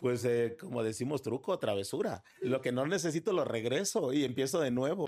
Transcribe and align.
pues 0.00 0.24
eh, 0.24 0.56
como 0.58 0.82
decimos, 0.82 1.22
truco, 1.22 1.58
travesura. 1.58 2.24
Lo 2.40 2.60
que 2.60 2.72
no 2.72 2.86
necesito 2.86 3.32
lo 3.32 3.44
regreso 3.44 4.12
y 4.12 4.24
empiezo 4.24 4.60
de 4.60 4.70
nuevo. 4.70 5.06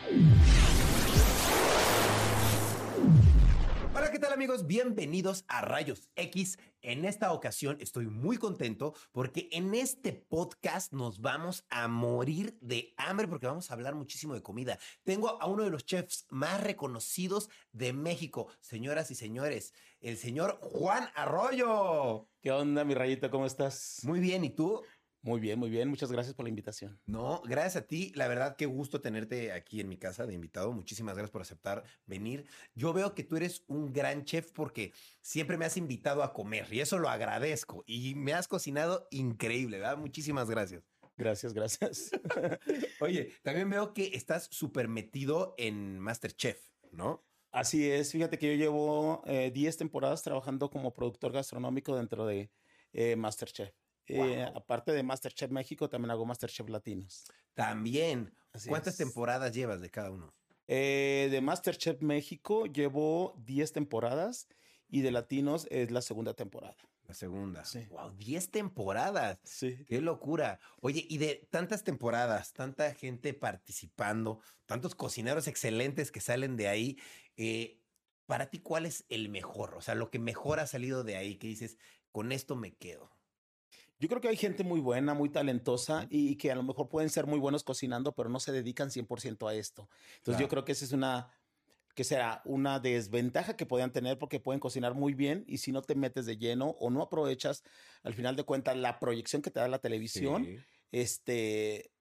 Hola, 3.95 4.11
¿qué 4.11 4.19
tal 4.19 4.33
amigos? 4.33 4.67
Bienvenidos 4.67 5.45
a 5.49 5.61
Rayos 5.61 6.09
X. 6.17 6.59
En 6.81 7.05
esta 7.05 7.31
ocasión 7.35 7.77
estoy 7.79 8.07
muy 8.07 8.39
contento 8.39 8.95
porque 9.13 9.51
en 9.53 9.75
este 9.75 10.15
podcast 10.15 10.95
nos 10.95 11.21
vamos 11.21 11.67
a 11.69 11.89
morir 11.89 12.57
de 12.63 12.95
hambre 12.97 13.29
porque 13.29 13.47
vamos 13.47 13.71
a 13.71 13.75
hablar 13.75 13.95
muchísimo 13.95 14.33
de 14.33 14.43
comida. 14.43 14.79
Tengo 15.05 15.41
a 15.43 15.47
uno 15.47 15.65
de 15.65 15.71
los 15.71 15.85
chefs 15.85 16.25
más 16.31 16.63
reconocidos 16.63 17.51
de 17.73 17.93
México, 17.93 18.49
señoras 18.63 19.11
y 19.11 19.15
señores, 19.15 19.75
el 20.01 20.17
señor 20.17 20.59
Juan 20.63 21.11
Arroyo. 21.15 22.27
¿Qué 22.41 22.51
onda, 22.51 22.85
mi 22.85 22.95
rayito? 22.95 23.31
¿Cómo 23.31 23.45
estás? 23.45 24.01
Muy 24.05 24.21
bien, 24.21 24.43
¿y 24.43 24.51
tú? 24.51 24.83
Muy 25.25 25.39
bien, 25.39 25.57
muy 25.57 25.71
bien. 25.71 25.89
Muchas 25.89 26.11
gracias 26.11 26.35
por 26.35 26.45
la 26.45 26.49
invitación. 26.49 27.01
No, 27.07 27.43
gracias 27.45 27.77
a 27.77 27.87
ti. 27.87 28.13
La 28.17 28.27
verdad, 28.27 28.57
qué 28.57 28.67
gusto 28.67 29.01
tenerte 29.01 29.53
aquí 29.53 29.81
en 29.81 29.89
mi 29.89 29.97
casa 29.97 30.27
de 30.27 30.35
invitado. 30.35 30.73
Muchísimas 30.73 31.15
gracias 31.15 31.31
por 31.31 31.43
aceptar 31.43 31.85
venir. 32.07 32.45
Yo 32.75 32.93
veo 32.93 33.15
que 33.15 33.23
tú 33.23 33.37
eres 33.37 33.63
un 33.69 33.93
gran 33.93 34.25
chef 34.25 34.51
porque 34.51 34.93
siempre 35.21 35.57
me 35.57 35.65
has 35.65 35.77
invitado 35.77 36.25
a 36.25 36.33
comer 36.33 36.67
y 36.73 36.81
eso 36.81 36.99
lo 36.99 37.09
agradezco. 37.09 37.85
Y 37.87 38.17
me 38.17 38.35
has 38.35 38.49
cocinado 38.49 39.07
increíble, 39.13 39.79
¿verdad? 39.79 39.97
Muchísimas 39.97 40.51
gracias. 40.51 40.83
Gracias, 41.17 41.55
gracias. 41.55 42.11
Oye, 43.01 43.33
también 43.43 43.71
veo 43.71 43.95
que 43.95 44.11
estás 44.15 44.49
súper 44.51 44.89
metido 44.89 45.55
en 45.57 46.01
Masterchef, 46.01 46.59
¿no? 46.91 47.25
Así 47.53 47.89
es. 47.89 48.11
Fíjate 48.11 48.39
que 48.39 48.49
yo 48.49 48.55
llevo 48.55 49.23
10 49.27 49.77
temporadas 49.77 50.23
trabajando 50.23 50.69
como 50.69 50.93
productor 50.93 51.31
gastronómico 51.31 51.95
dentro 51.95 52.27
de 52.27 52.51
eh, 52.93 53.15
Masterchef. 53.15 53.82
Eh, 54.07 54.43
aparte 54.55 54.93
de 54.93 55.03
Masterchef 55.03 55.51
México, 55.51 55.89
también 55.89 56.11
hago 56.11 56.27
Masterchef 56.27 56.69
Latinos. 56.69 57.25
También. 57.55 58.33
Así 58.53 58.69
¿Cuántas 58.69 58.95
es. 58.95 58.99
temporadas 58.99 59.53
llevas 59.53 59.81
de 59.81 59.91
cada 59.91 60.11
uno? 60.11 60.35
Eh, 60.69 61.29
de 61.31 61.41
Masterchef 61.41 62.01
México 62.03 62.67
llevo 62.67 63.35
10 63.45 63.73
temporadas 63.73 64.49
y 64.89 65.01
de 65.03 65.11
Latinos 65.11 65.67
es 65.71 65.91
la 65.91 66.03
segunda 66.03 66.35
temporada. 66.35 66.77
La 67.07 67.15
segunda. 67.15 67.65
Sí. 67.65 67.87
Wow, 67.91 68.13
10 68.17 68.51
temporadas. 68.51 69.39
Sí. 69.45 69.85
Qué 69.89 70.01
locura. 70.01 70.61
Oye, 70.81 71.05
y 71.09 71.19
de 71.19 71.47
tantas 71.51 71.83
temporadas, 71.83 72.53
tanta 72.53 72.95
gente 72.95 73.35
participando, 73.35 74.41
tantos 74.67 74.95
cocineros 74.95 75.49
excelentes 75.49 76.13
que 76.13 76.21
salen 76.21 76.57
de 76.57 76.69
ahí, 76.69 76.99
eh, 77.37 77.81
para 78.27 78.51
ti, 78.51 78.61
¿cuál 78.61 78.87
es 78.87 79.05
el 79.09 79.29
mejor? 79.29 79.75
O 79.75 79.81
sea, 79.81 79.95
lo 79.95 80.11
que 80.11 80.19
mejor 80.19 80.61
ha 80.61 80.67
salido 80.67 81.05
de 81.05 81.17
ahí, 81.17 81.37
que 81.37 81.49
dices, 81.49 81.77
con 82.13 82.33
esto 82.33 82.57
me 82.57 82.75
quedo. 82.75 83.11
Yo 84.03 84.09
creo 84.09 84.21
que 84.21 84.27
hay 84.27 84.37
gente 84.37 84.65
muy 84.65 84.81
buena, 84.81 85.15
muy 85.15 85.29
talentosa 85.29 86.09
y 86.11 86.35
que 86.35 86.51
a 86.51 86.57
lo 86.57 86.65
mejor 86.65 86.89
pueden 86.89 87.09
ser 87.09 87.25
muy 87.29 87.39
buenos 87.39 87.63
cocinando, 87.63 88.13
pero 88.17 88.29
no 88.29 88.41
se 88.41 88.51
dedican 88.51 88.91
100% 88.91 89.49
a 89.49 89.55
esto. 89.55 89.89
Entonces 90.17 90.41
yo 90.41 90.49
creo 90.49 90.65
que 90.65 90.73
esa 90.73 90.85
es 90.85 90.91
una, 90.91 91.31
que 91.95 92.03
será 92.03 92.43
una 92.45 92.81
desventaja 92.81 93.55
que 93.57 93.65
podrían 93.65 93.93
tener 93.93 94.19
porque 94.19 94.41
pueden 94.41 94.59
cocinar 94.59 94.95
muy 94.95 95.15
bien 95.15 95.45
y 95.47 95.59
si 95.59 95.71
no 95.71 95.83
te 95.83 95.95
metes 95.95 96.27
de 96.27 96.37
lleno 96.37 96.71
o 96.81 96.91
no 96.91 97.01
aprovechas, 97.01 97.63
al 98.03 98.15
final 98.15 98.35
de 98.35 98.43
cuentas, 98.43 98.77
la 98.77 98.99
proyección 98.99 99.41
que 99.41 99.53
te 99.53 99.61
da 99.61 99.69
la 99.69 99.79
televisión, 99.79 100.47
Sí. 100.47 100.57
este, 100.91 101.93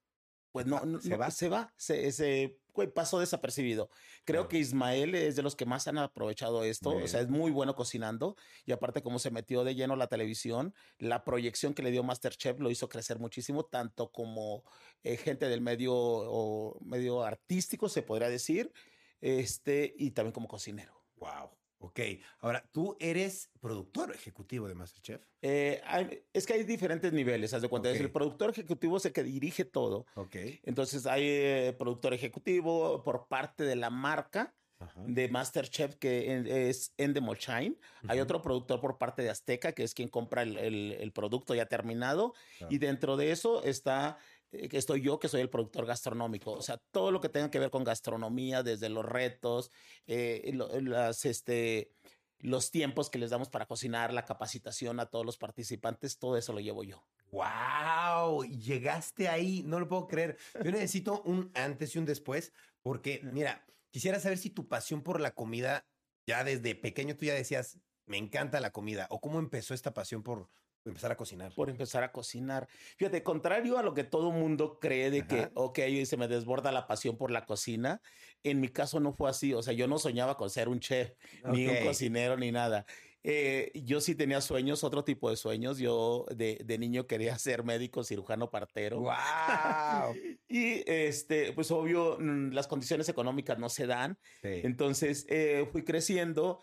pues 0.51 0.66
no, 0.66 0.84
no- 0.85 1.00
se 1.01 1.09
no- 1.09 1.17
va. 1.19 1.29
se 1.29 1.50
va, 1.50 1.72
se, 1.78 2.11
se- 2.11 2.57
güey, 2.73 2.87
pasó 2.91 3.19
desapercibido. 3.19 3.89
Creo 4.25 4.41
Claro. 4.43 4.47
que 4.49 4.57
Ismael 4.59 5.15
es 5.15 5.35
de 5.35 5.43
los 5.43 5.55
que 5.55 5.65
más 5.65 5.87
han 5.87 5.97
aprovechado 5.97 6.63
esto, 6.63 6.91
o 6.91 7.07
sea, 7.07 7.21
es 7.21 7.29
muy 7.29 7.51
bueno 7.51 7.75
cocinando 7.75 8.35
y 8.65 8.71
aparte 8.71 9.01
como 9.01 9.19
se 9.19 9.31
metió 9.31 9.63
de 9.63 9.75
lleno 9.75 9.93
a 9.93 9.97
la 9.97 10.07
televisión, 10.07 10.73
la 10.97 11.23
proyección 11.23 11.73
que 11.73 11.83
le 11.83 11.91
dio 11.91 12.03
Masterchef 12.03 12.59
lo 12.59 12.69
hizo 12.71 12.89
crecer 12.89 13.19
muchísimo, 13.19 13.65
tanto 13.65 14.11
como 14.11 14.63
eh, 15.03 15.17
gente 15.17 15.47
del 15.49 15.61
medio, 15.61 15.93
o 15.95 16.79
medio 16.81 17.23
artístico, 17.23 17.89
se 17.89 18.01
podría 18.03 18.29
decir, 18.29 18.71
este, 19.19 19.93
y 19.97 20.11
también 20.11 20.33
como 20.33 20.47
cocinero. 20.47 21.05
Wow. 21.15 21.60
Ok. 21.83 21.99
Ahora, 22.39 22.63
tú 22.71 22.95
eres 22.99 23.49
productor 23.59 24.13
ejecutivo 24.13 24.67
de 24.67 24.75
Masterchef. 24.75 25.25
Eh, 25.41 25.81
hay- 25.83 26.23
es 26.31 26.45
que 26.45 26.53
hay 26.53 26.63
diferentes 26.63 27.11
niveles, 27.11 27.53
haz 27.53 27.61
de 27.63 27.69
cuenta. 27.69 27.89
es. 27.89 27.99
El 27.99 28.11
productor 28.11 28.51
ejecutivo 28.51 28.97
es 28.97 29.05
el 29.05 29.13
que 29.13 29.23
dirige 29.23 29.65
todo. 29.65 30.05
Ok. 30.15 30.35
Entonces 30.63 31.05
hay 31.07 31.23
eh, 31.25 31.75
productor 31.77 32.13
ejecutivo 32.13 33.03
por 33.03 33.27
parte 33.27 33.63
de 33.63 33.75
la 33.75 33.89
marca 33.89 34.53
Ajá. 34.79 35.01
de 35.07 35.27
Masterchef 35.29 35.95
que 35.95 36.31
en- 36.33 36.47
es 36.47 36.93
Endemol 36.97 37.37
Shine. 37.37 37.75
Hay 38.07 38.19
otro 38.19 38.41
productor 38.41 38.79
por 38.79 38.97
parte 38.99 39.21
de 39.23 39.29
Azteca 39.31 39.71
que 39.73 39.83
es 39.83 39.93
quien 39.95 40.07
compra 40.07 40.43
el, 40.43 40.57
el- 40.57 40.91
el 40.99 41.11
producto 41.11 41.55
ya 41.55 41.65
terminado. 41.65 42.33
Claro. 42.59 42.73
Y 42.73 42.77
dentro 42.77 43.17
de 43.17 43.31
eso 43.31 43.63
está, 43.63 44.17
que 44.51 44.78
estoy 44.78 45.01
yo 45.01 45.19
que 45.19 45.29
soy 45.29 45.41
el 45.41 45.50
productor 45.50 45.85
gastronómico. 45.85 46.51
O 46.51 46.62
sea, 46.62 46.78
todo 46.91 47.12
lo 47.12 47.22
que 47.22 47.29
tenga 47.29 47.50
que 47.50 47.59
ver 47.59 47.69
con 47.69 47.84
gastronomía, 47.84 48.63
desde 48.63 48.89
los 48.89 49.06
retos, 49.06 49.72
eh, 50.07 50.51
lo- 50.53 50.67
las, 50.81 51.25
este, 51.25 51.91
los 52.39 52.72
tiempos 52.72 53.09
que 53.09 53.19
les 53.19 53.29
damos 53.29 53.50
para 53.50 53.66
cocinar, 53.66 54.13
la 54.13 54.25
capacitación 54.25 55.00
a 55.00 55.06
todos 55.06 55.25
los 55.25 55.38
participantes, 55.38 56.17
todo 56.17 56.38
eso 56.38 56.53
lo 56.53 56.59
llevo 56.59 56.84
yo. 56.84 57.07
¡Wow! 57.31 58.44
Llegaste 58.44 59.29
ahí, 59.29 59.63
no 59.63 59.79
lo 59.79 59.88
puedo 59.88 60.07
creer. 60.07 60.38
Yo 60.63 60.72
necesito 60.72 61.22
un 61.23 61.51
antes 61.53 61.95
y 61.95 62.00
un 62.00 62.06
después, 62.06 62.51
porque, 62.81 63.22
mira, 63.23 63.66
quisiera 63.90 64.19
saber 64.19 64.38
si 64.38 64.50
tu 64.50 64.67
pasión 64.67 65.01
por 65.01 65.22
la 65.22 65.31
comida, 65.34 65.85
ya 66.28 66.44
desde 66.44 66.75
pequeño 66.75 67.16
tú 67.16 67.25
ya 67.25 67.34
decías, 67.34 67.79
me 68.06 68.17
encanta 68.17 68.59
la 68.59 68.72
comida, 68.72 69.07
o 69.09 69.22
cómo 69.22 69.40
empezó 69.40 69.73
esta 69.73 69.94
pasión 69.94 70.23
por 70.23 70.50
empezar 70.85 71.11
a 71.11 71.17
cocinar. 71.17 71.53
por 71.53 71.69
empezar 71.69 72.03
a 72.03 72.11
cocinar. 72.11 72.67
Fíjate, 72.97 73.23
contrario 73.23 73.77
a 73.77 73.83
lo 73.83 73.93
que 73.93 74.03
todo 74.03 74.31
mundo 74.31 74.79
cree 74.79 75.11
de 75.11 75.27
que, 75.27 75.41
Ajá. 75.41 75.51
ok, 75.55 75.79
se 76.05 76.17
me 76.17 76.27
desborda 76.27 76.71
la 76.71 76.87
pasión 76.87 77.17
por 77.17 77.31
la 77.31 77.45
cocina, 77.45 78.01
en 78.43 78.59
mi 78.59 78.69
caso 78.69 78.99
no 78.99 79.13
fue 79.13 79.29
así. 79.29 79.53
O 79.53 79.61
sea, 79.61 79.73
yo 79.73 79.87
no 79.87 79.99
soñaba 79.99 80.37
con 80.37 80.49
ser 80.49 80.69
un 80.69 80.79
chef, 80.79 81.13
ni 81.45 81.67
un 81.67 81.85
cocinero, 81.85 82.37
ni 82.37 82.51
nada. 82.51 82.85
Eh, 83.23 83.71
yo 83.75 84.01
sí 84.01 84.15
tenía 84.15 84.41
sueños, 84.41 84.83
otro 84.83 85.03
tipo 85.03 85.29
de 85.29 85.37
sueños. 85.37 85.77
Yo 85.77 86.25
de, 86.35 86.59
de 86.65 86.77
niño 86.77 87.05
quería 87.05 87.37
ser 87.39 87.63
médico, 87.63 88.03
cirujano, 88.03 88.49
partero. 88.49 88.99
¡Wow! 89.01 89.11
Y 90.53 90.83
este, 90.85 91.53
pues 91.53 91.71
obvio, 91.71 92.17
las 92.19 92.67
condiciones 92.67 93.07
económicas 93.07 93.57
no 93.57 93.69
se 93.69 93.87
dan. 93.87 94.17
Entonces 94.43 95.25
eh, 95.29 95.65
fui 95.71 95.85
creciendo 95.85 96.59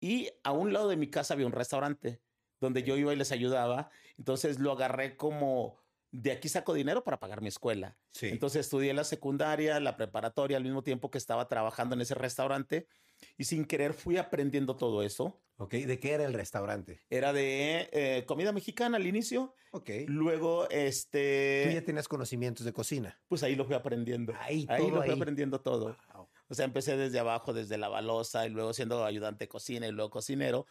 y 0.00 0.30
a 0.44 0.52
un 0.52 0.72
lado 0.72 0.88
de 0.88 0.96
mi 0.96 1.10
casa 1.10 1.34
había 1.34 1.46
un 1.46 1.52
restaurante 1.52 2.20
donde 2.60 2.82
yo 2.82 2.96
iba 2.96 3.12
y 3.12 3.16
les 3.16 3.32
ayudaba. 3.32 3.90
Entonces 4.18 4.58
lo 4.58 4.72
agarré 4.72 5.16
como 5.16 5.78
de 6.12 6.32
aquí 6.32 6.48
saco 6.48 6.74
dinero 6.74 7.04
para 7.04 7.20
pagar 7.20 7.40
mi 7.40 7.48
escuela. 7.48 7.96
Sí. 8.12 8.26
Entonces 8.28 8.66
estudié 8.66 8.92
la 8.94 9.04
secundaria, 9.04 9.78
la 9.80 9.96
preparatoria 9.96 10.56
al 10.56 10.64
mismo 10.64 10.82
tiempo 10.82 11.10
que 11.10 11.18
estaba 11.18 11.46
trabajando 11.48 11.94
en 11.94 12.00
ese 12.00 12.14
restaurante 12.16 12.86
y 13.38 13.44
sin 13.44 13.64
querer 13.64 13.94
fui 13.94 14.16
aprendiendo 14.16 14.76
todo 14.76 15.02
eso. 15.04 15.40
ok, 15.58 15.72
¿de 15.74 16.00
qué 16.00 16.12
era 16.12 16.24
el 16.24 16.32
restaurante? 16.34 17.00
Era 17.10 17.32
de 17.32 17.88
eh, 17.92 18.24
comida 18.26 18.50
mexicana 18.52 18.96
al 18.96 19.06
inicio, 19.06 19.54
Ok. 19.72 19.90
luego 20.08 20.64
Tú 20.66 20.74
ya 20.74 20.78
este, 20.80 21.82
tenías 21.86 22.08
conocimientos 22.08 22.64
de 22.66 22.72
cocina. 22.72 23.20
pues 23.28 23.42
ahí 23.44 23.54
lo 23.54 23.64
fui 23.64 23.74
aprendiendo. 23.76 24.32
Ahí, 24.40 24.66
lo 24.66 25.02
fui 25.02 25.10
ahí. 25.10 25.16
aprendiendo 25.16 25.60
todo. 25.60 25.96
O 26.50 26.54
sea, 26.54 26.64
empecé 26.64 26.96
desde 26.96 27.18
abajo, 27.20 27.52
desde 27.52 27.78
la 27.78 27.88
balosa 27.88 28.44
y 28.46 28.50
luego 28.50 28.72
siendo 28.72 29.04
ayudante 29.04 29.44
de 29.44 29.48
cocina 29.48 29.86
y 29.86 29.92
luego 29.92 30.10
cocinero. 30.10 30.66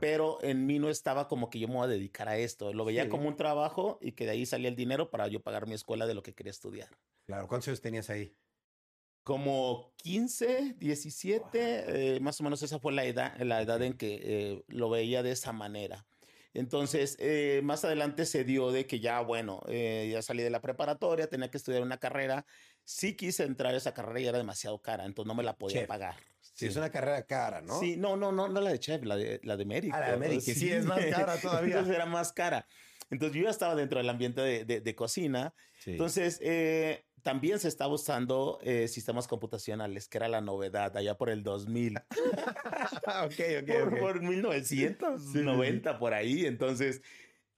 Pero 0.00 0.38
en 0.42 0.66
mí 0.66 0.78
no 0.78 0.88
estaba 0.88 1.26
como 1.26 1.50
que 1.50 1.58
yo 1.58 1.68
me 1.68 1.74
voy 1.74 1.84
a 1.84 1.88
dedicar 1.88 2.28
a 2.28 2.38
esto. 2.38 2.72
Lo 2.72 2.84
veía 2.84 3.04
Sí. 3.04 3.08
como 3.08 3.28
un 3.28 3.36
trabajo 3.36 3.98
y 4.00 4.12
que 4.12 4.24
de 4.24 4.32
ahí 4.32 4.46
salía 4.46 4.68
el 4.68 4.76
dinero 4.76 5.10
para 5.10 5.28
yo 5.28 5.40
pagar 5.40 5.66
mi 5.66 5.74
escuela 5.74 6.06
de 6.06 6.14
lo 6.14 6.22
que 6.22 6.34
quería 6.34 6.50
estudiar. 6.52 6.88
Claro, 7.26 7.48
¿cuántos 7.48 7.68
años 7.68 7.80
tenías 7.80 8.08
ahí? 8.10 8.36
Como 9.24 9.92
15, 9.96 10.74
17, 10.78 12.16
eh, 12.16 12.20
más 12.20 12.40
o 12.40 12.44
menos 12.44 12.62
esa 12.62 12.78
fue 12.78 12.92
la 12.92 13.04
edad, 13.04 13.36
la 13.40 13.60
edad 13.60 13.82
en 13.82 13.94
que 13.94 14.20
eh, 14.22 14.64
lo 14.68 14.88
veía 14.88 15.24
de 15.24 15.32
esa 15.32 15.52
manera. 15.52 16.06
Entonces, 16.54 17.16
eh, 17.18 17.60
más 17.64 17.84
adelante 17.84 18.24
se 18.24 18.44
dio 18.44 18.70
de 18.70 18.86
que 18.86 19.00
ya, 19.00 19.20
bueno, 19.20 19.60
eh, 19.68 20.08
ya 20.10 20.22
salí 20.22 20.42
de 20.42 20.50
la 20.50 20.62
preparatoria, 20.62 21.28
tenía 21.28 21.50
que 21.50 21.58
estudiar 21.58 21.82
una 21.82 21.98
carrera. 21.98 22.46
Sí 22.86 23.14
quise 23.14 23.42
entrar 23.42 23.74
a 23.74 23.76
esa 23.76 23.92
carrera 23.92 24.20
y 24.20 24.26
era 24.28 24.38
demasiado 24.38 24.80
cara, 24.80 25.04
entonces 25.04 25.26
no 25.26 25.34
me 25.34 25.42
la 25.42 25.58
podía 25.58 25.80
Chef. 25.80 25.88
pagar. 25.88 26.14
Sí, 26.54 26.66
es 26.66 26.76
una 26.76 26.90
carrera 26.90 27.22
cara, 27.26 27.60
¿no? 27.60 27.78
Sí, 27.80 27.96
no, 27.96 28.16
no, 28.16 28.32
no, 28.32 28.48
no 28.48 28.60
la 28.62 28.70
de 28.70 28.78
chef, 28.78 29.04
la 29.04 29.16
de, 29.16 29.40
la 29.42 29.58
de 29.58 29.66
médico. 29.66 29.94
Ah, 29.94 30.00
la 30.00 30.16
de 30.16 30.36
que 30.36 30.54
sí 30.54 30.70
es 30.70 30.86
más 30.86 31.04
cara 31.06 31.36
todavía. 31.42 31.74
Entonces 31.74 31.94
era 31.94 32.06
más 32.06 32.32
cara. 32.32 32.66
Entonces 33.10 33.36
yo 33.36 33.44
ya 33.44 33.50
estaba 33.50 33.74
dentro 33.74 33.98
del 33.98 34.08
ambiente 34.08 34.40
de, 34.40 34.64
de, 34.80 34.94
cocina. 34.94 35.52
Entonces 35.84 36.38
eh, 36.42 37.04
también 37.22 37.58
se 37.58 37.68
estaba 37.68 37.92
usando 37.92 38.58
eh, 38.62 38.88
sistemas 38.88 39.28
computacionales, 39.28 40.08
que 40.08 40.16
era 40.16 40.28
la 40.28 40.40
novedad 40.40 40.96
allá 40.96 41.16
por 41.16 41.28
el 41.28 41.42
2000. 41.42 41.96
ok, 41.96 42.06
ok, 43.24 43.66
por, 43.66 43.88
okay. 43.88 44.00
por 44.00 44.22
1990, 44.22 45.98
por 45.98 46.14
ahí. 46.14 46.46
Entonces 46.46 47.02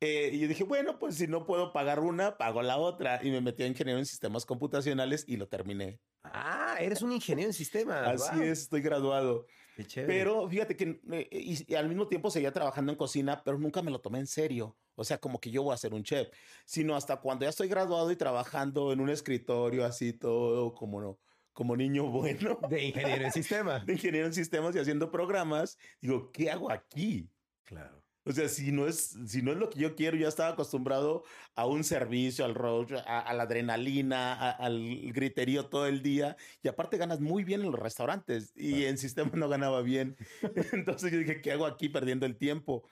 eh, 0.00 0.30
y 0.32 0.38
yo 0.38 0.48
dije, 0.48 0.64
bueno, 0.64 0.98
pues 0.98 1.16
si 1.16 1.26
no 1.26 1.44
puedo 1.44 1.72
pagar 1.72 2.00
una, 2.00 2.36
pago 2.36 2.62
la 2.62 2.78
otra. 2.78 3.20
Y 3.22 3.30
me 3.30 3.40
metí 3.40 3.64
a 3.64 3.66
ingeniero 3.66 3.98
en 3.98 4.06
sistemas 4.06 4.46
computacionales 4.46 5.24
y 5.26 5.36
lo 5.36 5.48
terminé. 5.48 6.00
Ah, 6.22 6.76
eres 6.78 7.02
un 7.02 7.12
ingeniero 7.12 7.48
en 7.48 7.54
sistemas. 7.54 8.22
Así 8.22 8.42
es, 8.42 8.60
estoy 8.60 8.80
graduado. 8.80 9.46
Qué 9.76 9.84
chévere. 9.84 10.12
Pero 10.12 10.48
fíjate 10.48 10.76
que 10.76 11.00
eh, 11.10 11.28
y, 11.30 11.74
al 11.74 11.88
mismo 11.88 12.06
tiempo 12.06 12.30
seguía 12.30 12.52
trabajando 12.52 12.92
en 12.92 12.98
cocina, 12.98 13.42
pero 13.44 13.58
nunca 13.58 13.82
me 13.82 13.90
lo 13.90 14.00
tomé 14.00 14.20
en 14.20 14.26
serio. 14.26 14.76
O 14.94 15.04
sea, 15.04 15.18
como 15.18 15.40
que 15.40 15.50
yo 15.50 15.62
voy 15.62 15.74
a 15.74 15.76
ser 15.76 15.94
un 15.94 16.04
chef, 16.04 16.28
sino 16.64 16.94
hasta 16.94 17.16
cuando 17.16 17.44
ya 17.44 17.50
estoy 17.50 17.68
graduado 17.68 18.10
y 18.12 18.16
trabajando 18.16 18.92
en 18.92 19.00
un 19.00 19.10
escritorio 19.10 19.84
así 19.84 20.12
todo 20.12 20.74
como 20.74 21.18
como 21.52 21.76
niño 21.76 22.08
bueno. 22.08 22.60
De 22.70 22.84
ingeniero 22.84 23.24
en 23.24 23.32
sistemas. 23.32 23.84
De 23.84 23.94
ingeniero 23.94 24.28
en 24.28 24.34
sistemas 24.34 24.76
y 24.76 24.78
haciendo 24.78 25.10
programas. 25.10 25.76
Digo, 26.00 26.30
¿qué 26.30 26.52
hago 26.52 26.70
aquí? 26.70 27.28
Claro. 27.64 27.97
O 28.28 28.32
sea, 28.32 28.46
si 28.46 28.72
no 28.72 28.86
es, 28.86 29.16
si 29.26 29.40
no 29.40 29.52
es 29.52 29.58
lo 29.58 29.70
que 29.70 29.78
yo 29.78 29.94
quiero, 29.94 30.18
ya 30.18 30.28
estaba 30.28 30.50
acostumbrado 30.50 31.24
a 31.54 31.66
un 31.66 31.82
servicio, 31.82 32.44
al 32.44 32.54
roach, 32.54 32.92
a, 32.92 33.32
la 33.32 33.44
adrenalina, 33.44 34.50
al 34.50 35.12
griterío 35.12 35.66
todo 35.66 35.86
el 35.86 36.02
día. 36.02 36.36
Y 36.62 36.68
aparte 36.68 36.98
ganas 36.98 37.20
muy 37.20 37.42
bien 37.42 37.62
en 37.62 37.70
los 37.70 37.80
restaurantes 37.80 38.52
y 38.54 38.84
en 38.84 38.98
sistema 38.98 39.30
no 39.32 39.48
ganaba 39.48 39.80
bien. 39.80 40.16
Entonces 40.72 41.10
yo 41.10 41.18
dije, 41.18 41.40
¿qué 41.40 41.52
hago 41.52 41.64
aquí 41.64 41.88
perdiendo 41.88 42.26
el 42.26 42.36
tiempo? 42.36 42.86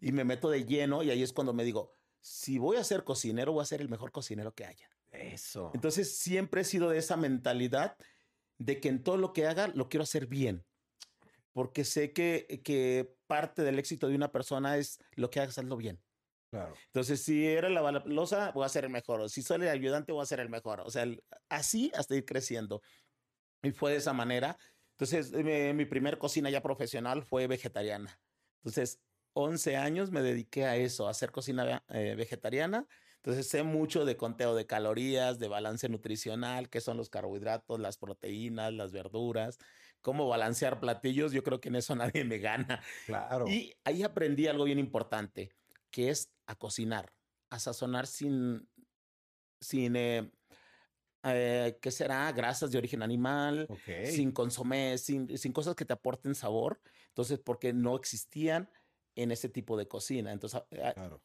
Y 0.00 0.12
me 0.12 0.22
meto 0.22 0.50
de 0.50 0.64
lleno 0.64 1.02
y 1.02 1.10
ahí 1.10 1.22
es 1.22 1.32
cuando 1.32 1.52
me 1.52 1.64
digo, 1.64 1.92
si 2.20 2.58
voy 2.58 2.76
a 2.76 2.84
ser 2.84 3.02
cocinero, 3.02 3.52
voy 3.52 3.62
a 3.62 3.66
ser 3.66 3.80
el 3.80 3.88
mejor 3.88 4.12
cocinero 4.12 4.54
que 4.54 4.66
haya. 4.66 4.88
Eso. 5.10 5.72
Entonces 5.74 6.16
siempre 6.16 6.60
he 6.60 6.64
sido 6.64 6.90
de 6.90 6.98
esa 6.98 7.16
mentalidad 7.16 7.96
de 8.58 8.78
que 8.78 8.88
en 8.88 9.02
todo 9.02 9.16
lo 9.16 9.32
que 9.32 9.46
haga 9.46 9.66
lo 9.68 9.88
quiero 9.88 10.04
hacer 10.04 10.28
bien 10.28 10.64
porque 11.56 11.84
sé 11.84 12.12
que, 12.12 12.60
que 12.62 13.16
parte 13.26 13.62
del 13.62 13.78
éxito 13.78 14.08
de 14.08 14.14
una 14.14 14.30
persona 14.30 14.76
es 14.76 14.98
lo 15.14 15.30
que 15.30 15.40
haga 15.40 15.48
hacerlo 15.48 15.78
bien. 15.78 15.98
Claro. 16.50 16.74
Entonces, 16.88 17.22
si 17.22 17.46
era 17.46 17.70
la 17.70 17.80
balosa, 17.80 18.52
voy 18.52 18.66
a 18.66 18.68
ser 18.68 18.84
el 18.84 18.90
mejor. 18.90 19.22
O 19.22 19.28
si 19.30 19.40
soy 19.40 19.62
el 19.62 19.68
ayudante, 19.68 20.12
voy 20.12 20.22
a 20.22 20.26
ser 20.26 20.40
el 20.40 20.50
mejor. 20.50 20.82
O 20.82 20.90
sea, 20.90 21.06
así 21.48 21.90
hasta 21.96 22.14
ir 22.14 22.26
creciendo. 22.26 22.82
Y 23.62 23.70
fue 23.70 23.92
de 23.92 23.96
esa 23.96 24.12
manera. 24.12 24.58
Entonces, 24.98 25.32
mi 25.32 25.86
primer 25.86 26.18
cocina 26.18 26.50
ya 26.50 26.60
profesional 26.60 27.22
fue 27.22 27.46
vegetariana. 27.46 28.20
Entonces, 28.62 29.00
11 29.32 29.76
años 29.76 30.10
me 30.10 30.20
dediqué 30.20 30.66
a 30.66 30.76
eso, 30.76 31.08
a 31.08 31.12
hacer 31.12 31.32
cocina 31.32 31.82
eh, 31.88 32.16
vegetariana. 32.18 32.86
Entonces, 33.22 33.48
sé 33.48 33.62
mucho 33.62 34.04
de 34.04 34.18
conteo 34.18 34.54
de 34.54 34.66
calorías, 34.66 35.38
de 35.38 35.48
balance 35.48 35.88
nutricional, 35.88 36.68
qué 36.68 36.82
son 36.82 36.98
los 36.98 37.08
carbohidratos, 37.08 37.80
las 37.80 37.96
proteínas, 37.96 38.74
las 38.74 38.92
verduras 38.92 39.58
cómo 40.06 40.28
balancear 40.28 40.78
platillos, 40.78 41.32
yo 41.32 41.42
creo 41.42 41.60
que 41.60 41.68
en 41.68 41.74
eso 41.74 41.96
nadie 41.96 42.22
me 42.22 42.38
gana. 42.38 42.80
Claro. 43.06 43.48
Y 43.48 43.74
ahí 43.82 44.04
aprendí 44.04 44.46
algo 44.46 44.62
bien 44.62 44.78
importante, 44.78 45.50
que 45.90 46.10
es 46.10 46.30
a 46.46 46.54
cocinar, 46.54 47.12
a 47.50 47.58
sazonar 47.58 48.06
sin, 48.06 48.68
sin, 49.60 49.96
eh, 49.96 50.30
eh, 51.24 51.76
¿qué 51.82 51.90
será? 51.90 52.30
Grasas 52.30 52.70
de 52.70 52.78
origen 52.78 53.02
animal, 53.02 53.66
sin 54.04 54.30
consomé, 54.30 54.96
sin, 54.96 55.36
sin 55.36 55.52
cosas 55.52 55.74
que 55.74 55.84
te 55.84 55.94
aporten 55.94 56.36
sabor. 56.36 56.80
Entonces, 57.08 57.40
porque 57.40 57.72
no 57.72 57.96
existían 57.96 58.70
en 59.16 59.32
ese 59.32 59.48
tipo 59.48 59.76
de 59.76 59.88
cocina. 59.88 60.30
Entonces 60.30 60.62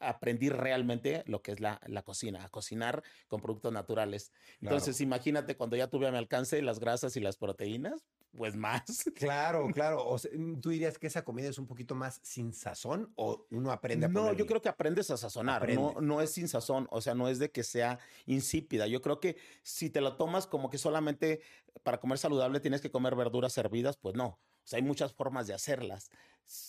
aprendí 0.00 0.48
realmente 0.48 1.22
lo 1.26 1.40
que 1.40 1.52
es 1.52 1.60
la, 1.60 1.80
la, 1.86 2.02
cocina, 2.02 2.42
a 2.42 2.48
cocinar 2.48 3.04
con 3.28 3.40
productos 3.40 3.72
naturales. 3.72 4.32
Entonces 4.60 5.00
imagínate 5.00 5.56
cuando 5.56 5.76
ya 5.76 5.88
tuve 5.88 6.08
a 6.08 6.10
mi 6.10 6.18
alcance 6.18 6.60
las 6.62 6.80
grasas 6.80 7.16
y 7.16 7.20
las 7.20 7.36
proteínas, 7.36 8.06
pues 8.36 8.56
más. 8.56 8.82
Claro, 9.14 9.68
claro. 9.72 10.04
O 10.04 10.16
mm, 10.16 10.60
¿Tú 10.60 10.70
dirías 10.70 10.98
que 10.98 11.06
esa 11.06 11.22
comida 11.22 11.48
es 11.48 11.58
un 11.58 11.66
poquito 11.66 11.94
más 11.94 12.20
sin 12.22 12.52
sazón 12.52 13.12
o 13.14 13.46
uno 13.50 13.70
aprende 13.70 14.06
a 14.06 14.08
No, 14.08 14.32
yo 14.32 14.46
creo 14.46 14.60
que 14.60 14.68
aprendes 14.68 15.10
a 15.10 15.16
sazonar, 15.16 15.68
no, 15.74 15.94
no 16.00 16.20
es 16.20 16.30
sin 16.30 16.48
sazón, 16.48 16.88
o 16.90 17.00
sea, 17.00 17.14
no 17.14 17.28
es 17.28 17.38
de 17.38 17.50
que 17.50 17.62
sea 17.62 17.98
insípida. 18.26 18.86
Yo 18.86 19.00
creo 19.02 19.20
que 19.20 19.36
si 19.62 19.90
te 19.90 20.00
lo 20.00 20.16
tomas 20.16 20.46
como 20.46 20.70
que 20.70 20.78
solamente 20.78 21.40
para 21.82 22.00
comer 22.00 22.18
saludable 22.18 22.60
tienes 22.60 22.80
que 22.80 22.90
comer 22.90 23.14
verduras 23.14 23.52
servidas, 23.52 23.96
pues 23.96 24.14
no. 24.14 24.26
O 24.26 24.66
sea, 24.66 24.78
hay 24.78 24.82
muchas 24.82 25.12
formas 25.12 25.46
de 25.46 25.54
hacerlas 25.54 26.10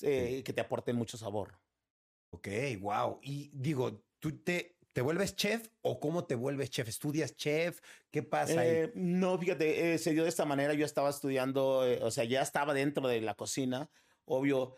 eh, 0.01 0.41
que 0.43 0.53
te 0.53 0.61
aporten 0.61 0.95
mucho 0.95 1.17
sabor. 1.17 1.59
Ok, 2.31 2.47
wow. 2.81 3.19
Y 3.21 3.51
digo, 3.53 4.03
tú 4.19 4.39
te 4.39 4.72
¿Te 4.93 5.01
vuelves 5.01 5.35
chef 5.35 5.69
o 5.81 5.99
cómo 5.99 6.25
te 6.25 6.35
vuelves 6.35 6.69
chef? 6.69 6.87
¿Estudias 6.87 7.35
chef? 7.35 7.81
¿Qué 8.11 8.21
pasa 8.21 8.61
ahí? 8.61 8.69
Eh, 8.69 8.91
no, 8.93 9.39
fíjate, 9.39 9.93
eh, 9.93 9.97
se 9.97 10.13
dio 10.13 10.21
de 10.21 10.29
esta 10.29 10.45
manera. 10.45 10.75
Yo 10.75 10.85
estaba 10.85 11.09
estudiando, 11.09 11.85
eh, 11.85 11.99
o 12.03 12.11
sea, 12.11 12.25
ya 12.25 12.43
estaba 12.43 12.75
dentro 12.75 13.07
de 13.07 13.19
la 13.19 13.33
cocina. 13.33 13.89
Obvio, 14.25 14.75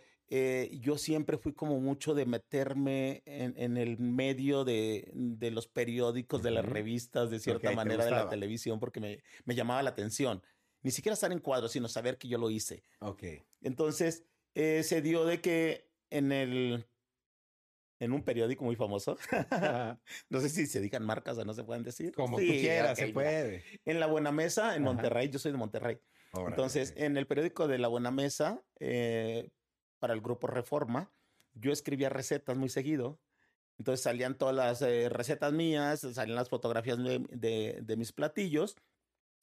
yo 0.71 0.97
siempre 0.97 1.37
fui 1.37 1.53
como 1.53 1.79
mucho 1.81 2.15
de 2.15 2.25
meterme 2.25 3.23
en, 3.25 3.77
el 3.77 3.99
medio 3.99 4.63
de, 4.63 5.11
los 5.51 5.67
periódicos, 5.67 6.41
de 6.41 6.51
las 6.51 6.65
revistas, 6.65 7.29
de 7.29 7.39
cierta 7.39 7.71
manera, 7.73 8.05
de 8.05 8.11
la 8.11 8.29
televisión, 8.29 8.79
porque 8.79 8.99
me, 8.99 9.21
me, 9.43 9.53
llamaba 9.53 9.83
la 9.83 9.91
atención. 9.91 10.41
Ni 10.81 10.91
siquiera 10.91 11.13
estar 11.13 11.31
en 11.31 11.39
cuadros, 11.39 11.73
sino 11.73 11.87
saber 11.89 12.17
que 12.17 12.27
yo 12.27 12.37
lo 12.37 12.49
hice. 12.49 12.81
Ok. 12.99 13.23
Entonces, 13.61 14.23
se 14.53 15.01
dio 15.01 15.25
de 15.25 15.41
que 15.41 15.91
en 16.09 16.31
el 16.31 16.87
en 17.99 18.11
un 18.11 18.23
periódico 18.23 18.63
muy 18.63 18.75
famoso. 18.75 19.17
no 20.29 20.41
sé 20.41 20.49
si 20.49 20.65
se 20.65 20.81
digan 20.81 21.03
marcas 21.05 21.37
o 21.37 21.45
no 21.45 21.53
se 21.53 21.63
pueden 21.63 21.83
decir. 21.83 22.13
Como 22.13 22.37
tú 22.37 22.43
quieras, 22.43 22.97
se 22.97 23.07
puede. 23.09 23.63
En 23.85 23.99
La 23.99 24.07
Buena 24.07 24.31
Mesa, 24.31 24.75
en 24.75 24.83
Monterrey, 24.83 25.29
yo 25.29 25.39
soy 25.39 25.51
de 25.51 25.57
Monterrey. 25.57 25.99
Entonces, 26.47 26.93
en 26.97 27.15
el 27.17 27.27
periódico 27.27 27.67
de 27.67 27.77
La 27.77 27.87
Buena 27.87 28.11
Mesa, 28.11 28.61
eh, 28.79 29.51
para 29.99 30.13
el 30.13 30.21
grupo 30.21 30.47
Reforma, 30.47 31.11
yo 31.53 31.71
escribía 31.71 32.09
recetas 32.09 32.57
muy 32.57 32.69
seguido. 32.69 33.19
Entonces 33.77 34.03
salían 34.03 34.37
todas 34.37 34.55
las 34.55 34.81
eh, 34.81 35.09
recetas 35.09 35.51
mías, 35.51 36.01
salían 36.13 36.35
las 36.35 36.49
fotografías 36.49 36.97
de, 36.97 37.79
de 37.81 37.97
mis 37.97 38.13
platillos 38.13 38.77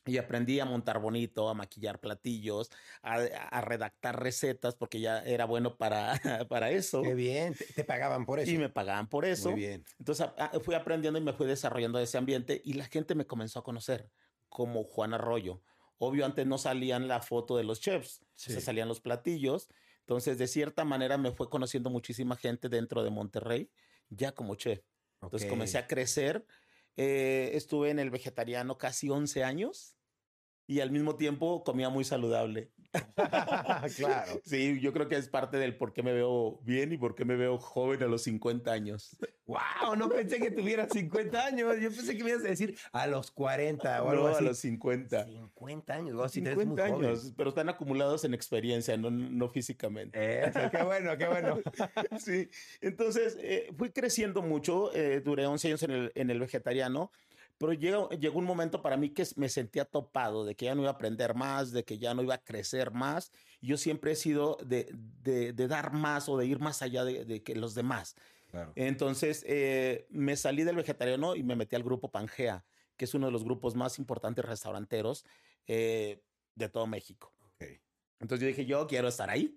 y 0.07 0.19
aprendí 0.19 0.59
a 0.61 0.65
montar 0.65 1.01
bonito, 1.01 1.49
a 1.49 1.55
maquillar 1.55 2.01
platillos, 2.01 2.71
a, 3.03 3.61
redactar 3.61 4.21
recetas, 4.21 4.75
porque 4.75 5.01
ya 5.01 5.21
era 5.21 5.45
bueno 5.45 5.77
para, 5.77 6.15
para 6.49 6.71
eso. 6.71 7.03
Qué 7.03 7.15
bien, 7.15 7.55
te, 7.75 7.85
pagaban 7.85 8.27
por 8.27 8.41
eso. 8.41 8.51
Y 8.51 8.59
me 8.59 8.69
pagaban 8.69 9.09
por 9.09 9.25
eso. 9.25 9.51
Muy 9.51 9.61
bien. 9.61 9.85
Entonces 9.99 10.27
fui 10.63 10.75
aprendiendo 10.75 11.19
y 11.19 11.23
me 11.23 11.33
fui 11.33 11.47
desarrollando 11.47 11.99
ese 11.99 12.19
ambiente 12.19 12.61
y 12.65 12.75
la 12.75 12.85
gente 12.87 13.15
me 13.15 13.27
comenzó 13.27 13.61
a 13.61 13.65
conocer 13.65 14.11
como 14.49 14.85
Juan 14.85 15.15
Arroyo. 15.15 15.63
Obvio, 15.99 16.27
antes 16.27 16.47
no 16.47 16.59
salían 16.59 17.07
la 17.07 17.21
foto 17.21 17.57
de 17.57 17.65
los 17.65 17.81
chefs, 17.81 18.23
se 18.35 18.61
salían 18.61 18.89
los 18.89 19.01
platillos. 19.01 19.69
Entonces, 20.01 20.37
de 20.37 20.49
cierta 20.49 20.85
manera, 20.85 21.17
me 21.17 21.31
fue 21.31 21.49
conociendo 21.49 21.91
muchísima 21.91 22.37
gente 22.37 22.69
dentro 22.69 23.05
de 23.05 23.11
Monterrey, 23.11 23.71
ya 24.09 24.33
como 24.33 24.57
chef. 24.57 24.83
Entonces, 25.23 25.49
comencé 25.49 25.79
a 25.79 25.87
crecer 25.87 26.45
eh, 26.97 27.51
estuve 27.55 27.91
en 27.91 27.99
el 27.99 28.11
vegetariano 28.11 28.79
casi 28.79 29.09
11 29.09 29.45
años 29.45 29.97
y 30.67 30.81
al 30.81 30.91
mismo 30.91 31.17
tiempo 31.17 31.65
comía 31.65 31.89
muy 31.89 32.05
saludable. 32.05 32.71
claro. 33.97 34.41
Sí, 34.45 34.79
yo 34.81 34.93
creo 34.93 35.09
que 35.09 35.17
es 35.17 35.29
parte 35.29 35.57
del 35.57 35.77
por 35.77 35.93
qué 35.93 36.03
me 36.03 36.13
veo 36.13 36.61
bien 36.63 36.93
y 36.93 36.99
por 36.99 37.15
qué 37.15 37.25
me 37.25 37.37
veo 37.37 37.59
joven 37.59 38.03
a 38.03 38.07
los 38.07 38.23
50 38.23 38.71
años. 38.71 39.17
¡Wow! 39.47 39.97
No 39.97 40.09
pensé 40.09 40.39
que 40.39 40.51
tuviera 40.51 40.89
50 40.89 41.47
años. 41.47 41.77
Yo 41.81 41.89
pensé 41.91 42.17
que 42.17 42.23
me 42.23 42.31
ibas 42.31 42.45
a 42.45 42.49
decir 42.49 42.77
a 42.93 43.07
los 43.07 43.31
40 43.31 44.03
o 44.03 44.11
algo 44.11 44.29
no, 44.29 44.37
a 44.37 44.41
los 44.41 44.59
50. 44.59 45.25
50 45.25 45.95
años. 45.95 46.33
50 46.33 46.85
años, 46.85 47.33
pero 47.37 47.49
están 47.49 47.69
acumulados 47.69 48.25
en 48.25 48.35
experiencia, 48.35 48.97
no, 48.97 49.11
no 49.11 49.49
físicamente. 49.49 50.47
Eso, 50.47 50.61
qué 50.71 50.83
bueno, 50.83 51.17
qué 51.17 51.27
bueno. 51.27 51.61
sí, 52.19 52.49
entonces 52.81 53.39
eh, 53.41 53.73
fui 53.77 53.91
creciendo 53.91 54.43
mucho. 54.43 54.95
Eh, 54.95 55.21
duré 55.21 55.47
11 55.47 55.69
años 55.69 55.83
en 55.83 55.91
el, 55.91 56.13
en 56.15 56.31
el 56.31 56.41
vegetariano 56.41 57.11
pero 57.63 57.75
llegó, 57.75 58.11
llegó 58.11 58.41
un 58.41 58.45
momento 58.45 58.83
para 58.83 58.97
mí 58.97 59.11
que 59.11 59.25
me 59.37 59.49
sentía 59.49 59.85
topado, 59.85 60.45
de 60.45 60.57
que 60.57 60.65
ya 60.65 60.75
no 60.75 60.83
iba 60.83 60.91
a 60.91 60.95
aprender 60.95 61.37
más, 61.37 61.71
de 61.71 61.85
que 61.85 61.97
ya 61.97 62.13
no 62.13 62.21
iba 62.21 62.35
a 62.35 62.43
crecer 62.43 62.91
más. 62.91 63.31
Yo 63.61 63.77
siempre 63.77 64.11
he 64.11 64.17
sido 64.17 64.59
de, 64.67 64.93
de, 65.23 65.69
dar 65.69 65.93
más 65.93 66.29
o 66.29 66.37
de 66.37 66.47
ir 66.47 66.59
más 66.59 66.83
allá 66.83 67.05
de, 67.05 67.43
que 67.45 67.55
los 67.55 67.77
demás. 67.77 68.17
Entonces 68.75 69.45
eh, 69.47 70.09
me 70.11 70.37
salí 70.37 70.65
del 70.65 70.75
vegetariano 70.75 71.37
y 71.37 71.45
me 71.45 71.55
metí 71.55 71.77
al 71.77 71.85
grupo 71.85 72.11
Pangea, 72.11 72.65
que 72.97 73.05
es 73.05 73.15
uno 73.15 73.27
de 73.27 73.33
los 73.33 73.45
grupos 73.45 73.77
más 73.77 73.97
importantes 73.97 74.45
restauranteros 74.45 75.25
eh, 75.69 76.21
de 76.57 76.69
todo 76.69 76.89
México. 76.89 77.33
Entonces 78.19 78.41
yo 78.41 78.49
dije, 78.49 78.67
yo 78.67 78.89
quiero 78.89 79.07
estar 79.07 79.31
ahí. 79.31 79.57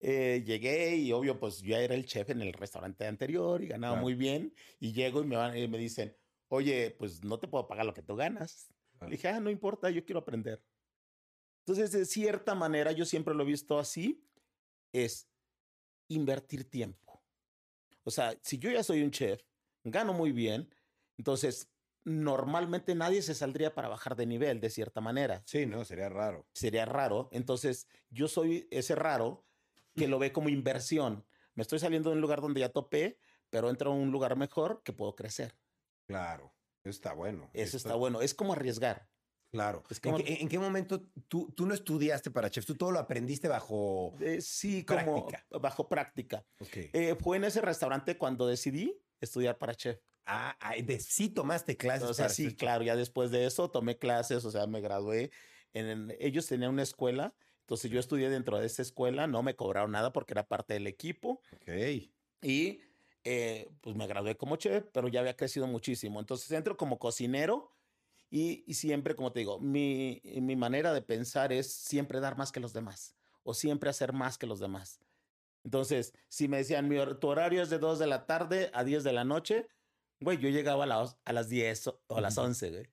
Eh, 0.00 0.42
llegué 0.44 0.96
y 0.96 1.10
obvio, 1.12 1.40
pues 1.40 1.62
yo 1.62 1.74
era 1.74 1.94
el 1.94 2.04
chef 2.04 2.28
en 2.28 2.42
el 2.42 2.52
restaurante 2.52 3.06
anterior 3.06 3.62
y 3.62 3.68
ganaba 3.68 3.96
muy 3.96 4.12
bien. 4.14 4.54
Y 4.78 4.92
llego 4.92 5.22
y 5.22 5.26
me, 5.26 5.36
van, 5.36 5.56
y 5.56 5.66
me 5.68 5.78
dicen, 5.78 6.14
oye, 6.54 6.94
pues 6.98 7.22
no 7.24 7.38
te 7.38 7.48
puedo 7.48 7.66
pagar 7.66 7.86
lo 7.86 7.94
que 7.94 8.02
tú 8.02 8.16
ganas. 8.16 8.72
Le 9.00 9.10
dije, 9.10 9.28
ah, 9.28 9.40
no 9.40 9.50
importa, 9.50 9.90
yo 9.90 10.04
quiero 10.04 10.20
aprender. 10.20 10.64
Entonces, 11.66 11.92
de 11.92 12.04
cierta 12.04 12.54
manera, 12.54 12.92
yo 12.92 13.04
siempre 13.04 13.34
lo 13.34 13.42
he 13.42 13.46
visto 13.46 13.78
así, 13.78 14.26
es 14.92 15.28
invertir 16.08 16.70
tiempo. 16.70 17.22
O 18.04 18.10
sea, 18.10 18.38
si 18.42 18.58
yo 18.58 18.70
ya 18.70 18.82
soy 18.82 19.02
un 19.02 19.10
chef, 19.10 19.42
gano 19.82 20.12
muy 20.12 20.32
bien, 20.32 20.72
entonces 21.16 21.70
normalmente 22.04 22.94
nadie 22.94 23.22
se 23.22 23.34
saldría 23.34 23.74
para 23.74 23.88
bajar 23.88 24.14
de 24.14 24.26
nivel 24.26 24.60
de 24.60 24.70
cierta 24.70 25.00
manera. 25.00 25.42
Sí, 25.46 25.64
no, 25.64 25.84
sería 25.84 26.10
raro. 26.10 26.46
Sería 26.52 26.84
raro. 26.84 27.30
Entonces, 27.32 27.88
yo 28.10 28.28
soy 28.28 28.68
ese 28.70 28.94
raro 28.94 29.46
que 29.96 30.06
lo 30.06 30.18
ve 30.18 30.32
como 30.32 30.50
inversión. 30.50 31.24
Me 31.54 31.62
estoy 31.62 31.78
saliendo 31.78 32.10
de 32.10 32.16
un 32.16 32.20
lugar 32.20 32.42
donde 32.42 32.60
ya 32.60 32.68
topé, 32.68 33.18
pero 33.48 33.70
entro 33.70 33.92
a 33.92 33.94
un 33.94 34.10
lugar 34.10 34.36
mejor 34.36 34.82
que 34.82 34.92
puedo 34.92 35.14
crecer. 35.14 35.56
Claro, 36.06 36.54
eso 36.82 36.90
está 36.90 37.12
bueno. 37.12 37.50
Eso 37.52 37.76
está 37.76 37.94
bueno. 37.94 38.20
Es 38.20 38.34
como 38.34 38.52
arriesgar. 38.52 39.08
Claro. 39.54 39.84
¿En, 40.02 40.48
qué, 40.48 40.58
momento 40.58 41.06
tú, 41.28 41.52
tú 41.52 41.64
no 41.64 41.74
estudiaste 41.74 42.32
para 42.32 42.50
chef? 42.50 42.66
¿Tú 42.66 42.74
todo 42.74 42.90
lo 42.90 42.98
aprendiste 42.98 43.46
bajo 43.46 44.12
eh, 44.20 44.40
Sí, 44.40 44.84
como 44.84 45.28
bajo 45.60 45.88
práctica. 45.88 46.44
Eh, 46.72 47.14
fue 47.20 47.36
en 47.36 47.44
ese 47.44 47.60
restaurante 47.60 48.18
cuando 48.18 48.48
decidí 48.48 49.00
estudiar 49.20 49.56
para 49.56 49.76
chef. 49.76 50.00
Ah, 50.26 50.56
de, 50.82 50.98
sí 50.98 51.28
tomaste 51.28 51.76
clases. 51.76 52.08
O 52.08 52.14
sea, 52.14 52.28
sí, 52.30 52.56
claro. 52.56 52.82
Ya 52.82 52.96
después 52.96 53.30
de 53.30 53.46
eso 53.46 53.70
tomé 53.70 53.96
clases, 53.96 54.44
o 54.44 54.50
sea, 54.50 54.66
me 54.66 54.80
gradué. 54.80 55.30
En, 55.72 56.12
ellos 56.18 56.48
tenían 56.48 56.72
una 56.72 56.82
escuela, 56.82 57.32
entonces 57.60 57.92
yo 57.92 58.00
estudié 58.00 58.30
dentro 58.30 58.58
de 58.58 58.66
esa 58.66 58.82
escuela, 58.82 59.28
no 59.28 59.44
me 59.44 59.54
cobraron 59.54 59.92
nada 59.92 60.12
porque 60.12 60.34
era 60.34 60.48
parte 60.48 60.74
del 60.74 60.88
equipo. 60.88 61.40
Ok. 61.52 61.68
Y 62.42 62.80
eh, 63.24 63.70
pues 63.80 63.96
me 63.96 64.06
gradué 64.06 64.36
como 64.36 64.56
chef, 64.56 64.84
pero 64.92 65.08
ya 65.08 65.20
había 65.20 65.36
crecido 65.36 65.66
muchísimo. 65.66 66.20
Entonces 66.20 66.50
entro 66.52 66.76
como 66.76 66.98
cocinero 66.98 67.72
y, 68.30 68.64
y 68.66 68.74
siempre, 68.74 69.16
como 69.16 69.32
te 69.32 69.40
digo, 69.40 69.58
mi, 69.58 70.20
mi 70.24 70.56
manera 70.56 70.92
de 70.92 71.02
pensar 71.02 71.52
es 71.52 71.72
siempre 71.72 72.20
dar 72.20 72.36
más 72.36 72.52
que 72.52 72.60
los 72.60 72.72
demás 72.72 73.16
o 73.42 73.54
siempre 73.54 73.90
hacer 73.90 74.12
más 74.12 74.38
que 74.38 74.46
los 74.46 74.60
demás. 74.60 75.00
Entonces, 75.64 76.12
si 76.28 76.48
me 76.48 76.58
decían, 76.58 76.88
mi, 76.88 76.96
tu 77.20 77.28
horario 77.28 77.62
es 77.62 77.70
de 77.70 77.78
2 77.78 77.98
de 77.98 78.06
la 78.06 78.26
tarde 78.26 78.70
a 78.74 78.84
10 78.84 79.04
de 79.04 79.12
la 79.12 79.24
noche, 79.24 79.68
güey, 80.20 80.38
yo 80.38 80.48
llegaba 80.48 80.84
a, 80.84 80.86
las, 80.86 81.16
a 81.24 81.32
las 81.32 81.48
10 81.48 81.86
o 81.88 82.16
a 82.16 82.20
las 82.20 82.36
11, 82.36 82.70
güey. 82.70 82.90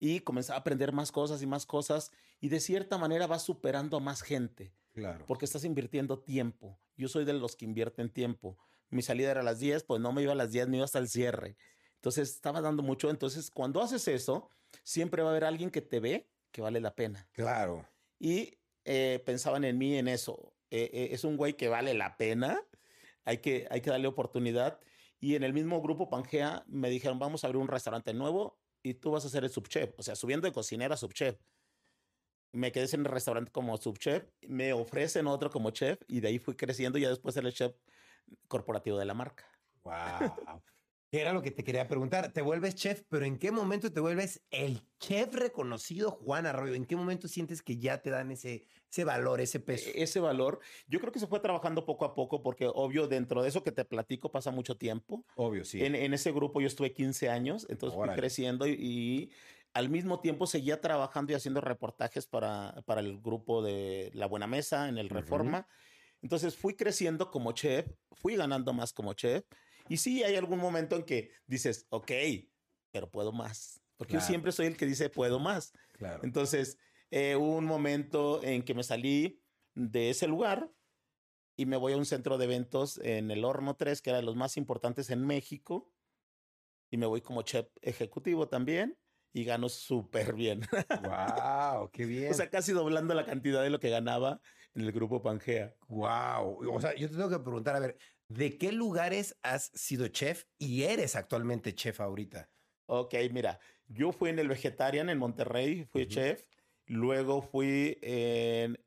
Y 0.00 0.20
comenzaba 0.20 0.58
a 0.58 0.60
aprender 0.60 0.92
más 0.92 1.12
cosas 1.12 1.42
y 1.42 1.46
más 1.46 1.66
cosas. 1.66 2.12
Y 2.40 2.48
de 2.48 2.60
cierta 2.60 2.98
manera 2.98 3.26
vas 3.26 3.42
superando 3.42 3.96
a 3.96 4.00
más 4.00 4.22
gente. 4.22 4.74
Claro. 4.92 5.24
Porque 5.26 5.44
estás 5.44 5.64
invirtiendo 5.64 6.18
tiempo. 6.18 6.78
Yo 6.96 7.08
soy 7.08 7.24
de 7.24 7.32
los 7.32 7.56
que 7.56 7.64
invierten 7.64 8.10
tiempo. 8.10 8.58
Mi 8.94 9.02
salida 9.02 9.32
era 9.32 9.40
a 9.40 9.44
las 9.44 9.58
10, 9.58 9.82
pues 9.82 10.00
no 10.00 10.12
me 10.12 10.22
iba 10.22 10.32
a 10.32 10.36
las 10.36 10.52
10, 10.52 10.68
me 10.68 10.76
iba 10.76 10.84
hasta 10.84 11.00
el 11.00 11.08
cierre. 11.08 11.56
Entonces 11.96 12.30
estaba 12.30 12.60
dando 12.60 12.84
mucho. 12.84 13.10
Entonces, 13.10 13.50
cuando 13.50 13.82
haces 13.82 14.06
eso, 14.06 14.50
siempre 14.84 15.20
va 15.20 15.30
a 15.30 15.32
haber 15.32 15.42
alguien 15.42 15.70
que 15.70 15.80
te 15.80 15.98
ve 15.98 16.30
que 16.52 16.62
vale 16.62 16.80
la 16.80 16.94
pena. 16.94 17.28
Claro. 17.32 17.84
Y 18.20 18.56
eh, 18.84 19.20
pensaban 19.26 19.64
en 19.64 19.78
mí 19.78 19.98
en 19.98 20.06
eso. 20.06 20.54
Eh, 20.70 20.90
eh, 20.92 21.08
es 21.10 21.24
un 21.24 21.36
güey 21.36 21.54
que 21.54 21.66
vale 21.66 21.92
la 21.92 22.16
pena. 22.16 22.62
Hay 23.24 23.38
que, 23.38 23.66
hay 23.68 23.80
que 23.80 23.90
darle 23.90 24.06
oportunidad. 24.06 24.78
Y 25.18 25.34
en 25.34 25.42
el 25.42 25.52
mismo 25.52 25.82
grupo 25.82 26.08
Pangea 26.08 26.62
me 26.68 26.88
dijeron, 26.88 27.18
vamos 27.18 27.42
a 27.42 27.48
abrir 27.48 27.60
un 27.60 27.66
restaurante 27.66 28.14
nuevo 28.14 28.60
y 28.80 28.94
tú 28.94 29.10
vas 29.10 29.24
a 29.24 29.28
ser 29.28 29.42
el 29.42 29.50
subchef. 29.50 29.92
O 29.98 30.04
sea, 30.04 30.14
subiendo 30.14 30.46
de 30.46 30.52
cocinera 30.52 30.94
a 30.94 30.96
subchef. 30.96 31.36
Me 32.52 32.70
quedé 32.70 32.86
en 32.94 33.00
el 33.00 33.06
restaurante 33.06 33.50
como 33.50 33.76
subchef, 33.76 34.22
me 34.46 34.72
ofrecen 34.72 35.26
otro 35.26 35.50
como 35.50 35.72
chef 35.72 36.00
y 36.06 36.20
de 36.20 36.28
ahí 36.28 36.38
fui 36.38 36.54
creciendo 36.54 36.96
y 36.96 37.02
ya 37.02 37.08
después 37.08 37.34
ser 37.34 37.44
el 37.44 37.52
chef 37.52 37.74
corporativo 38.48 38.98
de 38.98 39.04
la 39.04 39.14
marca. 39.14 39.44
Wow. 39.82 40.62
Era 41.20 41.32
lo 41.32 41.42
que 41.42 41.52
te 41.52 41.62
quería 41.62 41.86
preguntar. 41.86 42.32
Te 42.32 42.42
vuelves 42.42 42.74
chef, 42.74 43.02
pero 43.08 43.24
¿en 43.24 43.38
qué 43.38 43.52
momento 43.52 43.92
te 43.92 44.00
vuelves 44.00 44.42
el 44.50 44.82
chef 44.98 45.32
reconocido 45.32 46.10
Juan 46.10 46.44
Arroyo? 46.46 46.74
¿En 46.74 46.86
qué 46.86 46.96
momento 46.96 47.28
sientes 47.28 47.62
que 47.62 47.78
ya 47.78 48.02
te 48.02 48.10
dan 48.10 48.32
ese, 48.32 48.66
ese 48.90 49.04
valor, 49.04 49.40
ese 49.40 49.60
peso? 49.60 49.90
E-, 49.90 50.02
ese 50.02 50.18
valor, 50.18 50.58
yo 50.88 50.98
creo 50.98 51.12
que 51.12 51.20
se 51.20 51.28
fue 51.28 51.38
trabajando 51.38 51.86
poco 51.86 52.04
a 52.04 52.14
poco, 52.14 52.42
porque 52.42 52.68
obvio, 52.72 53.06
dentro 53.06 53.42
de 53.42 53.48
eso 53.48 53.62
que 53.62 53.70
te 53.70 53.84
platico 53.84 54.32
pasa 54.32 54.50
mucho 54.50 54.76
tiempo. 54.76 55.24
Obvio, 55.36 55.64
sí. 55.64 55.84
En, 55.84 55.94
ese 56.14 56.32
grupo 56.32 56.60
yo 56.60 56.66
estuve 56.66 56.92
15 56.92 57.28
años, 57.28 57.66
entonces 57.68 57.96
fui 57.96 58.08
creciendo 58.08 58.66
y, 58.66 59.30
al 59.72 59.88
mismo 59.88 60.20
tiempo 60.20 60.46
seguía 60.46 60.80
trabajando 60.80 61.32
y 61.32 61.34
haciendo 61.34 61.60
reportajes 61.60 62.26
para, 62.26 62.82
para 62.86 63.00
el 63.00 63.20
grupo 63.20 63.62
de 63.62 64.10
La 64.14 64.26
Buena 64.26 64.46
Mesa 64.46 64.88
en 64.88 64.98
el 64.98 65.08
Reforma. 65.08 65.66
Entonces 66.24 66.56
fui 66.56 66.74
creciendo 66.74 67.30
como 67.30 67.52
chef, 67.52 67.86
fui 68.12 68.34
ganando 68.34 68.72
más 68.72 68.94
como 68.94 69.12
chef 69.12 69.44
y 69.90 69.98
sí, 69.98 70.22
hay 70.24 70.36
algún 70.36 70.58
momento 70.58 70.96
en 70.96 71.02
que 71.02 71.30
dices, 71.46 71.86
ok, 71.90 72.10
pero 72.90 73.10
puedo 73.10 73.30
más. 73.30 73.82
Porque 73.98 74.14
yo 74.14 74.20
siempre 74.22 74.50
soy 74.50 74.66
el 74.66 74.76
que 74.78 74.86
dice, 74.86 75.10
puedo 75.10 75.38
más. 75.38 75.74
Claro. 75.92 76.24
Entonces, 76.24 76.78
eh, 77.10 77.36
hubo 77.36 77.56
un 77.58 77.66
momento 77.66 78.42
en 78.42 78.62
que 78.62 78.72
me 78.72 78.82
salí 78.82 79.42
de 79.74 80.08
ese 80.08 80.26
lugar 80.26 80.72
y 81.56 81.66
me 81.66 81.76
voy 81.76 81.92
a 81.92 81.98
un 81.98 82.06
centro 82.06 82.38
de 82.38 82.46
eventos 82.46 82.96
en 83.04 83.30
el 83.30 83.44
Horno 83.44 83.76
3, 83.76 84.00
que 84.00 84.08
era 84.08 84.18
de 84.18 84.24
los 84.24 84.34
más 84.34 84.56
importantes 84.56 85.10
en 85.10 85.26
México. 85.26 85.92
Y 86.90 86.96
me 86.96 87.04
voy 87.04 87.20
como 87.20 87.42
chef 87.42 87.68
ejecutivo 87.82 88.48
también 88.48 88.98
y 89.34 89.44
gano 89.44 89.68
súper 89.68 90.32
bien. 90.32 90.62
¡Wow! 91.02 91.90
¡Qué 91.92 92.06
bien! 92.06 92.30
o 92.30 92.34
sea, 92.34 92.48
casi 92.48 92.72
doblando 92.72 93.12
la 93.12 93.26
cantidad 93.26 93.62
de 93.62 93.68
lo 93.68 93.78
que 93.78 93.90
ganaba 93.90 94.40
en 94.74 94.82
el 94.82 94.92
grupo 94.92 95.22
Pangea. 95.22 95.74
¡Wow! 95.88 96.74
O 96.74 96.80
sea, 96.80 96.94
yo 96.94 97.08
te 97.08 97.16
tengo 97.16 97.30
que 97.30 97.38
preguntar, 97.38 97.76
a 97.76 97.80
ver, 97.80 97.96
¿De 98.28 98.56
qué 98.56 98.72
lugares 98.72 99.36
has 99.42 99.70
sido 99.74 100.08
chef 100.08 100.44
y 100.58 100.84
eres 100.84 101.14
actualmente 101.14 101.74
chef 101.74 102.00
ahorita? 102.00 102.50
Ok, 102.86 103.14
mira, 103.30 103.60
yo 103.86 104.12
fui 104.12 104.30
en 104.30 104.38
el 104.38 104.48
Vegetarian 104.48 105.10
en 105.10 105.18
Monterrey, 105.18 105.84
fui 105.84 106.06
chef. 106.06 106.44
Luego 106.86 107.42
fui 107.42 107.98
en, 108.02 108.78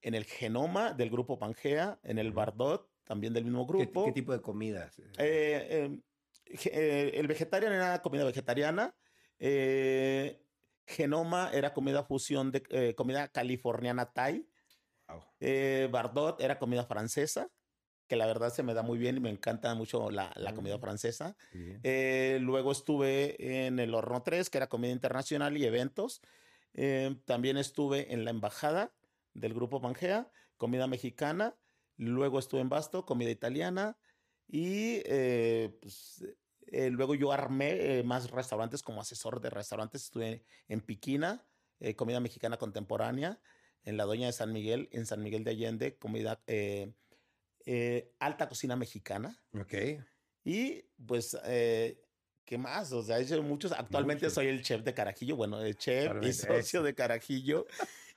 en, 0.00 0.14
el 0.14 0.24
Genoma 0.24 0.92
del 0.92 1.10
grupo 1.10 1.38
Pangea, 1.38 1.98
en 2.02 2.18
el 2.18 2.32
Bardot, 2.32 2.90
también 3.04 3.32
del 3.32 3.44
mismo 3.44 3.66
grupo. 3.66 4.06
¿Qué, 4.06 4.12
tipo 4.12 4.32
de 4.32 4.40
comidas? 4.40 4.98
Eh, 5.18 5.84
em, 5.84 6.00
eh, 6.46 7.12
el 7.14 7.26
Vegetarian 7.26 7.72
era 7.72 8.00
comida 8.00 8.24
vegetariana. 8.24 8.94
Eh, 9.38 10.40
Genoma 10.86 11.50
era 11.52 11.74
comida 11.74 12.04
fusión 12.04 12.50
de 12.50 12.94
comida 12.94 13.28
californiana 13.28 14.12
Thai. 14.12 14.46
Bardot 15.90 16.40
era 16.40 16.58
comida 16.58 16.84
francesa 16.84 17.50
que 18.06 18.16
la 18.16 18.26
verdad 18.26 18.52
se 18.52 18.62
me 18.62 18.74
da 18.74 18.82
muy 18.82 18.98
bien 18.98 19.16
y 19.16 19.20
me 19.20 19.30
encanta 19.30 19.74
mucho 19.74 20.10
la, 20.10 20.32
la 20.36 20.54
comida 20.54 20.78
francesa. 20.78 21.36
Eh, 21.82 22.38
luego 22.40 22.72
estuve 22.72 23.66
en 23.66 23.78
el 23.78 23.94
Horno 23.94 24.22
3, 24.22 24.50
que 24.50 24.58
era 24.58 24.68
comida 24.68 24.92
internacional 24.92 25.56
y 25.56 25.64
eventos. 25.64 26.20
Eh, 26.74 27.16
también 27.24 27.56
estuve 27.56 28.12
en 28.12 28.24
la 28.24 28.30
embajada 28.30 28.94
del 29.32 29.54
grupo 29.54 29.80
Pangea, 29.80 30.30
comida 30.56 30.86
mexicana. 30.86 31.56
Luego 31.96 32.38
estuve 32.38 32.60
en 32.60 32.68
Basto, 32.68 33.06
comida 33.06 33.30
italiana. 33.30 33.96
Y 34.46 35.00
pues, 35.80 36.22
luego 36.70 37.14
yo 37.14 37.32
armé 37.32 38.02
más 38.02 38.30
restaurantes 38.30 38.82
como 38.82 39.00
asesor 39.00 39.40
de 39.40 39.48
restaurantes. 39.48 40.04
Estuve 40.04 40.44
en 40.68 40.80
Piquina, 40.82 41.46
comida 41.96 42.20
mexicana 42.20 42.58
contemporánea. 42.58 43.40
En 43.84 43.96
la 43.96 44.04
Doña 44.04 44.26
de 44.26 44.32
San 44.32 44.52
Miguel, 44.52 44.88
en 44.92 45.06
San 45.06 45.22
Miguel 45.22 45.44
de 45.44 45.50
Allende, 45.50 45.96
comida 45.96 46.42
eh, 46.46 48.12
alta 48.18 48.48
cocina 48.48 48.76
mexicana. 48.76 49.38
Ok. 49.52 49.74
Y 50.44 50.82
pues, 51.06 51.36
eh, 51.44 52.00
¿qué 52.44 52.58
más? 52.58 52.92
O 52.92 53.02
sea, 53.02 53.18
hecho 53.18 53.42
muchos. 53.42 53.72
Actualmente 53.72 54.28
soy 54.30 54.48
el 54.48 54.62
chef 54.62 54.82
de 54.82 54.94
Carajillo, 54.94 55.36
bueno, 55.36 55.60
el 55.60 55.76
chef 55.76 56.12
y 56.22 56.32
socio 56.32 56.82
de 56.82 56.94
Carajillo. 56.94 57.66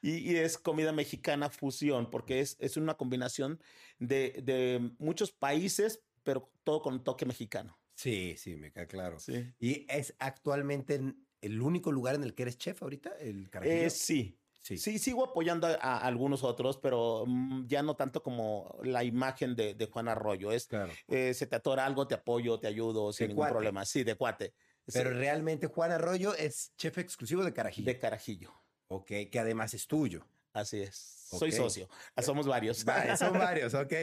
Y, 0.02 0.36
es 0.36 0.60
comida 0.60 0.92
mexicana 0.92 1.50
fusión, 1.50 2.12
porque 2.12 2.40
es, 2.40 2.56
es 2.60 2.78
una 2.78 2.96
combinación 2.96 3.60
de, 3.98 4.42
de, 4.44 4.92
muchos 5.00 5.32
países, 5.32 6.02
pero 6.24 6.52
todo 6.64 6.84
con 6.84 7.04
toque 7.04 7.26
mexicano. 7.26 7.80
Sí, 7.96 8.36
sí, 8.38 8.56
me 8.58 8.72
queda 8.72 8.86
claro. 8.86 9.20
Sí. 9.20 9.52
¿Y 9.60 9.88
es 9.90 10.14
actualmente 10.20 11.02
el 11.42 11.62
único 11.62 11.92
lugar 11.92 12.14
en 12.14 12.24
el 12.24 12.36
que 12.36 12.44
eres 12.44 12.60
chef 12.60 12.84
ahorita, 12.84 13.10
el 13.20 13.50
Carajillo? 13.50 13.76
Eh, 13.76 13.90
sí, 13.90 14.38
Sí. 14.76 15.00
sigo 15.00 15.24
apoyando 15.24 15.68
a, 15.68 16.00
algunos 16.00 16.44
otros, 16.44 16.78
pero 16.78 17.24
mm, 17.26 17.68
ya 17.68 17.82
no 17.84 17.96
tanto 17.96 18.22
como 18.22 18.78
la 18.84 19.04
imagen 19.04 19.56
de, 19.56 19.90
Juan 19.92 20.10
Arroyo. 20.10 20.52
Es, 20.52 20.68
eh, 21.08 21.34
se 21.34 21.48
te 21.48 21.56
atora 21.56 21.86
algo, 21.86 22.08
te 22.08 22.16
apoyo, 22.16 22.60
te 22.60 22.68
ayudo 22.68 23.14
sin 23.14 23.30
ningún 23.30 23.48
problema. 23.48 23.86
Sí, 23.86 24.04
de 24.04 24.16
cuate. 24.16 24.54
Pero 24.92 25.12
realmente 25.12 25.68
Juan 25.68 25.92
Arroyo 25.92 26.34
es 26.34 26.74
chef 26.78 26.98
exclusivo 26.98 27.44
de 27.44 27.54
Carajillo. 27.54 27.86
De 27.86 27.98
Carajillo. 27.98 28.54
Ok, 28.90 29.12
que 29.32 29.40
además 29.40 29.74
es 29.74 29.88
tuyo. 29.88 30.26
Así 30.54 30.82
es. 30.82 30.96
Soy 31.30 31.52
socio. 31.52 31.90
Somos 32.22 32.48
varios. 32.48 32.86
son 33.18 33.34
varios, 33.38 33.74
ok. 33.74 33.94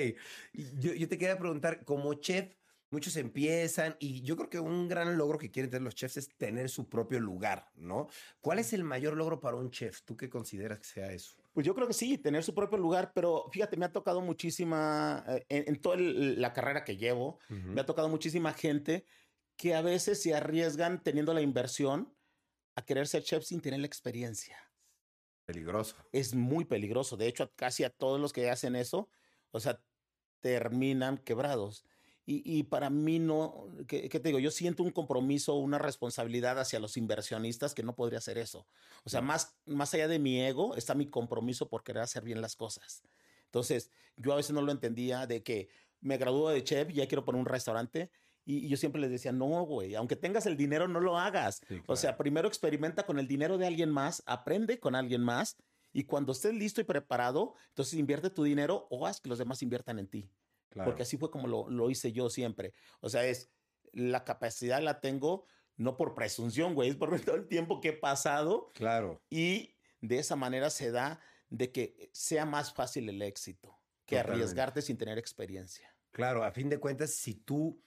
Yo, 0.52 0.92
yo 0.92 1.08
te 1.08 1.18
quería 1.18 1.38
preguntar, 1.38 1.84
como 1.84 2.14
chef, 2.14 2.54
muchos 2.94 3.16
empiezan 3.16 3.96
y 3.98 4.22
yo 4.22 4.36
creo 4.36 4.48
que 4.48 4.60
un 4.60 4.86
gran 4.86 5.18
logro 5.18 5.36
que 5.36 5.50
quieren 5.50 5.68
tener 5.68 5.82
los 5.82 5.96
chefs 5.96 6.16
es 6.16 6.28
tener 6.36 6.70
su 6.70 6.88
propio 6.88 7.18
lugar, 7.18 7.68
¿no? 7.74 8.08
¿Cuál 8.40 8.60
es 8.60 8.72
el 8.72 8.84
mayor 8.84 9.16
logro 9.16 9.40
para 9.40 9.56
un 9.56 9.70
chef? 9.72 10.02
¿Tú 10.02 10.16
qué 10.16 10.30
consideras 10.30 10.78
que 10.78 10.84
sea 10.84 11.12
eso? 11.12 11.34
Pues 11.52 11.66
yo 11.66 11.74
creo 11.74 11.88
que 11.88 11.92
sí, 11.92 12.18
tener 12.18 12.44
su 12.44 12.54
propio 12.54 12.78
lugar, 12.78 13.12
pero 13.12 13.46
fíjate, 13.50 13.76
me 13.76 13.84
ha 13.84 13.92
tocado 13.92 14.20
muchísima, 14.20 15.24
eh, 15.26 15.44
en, 15.48 15.80
toda 15.80 15.96
la 15.98 16.52
carrera 16.52 16.84
que 16.84 16.96
llevo, 16.96 17.40
me 17.48 17.80
ha 17.80 17.86
tocado 17.86 18.08
muchísima 18.08 18.52
gente 18.52 19.04
que 19.56 19.74
a 19.74 19.82
veces 19.82 20.22
se 20.22 20.34
arriesgan 20.34 21.02
teniendo 21.02 21.34
la 21.34 21.42
inversión 21.42 22.14
a 22.76 22.84
querer 22.84 23.08
ser 23.08 23.24
chef 23.24 23.44
sin 23.44 23.60
tener 23.60 23.80
la 23.80 23.86
experiencia. 23.86 24.56
Peligroso. 25.44 25.96
Es 26.12 26.34
muy 26.34 26.64
peligroso. 26.64 27.16
De 27.16 27.26
hecho, 27.26 27.52
casi 27.56 27.82
a 27.82 27.90
todos 27.90 28.20
los 28.20 28.32
que 28.32 28.50
hacen 28.50 28.76
eso, 28.76 29.08
o 29.50 29.58
sea, 29.58 29.80
terminan 30.40 31.18
quebrados. 31.18 31.84
Y, 32.26 32.62
para 32.62 32.88
mí 32.88 33.18
no, 33.18 33.66
¿qué, 33.86 34.08
te 34.08 34.20
digo? 34.20 34.38
Yo 34.38 34.50
siento 34.50 34.82
un 34.82 34.92
compromiso, 34.92 35.56
una 35.56 35.76
responsabilidad 35.76 36.58
hacia 36.58 36.80
los 36.80 36.96
inversionistas 36.96 37.74
que 37.74 37.82
no 37.82 37.94
podría 37.94 38.18
hacer 38.18 38.38
eso. 38.38 38.66
O 39.04 39.10
sea, 39.10 39.20
más, 39.20 39.56
más 39.66 39.92
allá 39.92 40.08
de 40.08 40.18
mi 40.18 40.40
ego 40.40 40.74
está 40.74 40.94
mi 40.94 41.06
compromiso 41.06 41.68
por 41.68 41.82
querer 41.82 42.02
hacer 42.02 42.22
bien 42.24 42.40
las 42.40 42.56
cosas. 42.56 43.02
Entonces, 43.44 43.90
yo 44.16 44.32
a 44.32 44.36
veces 44.36 44.52
no 44.52 44.62
lo 44.62 44.72
entendía 44.72 45.26
de 45.26 45.42
que 45.42 45.68
me 46.00 46.16
gradúo 46.16 46.48
de 46.48 46.64
chef 46.64 46.90
y 46.90 46.94
ya 46.94 47.08
quiero 47.08 47.26
poner 47.26 47.40
un 47.40 47.46
restaurante. 47.46 48.10
Y, 48.46 48.68
yo 48.68 48.78
siempre 48.78 49.02
les 49.02 49.10
decía, 49.10 49.32
no, 49.32 49.62
güey, 49.64 49.94
aunque 49.94 50.16
tengas 50.16 50.46
el 50.46 50.56
dinero, 50.56 50.88
no 50.88 51.00
lo 51.00 51.18
hagas. 51.18 51.60
O 51.86 51.94
sea, 51.94 52.16
primero 52.16 52.48
experimenta 52.48 53.04
con 53.04 53.18
el 53.18 53.28
dinero 53.28 53.58
de 53.58 53.66
alguien 53.66 53.90
más, 53.90 54.22
aprende 54.24 54.80
con 54.80 54.94
alguien 54.94 55.22
más 55.22 55.58
y 55.92 56.04
cuando 56.04 56.32
estés 56.32 56.54
listo 56.54 56.80
y 56.80 56.84
preparado, 56.84 57.54
entonces 57.68 57.94
invierte 57.94 58.28
tu 58.28 58.42
dinero 58.42 58.86
o 58.90 59.06
haz 59.06 59.20
que 59.20 59.28
los 59.28 59.38
demás 59.38 59.62
inviertan 59.62 59.98
en 59.98 60.08
ti. 60.08 60.30
Porque 60.74 61.02
así 61.02 61.16
fue 61.16 61.30
como 61.30 61.46
lo, 61.46 61.90
hice 61.90 62.12
yo 62.12 62.30
siempre. 62.30 62.74
O 63.00 63.08
sea, 63.08 63.24
es 63.26 63.50
la 63.92 64.24
capacidad 64.24 64.82
la 64.82 65.00
tengo 65.00 65.46
no 65.76 65.96
por 65.96 66.14
presunción, 66.14 66.74
güey, 66.74 66.90
es 66.90 66.96
por 66.96 67.10
todo 67.20 67.36
el 67.36 67.46
tiempo 67.46 67.80
que 67.80 67.90
he 67.90 67.92
pasado. 67.92 68.70
Claro. 68.74 69.22
Y 69.30 69.76
de 70.00 70.18
esa 70.18 70.36
manera 70.36 70.70
se 70.70 70.90
da 70.90 71.20
de 71.50 71.70
que 71.70 72.10
sea 72.12 72.44
más 72.44 72.72
fácil 72.72 73.08
el 73.08 73.22
éxito 73.22 73.78
que 74.06 74.18
arriesgarte 74.18 74.82
sin 74.82 74.96
tener 74.96 75.18
experiencia. 75.18 75.94
Claro, 76.10 76.44
a 76.44 76.52
fin 76.52 76.68
de 76.68 76.78
cuentas, 76.78 77.10
si 77.10 77.34
tú 77.34 77.82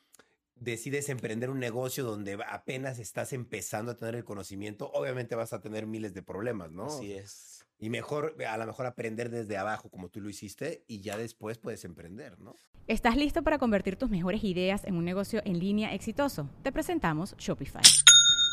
decides 0.56 1.10
emprender 1.10 1.50
un 1.50 1.60
negocio 1.60 2.03
donde 2.03 2.39
apenas 2.48 3.00
estás 3.00 3.34
empezando 3.34 3.91
a 3.91 3.98
tener 3.98 4.15
el 4.15 4.24
conocimiento, 4.24 4.89
obviamente 4.91 5.36
vas 5.36 5.53
a 5.53 5.62
tener 5.62 5.86
miles 5.86 6.13
de 6.13 6.24
problemas, 6.24 6.72
¿no? 6.72 6.86
Así 6.86 7.13
es. 7.13 7.57
Y 7.80 7.90
mejor, 7.90 8.36
a 8.48 8.58
lo 8.58 8.66
mejor 8.66 8.86
aprender 8.86 9.30
desde 9.30 9.58
abajo 9.58 9.90
como 9.90 10.10
tú 10.10 10.22
lo 10.22 10.30
hiciste 10.30 10.84
y 10.88 11.02
ya 11.02 11.18
después 11.18 11.58
puedes 11.58 11.86
emprender, 11.86 12.40
¿no? 12.40 12.56
¿Estás 12.88 13.18
listo 13.18 13.44
para 13.44 13.58
convertir 13.58 13.98
tus 13.98 14.10
mejores 14.10 14.44
ideas 14.44 14.86
en 14.86 14.96
un 14.96 15.04
negocio 15.04 15.42
en 15.46 15.60
línea 15.60 15.94
exitoso? 15.94 16.50
Te 16.64 16.72
presentamos 16.72 17.36
Shopify. 17.38 17.82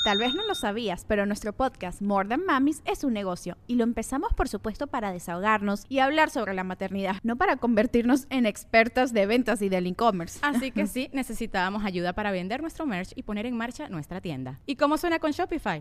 Tal 0.04 0.19
vez 0.19 0.35
no 0.35 0.45
lo 0.47 0.54
sabías, 0.54 1.07
pero 1.07 1.25
nuestro 1.25 1.54
podcast 1.54 2.02
More 2.02 2.28
Than 2.28 2.45
Mamis 2.45 2.83
es 2.85 3.04
un 3.04 3.14
negocio 3.14 3.57
y 3.66 3.76
lo 3.76 3.85
empezamos 3.85 4.35
por 4.35 4.49
supuesto 4.49 4.87
para 4.87 5.12
desahogarnos 5.12 5.87
y 5.88 6.00
hablar 6.00 6.28
sobre 6.28 6.52
la 6.52 6.62
maternidad, 6.62 7.16
no 7.23 7.37
para 7.37 7.57
convertirnos 7.57 8.26
en 8.28 8.45
expertas 8.45 9.14
de 9.14 9.25
ventas 9.25 9.62
y 9.62 9.71
del 9.71 9.87
e-commerce. 9.87 10.40
Así 10.43 10.73
que 10.73 10.87
sí, 10.88 11.09
necesitábamos 11.14 11.85
ayuda 11.85 12.12
para 12.12 12.33
vender 12.33 12.61
nuestro 12.61 12.85
merch 12.85 13.12
y 13.14 13.23
poner 13.23 13.47
en 13.47 13.57
marcha 13.57 13.88
nuestra 13.88 14.21
tienda. 14.21 14.61
¿Y 14.66 14.76
cómo 14.76 14.99
suena 14.99 15.21
con 15.21 15.31
Shopify? 15.31 15.81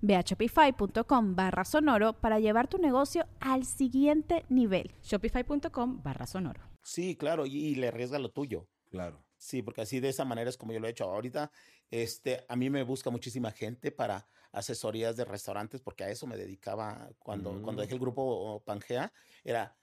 Ve 0.00 0.16
a 0.16 0.20
shopify.com 0.22 1.34
barra 1.34 1.64
sonoro 1.64 2.14
para 2.14 2.38
llevar 2.40 2.68
tu 2.68 2.78
negocio 2.78 3.26
al 3.40 3.64
siguiente 3.64 4.44
nivel. 4.48 4.92
Shopify.com 5.02 6.02
barra 6.02 6.26
sonoro. 6.26 6.60
Sí, 6.82 7.16
claro, 7.16 7.46
y, 7.46 7.74
le 7.76 7.88
arriesga 7.88 8.18
lo 8.18 8.30
tuyo. 8.30 8.68
Claro. 8.90 9.24
Sí, 9.36 9.62
porque 9.62 9.82
así 9.82 10.00
de 10.00 10.08
esa 10.08 10.24
manera 10.24 10.50
es 10.50 10.56
como 10.56 10.72
yo 10.72 10.80
lo 10.80 10.86
he 10.86 10.90
hecho 10.90 11.04
ahorita. 11.04 11.50
Este, 11.90 12.44
a 12.48 12.56
mí 12.56 12.70
me 12.70 12.82
busca 12.82 13.10
muchísima 13.10 13.50
gente 13.50 13.90
para 13.90 14.26
asesorías 14.52 15.16
de 15.16 15.24
restaurantes, 15.24 15.80
porque 15.80 16.04
a 16.04 16.10
eso 16.10 16.26
me 16.26 16.36
dedicaba 16.36 17.10
cuando, 17.18 17.50
cuando 17.50 17.72
mm. 17.72 17.84
dejé 17.84 17.94
el 17.94 18.00
grupo 18.00 18.62
Pangea. 18.64 19.12
Era, 19.44 19.76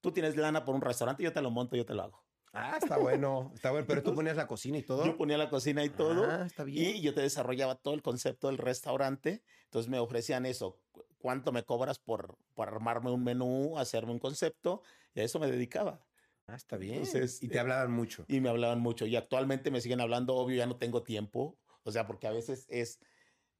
tú 0.00 0.12
tienes 0.12 0.36
lana 0.36 0.64
por 0.64 0.74
un 0.74 0.80
restaurante, 0.80 1.22
yo 1.22 1.32
te 1.32 1.40
lo 1.40 1.50
monto, 1.50 1.76
yo 1.76 1.86
te 1.86 1.94
lo 1.94 2.02
hago. 2.02 2.25
Ah, 2.56 2.78
está 2.80 2.96
bueno, 2.98 3.52
está 3.54 3.70
bueno. 3.70 3.86
Pero 3.86 4.02
tú 4.02 4.14
ponías 4.14 4.36
la 4.36 4.46
cocina 4.46 4.78
y 4.78 4.82
todo. 4.82 5.04
Yo 5.04 5.16
ponía 5.16 5.36
la 5.36 5.50
cocina 5.50 5.84
y 5.84 5.90
todo. 5.90 6.24
Ah, 6.24 6.44
está 6.46 6.64
bien. 6.64 6.96
Y 6.96 7.00
yo 7.02 7.14
te 7.14 7.20
desarrollaba 7.20 7.74
todo 7.76 7.94
el 7.94 8.02
concepto 8.02 8.48
del 8.48 8.58
restaurante. 8.58 9.42
Entonces 9.64 9.90
me 9.90 9.98
ofrecían 9.98 10.46
eso. 10.46 10.80
¿Cuánto 11.18 11.52
me 11.52 11.64
cobras 11.64 11.98
por, 11.98 12.38
por 12.54 12.68
armarme 12.68 13.10
un 13.10 13.22
menú, 13.22 13.78
hacerme 13.78 14.12
un 14.12 14.18
concepto? 14.18 14.82
Y 15.14 15.20
a 15.20 15.24
eso 15.24 15.38
me 15.38 15.50
dedicaba. 15.50 16.04
Ah, 16.46 16.54
está 16.54 16.76
bien. 16.76 17.02
y 17.40 17.48
te 17.48 17.58
hablaban 17.58 17.90
mucho. 17.90 18.24
Y 18.28 18.40
me 18.40 18.48
hablaban 18.48 18.80
mucho. 18.80 19.06
Y 19.06 19.16
actualmente 19.16 19.70
me 19.70 19.80
siguen 19.80 20.00
hablando, 20.00 20.36
obvio, 20.36 20.56
ya 20.56 20.66
no 20.66 20.76
tengo 20.76 21.02
tiempo. 21.02 21.58
O 21.82 21.90
sea, 21.90 22.06
porque 22.06 22.26
a 22.26 22.32
veces 22.32 22.66
es 22.68 23.00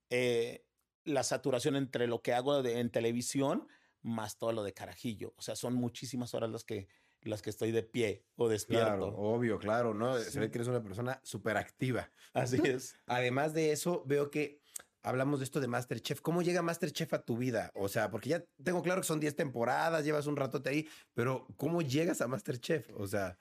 eh, 0.09 0.65
la 1.03 1.23
saturación 1.23 1.75
entre 1.75 2.07
lo 2.07 2.21
que 2.21 2.33
hago 2.33 2.65
en 2.65 2.89
televisión 2.89 3.67
más 4.01 4.37
todo 4.37 4.53
lo 4.53 4.63
de 4.63 4.73
carajillo. 4.73 5.33
O 5.37 5.41
sea, 5.41 5.55
son 5.55 5.73
muchísimas 5.73 6.33
horas 6.33 6.49
las 6.49 6.63
que 6.63 6.87
las 7.21 7.41
que 7.41 7.49
estoy 7.49 7.71
de 7.71 7.83
pie 7.83 8.23
o 8.35 8.47
despierto. 8.49 8.85
Claro, 8.85 9.07
obvio, 9.07 9.59
claro, 9.59 9.93
¿no? 9.93 10.17
Se 10.17 10.39
ve 10.39 10.49
que 10.49 10.57
eres 10.57 10.67
una 10.67 10.81
persona 10.81 11.19
súper 11.23 11.57
activa. 11.57 12.09
Así 12.33 12.57
es. 12.63 12.95
Además 13.05 13.53
de 13.53 13.71
eso, 13.71 14.03
veo 14.05 14.29
que 14.29 14.61
hablamos 15.03 15.39
de 15.39 15.45
esto 15.45 15.59
de 15.59 15.67
Masterchef. 15.67 16.21
¿Cómo 16.21 16.41
llega 16.41 16.61
Masterchef 16.61 17.13
a 17.13 17.23
tu 17.23 17.37
vida? 17.37 17.71
O 17.75 17.87
sea, 17.87 18.11
porque 18.11 18.29
ya 18.29 18.43
tengo 18.63 18.81
claro 18.81 19.01
que 19.01 19.07
son 19.07 19.19
10 19.19 19.35
temporadas, 19.35 20.03
llevas 20.03 20.27
un 20.27 20.35
ratote 20.35 20.69
ahí, 20.69 20.87
pero 21.13 21.47
¿cómo 21.57 21.81
llegas 21.81 22.21
a 22.21 22.27
Masterchef? 22.27 22.89
O 22.95 23.07
sea... 23.07 23.37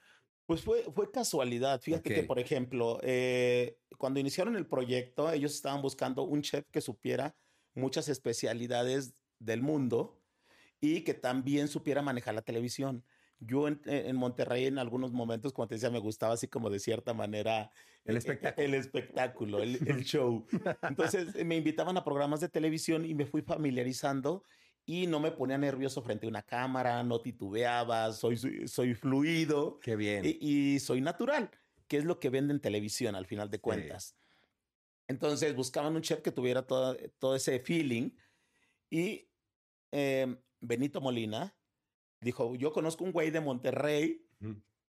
Pues 0.46 0.62
fue, 0.62 0.84
fue 0.94 1.10
casualidad. 1.10 1.80
Fíjate 1.80 2.14
que, 2.14 2.22
por 2.22 2.38
ejemplo, 2.38 3.00
eh, 3.02 3.80
cuando 3.98 4.20
iniciaron 4.20 4.54
el 4.54 4.64
proyecto, 4.64 5.28
ellos 5.32 5.52
estaban 5.52 5.82
buscando 5.82 6.22
un 6.22 6.40
chef 6.42 6.64
que 6.70 6.80
supiera 6.80 7.34
muchas 7.74 8.08
especialidades 8.08 9.14
del 9.40 9.60
mundo 9.62 10.22
y 10.80 11.02
que 11.02 11.14
también 11.14 11.66
supiera 11.66 12.00
manejar 12.00 12.34
la 12.34 12.42
televisión. 12.42 13.04
Yo 13.38 13.68
en, 13.68 13.80
en, 13.84 14.16
Monterrey 14.16 14.66
en 14.66 14.78
algunos 14.78 15.12
momentos, 15.12 15.52
como 15.52 15.68
te 15.68 15.74
decía, 15.74 15.90
me 15.90 15.98
gustaba 15.98 16.34
así 16.34 16.48
como 16.48 16.70
de 16.70 16.78
cierta 16.78 17.12
manera 17.12 17.70
el 18.04 18.14
eh, 18.14 18.18
espectáculo, 18.18 18.64
el, 18.66 18.74
espectáculo, 18.74 19.62
el, 19.62 19.88
el 19.88 20.04
show. 20.04 20.46
Entonces 20.82 21.44
me 21.44 21.56
invitaban 21.56 21.96
a 21.96 22.04
programas 22.04 22.40
de 22.40 22.48
televisión 22.48 23.04
y 23.04 23.14
me 23.14 23.26
fui 23.26 23.42
familiarizando 23.42 24.42
y 24.86 25.08
no 25.08 25.18
me 25.18 25.32
ponía 25.32 25.58
nervioso 25.58 26.00
frente 26.00 26.26
a 26.26 26.28
una 26.28 26.42
cámara, 26.42 27.02
no 27.02 27.20
titubeaba, 27.20 28.12
soy, 28.12 28.68
soy 28.68 28.94
fluido. 28.94 29.80
Qué 29.80 29.96
bien. 29.96 30.22
Y, 30.24 30.78
soy 30.78 31.00
natural, 31.00 31.50
que 31.88 31.96
es 31.96 32.04
lo 32.04 32.20
que 32.20 32.30
vende 32.30 32.54
en 32.54 32.60
televisión 32.60 33.16
al 33.16 33.26
final 33.26 33.50
de 33.50 33.60
cuentas. 33.60 34.16
Entonces 35.08 35.54
buscaban 35.56 35.94
un 35.96 36.02
chef 36.02 36.20
que 36.20 36.30
tuviera 36.30 36.66
todo, 36.66 36.96
todo 37.18 37.34
ese 37.34 37.58
feeling 37.58 38.10
y 38.88 39.28
eh, 39.90 40.36
Benito 40.60 41.00
Molina 41.00 41.56
Dijo, 42.20 42.54
yo 42.54 42.72
conozco 42.72 43.04
un 43.04 43.12
güey 43.12 43.30
de 43.30 43.40
Monterrey 43.40 44.26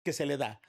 que 0.02 0.12
se 0.12 0.26
le 0.26 0.36
da. 0.36 0.60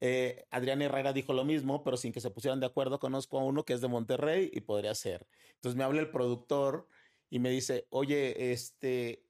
Eh, 0.00 0.46
Adrián 0.50 0.82
Herrera 0.82 1.12
dijo 1.12 1.32
lo 1.32 1.44
mismo, 1.44 1.84
pero 1.84 1.96
sin 1.96 2.12
que 2.12 2.20
se 2.20 2.30
pusieran 2.30 2.58
de 2.58 2.66
acuerdo, 2.66 2.98
conozco 2.98 3.38
a 3.38 3.44
uno 3.44 3.64
que 3.64 3.72
es 3.72 3.80
de 3.80 3.88
Monterrey 3.88 4.50
y 4.52 4.62
podría 4.62 4.94
ser. 4.94 5.28
Entonces 5.54 5.76
me 5.76 5.84
habla 5.84 6.00
el 6.00 6.10
productor 6.10 6.88
y 7.30 7.38
me 7.38 7.50
dice, 7.50 7.86
oye, 7.90 8.52
este, 8.52 9.24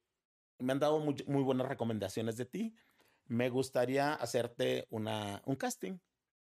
me 0.58 0.72
han 0.72 0.78
dado 0.78 0.98
muy, 0.98 1.42
buenas 1.42 1.68
recomendaciones 1.68 2.36
de 2.36 2.46
ti. 2.46 2.74
Me 3.26 3.50
gustaría 3.50 4.14
hacerte 4.14 4.86
una, 4.88 5.42
un 5.44 5.56
casting. 5.56 5.98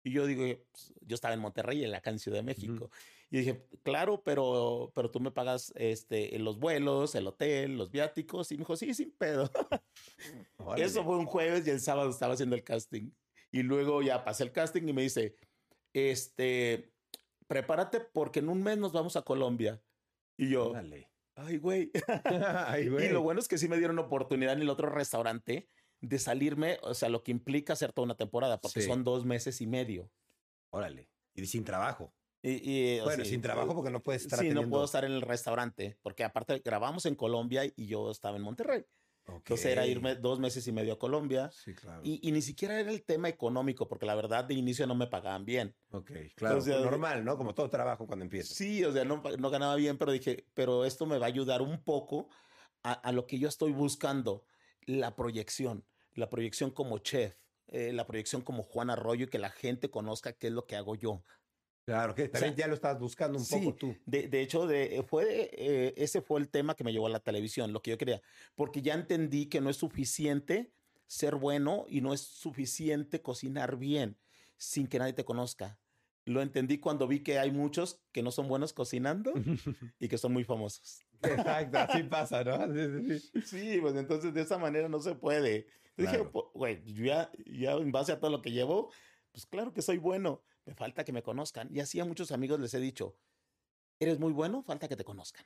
Y 0.05 0.13
yo 0.13 0.27
digo, 0.27 0.43
pues, 0.71 0.93
yo 1.01 1.15
estaba 1.15 1.33
en 1.33 1.41
Monterrey, 1.41 1.83
en 1.83 1.91
la 1.91 2.03
en 2.05 2.19
Ciudad 2.19 2.39
de 2.39 2.43
México. 2.43 2.91
Y 3.33 3.39
dije, 3.39 3.67
claro, 3.83 4.23
pero, 4.23 4.93
pero 4.95 5.11
tú 5.11 5.19
me 5.19 5.31
pagas 5.31 5.73
este, 5.77 6.39
los 6.39 6.59
vuelos, 6.59 7.15
el 7.15 7.27
hotel, 7.27 7.79
los 7.79 7.91
viáticos. 7.91 8.53
Y 8.53 8.57
me 8.57 8.59
dijo, 8.59 8.77
sí, 8.77 8.93
sin 8.93 9.11
pedo. 9.13 9.51
Eso 10.77 11.03
fue 11.03 11.17
un 11.17 11.25
jueves 11.25 11.67
y 11.67 11.71
el 11.71 11.81
sábado 11.81 12.11
estaba 12.11 12.35
haciendo 12.35 12.57
el 12.57 12.63
casting. 12.63 13.11
Y 13.51 13.63
luego 13.63 14.03
ya 14.03 14.23
pasé 14.23 14.43
el 14.43 14.53
casting 14.53 14.87
y 14.87 14.93
me 14.93 15.01
dice, 15.01 15.35
este, 15.95 16.93
prepárate 17.47 18.01
porque 18.01 18.41
en 18.41 18.51
un 18.51 18.63
mes 18.63 18.77
nos 18.77 18.93
vamos 18.93 19.17
a 19.17 19.23
Colombia. 19.23 19.83
Y 20.37 20.51
yo, 20.51 20.75
ay, 21.37 21.57
güey. 21.57 21.91
ay, 22.67 22.91
güey. 22.91 23.07
Y 23.07 23.09
lo 23.09 23.23
bueno 23.23 23.41
es 23.41 23.49
que 23.49 23.57
sí 23.57 23.67
me 23.67 23.79
dieron 23.79 23.99
oportunidad 23.99 24.53
en 24.53 24.61
el 24.61 24.69
otro 24.69 24.91
restaurante 24.91 25.71
de 26.03 26.19
salirme, 26.19 26.81
o 26.83 26.93
sea, 26.93 27.09
lo 27.09 27.23
que 27.23 27.31
implica 27.31 27.73
hacer 27.73 27.95
toda 27.95 28.05
una 28.05 28.17
temporada, 28.17 28.61
porque 28.61 28.83
son 28.83 29.05
dos 29.05 29.25
meses 29.25 29.63
y 29.63 29.67
medio. 29.67 30.11
Órale. 30.69 31.09
Y 31.35 31.47
sin 31.47 31.65
trabajo. 31.65 32.13
Y, 32.43 32.99
bueno, 33.01 33.25
sin 33.25 33.41
trabajo 33.41 33.75
porque 33.75 33.91
no 33.91 34.03
puedes 34.03 34.23
estar 34.23 34.41
Sí, 34.41 34.51
no 34.51 34.69
puedo 34.69 34.85
estar 34.85 35.05
en 35.05 35.13
el 35.13 35.23
restaurante, 35.23 35.97
porque 36.03 36.25
aparte 36.25 36.61
grabamos 36.65 37.07
en 37.07 37.15
Colombia 37.15 37.65
y 37.65 37.87
yo 37.87 38.11
estaba 38.11 38.37
en 38.37 38.43
Monterrey. 38.43 38.85
Entonces 39.29 39.67
era 39.67 39.87
irme 39.87 40.17
dos 40.17 40.41
meses 40.41 40.67
y 40.67 40.73
medio 40.73 40.95
a 40.95 40.99
Colombia. 40.99 41.51
Sí, 41.53 41.75
claro. 41.75 42.01
Y, 42.03 42.33
ni 42.33 42.43
siquiera 42.43 42.81
era 42.81 42.91
el 42.91 43.05
tema 43.05 43.29
económico, 43.29 43.89
porque 43.89 44.05
la 44.05 44.17
verdad 44.17 44.45
de 44.45 44.55
inicio 44.55 44.87
no 44.87 44.97
me 44.97 45.07
pagaban 45.07 45.45
bien. 45.45 45.75
Ok, 45.93 46.11
claro. 46.35 46.61
normal, 46.61 47.25
¿no? 47.25 47.37
Como 47.37 47.55
todo 47.55 47.71
trabajo 47.71 48.07
cuando 48.07 48.25
empieza. 48.25 48.53
Sí, 48.53 48.85
o 48.85 48.93
sea, 48.93 49.05
no, 49.05 49.23
no 49.39 49.51
ganaba 49.51 49.77
bien, 49.77 49.97
pero 49.97 50.11
dije, 50.11 50.47
pero 50.55 50.85
esto 50.85 51.07
me 51.07 51.19
va 51.19 51.27
a 51.27 51.29
ayudar 51.29 51.63
un 51.63 51.83
poco 51.85 52.29
a, 52.83 53.13
lo 53.13 53.27
que 53.27 53.39
yo 53.39 53.49
estoy 53.49 53.73
buscando, 53.73 54.45
la 54.87 55.15
proyección, 55.15 55.85
la 56.15 56.29
proyección 56.29 56.71
como 56.71 56.99
chef, 56.99 57.37
eh, 57.69 57.93
la 57.93 58.07
proyección 58.07 58.43
como 58.43 58.65
Juan 58.65 58.91
Arroyo 58.91 59.27
y 59.27 59.29
que 59.29 59.39
la 59.39 59.51
gente 59.51 59.89
conozca 59.91 60.33
qué 60.33 60.49
es 60.49 60.53
lo 60.53 60.67
que 60.67 60.75
hago 60.77 60.97
yo. 60.97 61.23
Claro, 61.85 62.15
que 62.15 62.29
también 62.29 62.55
ya 62.55 62.69
lo 62.69 62.75
estabas 62.75 63.01
buscando 63.01 63.39
un 63.39 63.47
poco 63.47 63.75
tú. 63.75 63.97
De, 64.07 64.29
de 64.29 64.41
hecho, 64.41 64.67
de, 64.67 65.05
fue, 65.07 65.51
eh, 65.53 65.95
ese 65.97 66.21
fue 66.21 66.41
el 66.41 66.49
tema 66.49 66.77
que 66.77 66.85
me 66.85 66.93
llevó 66.93 67.07
a 67.07 67.11
la 67.11 67.21
televisión, 67.21 67.73
lo 67.73 67.83
que 67.83 67.91
yo 67.91 67.99
quería, 67.99 68.23
porque 68.55 68.83
ya 68.83 68.95
entendí 68.95 69.47
que 69.47 69.61
no 69.61 69.69
es 69.69 69.77
suficiente 69.77 70.73
ser 71.07 71.35
bueno 71.35 71.85
y 71.89 72.01
no 72.01 72.15
es 72.15 72.21
suficiente 72.21 73.21
cocinar 73.21 73.77
bien 73.77 74.17
sin 74.57 74.87
que 74.87 74.99
nadie 74.99 75.13
te 75.13 75.25
conozca. 75.25 75.79
Lo 76.25 76.41
entendí 76.41 76.79
cuando 76.79 77.09
vi 77.09 77.21
que 77.21 77.41
hay 77.41 77.51
muchos 77.51 78.01
que 78.13 78.23
no 78.23 78.31
son 78.31 78.47
buenos 78.47 78.73
cocinando 78.73 79.33
y 79.99 80.07
que 80.07 80.19
son 80.19 80.33
muy 80.33 80.45
famosos. 80.45 81.01
Exacto, 81.21 81.79
así 81.79 82.05
pasa, 82.05 82.45
¿no? 82.45 82.59
Sí, 83.45 83.79
pues 83.81 83.97
entonces 83.97 84.33
de 84.33 84.43
esa 84.43 84.57
manera 84.57 84.89
no 84.89 85.01
se 85.01 85.17
puede. 85.17 85.67
Dije, 85.97 86.25
güey, 86.55 86.83
ya, 86.85 87.31
ya 87.45 87.73
en 87.73 87.91
base 87.91 88.13
a 88.13 88.21
todo 88.21 88.31
lo 88.31 88.41
que 88.41 88.53
llevo, 88.53 88.93
pues 89.33 89.47
claro 89.47 89.73
que 89.73 89.83
soy 89.83 89.99
bueno 89.99 90.43
me 90.65 90.75
falta 90.75 91.05
que 91.05 91.13
me 91.13 91.23
conozcan. 91.23 91.69
Y 91.71 91.81
así 91.81 92.01
a 92.01 92.05
muchos 92.05 92.33
amigos 92.33 92.61
les 92.61 92.75
he 92.75 92.81
dicho, 92.81 93.17
eres 93.99 94.19
muy 94.19 94.33
bueno, 94.33 94.63
falta 94.63 94.89
que 94.89 94.97
te 94.97 95.05
conozcan. 95.05 95.45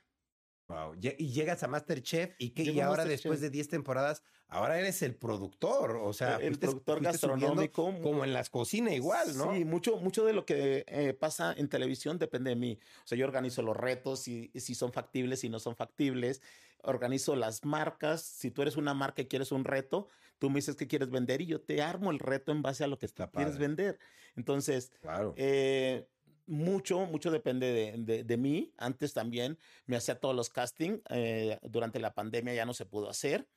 Wow. 0.67 0.95
Y 0.99 1.31
llegas 1.31 1.63
a 1.63 1.67
Masterchef 1.69 2.35
y 2.39 2.49
que 2.49 2.63
y 2.63 2.81
ahora 2.81 3.05
después 3.05 3.39
de 3.39 3.49
10 3.49 3.69
temporadas, 3.69 4.21
ahora 4.49 4.77
eres 4.77 5.01
el 5.01 5.15
productor, 5.15 5.95
o 5.95 6.11
sea, 6.11 6.35
el 6.37 6.59
productor 6.59 7.01
gastronómico 7.01 7.95
como 8.01 8.25
en 8.25 8.33
las 8.33 8.49
cocinas 8.49 8.93
igual, 8.93 9.37
¿no? 9.37 9.53
Sí, 9.53 9.63
mucho 9.63 9.95
mucho 9.95 10.25
de 10.25 10.33
lo 10.33 10.45
que 10.45 10.83
eh, 10.87 11.13
pasa 11.13 11.53
en 11.53 11.69
televisión 11.69 12.19
depende 12.19 12.49
de 12.49 12.57
mí. 12.57 12.79
O 13.05 13.07
sea, 13.07 13.17
yo 13.17 13.25
organizo 13.25 13.61
los 13.61 13.77
retos 13.77 14.27
y 14.27 14.51
si 14.55 14.75
son 14.75 14.91
factibles 14.91 15.45
y 15.45 15.49
no 15.49 15.59
son 15.59 15.77
factibles, 15.77 16.41
organizo 16.83 17.35
las 17.35 17.65
marcas, 17.65 18.21
si 18.21 18.51
tú 18.51 18.61
eres 18.61 18.77
una 18.77 18.93
marca 18.93 19.21
y 19.21 19.27
quieres 19.27 19.51
un 19.51 19.65
reto, 19.65 20.07
tú 20.39 20.49
me 20.49 20.55
dices 20.57 20.75
que 20.75 20.87
quieres 20.87 21.09
vender 21.09 21.41
y 21.41 21.47
yo 21.47 21.61
te 21.61 21.81
armo 21.81 22.11
el 22.11 22.19
reto 22.19 22.51
en 22.51 22.61
base 22.61 22.83
a 22.83 22.87
lo 22.87 22.97
que 22.97 23.05
Está 23.05 23.29
quieres 23.29 23.57
vender. 23.57 23.99
Entonces, 24.35 24.91
claro. 25.01 25.33
eh, 25.37 26.07
mucho, 26.45 26.99
mucho 27.05 27.31
depende 27.31 27.97
de, 27.97 28.23
de, 28.23 28.37
mí. 28.37 28.73
Antes 28.77 29.13
también 29.13 29.57
me 29.85 29.97
hacía 29.97 30.19
todos 30.19 30.35
los 30.35 30.49
castings. 30.49 31.01
Eh, 31.09 31.59
durante 31.63 31.99
la 31.99 32.13
pandemia 32.13 32.53
ya 32.53 32.65
no 32.65 32.73
se 32.73 32.85
pudo 32.85 33.09
hacer 33.09 33.47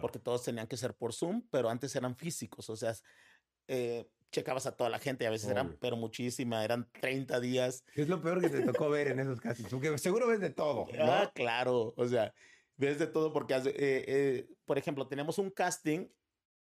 porque 0.00 0.18
todos 0.18 0.44
tenían 0.44 0.66
que 0.66 0.76
ser 0.76 0.94
por 0.94 1.12
Zoom, 1.12 1.42
pero 1.50 1.68
antes 1.68 1.94
eran 1.96 2.16
físicos. 2.16 2.70
O 2.70 2.76
sea, 2.76 2.94
eh, 3.68 4.08
checabas 4.30 4.66
a 4.66 4.76
toda 4.76 4.90
la 4.90 4.98
gente 4.98 5.24
y 5.24 5.26
a 5.26 5.30
veces 5.30 5.50
eran, 5.50 5.76
pero 5.80 5.96
muchísima, 5.96 6.64
eran 6.64 6.88
30 7.00 7.40
días. 7.40 7.84
¿Qué 7.94 8.02
es 8.02 8.08
lo 8.08 8.20
peor 8.20 8.40
que 8.40 8.48
te 8.48 8.62
tocó 8.62 8.88
ver 8.88 9.08
en 9.08 9.20
esos 9.20 9.40
castings? 9.40 9.70
Porque 9.70 9.96
seguro 9.98 10.26
ves 10.26 10.40
de 10.40 10.50
todo. 10.50 10.86
Ah, 10.98 11.30
claro. 11.34 11.92
O 11.96 12.06
sea, 12.06 12.32
ves 12.76 12.98
de 12.98 13.06
todo 13.06 13.32
porque, 13.32 13.60
eh, 13.64 14.48
por 14.64 14.78
ejemplo, 14.78 15.06
tenemos 15.06 15.38
un 15.38 15.50
casting 15.50 16.08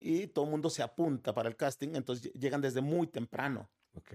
y 0.00 0.26
todo 0.26 0.44
el 0.44 0.50
mundo 0.50 0.70
se 0.70 0.82
apunta 0.82 1.34
para 1.34 1.48
el 1.48 1.56
casting, 1.56 1.94
entonces 1.94 2.32
llegan 2.32 2.60
desde 2.60 2.80
muy 2.80 3.06
temprano. 3.06 3.70
Ok. 3.94 4.14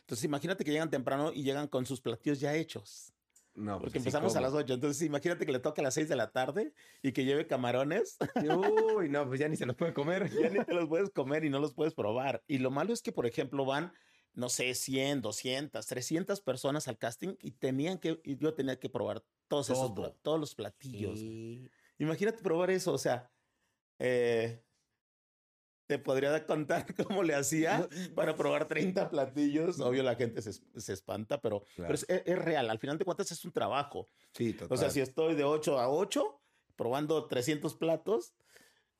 Entonces 0.00 0.24
imagínate 0.24 0.64
que 0.64 0.70
llegan 0.70 0.90
temprano 0.90 1.32
y 1.32 1.42
llegan 1.42 1.68
con 1.68 1.86
sus 1.86 2.00
platillos 2.00 2.40
ya 2.40 2.54
hechos. 2.54 3.12
No, 3.56 3.78
pues 3.78 3.84
porque 3.84 3.98
empezamos 3.98 4.36
a 4.36 4.40
las 4.40 4.52
8. 4.52 4.74
Entonces, 4.74 5.02
imagínate 5.02 5.46
que 5.46 5.52
le 5.52 5.60
toca 5.60 5.80
a 5.80 5.84
las 5.84 5.94
6 5.94 6.08
de 6.10 6.16
la 6.16 6.30
tarde 6.30 6.74
y 7.02 7.12
que 7.12 7.24
lleve 7.24 7.46
camarones. 7.46 8.18
Uy, 8.98 9.08
no, 9.08 9.26
pues 9.26 9.40
ya 9.40 9.48
ni 9.48 9.56
se 9.56 9.64
los 9.64 9.76
puede 9.76 9.94
comer. 9.94 10.30
ya 10.30 10.50
ni 10.50 10.62
te 10.62 10.74
los 10.74 10.86
puedes 10.86 11.10
comer 11.10 11.44
y 11.44 11.50
no 11.50 11.58
los 11.58 11.72
puedes 11.72 11.94
probar. 11.94 12.44
Y 12.46 12.58
lo 12.58 12.70
malo 12.70 12.92
es 12.92 13.00
que, 13.00 13.12
por 13.12 13.24
ejemplo, 13.24 13.64
van, 13.64 13.92
no 14.36 14.50
sé, 14.50 14.74
100, 14.74 15.22
200, 15.22 15.84
300 15.84 16.40
personas 16.42 16.86
al 16.88 16.98
casting 16.98 17.36
y 17.40 17.52
tenían 17.52 17.98
que, 17.98 18.20
y 18.22 18.36
yo 18.36 18.54
tenía 18.54 18.78
que 18.78 18.90
probar 18.90 19.24
todos 19.48 19.70
esos, 19.70 19.92
todos 20.22 20.38
los 20.38 20.54
platillos. 20.54 21.20
Imagínate 21.98 22.42
probar 22.42 22.70
eso, 22.70 22.92
o 22.92 22.98
sea, 22.98 23.32
eh, 23.98 24.62
te 25.86 25.98
podría 25.98 26.44
contar 26.44 26.86
cómo 27.08 27.22
le 27.22 27.34
hacía 27.34 27.88
para 28.14 28.36
probar 28.36 28.68
30 28.68 29.08
platillos. 29.08 29.80
Obvio, 29.80 30.02
la 30.02 30.16
gente 30.16 30.42
se, 30.42 30.52
se 30.52 30.92
espanta, 30.92 31.40
pero, 31.40 31.64
pero 31.74 31.94
es, 31.94 32.04
es, 32.08 32.38
real. 32.38 32.68
Al 32.68 32.78
final 32.78 32.98
de 32.98 33.06
cuentas, 33.06 33.30
es 33.32 33.42
un 33.42 33.52
trabajo. 33.52 34.06
Sí, 34.34 34.52
total. 34.52 34.76
O 34.76 34.76
sea, 34.78 34.90
si 34.90 35.00
estoy 35.00 35.34
de 35.34 35.44
8 35.44 35.78
a 35.78 35.88
8 35.88 36.42
probando 36.76 37.26
300 37.26 37.74
platos, 37.76 38.34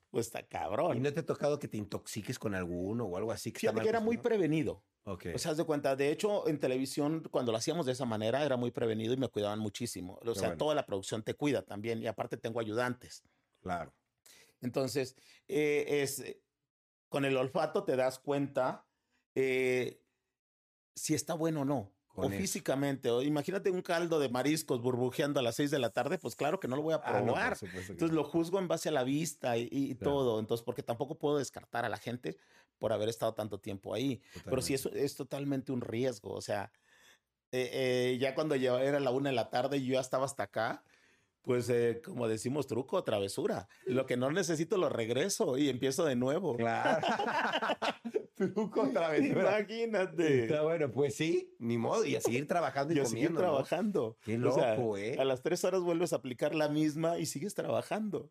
pues 0.08 0.26
está 0.28 0.46
cabrón. 0.46 0.96
¿Y 0.96 1.00
no 1.00 1.12
te 1.12 1.20
ha 1.20 1.26
tocado 1.26 1.58
que 1.58 1.68
te 1.68 1.76
intoxiques 1.76 2.38
con 2.38 2.54
alguno 2.54 3.04
o 3.04 3.18
algo 3.18 3.32
así? 3.32 3.52
Que 3.52 3.60
Fíjate 3.60 3.82
que 3.82 3.88
era 3.90 4.00
muy 4.00 4.16
prevenido. 4.16 4.82
Okay. 5.08 5.34
O 5.34 5.38
sea, 5.38 5.52
haz 5.52 5.56
de 5.56 5.64
cuenta, 5.64 5.94
de 5.94 6.10
hecho, 6.10 6.48
en 6.48 6.58
televisión, 6.58 7.22
cuando 7.30 7.52
lo 7.52 7.58
hacíamos 7.58 7.86
de 7.86 7.92
esa 7.92 8.04
manera, 8.04 8.44
era 8.44 8.56
muy 8.56 8.72
prevenido 8.72 9.14
y 9.14 9.16
me 9.16 9.28
cuidaban 9.28 9.60
muchísimo. 9.60 10.18
O 10.26 10.34
sea, 10.34 10.56
toda 10.56 10.74
la 10.74 10.84
producción 10.84 11.22
te 11.22 11.34
cuida 11.34 11.62
también 11.62 12.02
y 12.02 12.08
aparte 12.08 12.36
tengo 12.36 12.58
ayudantes. 12.58 13.22
Claro. 13.60 13.94
Entonces, 14.60 15.14
eh, 15.46 16.02
es, 16.02 16.24
con 17.08 17.24
el 17.24 17.36
olfato 17.36 17.84
te 17.84 17.94
das 17.94 18.18
cuenta 18.18 18.84
eh, 19.36 20.02
si 20.96 21.14
está 21.14 21.34
bueno 21.34 21.60
o 21.60 21.64
no. 21.64 21.92
o 22.16 22.28
físicamente. 22.28 23.08
O 23.10 23.22
imagínate 23.22 23.70
un 23.70 23.82
caldo 23.82 24.18
de 24.18 24.28
mariscos 24.28 24.80
burbujeando 24.80 25.38
a 25.38 25.42
las 25.44 25.54
seis 25.54 25.70
de 25.70 25.78
la 25.78 25.90
tarde, 25.90 26.18
pues 26.18 26.34
claro 26.34 26.58
que 26.58 26.66
no 26.66 26.74
lo 26.74 26.82
voy 26.82 26.94
a 26.94 26.96
ah, 26.96 27.22
probar. 27.22 27.56
Entonces 27.62 28.10
lo 28.10 28.24
juzgo 28.24 28.58
en 28.58 28.66
base 28.66 28.88
a 28.88 28.92
la 28.92 29.04
vista 29.04 29.56
y, 29.56 29.94
todo. 29.94 30.40
Entonces, 30.40 30.64
porque 30.64 30.82
tampoco 30.82 31.16
puedo 31.16 31.38
descartar 31.38 31.84
a 31.84 31.88
la 31.88 31.98
gente 31.98 32.38
por 32.78 32.92
haber 32.92 33.08
estado 33.08 33.34
tanto 33.34 33.58
tiempo 33.58 33.94
ahí. 33.94 34.20
Pero 34.44 34.62
sí, 34.62 34.74
eso 34.74 34.90
es 34.92 35.16
totalmente 35.16 35.72
un 35.72 35.80
riesgo. 35.80 36.32
O 36.32 36.40
sea, 36.40 36.70
eh, 37.52 37.70
eh, 37.72 38.18
ya 38.20 38.34
cuando 38.34 38.56
ya 38.56 38.80
era 38.82 39.00
la 39.00 39.10
una 39.10 39.30
de 39.30 39.36
la 39.36 39.50
tarde 39.50 39.78
y 39.78 39.86
yo 39.86 39.94
ya 39.94 40.00
estaba 40.00 40.24
hasta 40.24 40.44
acá, 40.44 40.82
pues 41.46 41.70
eh, 41.70 42.02
como 42.04 42.26
decimos, 42.26 42.66
truco, 42.66 43.04
travesura. 43.04 43.68
Lo 43.84 44.04
que 44.04 44.16
no 44.16 44.32
necesito 44.32 44.78
lo 44.78 44.88
regreso 44.88 45.56
y 45.56 45.68
empiezo 45.68 46.04
de 46.04 46.16
nuevo. 46.16 46.56
Claro. 46.56 47.06
truco, 48.34 48.88
travesura. 48.92 49.60
Imagínate. 49.60 50.42
Está 50.42 50.62
bueno, 50.62 50.90
pues 50.90 51.14
sí, 51.14 51.54
ni 51.60 51.78
modo. 51.78 52.04
Y 52.04 52.16
a 52.16 52.20
seguir 52.20 52.48
trabajando 52.48 52.94
y, 52.94 52.98
a 52.98 53.06
seguir 53.06 53.32
trabajando. 53.32 54.16
Qué 54.24 54.36
loco, 54.36 54.98
eh. 54.98 55.16
A 55.20 55.24
las 55.24 55.42
tres 55.42 55.64
horas 55.64 55.82
vuelves 55.82 56.12
a 56.12 56.16
aplicar 56.16 56.52
la 56.52 56.68
misma 56.68 57.16
y 57.18 57.26
sigues 57.26 57.54
trabajando. 57.54 58.28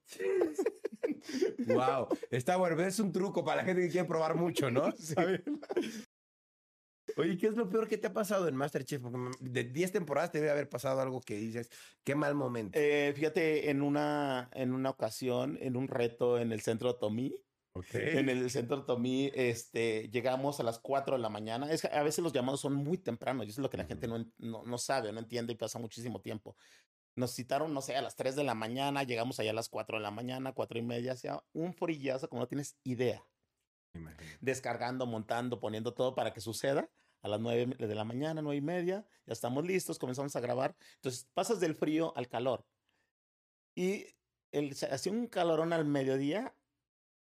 Wow. 1.67 2.07
Está 2.31 2.57
bueno, 2.57 2.81
es 2.81 2.99
un 2.99 3.11
truco 3.11 3.43
para 3.43 3.57
la 3.57 3.63
gente 3.63 3.81
que 3.81 3.89
quiere 3.89 4.07
probar 4.07 4.35
mucho, 4.35 4.69
¿no? 4.71 4.91
Sí. 4.97 5.15
Oye, 7.17 7.37
¿qué 7.37 7.47
es 7.47 7.55
lo 7.55 7.69
peor 7.69 7.87
que 7.87 7.97
te 7.97 8.07
ha 8.07 8.13
pasado 8.13 8.47
en 8.47 8.55
Masterchef? 8.55 9.01
Porque 9.01 9.19
de 9.39 9.63
10 9.63 9.93
temporadas 9.93 10.31
te 10.31 10.39
debe 10.39 10.51
haber 10.51 10.67
pasado 10.67 10.99
algo 10.99 11.21
que 11.21 11.35
dices, 11.35 11.69
qué 12.03 12.13
mal 12.13 12.35
momento. 12.35 12.77
Eh, 12.77 13.13
fíjate, 13.15 13.69
en 13.69 13.81
una, 13.81 14.49
en 14.53 14.73
una 14.73 14.89
ocasión, 14.89 15.57
en 15.61 15.77
un 15.77 15.87
reto 15.87 16.39
en 16.39 16.51
el 16.51 16.61
centro 16.61 16.95
Tomí, 16.95 17.33
Okay. 17.77 18.19
En 18.19 18.29
el 18.29 18.49
centro 18.49 18.85
Tomí, 18.85 19.29
este, 19.35 20.09
llegamos 20.09 20.61
a 20.61 20.63
las 20.63 20.79
4 20.79 21.17
de 21.17 21.21
la 21.21 21.27
mañana. 21.27 21.69
Es 21.69 21.81
que 21.81 21.89
a 21.89 22.03
veces 22.03 22.23
los 22.23 22.31
llamados 22.31 22.61
son 22.61 22.73
muy 22.73 22.97
tempranos 22.97 23.45
y 23.45 23.49
eso 23.49 23.59
es 23.59 23.63
lo 23.63 23.69
que 23.69 23.75
la 23.75 23.83
gente 23.83 24.07
no, 24.07 24.25
no, 24.37 24.63
no 24.63 24.77
sabe, 24.77 25.11
no 25.11 25.19
entiende 25.19 25.51
y 25.51 25.57
pasa 25.57 25.77
muchísimo 25.77 26.21
tiempo. 26.21 26.55
Nos 27.15 27.31
citaron, 27.33 27.73
no 27.73 27.81
sé, 27.81 27.95
a 27.95 28.01
las 28.01 28.15
3 28.15 28.35
de 28.35 28.43
la 28.43 28.55
mañana, 28.55 29.03
llegamos 29.03 29.39
allá 29.39 29.51
a 29.51 29.53
las 29.53 29.69
4 29.69 29.97
de 29.97 30.03
la 30.03 30.11
mañana, 30.11 30.53
4 30.53 30.79
y 30.79 30.81
media, 30.81 31.13
hacía 31.13 31.43
un 31.53 31.73
frillazo 31.73 32.29
como 32.29 32.41
no 32.41 32.47
tienes 32.47 32.77
idea. 32.83 33.25
Descargando, 34.41 35.05
montando, 35.05 35.59
poniendo 35.59 35.93
todo 35.93 36.15
para 36.15 36.33
que 36.33 36.41
suceda 36.41 36.89
a 37.21 37.27
las 37.27 37.39
nueve 37.39 37.65
de 37.79 37.95
la 37.95 38.03
mañana, 38.03 38.43
nueve 38.43 38.57
y 38.57 38.61
media, 38.61 39.03
ya 39.25 39.33
estamos 39.33 39.65
listos, 39.65 39.97
comenzamos 39.97 40.35
a 40.35 40.39
grabar. 40.41 40.75
Entonces 40.97 41.27
pasas 41.33 41.59
del 41.59 41.73
frío 41.73 42.13
al 42.15 42.27
calor. 42.27 42.67
Y 43.73 44.05
el, 44.51 44.75
hacía 44.91 45.11
un 45.11 45.25
calorón 45.27 45.73
al 45.73 45.85
mediodía, 45.85 46.53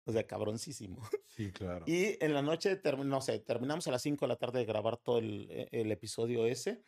o 0.04 0.12
sea, 0.12 0.26
cabroncísimo. 0.26 1.02
Sí, 1.30 1.52
claro. 1.52 1.84
Y 1.86 2.22
en 2.22 2.34
la 2.34 2.42
noche, 2.42 2.82
no 3.04 3.20
sé, 3.20 3.38
terminamos 3.38 3.86
a 3.86 3.92
las 3.92 4.02
cinco 4.02 4.26
de 4.26 4.30
la 4.30 4.36
tarde 4.36 4.58
de 4.58 4.64
grabar 4.64 4.96
todo 4.96 5.18
el, 5.18 5.48
e, 5.48 5.68
el 5.70 5.92
episodio 5.92 6.44
ese. 6.44 6.82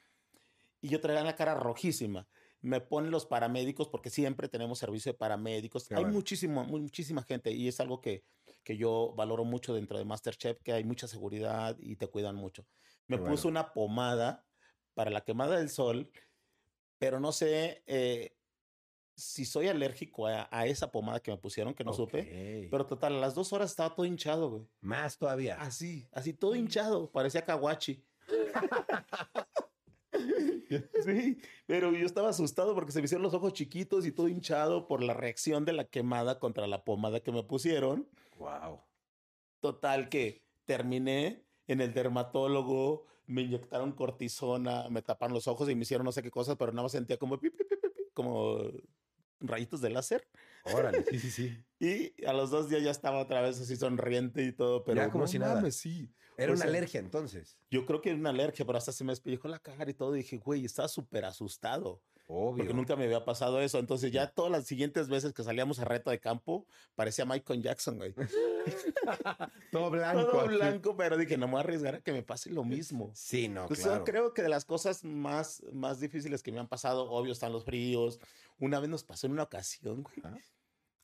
Y 0.80 0.88
yo 0.88 1.00
traía 1.00 1.22
la 1.22 1.36
cara 1.36 1.54
rojísima. 1.54 2.26
Me 2.62 2.80
ponen 2.80 3.10
los 3.10 3.26
paramédicos, 3.26 3.88
porque 3.88 4.08
siempre 4.08 4.48
tenemos 4.48 4.78
servicio 4.78 5.12
de 5.12 5.18
paramédicos. 5.18 5.90
hay 5.92 6.04
muchísimo, 6.04 6.64
muchísima 6.64 7.22
gente 7.22 7.50
y 7.52 7.68
es 7.68 7.80
algo 7.80 8.00
que, 8.00 8.24
que 8.62 8.76
yo 8.76 9.12
valoro 9.16 9.44
mucho 9.44 9.74
dentro 9.74 9.98
de 9.98 10.04
Masterchef, 10.04 10.60
que 10.62 10.72
hay 10.72 10.84
mucha 10.84 11.08
seguridad 11.08 11.76
y 11.80 11.96
te 11.96 12.06
cuidan 12.06 12.36
mucho. 12.36 12.66
Me 13.08 13.18
puso 13.18 13.48
una 13.48 13.72
pomada 13.72 14.46
para 14.94 15.10
la 15.10 15.22
quemada 15.22 15.58
del 15.58 15.68
sol, 15.68 16.10
pero 16.98 17.18
no 17.18 17.32
sé 17.32 17.82
eh, 17.86 18.36
si 19.16 19.44
soy 19.44 19.68
alérgico 19.68 20.26
a, 20.26 20.66
esa 20.66 20.90
pomada 20.90 21.20
que 21.20 21.30
me 21.30 21.38
pusieron, 21.38 21.74
que 21.74 21.84
no 21.84 21.92
supe. 21.92 22.68
Pero 22.70 22.86
total, 22.86 23.16
a 23.16 23.20
las 23.20 23.34
dos 23.34 23.52
horas 23.52 23.70
estaba 23.70 23.94
todo 23.94 24.06
hinchado, 24.06 24.50
güey. 24.50 24.68
Más 24.80 25.18
todavía. 25.18 25.56
Así, 25.60 26.08
así 26.12 26.32
todo 26.32 26.54
hinchado. 26.54 27.10
Parecía 27.10 27.44
kawachi. 27.44 28.04
sí, 31.04 31.38
pero 31.66 31.92
yo 31.92 32.06
estaba 32.06 32.30
asustado 32.30 32.74
porque 32.74 32.92
se 32.92 33.00
me 33.00 33.04
hicieron 33.06 33.22
los 33.22 33.34
ojos 33.34 33.52
chiquitos 33.52 34.06
y 34.06 34.12
todo 34.12 34.28
hinchado 34.28 34.86
por 34.86 35.02
la 35.02 35.14
reacción 35.14 35.64
de 35.64 35.72
la 35.72 35.84
quemada 35.84 36.38
contra 36.38 36.66
la 36.66 36.84
pomada 36.84 37.20
que 37.20 37.32
me 37.32 37.42
pusieron. 37.42 38.08
Wow. 38.38 38.80
Total 39.60 40.08
que 40.08 40.44
terminé 40.64 41.44
en 41.66 41.80
el 41.80 41.94
dermatólogo, 41.94 43.06
me 43.26 43.42
inyectaron 43.42 43.92
cortisona, 43.92 44.88
me 44.90 45.02
taparon 45.02 45.34
los 45.34 45.46
ojos 45.48 45.68
y 45.70 45.74
me 45.74 45.82
hicieron 45.82 46.04
no 46.04 46.12
sé 46.12 46.22
qué 46.22 46.30
cosas, 46.30 46.56
pero 46.56 46.72
nada 46.72 46.82
más 46.82 46.92
sentía 46.92 47.16
como, 47.16 47.38
como 48.14 48.58
rayitos 49.42 49.80
de 49.80 49.90
láser. 49.90 50.26
Órale, 50.64 51.04
sí, 51.10 51.18
sí, 51.18 51.30
sí. 51.30 51.64
Y 51.80 52.24
a 52.24 52.32
los 52.32 52.50
dos 52.50 52.68
días 52.68 52.82
ya 52.82 52.90
estaba 52.90 53.20
otra 53.20 53.40
vez 53.42 53.60
así 53.60 53.76
sonriente 53.76 54.42
y 54.44 54.52
todo, 54.52 54.84
pero 54.84 55.02
Ya 55.02 55.10
como 55.10 55.26
si 55.26 55.38
nada. 55.38 55.68
sí. 55.70 56.10
Era 56.36 56.52
O 56.52 56.54
una 56.56 56.64
alergia 56.64 56.98
entonces. 56.98 57.58
Yo 57.70 57.84
creo 57.84 58.00
que 58.00 58.08
era 58.10 58.18
una 58.18 58.30
alergia, 58.30 58.64
pero 58.64 58.78
hasta 58.78 58.90
se 58.92 59.04
me 59.04 59.12
despellejó 59.12 59.48
la 59.48 59.58
cara 59.58 59.90
y 59.90 59.94
todo. 59.94 60.14
Y 60.16 60.20
dije, 60.20 60.38
güey, 60.38 60.64
estaba 60.64 60.88
súper 60.88 61.24
asustado. 61.26 62.00
Obvio. 62.26 62.64
Porque 62.64 62.74
nunca 62.74 62.96
me 62.96 63.04
había 63.04 63.24
pasado 63.24 63.60
eso. 63.60 63.78
Entonces, 63.78 64.12
ya 64.12 64.28
todas 64.28 64.50
las 64.50 64.64
siguientes 64.64 65.08
veces 65.08 65.32
que 65.32 65.42
salíamos 65.42 65.80
a 65.80 65.84
reto 65.84 66.10
de 66.10 66.20
campo, 66.20 66.66
parecía 66.94 67.24
Michael 67.24 67.62
Jackson, 67.62 67.96
güey. 67.98 68.14
Todo 69.72 69.90
blanco. 69.90 70.30
Todo 70.30 70.46
blanco, 70.46 70.96
pero 70.96 71.16
dije, 71.16 71.36
no 71.36 71.46
me 71.46 71.52
voy 71.52 71.58
a 71.58 71.64
arriesgar 71.64 71.96
a 71.96 72.00
que 72.00 72.12
me 72.12 72.22
pase 72.22 72.50
lo 72.50 72.64
mismo. 72.64 73.10
Sí, 73.14 73.48
no, 73.48 73.62
Entonces, 73.62 73.84
claro. 73.84 74.00
yo 74.00 74.04
creo 74.04 74.34
que 74.34 74.42
de 74.42 74.48
las 74.48 74.64
cosas 74.64 75.04
más, 75.04 75.62
más 75.72 76.00
difíciles 76.00 76.42
que 76.42 76.52
me 76.52 76.60
han 76.60 76.68
pasado, 76.68 77.10
obvio, 77.10 77.32
están 77.32 77.52
los 77.52 77.64
fríos. 77.64 78.18
Una 78.58 78.80
vez 78.80 78.88
nos 78.88 79.04
pasó 79.04 79.26
en 79.26 79.32
una 79.32 79.42
ocasión, 79.42 80.02
güey, 80.02 80.22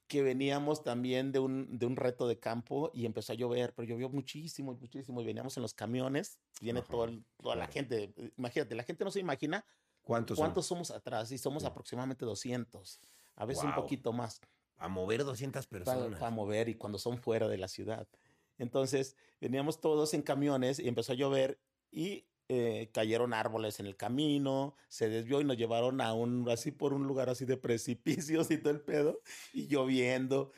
que 0.08 0.22
veníamos 0.22 0.82
también 0.82 1.32
de 1.32 1.38
un, 1.38 1.78
de 1.78 1.84
un 1.84 1.94
reto 1.94 2.26
de 2.26 2.38
campo 2.38 2.90
y 2.94 3.04
empezó 3.04 3.32
a 3.32 3.36
llover, 3.36 3.74
pero 3.74 3.86
llovió 3.86 4.08
muchísimo, 4.08 4.74
muchísimo. 4.74 5.20
Y 5.20 5.26
veníamos 5.26 5.56
en 5.58 5.62
los 5.62 5.74
camiones, 5.74 6.38
viene 6.62 6.80
todo 6.82 7.10
toda 7.36 7.56
la 7.56 7.66
gente. 7.66 8.14
Imagínate, 8.36 8.74
la 8.74 8.84
gente 8.84 9.04
no 9.04 9.10
se 9.10 9.20
imagina 9.20 9.64
¿Cuántos, 10.08 10.38
son? 10.38 10.46
cuántos 10.46 10.66
somos 10.66 10.90
atrás 10.90 11.30
y 11.32 11.36
somos 11.38 11.64
Sí. 11.64 11.66
aproximadamente 11.66 12.24
200, 12.24 12.98
a 13.36 13.44
veces 13.44 13.62
un 13.64 13.72
Guau. 13.72 13.82
poquito 13.82 14.12
más 14.14 14.40
A 14.78 14.88
mover 14.88 15.22
200 15.24 15.66
para, 15.66 15.84
personas. 15.84 16.18
para 16.18 16.30
mover 16.30 16.70
y 16.70 16.76
cuando 16.76 16.98
son 16.98 17.18
fuera 17.18 17.46
de 17.46 17.58
la 17.58 17.68
ciudad. 17.68 18.08
Entonces, 18.56 19.16
veníamos 19.40 19.80
todos 19.82 20.14
en 20.14 20.22
camiones 20.22 20.78
y 20.78 20.88
empezó 20.88 21.12
a 21.12 21.16
llover 21.16 21.60
y 21.90 22.26
eh, 22.48 22.90
cayeron 22.94 23.34
árboles 23.34 23.80
en 23.80 23.86
el 23.86 23.96
camino, 23.98 24.74
se 24.88 25.10
desvió 25.10 25.42
y 25.42 25.44
nos 25.44 25.58
llevaron 25.58 26.00
a 26.00 26.14
un, 26.14 26.48
así 26.48 26.70
por 26.72 26.94
un 26.94 27.06
lugar 27.06 27.28
así 27.28 27.44
de 27.44 27.58
precipicios 27.58 28.50
y 28.50 28.56
todo 28.56 28.72
el 28.72 28.80
pedo, 28.80 29.20
y 29.52 29.66
lloviendo. 29.68 30.52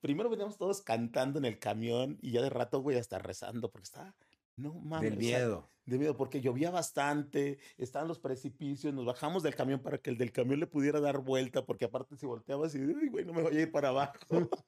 Primero 0.00 0.30
veníamos 0.30 0.58
todos 0.58 0.82
cantando 0.82 1.40
en 1.40 1.44
el 1.46 1.58
camión 1.58 2.18
y 2.22 2.30
ya 2.32 2.42
de 2.42 2.50
rato, 2.50 2.80
güey, 2.80 2.98
hasta 2.98 3.18
rezando 3.18 3.70
porque 3.72 3.84
estaba, 3.86 4.14
no 4.56 4.74
mames. 4.74 5.10
Del 5.10 5.18
o 5.18 5.22
sea, 5.22 5.38
miedo. 5.38 5.68
de 5.84 5.98
miedo, 5.98 6.16
porque 6.16 6.40
llovía 6.40 6.70
bastante, 6.70 7.58
estaban 7.78 8.08
los 8.08 8.18
precipicios, 8.20 8.92
nos 8.94 9.04
bajamos 9.06 9.42
del 9.42 9.54
camión 9.54 9.80
para 9.82 9.98
que 9.98 10.10
el 10.10 10.18
del 10.18 10.32
camión 10.32 10.60
le 10.60 10.66
pudiera 10.66 11.00
dar 11.00 11.18
vuelta, 11.18 11.64
porque 11.66 11.84
aparte 11.86 12.16
si 12.16 12.26
volteabas 12.26 12.74
y, 12.74 12.80
uy, 12.80 13.08
güey, 13.08 13.24
no 13.24 13.32
me 13.32 13.42
voy 13.42 13.56
a 13.56 13.60
ir 13.62 13.72
para 13.72 13.88
abajo. 13.88 14.14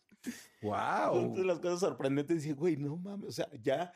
¡Wow! 0.62 1.18
Entonces 1.18 1.47
las 1.47 1.59
cosas 1.61 1.81
sorprendentes, 1.81 2.42
dije, 2.42 2.55
güey, 2.55 2.77
no 2.77 2.97
mames, 2.97 3.29
o 3.29 3.33
sea, 3.33 3.49
ya 3.62 3.92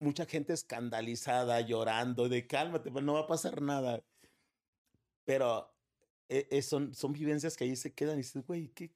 mucha 0.00 0.26
gente 0.26 0.52
escandalizada, 0.52 1.60
llorando, 1.60 2.28
de 2.28 2.46
cálmate, 2.46 2.90
no 2.90 3.14
va 3.14 3.20
a 3.20 3.26
pasar 3.26 3.62
nada. 3.62 4.04
Pero 5.24 5.74
eh, 6.28 6.48
eh, 6.50 6.62
son, 6.62 6.94
son 6.94 7.12
vivencias 7.12 7.56
que 7.56 7.64
ahí 7.64 7.76
se 7.76 7.94
quedan 7.94 8.16
y 8.16 8.18
dices, 8.22 8.44
güey, 8.46 8.68
¿qué? 8.70 8.94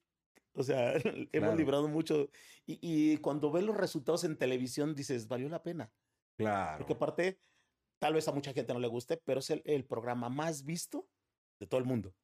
O 0.52 0.62
sea, 0.62 0.92
hemos 1.32 1.54
Claro. 1.54 1.56
librado 1.56 1.88
mucho. 1.88 2.28
Y, 2.66 2.78
y 2.82 3.18
cuando 3.18 3.50
ves 3.52 3.64
los 3.64 3.76
resultados 3.76 4.24
en 4.24 4.36
televisión, 4.36 4.94
dices, 4.94 5.28
valió 5.28 5.48
la 5.48 5.62
pena. 5.62 5.92
Claro. 6.38 6.78
Porque 6.78 6.92
aparte, 6.94 7.40
tal 7.98 8.14
vez 8.14 8.26
a 8.28 8.32
mucha 8.32 8.52
gente 8.52 8.72
no 8.72 8.80
le 8.80 8.88
guste, 8.88 9.16
pero 9.18 9.40
es 9.40 9.50
el, 9.50 9.60
el 9.66 9.84
programa 9.84 10.28
más 10.30 10.64
visto 10.64 11.08
de 11.60 11.66
todo 11.66 11.78
el 11.80 11.86
mundo. 11.86 12.14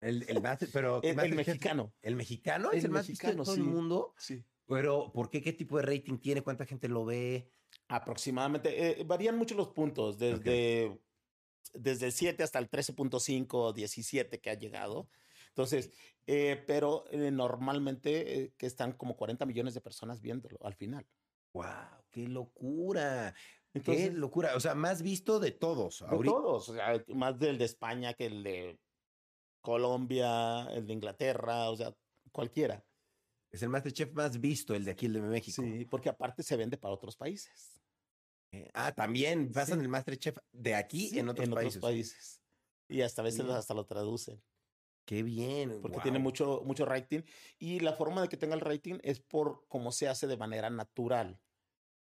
El, 0.00 0.24
el 0.28 0.40
más- 0.40 0.58
pero 0.72 1.00
El, 1.02 1.10
el 1.10 1.16
Masterchef- 1.16 1.34
mexicano. 1.36 1.94
¿El 2.00 2.16
mexicano 2.16 2.70
es 2.72 2.78
El 2.78 2.86
el 2.86 2.90
más 2.92 3.06
visto 3.06 3.26
de 3.26 3.34
todo 3.34 3.44
sí. 3.54 3.60
el 3.60 3.66
mundo? 3.66 4.14
Sí. 4.18 4.44
Pero, 4.66 5.12
¿por 5.12 5.28
qué? 5.30 5.42
¿Qué 5.42 5.52
tipo 5.52 5.76
de 5.76 5.82
rating 5.82 6.18
tiene? 6.18 6.42
¿Cuánta 6.42 6.64
gente 6.64 6.88
lo 6.88 7.04
ve? 7.04 7.52
Aproximadamente. 7.88 9.00
eh, 9.00 9.04
varían 9.04 9.36
mucho 9.36 9.54
los 9.56 9.68
puntos, 9.68 10.16
desde, 10.18 10.98
desde 11.74 12.06
el 12.06 12.12
7 12.12 12.42
hasta 12.42 12.58
el 12.60 12.70
13.5, 12.70 13.74
17 13.74 14.40
que 14.40 14.50
ha 14.50 14.54
llegado. 14.54 15.10
Entonces, 15.48 15.90
eh, 16.26 16.62
pero 16.66 17.04
eh, 17.10 17.30
normalmente 17.32 18.40
eh, 18.44 18.54
que 18.56 18.66
están 18.66 18.92
como 18.92 19.16
40 19.16 19.44
millones 19.44 19.74
de 19.74 19.80
personas 19.80 20.20
viéndolo 20.20 20.56
al 20.62 20.74
final. 20.74 21.06
¡Wow! 21.52 21.66
¡Qué 22.10 22.26
locura! 22.28 23.34
¡Qué 23.72 23.78
Entonces, 23.78 24.14
locura! 24.14 24.56
O 24.56 24.60
sea, 24.60 24.74
más 24.74 25.02
visto 25.02 25.38
de 25.40 25.52
todos. 25.52 26.00
de 26.00 26.06
ahorita. 26.06 26.32
todos, 26.34 26.68
o 26.68 26.74
sea, 26.74 27.04
más 27.08 27.38
del 27.38 27.56
de 27.58 27.64
España 27.64 28.14
que 28.14 28.26
el 28.26 28.42
de 28.42 28.80
Colombia, 29.62 30.64
el 30.72 30.86
de 30.86 30.92
Inglaterra, 30.92 31.70
o 31.70 31.76
sea, 31.76 31.94
cualquiera. 32.32 32.84
Es 33.52 33.62
el 33.62 33.68
Masterchef 33.68 34.12
más 34.12 34.40
visto, 34.40 34.74
el 34.74 34.84
de 34.84 34.92
aquí, 34.92 35.06
el 35.06 35.14
de 35.14 35.22
México. 35.22 35.62
Sí, 35.62 35.84
porque 35.84 36.08
aparte 36.08 36.42
se 36.42 36.56
vende 36.56 36.76
para 36.78 36.94
otros 36.94 37.16
países. 37.16 37.80
Eh, 38.52 38.68
Ah, 38.74 38.92
también 38.92 39.50
pasan 39.52 39.78
Sí. 39.78 39.84
el 39.84 39.88
Masterchef 39.88 40.36
de 40.52 40.74
aquí 40.74 41.08
Sí, 41.10 41.18
en 41.18 41.28
otros 41.28 41.48
países. 41.50 41.80
países. 41.82 42.42
Y 42.88 43.02
hasta 43.02 43.22
a 43.22 43.24
veces 43.24 43.44
Bien. 43.44 43.56
hasta 43.56 43.74
lo 43.74 43.86
traducen. 43.86 44.42
Qué 45.06 45.22
bien. 45.24 45.80
porque 45.82 45.98
tiene 46.00 46.20
mucho, 46.20 46.62
mucho 46.64 46.84
rating. 46.84 47.22
Y 47.58 47.80
la 47.80 47.94
forma 47.94 48.22
de 48.22 48.28
que 48.28 48.36
tenga 48.36 48.54
el 48.54 48.60
rating 48.60 48.98
es 49.02 49.18
por 49.20 49.66
cómo 49.66 49.90
se 49.90 50.06
hace 50.08 50.26
de 50.28 50.36
manera 50.36 50.70
natural. 50.70 51.40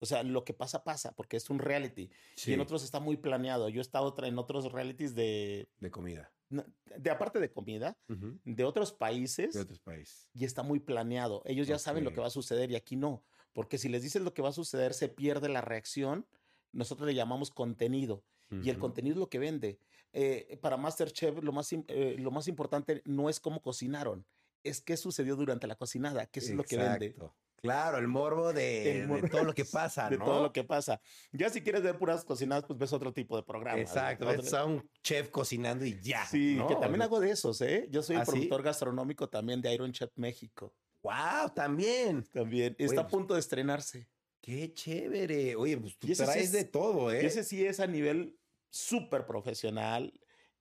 O 0.00 0.06
sea, 0.06 0.22
lo 0.22 0.44
que 0.44 0.54
pasa, 0.54 0.82
pasa, 0.82 1.12
porque 1.12 1.36
es 1.36 1.50
un 1.50 1.58
reality. 1.58 2.10
Sí, 2.34 2.50
Y 2.50 2.54
en 2.54 2.60
otros 2.60 2.82
está 2.82 3.00
muy 3.00 3.16
planeado. 3.16 3.68
Yo 3.68 3.80
he 3.80 3.82
estado 3.82 4.14
en 4.24 4.38
otros 4.38 4.72
realities 4.72 5.14
de, 5.14 5.68
de 5.78 5.90
comida. 5.90 6.32
de 6.48 7.10
aparte 7.10 7.38
de 7.38 7.50
comida, 7.52 7.96
Ujú. 8.08 8.38
de 8.44 8.64
otros 8.64 8.92
países, 8.92 9.52
De 9.54 9.60
otros 9.60 9.78
países. 9.78 10.28
y 10.34 10.44
está 10.44 10.62
muy 10.62 10.80
planeado. 10.80 11.42
Ellos 11.44 11.66
ya 11.68 11.78
saben 11.78 12.02
lo 12.04 12.12
que 12.12 12.20
va 12.20 12.26
a 12.28 12.30
suceder 12.30 12.70
y 12.70 12.76
aquí 12.76 12.96
no. 12.96 13.22
Porque 13.52 13.78
si 13.78 13.88
les 13.88 14.02
dices 14.02 14.22
lo 14.22 14.32
que 14.32 14.42
va 14.42 14.48
a 14.48 14.52
suceder, 14.52 14.94
se 14.94 15.08
pierde 15.08 15.48
la 15.48 15.60
reacción. 15.60 16.26
Nosotros 16.72 17.06
le 17.06 17.14
llamamos 17.14 17.50
contenido. 17.50 18.22
Y 18.62 18.68
el 18.70 18.78
contenido 18.78 19.14
es 19.14 19.18
lo 19.20 19.28
que 19.28 19.38
vende. 19.38 19.78
Eh, 20.12 20.58
para 20.60 20.76
Masterchef, 20.76 21.40
lo 21.42 21.52
más, 21.52 21.72
eh, 21.72 22.16
lo 22.18 22.30
más 22.32 22.48
importante 22.48 23.00
no 23.04 23.28
es 23.30 23.38
cómo 23.38 23.62
cocinaron, 23.62 24.26
es 24.64 24.80
qué 24.80 24.96
sucedió 24.96 25.36
durante 25.36 25.68
la 25.68 25.76
cocinada, 25.76 26.26
que 26.26 26.40
es 26.40 26.50
lo 26.50 26.64
que 26.64 26.76
vende. 26.76 27.14
Claro, 27.62 27.98
el 27.98 28.08
morbo 28.08 28.52
de, 28.52 28.92
El 28.92 29.00
de 29.02 29.06
morbo, 29.06 29.28
todo 29.28 29.44
lo 29.44 29.52
que 29.54 29.64
pasa, 29.64 30.08
De 30.08 30.16
¿no? 30.18 30.24
todo 30.24 30.42
lo 30.42 30.52
que 30.52 30.64
pasa. 30.64 31.00
Ya 31.32 31.50
si 31.50 31.62
quieres 31.62 31.82
ver 31.82 31.98
puras 31.98 32.24
cocinadas, 32.24 32.64
pues 32.64 32.78
ves 32.78 32.92
otro 32.92 33.12
tipo 33.12 33.36
de 33.36 33.42
programa. 33.42 33.78
Exacto. 33.80 34.26
Otro- 34.28 34.42
ves 34.42 34.54
a 34.54 34.64
un 34.64 34.88
chef 35.02 35.28
cocinando 35.30 35.84
y 35.84 36.00
ya. 36.00 36.24
Sí, 36.26 36.54
¿no? 36.56 36.66
que 36.66 36.76
también 36.76 37.02
hago 37.02 37.20
de 37.20 37.30
esos, 37.32 37.60
¿eh? 37.60 37.86
Yo 37.90 38.02
soy 38.02 38.16
el 38.16 38.22
¿Ah, 38.22 38.24
sí? 38.24 38.30
productor 38.32 38.62
gastronómico 38.62 39.28
también 39.28 39.60
de 39.60 39.72
Iron 39.74 39.92
Chef 39.92 40.10
México. 40.16 40.74
¡Wow! 41.02 41.50
También. 41.54 42.24
También. 42.32 42.74
Está 42.78 42.92
Oye, 42.92 43.00
a 43.00 43.08
punto 43.08 43.34
de 43.34 43.40
estrenarse. 43.40 44.08
¡Qué 44.42 44.72
chévere! 44.72 45.54
Oye, 45.56 45.76
pues 45.76 45.98
tú 45.98 46.06
sí 46.06 46.14
traes 46.14 46.44
es- 46.44 46.52
de 46.52 46.64
todo, 46.64 47.12
¿eh? 47.12 47.22
Y 47.22 47.26
ese 47.26 47.44
sí 47.44 47.64
es 47.64 47.78
a 47.80 47.86
nivel 47.86 48.38
súper 48.70 49.26
profesional. 49.26 50.12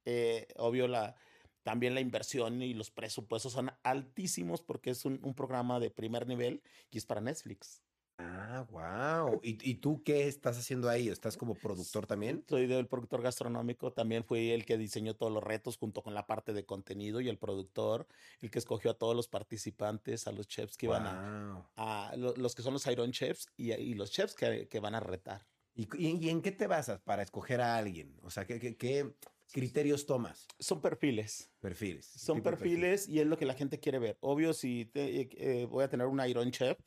Eh, 0.06 0.48
obvio, 0.58 0.88
la, 0.88 1.16
también 1.64 1.94
la 1.96 2.02
inversión 2.02 2.62
y 2.62 2.74
los 2.74 2.92
presupuestos 2.92 3.54
son 3.54 3.72
altísimos 3.84 4.62
porque 4.62 4.92
es 4.92 5.06
un, 5.06 5.20
un 5.24 5.36
programa 5.36 5.80
de 5.80 5.92
primer 5.92 6.28
nivel 6.28 6.64
y 6.92 6.98
es 6.98 7.06
para 7.06 7.22
Netflix. 7.22 7.84
Ah, 8.22 8.68
wow. 8.70 9.40
¿Y, 9.42 9.58
y 9.70 9.76
tú 9.76 10.04
qué 10.04 10.28
estás 10.28 10.58
haciendo 10.58 10.90
ahí? 10.90 11.08
¿Estás 11.08 11.38
como 11.38 11.62
productor 11.62 12.06
también? 12.06 12.44
Soy 12.50 12.68
del 12.68 12.88
productor 12.88 13.22
gastronómico, 13.22 13.94
también 13.94 14.26
fui 14.26 14.52
el 14.52 14.66
que 14.66 14.78
diseñó 14.78 15.16
todos 15.16 15.32
los 15.32 15.42
retos 15.42 15.78
junto 15.78 16.04
con 16.04 16.14
la 16.14 16.28
parte 16.28 16.52
de 16.52 16.66
contenido 16.66 17.22
y 17.22 17.30
el 17.30 17.40
productor, 17.40 18.08
el 18.42 18.52
que 18.52 18.60
escogió 18.60 18.92
a 18.92 18.98
todos 18.98 19.16
los 19.16 19.30
participantes, 19.30 20.28
a 20.28 20.34
los 20.34 20.48
chefs 20.50 20.76
que 20.76 20.88
iban 20.88 21.08
a, 21.08 21.22
Guau. 21.54 21.72
a 21.76 22.14
lo- 22.18 22.36
los 22.36 22.56
que 22.56 22.62
son 22.62 22.74
los 22.74 22.86
Iron 22.88 23.12
Chefs 23.14 23.48
y, 23.56 23.72
y 23.72 23.94
los 23.94 24.12
chefs 24.12 24.36
que, 24.36 24.68
que 24.68 24.80
van 24.82 24.96
a 24.96 25.00
retar. 25.00 25.48
¿Y, 25.74 25.88
y- 25.98 26.26
y 26.26 26.30
en 26.30 26.42
qué 26.42 26.52
te 26.52 26.68
basas 26.68 27.00
para 27.02 27.24
escoger 27.24 27.62
a 27.62 27.78
alguien? 27.78 28.18
O 28.22 28.30
sea, 28.32 28.46
¿qué, 28.46 28.60
qué- 28.60 28.76
qué 28.76 29.16
criterios 29.52 30.06
tomas? 30.06 30.48
Son 30.60 30.82
perfiles. 30.82 31.52
Perfiles. 31.60 32.06
Son 32.06 32.42
perfil. 32.42 32.60
perfiles 32.80 33.08
y 33.10 33.20
es 33.20 33.28
lo 33.28 33.38
que 33.38 33.46
la 33.46 33.54
gente 33.54 33.80
quiere 33.80 34.00
ver. 34.00 34.18
Obvio, 34.22 34.54
si 34.54 34.86
te- 34.86 35.22
eh, 35.22 35.30
eh, 35.38 35.66
voy 35.70 35.84
a 35.84 35.90
tener 35.90 36.08
un 36.08 36.20
Iron 36.28 36.52
Chef, 36.52 36.78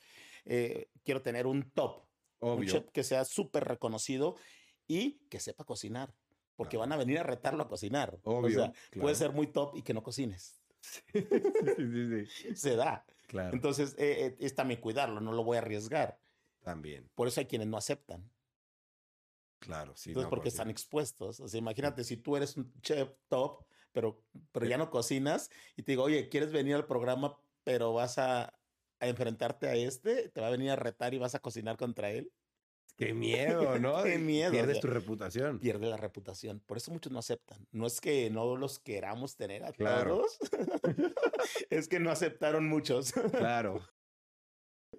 eh, 0.44 0.88
quiero 1.04 1.22
tener 1.22 1.46
un 1.46 1.70
top. 1.72 2.04
Un 2.40 2.50
Obvio. 2.58 2.70
chef 2.72 2.90
que 2.90 3.04
sea 3.04 3.24
súper 3.24 3.64
reconocido 3.64 4.34
y 4.88 5.20
que 5.28 5.38
sepa 5.38 5.64
cocinar. 5.64 6.12
Porque 6.56 6.76
Claro. 6.76 6.90
van 6.90 6.92
a 6.92 6.96
venir 6.96 7.18
a 7.18 7.22
retarlo 7.22 7.62
a 7.62 7.68
cocinar. 7.68 8.18
Obvio, 8.24 8.46
O 8.46 8.50
sea, 8.64 8.72
claro. 8.90 9.02
puede 9.02 9.14
ser 9.14 9.32
muy 9.32 9.46
top 9.46 9.76
y 9.76 9.82
que 9.82 9.94
no 9.94 10.02
cocines. 10.02 10.60
sí, 10.80 11.00
sí, 11.76 12.26
sí. 12.26 12.56
Se 12.56 12.76
da. 12.76 13.04
Claro. 13.28 13.54
Entonces, 13.54 13.94
es 13.98 14.54
también 14.54 14.80
cuidarlo, 14.80 15.20
no 15.20 15.32
lo 15.32 15.44
voy 15.44 15.56
a 15.56 15.60
arriesgar. 15.60 16.18
También. 16.62 17.08
Por 17.14 17.28
eso 17.28 17.40
hay 17.40 17.46
quienes 17.46 17.68
no 17.68 17.76
aceptan. 17.76 18.28
Claro, 19.62 19.92
sí. 19.96 20.10
Entonces, 20.10 20.26
no, 20.26 20.30
porque 20.30 20.44
pues, 20.44 20.54
están 20.54 20.70
expuestos. 20.70 21.38
O 21.40 21.46
sea, 21.48 21.58
imagínate 21.58 22.02
si 22.04 22.16
tú 22.16 22.36
eres 22.36 22.56
un 22.56 22.72
chef 22.82 23.10
top, 23.28 23.64
pero, 23.92 24.24
pero 24.50 24.66
ya 24.66 24.76
no 24.76 24.90
cocinas 24.90 25.50
y 25.76 25.82
te 25.84 25.92
digo, 25.92 26.02
oye, 26.02 26.28
¿quieres 26.28 26.50
venir 26.52 26.74
al 26.74 26.86
programa, 26.86 27.38
pero 27.62 27.92
vas 27.92 28.18
a, 28.18 28.44
a 29.00 29.06
enfrentarte 29.08 29.68
a 29.68 29.74
este? 29.76 30.30
¿Te 30.30 30.40
va 30.40 30.48
a 30.48 30.50
venir 30.50 30.70
a 30.70 30.76
retar 30.76 31.14
y 31.14 31.18
vas 31.18 31.34
a 31.36 31.38
cocinar 31.38 31.76
contra 31.76 32.10
él? 32.10 32.32
Qué 32.96 33.14
miedo, 33.14 33.78
¿no? 33.78 34.02
Qué 34.02 34.18
miedo, 34.18 34.50
o 34.50 34.52
Pierdes 34.52 34.74
sea, 34.76 34.82
tu 34.82 34.88
reputación. 34.88 35.58
Pierde 35.60 35.86
la 35.88 35.96
reputación. 35.96 36.60
Por 36.60 36.76
eso 36.76 36.90
muchos 36.90 37.12
no 37.12 37.18
aceptan. 37.20 37.66
No 37.70 37.86
es 37.86 38.00
que 38.00 38.28
no 38.30 38.56
los 38.56 38.80
queramos 38.80 39.36
tener 39.36 39.64
a 39.64 39.72
Claro. 39.72 40.16
todos, 40.18 40.38
es 41.70 41.88
que 41.88 42.00
no 42.00 42.10
aceptaron 42.10 42.68
muchos. 42.68 43.12
Claro. 43.12 43.80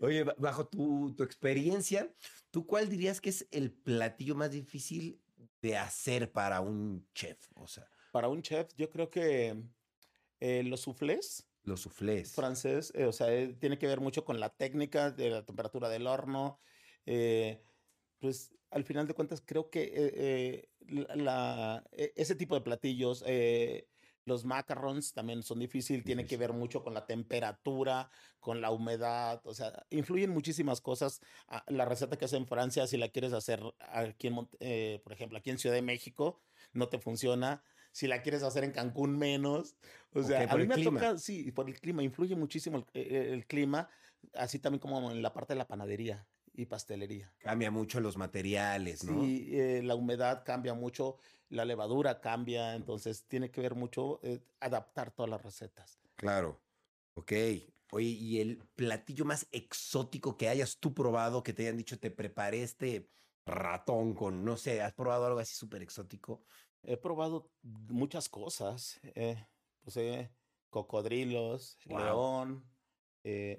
Oye, 0.02 0.24
ba- 0.24 0.36
bajo 0.38 0.68
tu, 0.68 1.14
tu 1.16 1.24
experiencia, 1.24 2.14
¿tú 2.52 2.66
cuál 2.66 2.90
dirías 2.90 3.22
que 3.22 3.30
es 3.30 3.48
el 3.52 3.72
platillo 3.72 4.36
más 4.36 4.52
difícil 4.52 5.22
de 5.62 5.78
hacer 5.78 6.32
para 6.32 6.62
un 6.62 7.08
chef? 7.14 7.50
O 7.56 7.68
sea, 7.68 7.88
Para 8.12 8.28
un 8.28 8.42
chef, 8.42 8.74
yo 8.76 8.90
creo 8.90 9.10
que 9.10 9.64
Eh, 10.40 10.62
los 10.64 10.82
soufflés. 10.82 11.48
Los 11.64 11.82
soufflés. 11.82 12.34
Francés, 12.34 12.92
eh, 12.96 13.06
o 13.06 13.14
sea, 13.14 13.34
eh, 13.34 13.54
tiene 13.54 13.78
que 13.78 13.88
ver 13.88 14.02
mucho 14.02 14.26
con 14.26 14.42
la 14.42 14.50
técnica 14.50 15.10
de 15.10 15.30
la 15.30 15.46
temperatura 15.46 15.88
del 15.88 16.06
horno. 16.08 16.60
pues 18.20 18.52
al 18.72 18.84
final 18.84 19.08
de 19.08 19.14
cuentas 19.14 19.42
creo 19.46 19.70
que 19.70 20.70
la, 20.88 21.84
e, 21.92 22.14
ese 22.16 22.36
tipo 22.36 22.56
de 22.56 22.62
platillos 22.62 23.24
los 24.26 24.46
macarons 24.46 25.14
también 25.14 25.44
son 25.44 25.60
difíciles, 25.60 26.04
tiene 26.04 26.26
que 26.26 26.38
ver 26.38 26.54
mucho 26.54 26.84
con 26.84 26.94
la 26.94 27.06
temperatura, 27.06 28.10
con 28.40 28.62
la 28.62 28.72
humedad, 28.72 29.42
o 29.46 29.54
sea, 29.54 29.86
influyen 29.90 30.32
muchísimas 30.32 30.82
cosas. 30.82 31.22
Ah, 31.48 31.64
la 31.68 31.86
receta 31.86 32.18
que 32.18 32.26
hace 32.26 32.38
en 32.38 32.48
Francia, 32.48 32.88
si 32.88 32.98
la 32.98 33.10
quieres 33.10 33.34
hacer 33.34 33.62
aquí 33.92 34.28
en, 34.28 34.48
eh, 34.60 35.02
por 35.04 35.14
ejemplo, 35.14 35.38
aquí 35.38 35.50
en 35.50 35.58
Ciudad 35.58 35.76
de 35.76 35.82
México, 35.82 36.40
no 36.74 36.90
te 36.90 37.00
funciona. 37.00 37.64
Si 37.92 38.08
la 38.08 38.22
quieres 38.22 38.42
hacer 38.44 38.64
en 38.64 38.72
Cancún, 38.72 39.18
menos. 39.18 39.76
O 40.14 40.24
sea, 40.24 40.52
a 40.52 40.58
mí 40.58 40.66
me 40.66 40.84
toca, 40.84 41.18
sí, 41.18 41.52
por 41.52 41.70
el 41.70 41.80
clima, 41.80 42.02
influye 42.02 42.36
muchísimo 42.36 42.78
el, 42.78 42.86
eh, 42.94 43.30
el 43.34 43.46
clima, 43.46 43.88
así 44.34 44.60
también 44.60 44.80
como 44.80 45.12
en 45.12 45.22
la 45.22 45.34
parte 45.34 45.54
de 45.54 45.60
la 45.60 45.68
panadería 45.68 46.26
y 46.54 46.66
pastelería. 46.66 47.34
Cambia 47.40 47.72
mucho 47.72 48.00
los 48.00 48.18
materiales, 48.18 49.04
¿no? 49.04 49.20
Sí, 49.22 49.50
eh, 49.52 49.82
la 49.84 49.96
humedad 49.96 50.44
cambia 50.46 50.74
mucho, 50.74 51.18
la 51.50 51.66
levadura 51.66 52.22
cambia, 52.22 52.76
entonces 52.76 53.26
tiene 53.28 53.52
que 53.52 53.62
ver 53.62 53.76
mucho 53.76 54.20
eh, 54.24 54.40
adaptar 54.60 55.12
todas 55.12 55.30
las 55.30 55.42
recetas. 55.42 56.00
Claro, 56.16 56.62
ok. 57.16 57.32
Oye, 57.92 58.08
¿y 58.08 58.40
el 58.40 58.58
platillo 58.76 59.26
más 59.26 59.48
exótico 59.52 60.38
que 60.38 60.50
hayas 60.50 60.80
tú 60.80 60.94
probado, 60.94 61.44
que 61.44 61.54
te 61.54 61.64
hayan 61.64 61.78
dicho, 61.78 62.00
te 62.00 62.10
preparé 62.12 62.64
este 62.64 63.10
ratón 63.46 64.14
con, 64.14 64.44
no 64.44 64.58
sé, 64.58 64.82
¿has 64.82 64.94
probado 64.94 65.26
algo 65.26 65.40
así 65.40 65.54
súper 65.54 65.82
exótico? 65.84 66.44
He 66.82 66.98
probado 66.98 67.52
muchas 67.62 68.30
cosas, 68.30 69.00
eh, 69.04 69.46
pues 69.82 69.98
cocodrilos, 70.70 71.78
león, 71.86 72.66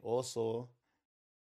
oso, 0.02 0.74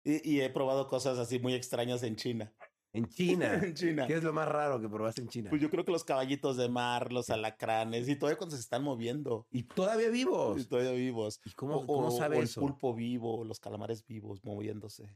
y, 0.08 0.42
he 0.42 0.50
probado 0.50 0.88
cosas 0.88 1.18
así 1.20 1.40
muy 1.40 1.54
extrañas 1.54 2.04
en 2.04 2.16
China. 2.16 2.54
En 2.94 3.08
China. 3.08 3.54
en 3.64 3.74
China. 3.74 4.08
¿Qué 4.08 4.14
es 4.14 4.24
lo 4.24 4.34
más 4.34 4.48
raro 4.48 4.80
que 4.80 4.88
probaste 4.88 5.22
en 5.22 5.28
China? 5.28 5.50
Pues 5.50 5.62
yo 5.62 5.70
creo 5.70 5.84
que 5.84 5.92
los 5.92 6.04
caballitos 6.04 6.58
de 6.58 6.70
mar, 6.70 7.12
los 7.12 7.30
alacranes, 7.30 8.08
y 8.08 8.16
todavía 8.16 8.38
cuando 8.38 8.56
se 8.56 8.62
están 8.62 8.84
moviendo. 8.84 9.46
¿Y 9.52 9.64
todavía 9.64 10.10
vivos? 10.10 10.62
Y 10.62 10.66
todavía 10.66 10.92
vivos. 10.92 11.42
¿Y 11.46 11.52
cómo, 11.52 11.86
cómo 11.86 12.12
sabes 12.12 12.56
El 12.56 12.62
pulpo 12.62 12.94
vivo, 12.96 13.44
los 13.44 13.60
calamares 13.60 14.06
vivos 14.06 14.44
moviéndose. 14.44 15.10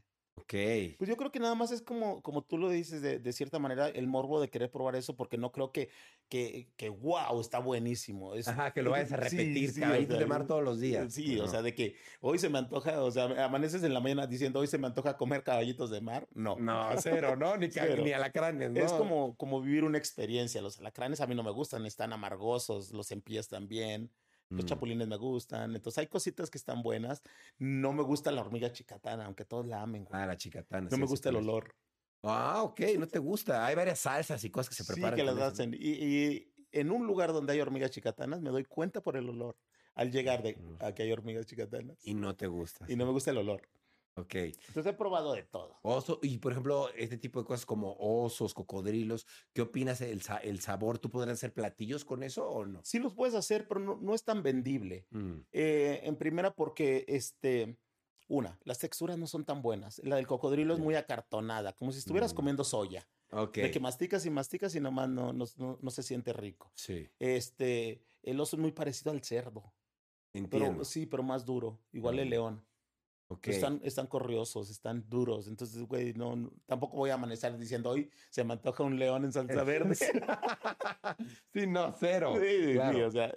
Ok. 0.52 0.96
Pues 0.98 1.08
yo 1.08 1.16
creo 1.16 1.32
que 1.32 1.40
nada 1.40 1.54
más 1.54 1.72
es 1.72 1.80
como, 1.80 2.20
como 2.22 2.42
tú 2.42 2.58
lo 2.58 2.68
dices, 2.68 3.00
de, 3.00 3.18
de, 3.18 3.32
cierta 3.32 3.58
manera, 3.58 3.88
el 3.88 4.06
morbo 4.06 4.40
de 4.40 4.50
querer 4.50 4.70
probar 4.70 4.96
eso, 4.96 5.16
porque 5.16 5.38
no 5.38 5.50
creo 5.50 5.72
que, 5.72 5.88
que, 6.28 6.68
que 6.76 6.90
wow, 6.90 7.40
está 7.40 7.58
buenísimo. 7.58 8.32
Ajá, 8.34 8.72
que 8.72 8.82
lo 8.82 8.90
vayas 8.90 9.12
a 9.12 9.16
repetir, 9.16 9.70
sí, 9.72 9.80
de 9.80 10.26
mar 10.26 10.46
todos 10.46 10.62
los 10.62 10.78
días. 10.78 11.12
Sí, 11.12 11.40
o 11.40 11.48
sea, 11.48 11.62
de 11.62 11.74
que 11.74 11.96
hoy 12.20 12.38
se 12.38 12.50
me 12.50 12.58
antoja, 12.58 13.02
o 13.02 13.10
sea, 13.10 13.24
amaneces 13.44 13.82
en 13.82 13.94
la 13.94 14.00
mañana 14.00 14.26
diciendo 14.26 14.60
hoy 14.60 14.66
se 14.66 14.78
me 14.78 14.86
antoja 14.86 15.16
comer 15.16 15.42
caballitos 15.42 15.90
de 15.90 16.00
mar. 16.00 16.28
No. 16.34 16.56
No, 16.56 16.90
cero, 16.98 17.34
¿no? 17.36 17.56
Ni, 17.56 17.68
ni 18.04 18.12
alacranes, 18.12 18.70
¿no? 18.70 18.80
Es 18.80 18.92
como, 18.92 19.34
como 19.36 19.62
vivir 19.62 19.84
una 19.84 19.98
experiencia. 19.98 20.60
Los 20.60 20.78
alacranes 20.78 21.20
a 21.20 21.26
mí 21.26 21.34
no 21.34 21.42
me 21.42 21.50
gustan, 21.50 21.86
están 21.86 22.12
amargosos, 22.12 22.92
los 22.92 23.10
empías 23.10 23.48
también. 23.48 24.10
Los 24.52 24.64
mm. 24.64 24.68
chapulines 24.68 25.08
me 25.08 25.16
gustan. 25.16 25.74
Entonces 25.74 25.98
hay 25.98 26.06
cositas 26.06 26.50
que 26.50 26.58
están 26.58 26.82
buenas. 26.82 27.22
No 27.58 27.92
me 27.92 28.02
gusta 28.02 28.30
la 28.30 28.42
hormiga 28.42 28.70
chicatana, 28.72 29.24
aunque 29.24 29.44
todos 29.44 29.66
la 29.66 29.82
amen. 29.82 30.06
Ah, 30.10 30.26
la 30.26 30.36
chicatana. 30.36 30.88
No 30.90 30.98
me 30.98 31.06
gusta 31.06 31.30
el 31.30 31.36
olor. 31.36 31.74
Ah, 32.22 32.62
ok, 32.62 32.80
no 32.98 33.08
te 33.08 33.18
gusta. 33.18 33.66
Hay 33.66 33.74
varias 33.74 34.00
salsas 34.00 34.44
y 34.44 34.50
cosas 34.50 34.68
que 34.68 34.76
se 34.76 34.84
preparan. 34.84 35.18
Sí, 35.18 35.24
que 35.24 35.30
las 35.30 35.38
hacen. 35.38 35.74
Y, 35.78 36.48
en 36.70 36.90
un 36.90 37.06
lugar 37.06 37.32
donde 37.32 37.52
hay 37.52 37.60
hormigas 37.60 37.90
chicatanas 37.90 38.40
me 38.40 38.48
doy 38.48 38.64
cuenta 38.64 39.02
por 39.02 39.18
el 39.18 39.28
olor 39.28 39.58
al 39.94 40.10
llegar 40.10 40.42
de 40.42 40.56
mm. 40.56 40.76
a 40.80 40.94
que 40.94 41.02
hay 41.02 41.12
hormigas 41.12 41.46
chicatanas. 41.46 41.98
Y 42.02 42.14
no 42.14 42.34
te 42.36 42.46
gusta. 42.46 42.86
Y 42.88 42.96
no 42.96 43.06
me 43.06 43.12
gusta 43.12 43.30
el 43.30 43.38
olor. 43.38 43.62
Ok. 44.14 44.34
Entonces 44.34 44.86
he 44.86 44.92
probado 44.92 45.32
de 45.32 45.42
todo. 45.42 45.78
Oso, 45.82 46.18
y 46.22 46.38
por 46.38 46.52
ejemplo, 46.52 46.90
este 46.94 47.16
tipo 47.16 47.40
de 47.40 47.46
cosas 47.46 47.64
como 47.64 47.96
osos, 47.98 48.52
cocodrilos, 48.52 49.26
¿qué 49.52 49.62
opinas 49.62 50.00
del 50.00 50.22
el 50.42 50.60
sabor? 50.60 50.98
¿Tú 50.98 51.10
podrías 51.10 51.38
hacer 51.38 51.54
platillos 51.54 52.04
con 52.04 52.22
eso 52.22 52.48
o 52.48 52.66
no? 52.66 52.80
Sí 52.84 52.98
los 52.98 53.14
puedes 53.14 53.34
hacer, 53.34 53.66
pero 53.66 53.80
no, 53.80 54.14
es 54.14 54.24
tan 54.24 54.42
vendible. 54.42 55.06
Mm. 55.10 55.32
Eh, 55.52 56.00
en 56.04 56.16
primera 56.16 56.54
porque, 56.54 57.04
este, 57.08 57.78
una, 58.28 58.58
las 58.64 58.78
texturas 58.78 59.16
no 59.16 59.26
son 59.26 59.44
tan 59.44 59.62
buenas. 59.62 60.00
La 60.04 60.16
del 60.16 60.26
cocodrilo 60.26 60.74
es 60.74 60.80
muy 60.80 60.94
acartonada, 60.94 61.72
como 61.72 61.92
si 61.92 61.98
estuvieras 61.98 62.32
mm. 62.32 62.36
comiendo 62.36 62.64
soya. 62.64 63.08
Ok. 63.30 63.56
De 63.56 63.70
que 63.70 63.80
masticas 63.80 64.26
y 64.26 64.30
masticas 64.30 64.74
y 64.74 64.80
nomás 64.80 65.08
no, 65.08 65.32
no, 65.32 65.46
no, 65.56 65.90
se 65.90 66.02
siente 66.02 66.34
rico. 66.34 66.70
Sí. 66.74 67.08
Este, 67.18 68.02
el 68.22 68.38
oso 68.38 68.56
es 68.56 68.60
muy 68.60 68.72
parecido 68.72 69.10
al 69.10 69.22
cerdo. 69.22 69.72
Entiendo. 70.34 70.84
sí, 70.84 71.06
pero 71.06 71.22
más 71.22 71.44
duro. 71.44 71.78
Igual 71.92 72.18
el 72.18 72.28
mm. 72.28 72.62
León. 73.40 73.54
Están, 73.54 73.80
están 73.84 74.06
corriosos, 74.06 74.70
están 74.70 75.08
duros. 75.08 75.48
Entonces, 75.48 75.82
güey, 75.82 76.12
no, 76.14 76.50
tampoco 76.66 76.96
voy 76.96 77.10
a 77.10 77.14
amanecer 77.14 77.56
diciendo 77.58 77.90
hoy 77.90 78.10
se 78.30 78.44
me 78.44 78.54
antoja 78.54 78.82
un 78.82 78.98
león 78.98 79.24
en 79.24 79.32
salsa 79.32 79.64
verde. 79.64 79.94
sí, 81.54 81.66
no, 81.66 81.94
cero. 82.00 82.34
Sí, 82.40 82.76
o 82.78 83.10
sea, 83.10 83.32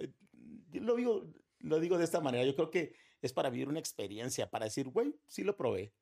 lo 0.72 0.96
digo, 0.96 1.26
lo 1.60 1.80
digo 1.80 1.98
de 1.98 2.04
esta 2.04 2.20
manera. 2.20 2.44
Yo 2.44 2.54
creo 2.54 2.70
que 2.70 2.94
es 3.22 3.32
para 3.32 3.50
vivir 3.50 3.68
una 3.68 3.78
experiencia, 3.78 4.50
para 4.50 4.66
decir, 4.66 4.88
güey, 4.88 5.14
sí 5.26 5.44
lo 5.44 5.56
probé. 5.56 5.92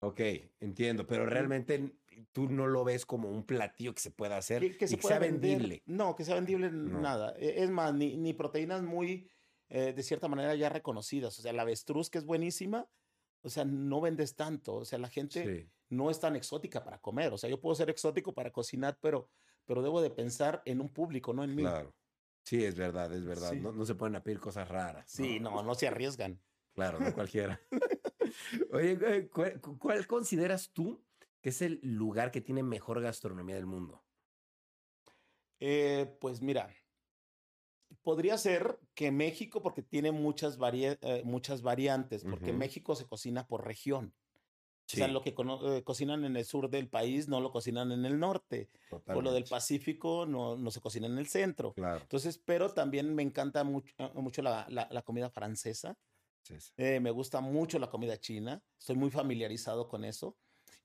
Ok, 0.00 0.20
entiendo, 0.60 1.06
pero 1.06 1.24
realmente 1.24 1.96
tú 2.32 2.50
no 2.50 2.66
lo 2.66 2.84
ves 2.84 3.06
como 3.06 3.30
un 3.30 3.44
platillo 3.44 3.94
que 3.94 4.02
se 4.02 4.10
pueda 4.10 4.36
hacer 4.36 4.76
que, 4.76 4.86
sea 4.86 5.18
vendible. 5.18 5.82
No, 5.86 6.14
que 6.14 6.24
sea 6.24 6.34
vendible 6.34 6.70
nada. 6.70 7.34
E, 7.38 7.62
es 7.62 7.70
más, 7.70 7.94
ni, 7.94 8.16
ni 8.16 8.34
proteínas 8.34 8.82
muy, 8.82 9.30
eh, 9.68 9.92
de 9.94 10.02
cierta 10.02 10.28
manera, 10.28 10.54
ya 10.54 10.68
reconocidas. 10.68 11.38
O 11.38 11.42
sea, 11.42 11.52
la 11.52 11.62
avestruz, 11.62 12.10
que 12.10 12.18
es 12.18 12.26
buenísima, 12.26 12.86
o 13.44 13.50
sea, 13.50 13.64
no 13.64 14.00
vendes 14.00 14.34
tanto. 14.34 14.76
O 14.76 14.84
sea, 14.84 14.98
la 14.98 15.08
gente 15.08 15.68
no 15.90 16.10
es 16.10 16.18
tan 16.18 16.34
exótica 16.34 16.82
para 16.82 16.98
comer. 16.98 17.32
O 17.32 17.38
sea, 17.38 17.50
yo 17.50 17.60
puedo 17.60 17.74
ser 17.74 17.90
exótico 17.90 18.32
para 18.32 18.50
cocinar, 18.50 18.98
pero, 19.00 19.28
pero 19.66 19.82
debo 19.82 20.00
de 20.00 20.10
pensar 20.10 20.62
en 20.64 20.80
un 20.80 20.88
público, 20.88 21.34
no 21.34 21.44
en 21.44 21.54
mí. 21.54 21.62
Claro. 21.62 21.94
Sí, 22.42 22.64
es 22.64 22.74
verdad, 22.74 23.12
es 23.12 23.24
verdad. 23.24 23.52
No, 23.52 23.72
no, 23.72 23.84
se 23.84 23.94
pueden 23.94 24.16
a 24.16 24.22
pedir 24.22 24.40
cosas 24.40 24.68
raras. 24.68 25.04
Sí, 25.10 25.40
no, 25.40 25.62
no, 25.62 25.74
se 25.74 25.86
arriesgan. 25.86 26.40
Claro, 26.72 26.98
no 27.00 27.14
cualquiera. 27.14 27.60
Oye, 28.72 29.28
¿cuál, 29.78 30.06
consideras 30.06 30.70
tú 30.72 31.04
que 31.40 31.50
es 31.50 31.62
el 31.62 31.80
lugar 31.82 32.30
que 32.30 32.40
tiene 32.40 32.62
mejor 32.62 33.00
gastronomía 33.00 33.56
del 33.56 33.66
mundo? 33.66 34.02
Eh, 35.60 36.16
pues 36.20 36.40
mira, 36.40 36.74
podría 38.04 38.38
ser 38.38 38.78
que 38.94 39.10
México, 39.10 39.62
porque 39.62 39.82
tiene 39.82 40.12
muchas, 40.12 40.58
eh, 40.72 41.22
muchas 41.24 41.62
variantes, 41.62 42.22
porque 42.22 42.52
México 42.52 42.94
se 42.94 43.06
cocina 43.06 43.48
por 43.48 43.66
región. 43.66 44.14
O 44.86 44.96
sea, 44.96 45.08
lo 45.08 45.22
que 45.22 45.34
eh, 45.34 45.82
cocinan 45.82 46.26
en 46.26 46.36
el 46.36 46.44
sur 46.44 46.68
del 46.68 46.88
país 46.88 47.26
no 47.26 47.40
lo 47.40 47.50
cocinan 47.50 47.90
en 47.90 48.04
el 48.04 48.20
norte. 48.20 48.68
O 49.06 49.22
lo 49.22 49.32
del 49.32 49.44
Pacífico 49.44 50.26
no, 50.26 50.56
no 50.56 50.70
se 50.70 50.82
cocina 50.82 51.06
en 51.06 51.16
el 51.16 51.26
centro. 51.26 51.72
Claro. 51.72 52.02
Entonces, 52.02 52.38
pero 52.44 52.68
también 52.68 53.14
me 53.14 53.22
encanta 53.22 53.64
mucho, 53.64 53.94
eh, 53.96 54.10
mucho 54.14 54.42
la, 54.42 54.66
la, 54.68 55.02
comida 55.02 55.30
francesa. 55.30 55.96
me 56.76 57.10
gusta 57.10 57.40
mucho 57.40 57.78
la 57.78 57.88
comida 57.88 58.20
china. 58.20 58.62
Estoy 58.78 58.96
muy 58.96 59.10
familiarizado 59.10 59.88
con 59.88 60.04
eso. 60.04 60.36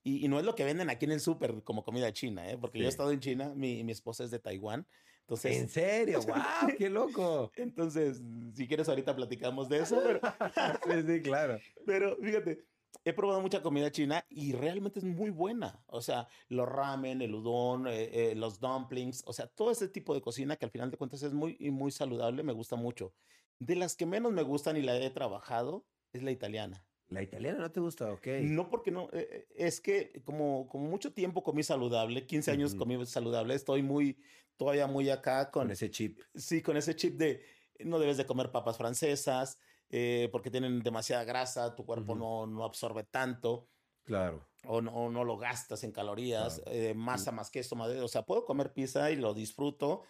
Y, 0.02 0.26
no 0.28 0.38
es 0.38 0.46
lo 0.46 0.54
que 0.54 0.64
venden 0.64 0.88
aquí 0.88 1.04
en 1.04 1.12
el 1.12 1.20
súper 1.20 1.62
como 1.62 1.84
comida 1.84 2.10
china, 2.10 2.50
¿eh? 2.50 2.56
porque 2.56 2.78
yo 2.78 2.86
he 2.86 2.88
estado 2.88 3.10
en 3.10 3.20
China, 3.20 3.52
mi, 3.54 3.84
mi 3.84 3.92
esposa 3.92 4.24
es 4.24 4.30
de 4.30 4.38
Taiwán. 4.38 4.86
Entonces, 5.30 5.58
¿En 5.58 5.68
serio? 5.68 6.20
¡Wow! 6.26 6.74
¡Qué 6.76 6.90
loco! 6.90 7.52
Entonces, 7.54 8.20
si 8.52 8.66
quieres, 8.66 8.88
ahorita 8.88 9.14
platicamos 9.14 9.68
de 9.68 9.78
eso. 9.78 10.00
Pero... 10.02 10.20
sí, 10.84 11.06
sí, 11.06 11.22
claro. 11.22 11.60
Pero 11.86 12.16
fíjate, 12.16 12.64
he 13.04 13.12
probado 13.12 13.40
mucha 13.40 13.62
comida 13.62 13.92
china 13.92 14.26
y 14.28 14.54
realmente 14.54 14.98
es 14.98 15.04
muy 15.04 15.30
buena. 15.30 15.84
O 15.86 16.02
sea, 16.02 16.26
los 16.48 16.68
ramen, 16.68 17.22
el 17.22 17.32
udon, 17.32 17.86
eh, 17.86 18.10
eh, 18.12 18.34
los 18.34 18.58
dumplings, 18.58 19.22
o 19.24 19.32
sea, 19.32 19.46
todo 19.46 19.70
ese 19.70 19.86
tipo 19.86 20.14
de 20.14 20.20
cocina 20.20 20.56
que 20.56 20.64
al 20.64 20.72
final 20.72 20.90
de 20.90 20.96
cuentas 20.96 21.22
es 21.22 21.32
muy, 21.32 21.56
muy 21.70 21.92
saludable, 21.92 22.42
me 22.42 22.52
gusta 22.52 22.74
mucho. 22.74 23.14
De 23.60 23.76
las 23.76 23.94
que 23.94 24.06
menos 24.06 24.32
me 24.32 24.42
gustan 24.42 24.76
y 24.76 24.82
la 24.82 24.96
he 24.96 25.10
trabajado 25.10 25.86
es 26.12 26.24
la 26.24 26.32
italiana. 26.32 26.84
¿La 27.08 27.22
italiana 27.22 27.58
no 27.58 27.70
te 27.70 27.78
gusta? 27.78 28.10
Ok. 28.12 28.26
No, 28.42 28.68
porque 28.68 28.90
no. 28.90 29.08
Eh, 29.12 29.46
es 29.54 29.80
que 29.80 30.22
como, 30.24 30.66
como 30.68 30.88
mucho 30.88 31.12
tiempo 31.12 31.44
comí 31.44 31.62
saludable, 31.62 32.26
15 32.26 32.50
años 32.50 32.74
comí 32.74 33.04
saludable, 33.06 33.54
estoy 33.54 33.82
muy, 33.82 34.16
todavía 34.60 34.86
muy 34.86 35.08
acá 35.08 35.50
con, 35.50 35.62
con, 35.62 35.70
ese 35.70 35.90
chip. 35.90 36.20
Sí, 36.34 36.60
con 36.60 36.76
ese 36.76 36.94
chip 36.94 37.16
de 37.16 37.42
no 37.78 37.98
debes 37.98 38.18
de 38.18 38.26
comer 38.26 38.50
papas 38.50 38.76
francesas 38.76 39.58
eh, 39.88 40.28
porque 40.30 40.50
tienen 40.50 40.82
demasiada 40.82 41.24
grasa, 41.24 41.74
tu 41.74 41.86
cuerpo 41.86 42.14
no, 42.14 42.46
no 42.46 42.62
absorbe 42.62 43.04
tanto. 43.04 43.70
Claro. 44.04 44.46
O 44.66 44.82
no, 44.82 45.08
no 45.08 45.24
lo 45.24 45.38
gastas 45.38 45.82
en 45.82 45.92
calorías, 45.92 46.60
masa 46.94 47.32
más 47.32 47.48
queso, 47.48 47.74
más, 47.74 47.88
o 47.88 48.08
sea, 48.08 48.26
puedo 48.26 48.44
comer 48.44 48.74
pizza 48.74 49.10
y 49.10 49.16
lo 49.16 49.32
disfruto, 49.32 50.02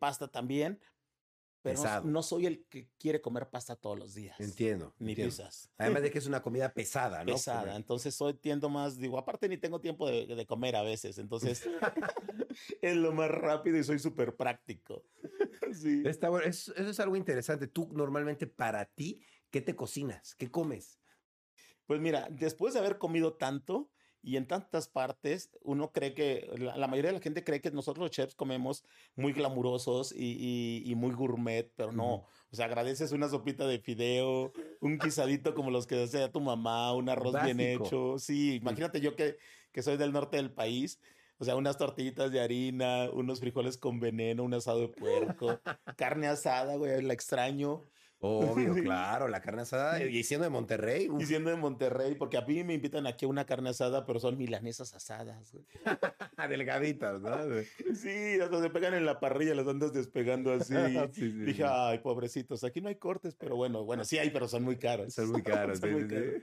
pasta 0.00 0.26
también, 0.26 0.80
pero 1.62 2.02
no, 2.04 2.22
soy 2.22 2.46
el 2.46 2.64
que 2.66 2.88
quiere 2.98 3.20
comer 3.20 3.48
pasta 3.50 3.76
todos 3.76 3.98
los 3.98 4.14
días. 4.14 4.38
Entiendo. 4.38 4.94
Ni 4.98 5.14
pizzas. 5.14 5.70
Además 5.76 6.02
de 6.02 6.10
que 6.10 6.18
es 6.18 6.26
una 6.26 6.40
comida 6.40 6.72
pesada, 6.72 7.24
¿no? 7.24 7.32
Pesada. 7.32 7.76
Entonces 7.76 8.14
soy 8.14 8.34
tiendo 8.34 8.68
más, 8.68 8.98
digo, 8.98 9.18
aparte 9.18 9.48
ni 9.48 9.58
tengo 9.58 9.80
tiempo 9.80 10.08
de, 10.08 10.46
comer 10.46 10.76
a 10.76 10.82
veces. 10.82 11.18
Entonces 11.18 11.68
es 12.82 12.96
lo 12.96 13.12
más 13.12 13.30
rápido 13.30 13.76
y 13.76 13.84
soy 13.84 13.98
súper 13.98 14.36
práctico. 14.36 15.04
sí. 15.72 16.02
Está 16.06 16.28
bueno. 16.28 16.46
Eso, 16.46 16.72
eso 16.74 16.90
es 16.90 17.00
algo 17.00 17.16
interesante. 17.16 17.66
Tú 17.66 17.90
normalmente 17.92 18.46
para 18.46 18.84
ti, 18.84 19.20
¿qué 19.50 19.60
te 19.60 19.74
cocinas? 19.74 20.34
¿Qué 20.36 20.50
comes? 20.50 21.00
Pues 21.86 22.00
mira, 22.00 22.28
después 22.30 22.74
de 22.74 22.80
haber 22.80 22.98
comido 22.98 23.34
tanto, 23.34 23.90
y 24.28 24.36
en 24.36 24.46
tantas 24.46 24.88
partes, 24.88 25.50
uno 25.62 25.90
cree 25.90 26.12
que, 26.12 26.50
la, 26.58 26.86
mayoría 26.86 27.12
de 27.12 27.16
la 27.16 27.22
gente 27.22 27.44
cree 27.44 27.62
que 27.62 27.70
nosotros 27.70 28.02
los 28.02 28.10
chefs 28.10 28.34
comemos 28.34 28.84
muy 29.16 29.32
glamurosos 29.32 30.12
y, 30.14 30.82
y, 30.84 30.94
muy 30.96 31.12
gourmet, 31.12 31.72
pero 31.76 31.92
no. 31.92 32.26
O 32.50 32.56
sea, 32.56 32.66
agradeces 32.66 33.12
una 33.12 33.30
sopita 33.30 33.66
de 33.66 33.78
fideo, 33.78 34.52
un 34.82 34.98
guisadito 34.98 35.54
como 35.54 35.70
los 35.70 35.86
que 35.86 35.94
desea 35.94 36.30
tu 36.30 36.40
mamá, 36.42 36.92
un 36.92 37.08
arroz 37.08 37.42
bien 37.42 37.58
hecho. 37.58 38.18
Sí, 38.18 38.56
imagínate 38.56 39.00
yo 39.00 39.16
que, 39.16 39.38
que 39.72 39.82
soy 39.82 39.96
del 39.96 40.12
norte 40.12 40.36
del 40.36 40.52
país. 40.52 41.00
O 41.38 41.44
sea, 41.46 41.56
unas 41.56 41.78
tortillitas 41.78 42.30
de 42.30 42.40
harina, 42.40 43.08
unos 43.10 43.40
frijoles 43.40 43.78
con 43.78 43.98
veneno, 43.98 44.42
un 44.42 44.52
asado 44.52 44.80
de 44.80 44.88
puerco, 44.88 45.58
carne 45.96 46.26
asada, 46.26 46.76
güey, 46.76 47.00
la 47.00 47.14
extraño. 47.14 47.86
Obvio, 48.20 48.74
claro, 48.82 49.28
la 49.28 49.40
carne 49.40 49.62
asada. 49.62 50.02
Y 50.02 50.24
siendo 50.24 50.44
de 50.44 50.50
Monterrey. 50.50 51.08
Y 51.18 51.26
siendo 51.26 51.50
de 51.50 51.56
Monterrey, 51.56 52.16
porque 52.16 52.36
a 52.36 52.42
mí 52.42 52.64
me 52.64 52.74
invitan 52.74 53.06
aquí 53.06 53.26
a 53.26 53.28
una 53.28 53.46
carne 53.46 53.70
asada, 53.70 54.04
pero 54.04 54.18
son 54.18 54.36
milanesas 54.36 54.92
asadas. 54.94 55.56
Delgaditas, 56.48 57.20
¿no? 57.20 57.36
Sí, 57.94 58.40
hasta 58.40 58.60
se 58.60 58.70
pegan 58.70 58.94
en 58.94 59.06
la 59.06 59.20
parrilla, 59.20 59.54
las 59.54 59.68
andas 59.68 59.92
despegando 59.92 60.52
así. 60.52 60.74
Dije, 60.74 61.64
ay, 61.64 61.98
pobrecitos, 61.98 62.64
aquí 62.64 62.80
no 62.80 62.88
hay 62.88 62.96
cortes, 62.96 63.34
pero 63.36 63.56
bueno, 63.56 63.84
bueno, 63.84 64.04
sí 64.04 64.18
hay, 64.18 64.30
pero 64.30 64.48
son 64.48 64.64
muy 64.64 64.76
caros. 64.76 65.14
Son 65.14 65.30
muy 65.30 65.42
caros. 65.42 65.78
son 65.78 65.92
muy 65.92 66.08
caros. 66.08 66.42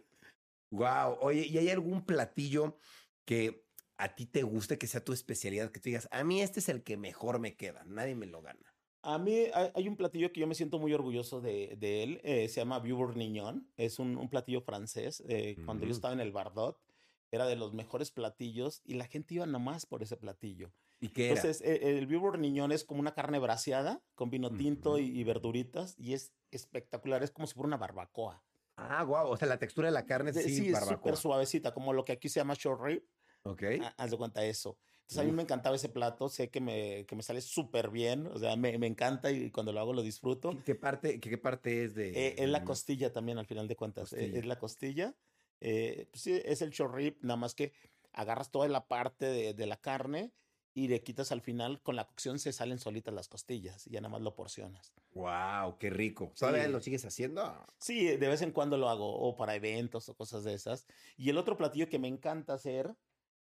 Wow, 0.71 1.17
oye, 1.21 1.45
¿y 1.47 1.57
hay 1.57 1.69
algún 1.69 2.05
platillo 2.05 2.77
que 3.25 3.65
a 3.97 4.15
ti 4.15 4.25
te 4.25 4.43
guste, 4.43 4.77
que 4.77 4.87
sea 4.87 5.03
tu 5.03 5.13
especialidad, 5.13 5.71
que 5.71 5.79
tú 5.79 5.89
digas, 5.89 6.07
a 6.11 6.23
mí 6.23 6.41
este 6.41 6.59
es 6.59 6.69
el 6.69 6.83
que 6.83 6.97
mejor 6.97 7.39
me 7.39 7.55
queda, 7.55 7.83
nadie 7.85 8.15
me 8.15 8.25
lo 8.25 8.41
gana? 8.41 8.74
A 9.05 9.19
mí 9.19 9.43
hay 9.53 9.87
un 9.87 9.95
platillo 9.95 10.33
que 10.33 10.39
yo 10.39 10.47
me 10.47 10.55
siento 10.55 10.79
muy 10.79 10.91
orgulloso 10.91 11.39
de, 11.39 11.75
de 11.79 12.01
él, 12.01 12.21
eh, 12.23 12.47
se 12.47 12.59
llama 12.59 12.79
Vieux 12.79 12.97
Bourguignon, 12.97 13.69
es 13.77 13.99
un, 13.99 14.17
un 14.17 14.29
platillo 14.29 14.61
francés. 14.61 15.23
Eh, 15.27 15.57
cuando 15.63 15.85
yo 15.85 15.91
estaba 15.91 16.13
en 16.13 16.21
el 16.21 16.31
Bardot, 16.31 16.81
era 17.29 17.45
de 17.45 17.55
los 17.55 17.73
mejores 17.73 18.09
platillos 18.09 18.81
y 18.83 18.95
la 18.95 19.05
gente 19.05 19.35
iba 19.35 19.45
nomás 19.45 19.85
por 19.85 20.01
ese 20.01 20.17
platillo. 20.17 20.71
¿Y 20.99 21.09
qué 21.09 21.25
era? 21.25 21.35
Entonces, 21.35 21.61
eh, 21.61 21.99
el 21.99 22.07
Vieux 22.07 22.19
Bourguignon 22.19 22.71
es 22.71 22.83
como 22.83 22.99
una 22.99 23.13
carne 23.13 23.37
braseada 23.37 24.01
con 24.15 24.31
vino 24.31 24.49
tinto 24.49 24.97
y, 24.97 25.23
verduritas 25.23 25.93
y 25.99 26.13
es 26.13 26.33
espectacular, 26.49 27.21
es 27.21 27.29
como 27.29 27.45
si 27.45 27.53
fuera 27.53 27.67
una 27.67 27.77
barbacoa. 27.77 28.43
Ah, 28.75 29.03
guau, 29.03 29.29
o 29.29 29.37
sea, 29.37 29.47
la 29.47 29.59
textura 29.59 29.87
de 29.87 29.93
la 29.93 30.07
carne 30.07 30.31
es 30.31 30.43
sí, 30.43 30.69
es 30.69 30.85
súper 30.85 31.15
suavecita, 31.15 31.75
como 31.75 31.93
lo 31.93 32.03
que 32.03 32.13
aquí 32.13 32.27
se 32.27 32.39
llama 32.39 32.55
short 32.57 32.81
rib. 32.81 33.07
Ok. 33.43 33.63
Haz 33.97 34.09
de 34.09 34.17
cuenta 34.17 34.43
eso. 34.43 34.79
Entonces 35.05 35.21
a 35.21 35.23
mí 35.23 35.31
me 35.31 35.43
encantaba 35.43 35.75
ese 35.75 35.89
plato, 35.89 36.29
sé 36.29 36.49
que 36.49 36.59
me, 36.59 37.05
que 37.05 37.15
me 37.15 37.21
sale 37.21 37.39
súper 37.39 37.91
bien, 37.91 38.25
o 38.25 38.39
sea, 38.39 38.55
me, 38.55 38.75
me, 38.79 38.87
encanta 38.87 39.29
y 39.29 39.51
cuando 39.51 39.71
lo 39.71 39.79
hago 39.79 39.93
lo 39.93 40.01
disfruto. 40.01 40.57
¿Qué 40.65 40.73
parte, 40.73 41.19
qué, 41.19 41.37
parte 41.37 41.83
es 41.83 41.93
de...? 41.93 42.09
Eh, 42.09 42.35
es 42.39 42.49
la 42.49 42.63
costilla 42.63 43.13
también, 43.13 43.37
al 43.37 43.45
final 43.45 43.67
de 43.67 43.75
cuentas, 43.75 44.13
eh, 44.13 44.31
es 44.33 44.45
la 44.47 44.57
costilla. 44.57 45.15
Eh, 45.61 46.07
pues 46.09 46.23
sí, 46.23 46.41
es 46.43 46.63
el 46.63 46.71
short 46.71 47.21
nada 47.21 47.37
más 47.37 47.53
que 47.53 47.71
agarras 48.13 48.49
toda 48.49 48.67
la 48.67 48.87
parte 48.87 49.25
de, 49.27 49.53
de, 49.53 49.67
la 49.67 49.77
carne 49.77 50.33
y 50.73 50.87
le 50.87 51.03
quitas 51.03 51.31
al 51.31 51.41
final, 51.41 51.83
con 51.83 51.95
la 51.95 52.07
cocción 52.07 52.39
se 52.39 52.51
salen 52.51 52.79
solitas 52.79 53.13
las 53.13 53.27
costillas 53.27 53.85
y 53.85 53.91
ya 53.91 54.01
nada 54.01 54.11
más 54.11 54.21
lo 54.23 54.33
porcionas. 54.33 54.91
¡Wow! 55.13 55.77
¡Qué 55.77 55.91
rico! 55.91 56.33
¿Todavía 56.35 56.67
lo 56.67 56.81
sigues 56.81 57.05
haciendo? 57.05 57.63
Sí, 57.77 58.07
de 58.07 58.27
vez 58.27 58.41
en 58.41 58.51
cuando 58.51 58.75
lo 58.75 58.89
hago, 58.89 59.07
o 59.07 59.35
para 59.35 59.53
eventos 59.53 60.09
o 60.09 60.15
cosas 60.15 60.43
de 60.43 60.55
esas. 60.55 60.87
Y 61.15 61.29
el 61.29 61.37
otro 61.37 61.57
platillo 61.57 61.89
que 61.89 61.99
me 61.99 62.07
encanta 62.07 62.53
hacer 62.53 62.95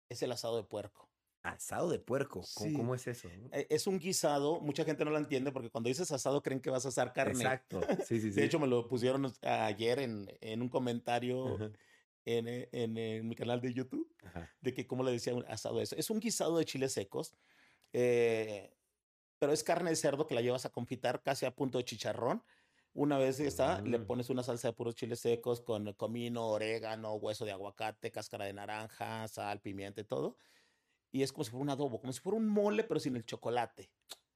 es 0.09 0.21
el 0.21 0.31
asado 0.31 0.57
de 0.57 0.63
puerco. 0.63 1.09
Asado 1.45 1.89
de 1.91 1.99
puerco. 1.99 2.41
¿Cómo, 2.55 2.95
es 2.95 3.05
eso? 3.05 3.29
E, 3.51 3.67
es 3.69 3.85
un 3.85 3.99
guisado. 3.99 4.59
Mucha 4.61 4.83
gente 4.83 5.05
no 5.05 5.11
lo 5.11 5.19
entiende 5.19 5.51
porque 5.51 5.69
cuando 5.69 5.89
dices 5.89 6.11
asado 6.11 6.41
creen 6.41 6.59
que 6.59 6.71
vas 6.71 6.85
a 6.85 6.89
asar 6.89 7.13
carne. 7.13 7.33
Exacto. 7.33 7.81
Sí, 8.03 8.19
sí, 8.19 8.31
sí. 8.31 8.31
De 8.31 8.45
hecho, 8.45 8.59
me 8.59 8.65
lo 8.65 8.87
pusieron 8.87 9.31
ayer 9.43 9.99
en, 9.99 10.27
en 10.41 10.63
un 10.63 10.69
comentario 10.69 11.55
en, 12.25 12.47
eh, 12.47 12.67
en, 12.71 12.97
en, 12.97 13.27
mi 13.27 13.35
canal 13.35 13.61
de 13.61 13.73
YouTube 13.73 14.11
de 14.59 14.73
que 14.73 14.87
cómo 14.87 15.03
le 15.03 15.11
decía 15.11 15.35
un 15.35 15.45
asado 15.47 15.79
eso. 15.81 15.95
Es 15.95 16.09
un 16.09 16.19
guisado 16.19 16.57
de 16.57 16.65
chiles 16.65 16.93
secos. 16.93 17.35
Eh, 17.93 18.73
pero 19.37 19.53
es 19.53 19.63
carne 19.63 19.91
de 19.91 19.95
cerdo 19.95 20.25
que 20.25 20.33
la 20.33 20.41
llevas 20.41 20.65
a 20.65 20.71
confitar 20.71 21.21
casi 21.21 21.45
a 21.45 21.55
punto 21.55 21.77
de 21.77 21.85
chicharrón. 21.85 22.43
Una 22.95 23.19
vez 23.19 23.39
está, 23.39 23.81
le 23.81 23.99
mm. 23.99 24.07
pones 24.07 24.31
una 24.31 24.41
salsa 24.41 24.69
de 24.69 24.73
puros 24.73 24.95
chiles 24.95 25.19
secos 25.19 25.61
con 25.61 25.93
comino, 25.93 26.47
orégano, 26.47 27.13
hueso 27.15 27.45
de 27.45 27.51
aguacate, 27.51 28.11
cáscara 28.11 28.45
de 28.45 28.53
naranja, 28.53 29.27
sal, 29.27 29.61
pimienta 29.61 30.01
y 30.01 30.05
todo 30.05 30.37
y 31.15 31.23
es 31.23 31.31
como 31.31 31.45
si 31.45 31.51
fuera 31.51 31.61
un 31.61 31.69
adobo, 31.69 32.01
como 32.01 32.11
si 32.11 32.19
fuera 32.19 32.37
un 32.37 32.45
mole, 32.45 32.83
pero 32.83 32.99
sin 32.99 33.15
el 33.15 33.23
chocolate. 33.23 33.89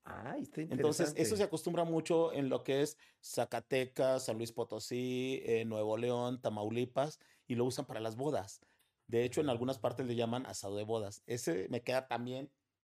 Ay, 0.05 0.43
está 0.43 0.61
Entonces, 0.61 1.13
eso 1.17 1.35
se 1.35 1.43
acostumbra 1.43 1.83
mucho 1.83 2.31
en 2.31 2.47
lo 2.47 2.63
que 2.63 2.81
es 2.81 2.97
Zacatecas, 3.21 4.23
San 4.23 4.37
Luis 4.37 4.53
Potosí, 4.53 5.41
eh, 5.45 5.65
Nuevo 5.65 5.97
León, 5.97 6.41
Tamaulipas, 6.41 7.19
y 7.47 7.55
lo 7.55 7.65
usan 7.65 7.85
para 7.85 7.99
las 7.99 8.15
bodas. 8.15 8.61
De 9.07 9.25
hecho, 9.25 9.41
en 9.41 9.49
algunas 9.49 9.77
partes 9.77 10.05
le 10.05 10.15
llaman 10.15 10.45
asado 10.45 10.77
de 10.77 10.85
bodas. 10.85 11.21
Ese 11.25 11.67
me 11.69 11.81
queda 11.81 12.07
también 12.07 12.49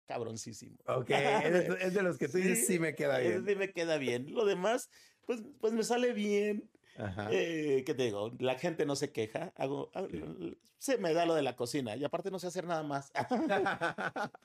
cabroncísimo. 0.07 0.77
Ok, 0.87 1.09
es, 1.79 1.93
de 1.93 2.01
los 2.01 2.17
que 2.17 2.27
tú 2.27 2.37
dices, 2.37 2.65
sí 2.65 2.79
me 2.79 2.95
queda 2.95 3.19
bien. 3.19 3.45
Sí 3.45 3.55
me 3.55 3.71
queda 3.71 3.99
bien. 3.99 4.33
Lo 4.33 4.45
demás, 4.45 4.89
pues, 5.27 5.43
pues 5.59 5.73
me 5.73 5.83
sale 5.83 6.11
bien. 6.11 6.67
Eh, 7.31 7.83
¿Qué 7.85 7.93
te 7.93 8.03
digo? 8.03 8.31
La 8.39 8.57
gente 8.57 8.85
no 8.85 8.95
se 8.95 9.11
queja. 9.11 9.53
Hago, 9.55 9.91
se 10.77 10.97
me 10.97 11.13
da 11.13 11.25
lo 11.25 11.35
de 11.35 11.43
la 11.43 11.55
cocina 11.55 11.95
y 11.95 12.03
aparte 12.03 12.31
no 12.31 12.39
sé 12.39 12.47
hacer 12.47 12.65
nada 12.65 12.83
más. 12.83 13.11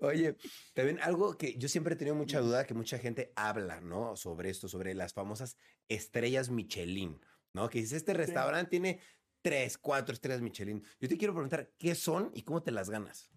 Oye, 0.00 0.36
también 0.74 1.00
algo 1.00 1.36
que 1.36 1.56
yo 1.56 1.68
siempre 1.68 1.94
he 1.94 1.96
tenido 1.96 2.16
mucha 2.16 2.40
duda, 2.40 2.66
que 2.66 2.74
mucha 2.74 2.98
gente 2.98 3.32
habla, 3.36 3.80
¿no? 3.80 4.16
Sobre 4.16 4.50
esto, 4.50 4.68
sobre 4.68 4.94
las 4.94 5.14
famosas 5.14 5.56
estrellas 5.88 6.50
Michelin, 6.50 7.20
¿no? 7.52 7.68
Que 7.68 7.80
dice, 7.80 7.96
este 7.96 8.14
restaurante 8.14 8.70
tiene 8.70 9.00
tres, 9.42 9.78
cuatro 9.78 10.12
estrellas 10.12 10.42
Michelin. 10.42 10.82
Yo 11.00 11.08
te 11.08 11.16
quiero 11.16 11.34
preguntar, 11.34 11.72
¿qué 11.78 11.94
son 11.94 12.30
y 12.34 12.42
cómo 12.42 12.62
te 12.62 12.72
las 12.72 12.90
ganas? 12.90 13.30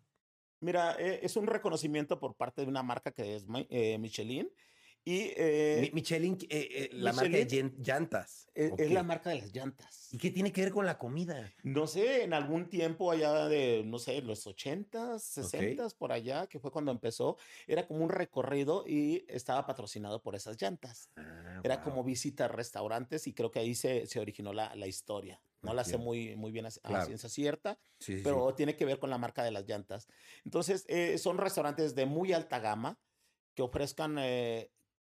Mira, 0.60 0.95
eh, 1.00 1.20
es 1.22 1.36
un 1.38 1.45
reconocimiento 1.45 2.20
por 2.20 2.36
parte 2.36 2.62
de 2.62 2.68
una 2.68 2.82
marca 2.82 3.12
que 3.12 3.36
es 3.36 3.45
eh, 3.70 3.98
Michelin 4.00 4.50
y, 5.08 5.32
eh, 5.38 5.89
Michelin, 5.93 6.38
eh, 6.49 6.68
eh, 6.70 6.89
la 6.91 7.14
marca 7.14 7.38
de 7.38 7.72
llantas. 7.78 8.49
Es, 8.53 8.91
la 8.91 9.03
marca 9.03 9.30
de 9.30 9.38
las 9.38 9.53
llantas. 9.53 10.14
¿Y 10.14 10.18
qué 10.18 10.32
tiene 10.32 10.51
que 10.51 10.64
ver 10.64 10.74
con 10.74 10.86
la 10.86 10.97
comida? 10.97 11.49
No 11.64 11.88
sé, 11.88 12.26
en 12.26 12.34
algún 12.34 12.68
tiempo 12.68 13.10
allá 13.10 13.47
de, 13.47 13.84
no 13.86 13.99
sé, 13.99 14.22
los 14.22 14.45
80s, 14.45 15.20
60 15.20 15.88
por 15.97 16.12
allá, 16.12 16.47
que 16.47 16.60
fue 16.60 16.72
cuando 16.72 16.91
empezó, 16.91 17.38
era 17.68 17.88
como 17.88 18.03
un 18.03 18.10
recorrido 18.10 18.84
y 18.86 19.24
estaba 19.30 19.66
patrocinado 19.66 20.22
por 20.22 20.36
esas 20.36 20.62
llantas. 20.62 21.10
Ah, 21.16 21.62
era 21.64 21.82
como 21.82 22.03
visita 22.03 22.43
a 22.43 22.49
restaurantes 22.49 23.28
y 23.28 23.34
creo 23.34 23.49
que 23.49 23.60
ahí 23.60 23.76
se, 23.76 24.08
se 24.08 24.20
originó 24.20 24.51
la, 24.51 24.76
la 24.76 24.88
historia. 24.88 25.41
No 25.62 25.74
la 25.74 25.86
sé 25.86 25.97
muy, 25.97 26.36
muy 26.36 26.51
bien 26.51 26.66
a, 26.66 27.05
ciencia 27.05 27.30
cierta, 27.30 27.80
pero 28.26 28.53
tiene 28.55 28.76
que 28.76 28.84
ver 28.84 28.99
con 28.99 29.10
la 29.10 29.18
marca 29.18 29.41
de 29.41 29.51
las 29.51 29.66
llantas. 29.66 30.10
Entonces, 30.43 30.86
son 31.22 31.38
restaurantes 31.38 31.95
de 31.95 32.05
muy 32.05 32.34
alta 32.34 32.60
gama 32.60 32.99
que 33.53 33.64
ofrezcan 33.64 34.18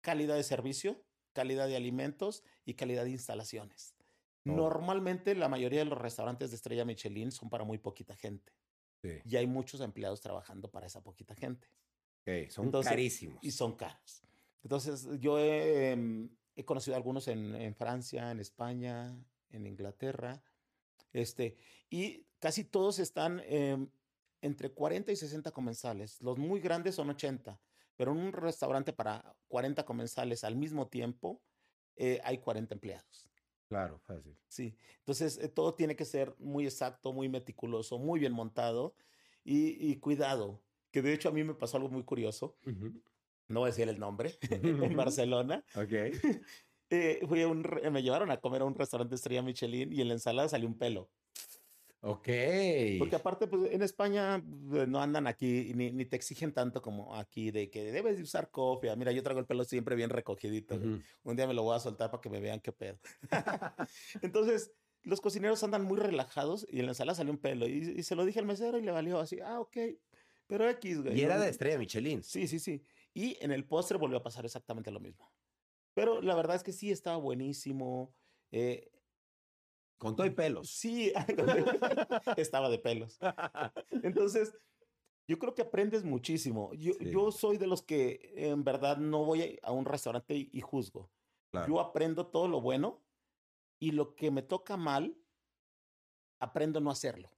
calidad 0.06 0.36
de 0.36 0.44
servicio, 0.44 1.04
calidad 1.34 1.68
de 1.68 1.76
alimentos 1.76 2.44
y 2.64 2.76
calidad 2.76 3.06
de 3.06 3.10
instalaciones. 3.10 3.96
Normalmente 4.44 5.34
la 5.34 5.50
mayoría 5.50 5.80
de 5.80 5.86
los 5.86 5.98
restaurantes 5.98 6.52
de 6.52 6.58
estrella 6.58 6.86
Michelin 6.86 7.32
son 7.32 7.50
para 7.50 7.64
muy 7.64 7.80
poquita 7.80 8.16
gente. 8.16 8.54
Y 9.24 9.36
hay 9.36 9.48
muchos 9.48 9.82
empleados 9.82 10.22
trabajando 10.22 10.70
para 10.70 10.86
esa 10.86 11.02
poquita 11.02 11.34
gente. 11.34 11.68
son 12.50 12.72
carísimos. 12.72 13.44
Y 13.44 13.50
son 13.50 13.76
caros. 13.76 14.22
Entonces, 14.64 15.08
yo 15.20 15.40
he, 15.40 15.92
em, 15.92 16.30
conocido 16.66 16.96
algunos 16.96 17.28
en, 17.28 17.74
Francia, 17.76 18.30
en 18.30 18.40
España, 18.40 19.16
en 19.50 19.66
Inglaterra. 19.66 20.44
Este, 21.14 21.58
y 21.90 22.28
casi 22.38 22.64
todos 22.64 23.00
están 23.00 23.42
em, 23.46 23.90
entre 24.42 24.70
40 24.70 25.12
y 25.12 25.16
60 25.16 25.50
comensales. 25.50 26.22
Los 26.22 26.38
muy 26.38 26.60
grandes 26.60 26.94
son 26.94 27.10
80 27.10 27.60
pero 27.96 28.12
en 28.12 28.20
un 28.20 28.34
restaurante 28.34 28.94
para 28.94 29.36
40 29.48 29.86
comensales 29.86 30.44
al 30.44 30.56
mismo 30.56 30.88
tiempo, 30.88 31.42
eh, 31.96 32.20
hay 32.24 32.40
40 32.40 32.74
empleados. 32.74 33.30
Claro, 33.68 34.00
fácil. 34.00 34.38
Sí, 34.48 34.76
entonces 35.00 35.38
eh, 35.38 35.50
todo 35.50 35.74
tiene 35.74 35.96
que 35.96 36.06
ser 36.06 36.36
muy 36.38 36.66
exacto, 36.66 37.14
muy 37.14 37.30
meticuloso, 37.30 37.98
muy 37.98 38.20
bien 38.20 38.34
montado 38.34 38.96
y, 39.44 39.98
cuidado, 40.00 40.64
que 40.92 41.02
de 41.02 41.14
hecho 41.14 41.30
a 41.30 41.32
mí 41.32 41.44
me 41.44 41.54
pasó 41.54 41.78
algo 41.78 41.90
muy 41.90 42.04
curioso. 42.04 42.58
No 43.48 43.60
voy 43.60 43.68
a 43.68 43.72
decir 43.72 43.88
el 43.88 44.00
nombre, 44.00 44.34
en 44.50 44.96
Barcelona. 44.96 45.64
Ok. 45.76 45.92
Eh, 46.92 47.20
fui 47.28 47.42
a 47.42 47.48
un, 47.48 47.68
me 47.92 48.04
llevaron 48.04 48.30
a 48.30 48.38
comer 48.38 48.62
a 48.62 48.66
un 48.66 48.76
restaurante 48.76 49.16
estrella 49.16 49.42
Michelin 49.42 49.92
y 49.92 50.02
en 50.02 50.08
la 50.08 50.14
ensalada 50.14 50.48
salió 50.48 50.68
un 50.68 50.78
pelo. 50.78 51.10
Ok. 52.08 52.28
Porque 53.00 53.16
aparte, 53.16 53.48
pues 53.48 53.72
en 53.72 53.82
España 53.82 54.44
pues, 54.70 54.88
no 54.88 55.02
andan 55.02 55.26
aquí 55.26 55.72
ni, 55.74 55.92
ni 55.92 56.06
te 56.06 56.16
exigen 56.16 56.54
tanto 56.54 56.80
como 56.80 57.16
aquí 57.16 57.50
de 57.50 57.72
que 57.72 57.92
debes 57.92 58.18
de 58.18 58.24
usar 58.24 58.52
cofia. 58.52 58.96
Mira, 58.96 59.12
yo 59.12 59.24
traigo 59.24 59.40
el 59.40 59.48
pelo 59.48 59.64
siempre 59.64 59.96
bien 59.96 60.12
recogidito. 60.12 60.76
Un 61.24 61.36
día 61.36 61.48
me 61.48 61.56
lo 61.56 61.64
voy 61.64 61.76
a 61.76 61.80
soltar 61.80 62.12
para 62.12 62.22
que 62.22 62.30
me 62.30 62.40
vean 62.40 62.60
qué 62.60 62.72
pedo. 62.72 63.00
Entonces, 64.22 64.72
los 65.02 65.20
cocineros 65.20 65.64
andan 65.64 65.84
muy 65.84 65.98
relajados 65.98 66.68
y 66.70 66.80
en 66.80 66.86
la 66.86 66.94
sala 66.94 67.16
salió 67.16 67.32
un 67.32 67.40
pelo. 67.40 67.68
Y, 67.68 68.04
se 68.04 68.16
lo 68.16 68.24
dije 68.24 68.40
al 68.40 68.46
mesero 68.46 68.78
y 68.78 68.84
le 68.84 68.92
valió 68.92 69.20
así, 69.20 69.40
ah, 69.44 69.60
ok. 69.60 69.78
Pero 70.46 70.70
X, 70.70 71.02
güey. 71.02 71.20
Y 71.20 71.24
era 71.24 71.40
de 71.40 71.50
estrella 71.50 71.80
Michelin. 71.80 72.22
Sí, 72.22 72.48
sí, 72.48 72.60
sí. 72.60 72.84
Y 73.16 73.36
en 73.44 73.52
el 73.52 73.66
postre 73.66 73.98
volvió 73.98 74.18
a 74.18 74.24
pasar 74.24 74.46
exactamente 74.46 74.92
lo 74.92 75.00
mismo. 75.00 75.34
Pero 75.96 76.22
la 76.22 76.36
verdad 76.36 76.56
es 76.56 76.62
que 76.62 76.72
sí 76.72 76.92
estaba 76.92 77.18
buenísimo. 77.18 78.14
Eh, 78.52 78.92
con 79.98 80.16
todo 80.16 80.28
y 80.28 80.32
pelos. 80.32 80.70
Sí, 80.70 81.12
estaba 82.38 82.70
de 82.70 82.80
pelos. 82.80 83.18
Entonces, 84.04 84.54
yo 85.28 85.40
creo 85.40 85.56
que 85.56 85.64
aprendes 85.64 86.04
muchísimo. 86.04 86.74
Yo, 86.74 86.94
yo 87.00 87.32
soy 87.32 87.58
de 87.58 87.68
los 87.68 87.82
que 87.82 88.34
en 88.36 88.64
verdad 88.64 88.98
no 88.98 89.26
voy 89.26 89.60
a 89.64 89.72
un 89.72 89.86
restaurante 89.86 90.50
y, 90.52 90.62
juzgo. 90.62 91.10
Yo 91.68 91.80
aprendo 91.80 92.28
todo 92.28 92.48
lo 92.48 92.60
bueno 92.60 93.02
y 93.80 93.92
lo 93.92 94.16
que 94.16 94.30
me 94.30 94.42
toca 94.42 94.76
mal, 94.76 95.18
aprendo 96.40 96.82
no 96.82 96.92
hacerlo. 96.92 97.32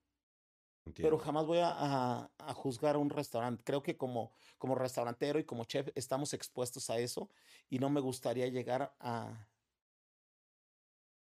Pero 0.95 1.19
jamás 1.19 1.45
voy 1.45 1.59
a, 1.59 2.29
a, 2.37 2.53
juzgar 2.53 2.97
un 2.97 3.09
restaurante. 3.09 3.63
Creo 3.63 3.83
que 3.83 3.97
como, 3.97 4.31
como 4.57 4.73
restaurantero 4.73 5.37
y 5.37 5.43
como 5.43 5.65
chef 5.65 5.89
estamos 5.95 6.33
expuestos 6.33 6.89
a 6.89 6.97
eso 6.97 7.29
y 7.69 7.77
no 7.79 7.89
me 7.89 7.99
gustaría 7.99 8.47
llegar 8.47 8.95
a, 8.99 9.47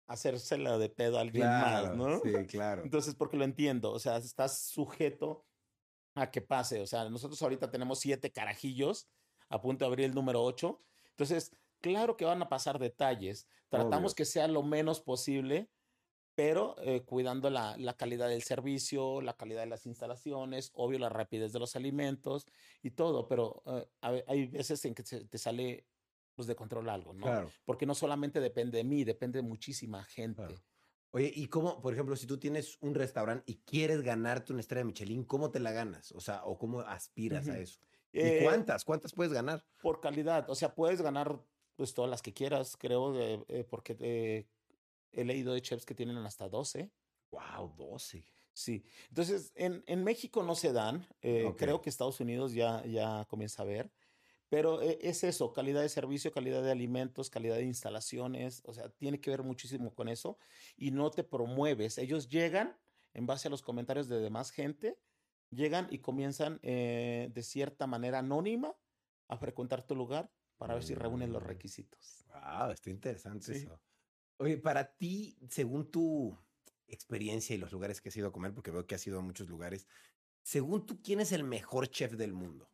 hacérsela 0.09 0.77
de 0.77 0.89
pedo 0.89 1.17
a 1.17 1.21
alguien 1.21 1.47
más, 1.47 1.95
¿no? 1.95 2.19
Sí, 2.19 2.33
claro. 2.47 2.83
Entonces, 2.83 3.15
porque 3.15 3.37
lo 3.37 3.45
entiendo, 3.45 3.91
o 3.91 3.99
sea, 3.99 4.17
estás 4.17 4.59
sujeto 4.59 5.45
a 6.15 6.31
que 6.31 6.41
pase. 6.41 6.81
O 6.81 6.87
sea, 6.87 7.09
nosotros 7.09 7.41
ahorita 7.41 7.69
tenemos 7.69 7.99
siete 7.99 8.31
carajillos 8.31 9.07
a 9.49 9.61
punto 9.61 9.85
de 9.85 9.87
abrir 9.87 10.05
el 10.07 10.15
número 10.15 10.43
ocho. 10.43 10.81
Entonces, 11.11 11.51
claro 11.79 12.17
que 12.17 12.25
van 12.25 12.41
a 12.41 12.49
pasar 12.49 12.79
detalles. 12.79 13.47
Tratamos 13.69 14.15
que 14.15 14.25
sea 14.25 14.47
lo 14.47 14.63
menos 14.63 14.99
posible, 14.99 15.69
pero 16.33 16.75
eh, 16.81 17.01
cuidando 17.01 17.51
la, 17.51 17.77
la, 17.77 17.95
calidad 17.95 18.29
del 18.29 18.41
servicio, 18.41 19.21
la 19.21 19.35
calidad 19.35 19.61
de 19.61 19.67
las 19.67 19.85
instalaciones, 19.85 20.71
obvio 20.73 20.97
la 20.97 21.09
rapidez 21.09 21.53
de 21.53 21.59
los 21.59 21.75
alimentos 21.75 22.47
y 22.81 22.91
todo. 22.91 23.27
Pero 23.27 23.61
eh, 23.67 23.87
hay 24.01 24.47
veces 24.47 24.83
en 24.85 24.95
que 24.95 25.03
te 25.03 25.37
sale 25.37 25.85
pues, 26.39 26.47
de 26.47 26.55
control 26.55 26.87
algo, 26.87 27.11
¿no? 27.11 27.25
Claro. 27.25 27.51
Porque 27.65 27.85
no 27.85 27.93
solamente 27.93 28.39
depende 28.39 28.77
de 28.77 28.85
mí, 28.85 29.03
depende 29.03 29.41
de 29.41 29.43
muchísima 29.45 30.05
gente. 30.05 30.55
Oye, 31.11 31.29
¿y 31.35 31.47
cómo, 31.47 31.81
por 31.81 31.91
ejemplo, 31.91 32.15
si 32.15 32.27
tú 32.27 32.39
tienes 32.39 32.77
un 32.79 32.95
restaurante 32.95 33.43
y 33.45 33.57
quieres 33.65 34.01
ganarte 34.03 34.53
una 34.53 34.61
estrella 34.61 34.83
de 34.83 34.85
Michelin, 34.85 35.25
cómo 35.25 35.51
te 35.51 35.59
la 35.59 35.73
ganas? 35.73 36.13
O 36.13 36.21
sea, 36.21 36.45
o 36.45 36.57
cómo 36.57 36.79
aspiras 36.79 37.49
a 37.49 37.59
eso. 37.59 37.81
¿Y 38.13 38.21
eh, 38.21 38.39
cuántas? 38.41 38.85
¿Cuántas 38.85 39.11
puedes 39.11 39.33
ganar? 39.33 39.65
Por 39.81 39.99
calidad. 39.99 40.49
O 40.49 40.55
sea, 40.55 40.73
puedes 40.73 41.01
ganar 41.01 41.43
pues 41.75 41.93
todas 41.93 42.09
las 42.09 42.21
que 42.21 42.33
quieras, 42.33 42.77
creo, 42.77 43.13
eh, 43.19 43.67
porque 43.69 43.97
eh, 43.99 44.47
he 45.11 45.25
leído 45.25 45.53
de 45.53 45.61
chefs 45.61 45.85
que 45.85 45.93
tienen 45.93 46.15
hasta 46.19 46.47
12. 46.47 46.89
Wow, 47.31 47.75
12. 47.75 48.23
Sí. 48.53 48.85
Entonces, 49.09 49.51
en, 49.55 49.83
en 49.87 50.05
México 50.05 50.41
no 50.41 50.55
se 50.55 50.71
dan. 50.71 51.05
Creo 51.19 51.81
que 51.81 51.89
Estados 51.89 52.21
Unidos 52.21 52.53
ya, 52.53 52.85
ya 52.85 53.25
comienza 53.29 53.63
a 53.63 53.65
ver. 53.65 53.91
Pero 54.49 54.81
eh, 54.81 54.97
es 55.01 55.23
eso, 55.23 55.53
calidad 55.53 55.81
de 55.81 55.89
servicio, 55.89 56.31
calidad 56.31 56.63
de 56.63 56.71
alimentos, 56.71 57.29
calidad 57.29 57.55
de 57.55 57.65
instalaciones, 57.65 58.63
o 58.65 58.73
sea, 58.73 58.89
tiene 58.89 59.21
que 59.21 59.29
ver 59.29 59.43
muchísimo 59.43 59.93
con 59.93 60.09
eso 60.09 60.37
y 60.75 60.91
no 60.91 61.11
te 61.11 61.23
promueves. 61.23 61.97
Ellos 61.97 62.29
llegan 62.29 62.75
en 63.13 63.27
base 63.27 63.47
a 63.47 63.51
los 63.51 63.61
comentarios 63.61 64.07
de 64.07 64.19
demás 64.19 64.51
gente, 64.51 64.97
llegan 65.51 65.87
y 65.91 65.99
comienzan 65.99 66.59
eh, 66.63 67.29
de 67.33 67.43
cierta 67.43 67.85
manera 67.85 68.19
anónima 68.19 68.75
a 69.27 69.37
frecuentar 69.37 69.85
tu 69.85 69.95
lugar 69.95 70.31
para 70.57 70.73
ver 70.73 70.83
si 70.83 70.95
reúnen 70.95 71.31
los 71.31 71.43
mm. 71.43 71.47
requisitos. 71.47 72.25
Wow, 72.27 72.71
está 72.71 72.89
interesante 72.89 73.55
eso. 73.55 73.79
Oye, 74.37 74.57
para 74.57 74.95
ti, 74.95 75.37
según 75.47 75.91
tu 75.91 76.37
experiencia 76.87 77.55
y 77.55 77.59
los 77.59 77.71
lugares 77.71 78.01
que 78.01 78.09
has 78.09 78.17
ido 78.17 78.29
a 78.29 78.31
comer, 78.31 78.53
porque 78.53 78.71
veo 78.71 78.87
que 78.87 78.95
has 78.95 79.05
ido 79.05 79.19
a 79.19 79.21
muchos 79.21 79.47
lugares, 79.47 79.87
según 80.41 80.85
tú, 80.85 81.01
¿quién 81.01 81.19
es 81.19 81.31
el 81.31 81.43
mejor 81.43 81.89
chef 81.89 82.13
del 82.13 82.33
mundo? 82.33 82.69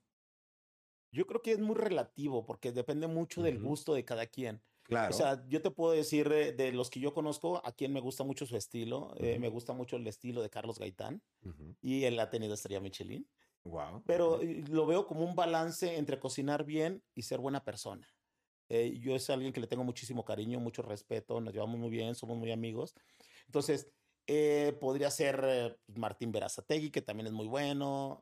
Yo 1.16 1.26
creo 1.26 1.42
que 1.42 1.54
es 1.54 1.60
muy 1.60 1.76
relativo 1.76 2.46
porque 2.46 2.74
depende 2.74 3.08
mucho 3.08 3.42
del 3.42 3.58
gusto 3.58 3.94
de 3.94 4.04
cada 4.04 4.26
quien. 4.26 4.62
Claro. 4.84 5.16
O 5.16 5.18
sea, 5.18 5.48
yo 5.48 5.62
te 5.62 5.72
puedo 5.72 5.94
decir 5.94 6.28
de, 6.28 6.72
los 6.74 6.90
que 6.90 7.00
yo 7.00 7.14
conozco, 7.14 7.66
a 7.66 7.72
quien 7.72 7.94
me 7.94 8.02
gusta 8.02 8.26
mucho 8.26 8.46
su 8.46 8.58
estilo. 8.58 9.16
Eh, 9.18 9.40
me 9.40 9.48
gusta 9.48 9.72
mucho 9.72 9.96
el 9.96 10.06
estilo 10.06 10.42
de 10.42 10.50
Carlos 10.50 10.78
Gaitán 10.78 11.24
y 11.82 12.04
él 12.04 12.20
ha 12.20 12.30
tenido 12.30 12.54
estrella 12.54 12.82
Michelin. 12.82 13.26
Wow. 13.64 14.04
Pero 14.06 14.42
lo 14.70 14.86
veo 14.86 15.08
como 15.08 15.24
un 15.24 15.36
balance 15.36 15.96
entre 15.96 16.20
cocinar 16.20 16.66
bien 16.66 17.02
y 17.16 17.22
ser 17.22 17.40
buena 17.40 17.64
persona. 17.64 18.06
Eh, 18.68 19.00
yo 19.00 19.16
es 19.16 19.30
alguien 19.30 19.54
que 19.54 19.62
le 19.62 19.68
tengo 19.68 19.86
muchísimo 19.86 20.26
cariño, 20.26 20.60
mucho 20.60 20.82
respeto, 20.82 21.40
nos 21.40 21.54
llevamos 21.54 21.80
muy 21.80 21.90
bien, 21.90 22.14
somos 22.14 22.38
muy 22.38 22.52
amigos. 22.52 22.94
Entonces, 23.46 23.90
eh, 24.28 24.76
podría 24.82 25.10
ser 25.12 25.80
Martín 25.96 26.34
Berazategui, 26.34 26.92
que 26.92 27.02
también 27.02 27.28
es 27.28 27.34
muy 27.34 27.48
bueno, 27.48 28.22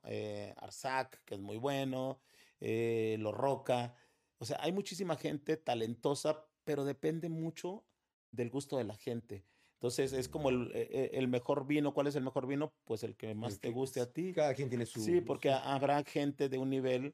Arzac, 0.58 1.24
que 1.26 1.36
es 1.36 1.42
muy 1.42 1.58
bueno 1.58 2.20
eh, 2.64 3.18
Lo 3.20 3.32
Roca. 3.32 3.94
O 4.38 4.46
sea, 4.46 4.58
hay 4.62 4.72
muchísima 4.72 5.18
gente 5.18 5.58
talentosa, 5.58 6.48
pero 6.64 6.86
depende 6.86 7.28
mucho 7.28 7.86
del 8.32 8.50
gusto 8.50 8.78
de 8.78 8.86
la 8.86 8.96
gente. 8.96 9.46
Entonces 9.76 10.14
es 10.14 10.30
como 10.30 10.50
el, 10.50 10.72
e, 10.74 10.88
e, 10.92 11.18
el, 11.20 11.28
mejor 11.28 11.68
vino. 11.68 11.94
¿Cuál 11.94 12.08
es 12.08 12.16
el 12.16 12.24
mejor 12.24 12.48
vino? 12.48 12.74
Pues 12.86 13.04
el 13.04 13.18
que 13.18 13.36
más 13.36 13.60
te 13.60 13.70
guste 13.70 14.00
a 14.00 14.12
ti. 14.12 14.32
Cada 14.32 14.54
quien 14.54 14.70
tiene 14.70 14.86
su. 14.86 15.02
Sí, 15.02 15.20
porque 15.20 15.52
habrá 15.52 16.02
gente 16.06 16.48
de 16.48 16.58
un 16.58 16.70
nivel 16.70 17.14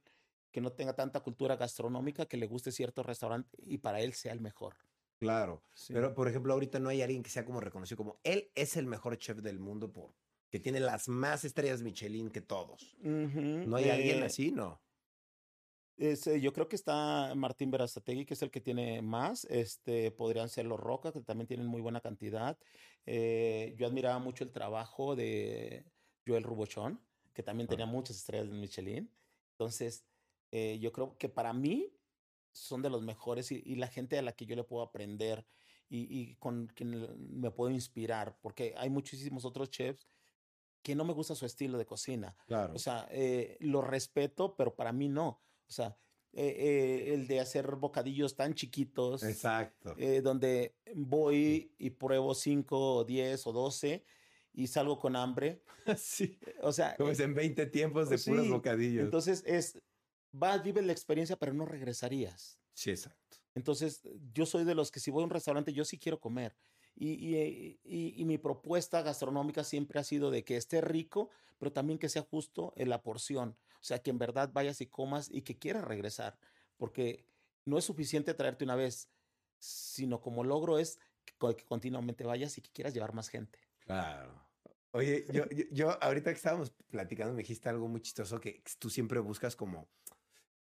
que 0.52 0.62
no 0.62 0.72
tenga 0.72 0.96
tanta 0.96 1.22
cultura 1.22 1.56
gastronómica 1.56 2.28
que 2.28 2.38
le 2.38 2.46
guste 2.46 2.72
cierto 2.72 3.02
restaurante 3.02 3.58
y 3.58 3.80
para 3.80 4.02
él 4.02 4.14
sea 4.14 4.34
el 4.34 4.42
mejor. 4.42 4.76
Claro. 5.18 5.64
Pero, 5.88 6.14
por 6.14 6.28
ejemplo, 6.28 6.54
ahorita 6.54 6.80
no 6.80 6.90
hay 6.90 7.02
alguien 7.02 7.24
que 7.24 7.32
sea 7.32 7.44
como 7.44 7.60
reconocido 7.60 7.98
como 7.98 8.20
él 8.24 8.52
es 8.54 8.78
el 8.78 8.86
mejor 8.86 9.18
chef 9.18 9.40
del 9.40 9.60
mundo 9.60 9.92
por 9.92 10.14
que 10.50 10.60
tiene 10.60 10.80
las 10.80 11.08
más 11.08 11.44
estrellas 11.44 11.82
Michelin 11.82 12.30
que 12.30 12.42
todos. 12.42 12.96
No 13.02 13.76
hay 13.76 13.90
alguien 13.90 14.20
eh, 14.20 14.26
así, 14.26 14.52
¿no? 14.52 14.82
Eh, 16.02 16.40
yo 16.40 16.54
creo 16.54 16.70
que 16.70 16.78
está 16.78 17.34
Martín 17.36 17.72
Berazategui, 17.72 18.26
que 18.26 18.34
es 18.34 18.42
el 18.42 18.50
que 18.50 18.62
tiene 18.62 19.02
más. 19.02 19.44
Este, 19.46 20.12
podrían 20.12 20.48
ser 20.48 20.66
los 20.66 20.80
Roca, 20.80 21.12
que 21.12 21.20
también 21.20 21.48
tienen 21.48 21.68
muy 21.68 21.82
buena 21.82 22.00
cantidad. 22.00 22.58
Eh, 23.06 23.76
yo 23.78 23.86
admiraba 23.86 24.18
mucho 24.18 24.46
el 24.46 24.52
trabajo 24.52 25.18
de 25.18 25.86
Joel 26.26 26.44
Rubochón, 26.44 27.02
que 27.34 27.44
también 27.44 27.68
tenía 27.68 27.86
muchas 27.86 28.16
estrellas 28.16 28.50
de 28.50 28.56
Michelin. 28.56 29.12
Entonces, 29.52 30.06
eh, 30.52 30.80
yo 30.80 30.94
creo 30.94 31.18
que 31.18 31.28
para 31.28 31.52
mí 31.52 31.94
son 32.54 32.82
de 32.82 32.90
los 32.90 33.02
mejores 33.02 33.52
y, 33.52 33.76
la 33.76 33.88
gente 33.88 34.18
a 34.18 34.22
la 34.22 34.32
que 34.32 34.46
yo 34.46 34.56
le 34.56 34.64
puedo 34.64 34.84
aprender 34.84 35.46
y, 35.90 36.08
y, 36.18 36.36
con 36.36 36.68
quien 36.68 37.42
me 37.42 37.52
puedo 37.52 37.72
inspirar, 37.72 38.38
porque 38.42 38.74
hay 38.78 38.90
muchísimos 38.90 39.44
otros 39.44 39.70
chefs 39.70 40.08
que 40.82 40.96
no 40.96 41.04
me 41.04 41.14
gusta 41.14 41.36
su 41.36 41.46
estilo 41.46 41.78
de 41.78 41.86
cocina. 41.86 42.38
Claro. 42.48 42.74
O 42.74 42.80
sea, 42.80 43.10
lo 43.60 43.82
respeto, 43.82 44.56
pero 44.56 44.74
para 44.76 44.94
mí 44.94 45.10
no. 45.10 45.42
O 45.70 45.72
sea, 45.72 45.96
eh, 46.34 46.56
eh, 46.58 47.14
el 47.14 47.28
de 47.28 47.40
hacer 47.40 47.76
bocadillos 47.76 48.36
tan 48.36 48.54
chiquitos. 48.54 49.24
Exacto. 49.24 49.96
Eh, 49.98 50.22
donde 50.22 50.76
voy 50.96 51.74
y 51.78 51.90
pruebo 51.92 52.36
5 52.36 52.96
o 52.98 53.04
10 53.04 53.48
o 53.48 53.52
12 53.52 54.04
y 54.54 54.68
salgo 54.68 55.00
con 55.00 55.16
hambre. 55.16 55.64
sí. 55.98 56.40
O 56.62 56.72
sea. 56.72 56.96
Como 56.96 57.12
es 57.12 57.20
en 57.20 57.34
20 57.34 57.66
tiempos 57.68 58.10
de 58.10 58.18
puros 58.18 58.50
bocadillos. 58.50 59.06
Entonces 59.06 59.44
es, 59.46 59.80
vas, 60.32 60.62
vives 60.64 60.86
la 60.86 60.92
experiencia, 60.92 61.36
pero 61.36 61.54
no 61.54 61.66
regresarías. 61.66 62.60
Sí, 62.74 62.92
exacto. 62.92 63.38
Entonces, 63.56 64.02
yo 64.34 64.46
soy 64.46 64.64
de 64.64 64.76
los 64.76 64.92
que 64.92 65.00
si 65.00 65.12
voy 65.12 65.24
a 65.24 65.26
un 65.26 65.32
restaurante, 65.32 65.74
yo 65.74 65.84
sí 65.84 65.98
quiero 65.98 66.20
comer. 66.20 66.56
Y, 66.96 67.10
y, 67.10 67.80
y, 67.84 68.22
y, 68.22 68.26
mi 68.26 68.38
propuesta 68.38 69.02
gastronómica 69.02 69.64
siempre 69.64 70.00
ha 70.00 70.04
sido 70.04 70.32
de 70.32 70.44
que 70.44 70.58
esté 70.58 70.82
rico, 70.82 71.30
pero 71.58 71.72
también 71.72 71.98
que 71.98 72.10
sea 72.10 72.22
justo 72.22 72.74
en 72.76 72.90
la 72.90 73.02
porción. 73.02 73.58
O 73.82 73.84
sea, 73.84 74.00
que 74.00 74.10
en 74.10 74.18
verdad 74.18 74.50
vayas 74.52 74.82
y 74.82 74.88
comas 74.88 75.30
y 75.32 75.42
que 75.42 75.58
quieras 75.58 75.84
regresar, 75.84 76.38
porque 76.78 77.26
no 77.66 77.78
es 77.78 77.86
suficiente 77.86 78.34
traerte 78.34 78.66
una 78.66 78.76
vez, 78.76 79.10
sino 79.58 80.22
como 80.22 80.44
logro 80.44 80.80
es 80.80 81.00
que, 81.26 81.34
continuamente 81.66 82.26
vayas 82.26 82.58
y 82.58 82.62
que 82.62 82.72
quieras 82.72 82.94
llevar 82.94 83.14
más 83.14 83.30
gente. 83.30 83.60
Claro. 83.80 84.50
Oye, 84.92 85.26
yo, 85.32 85.46
yo, 85.72 86.04
ahorita 86.04 86.32
que 86.32 86.38
estábamos 86.38 86.72
platicando 86.90 87.34
me 87.34 87.44
dijiste 87.44 87.70
algo 87.70 87.88
muy 87.88 88.02
chistoso 88.02 88.40
que 88.40 88.64
tú 88.80 88.90
siempre 88.90 89.20
buscas 89.20 89.56
como 89.56 89.88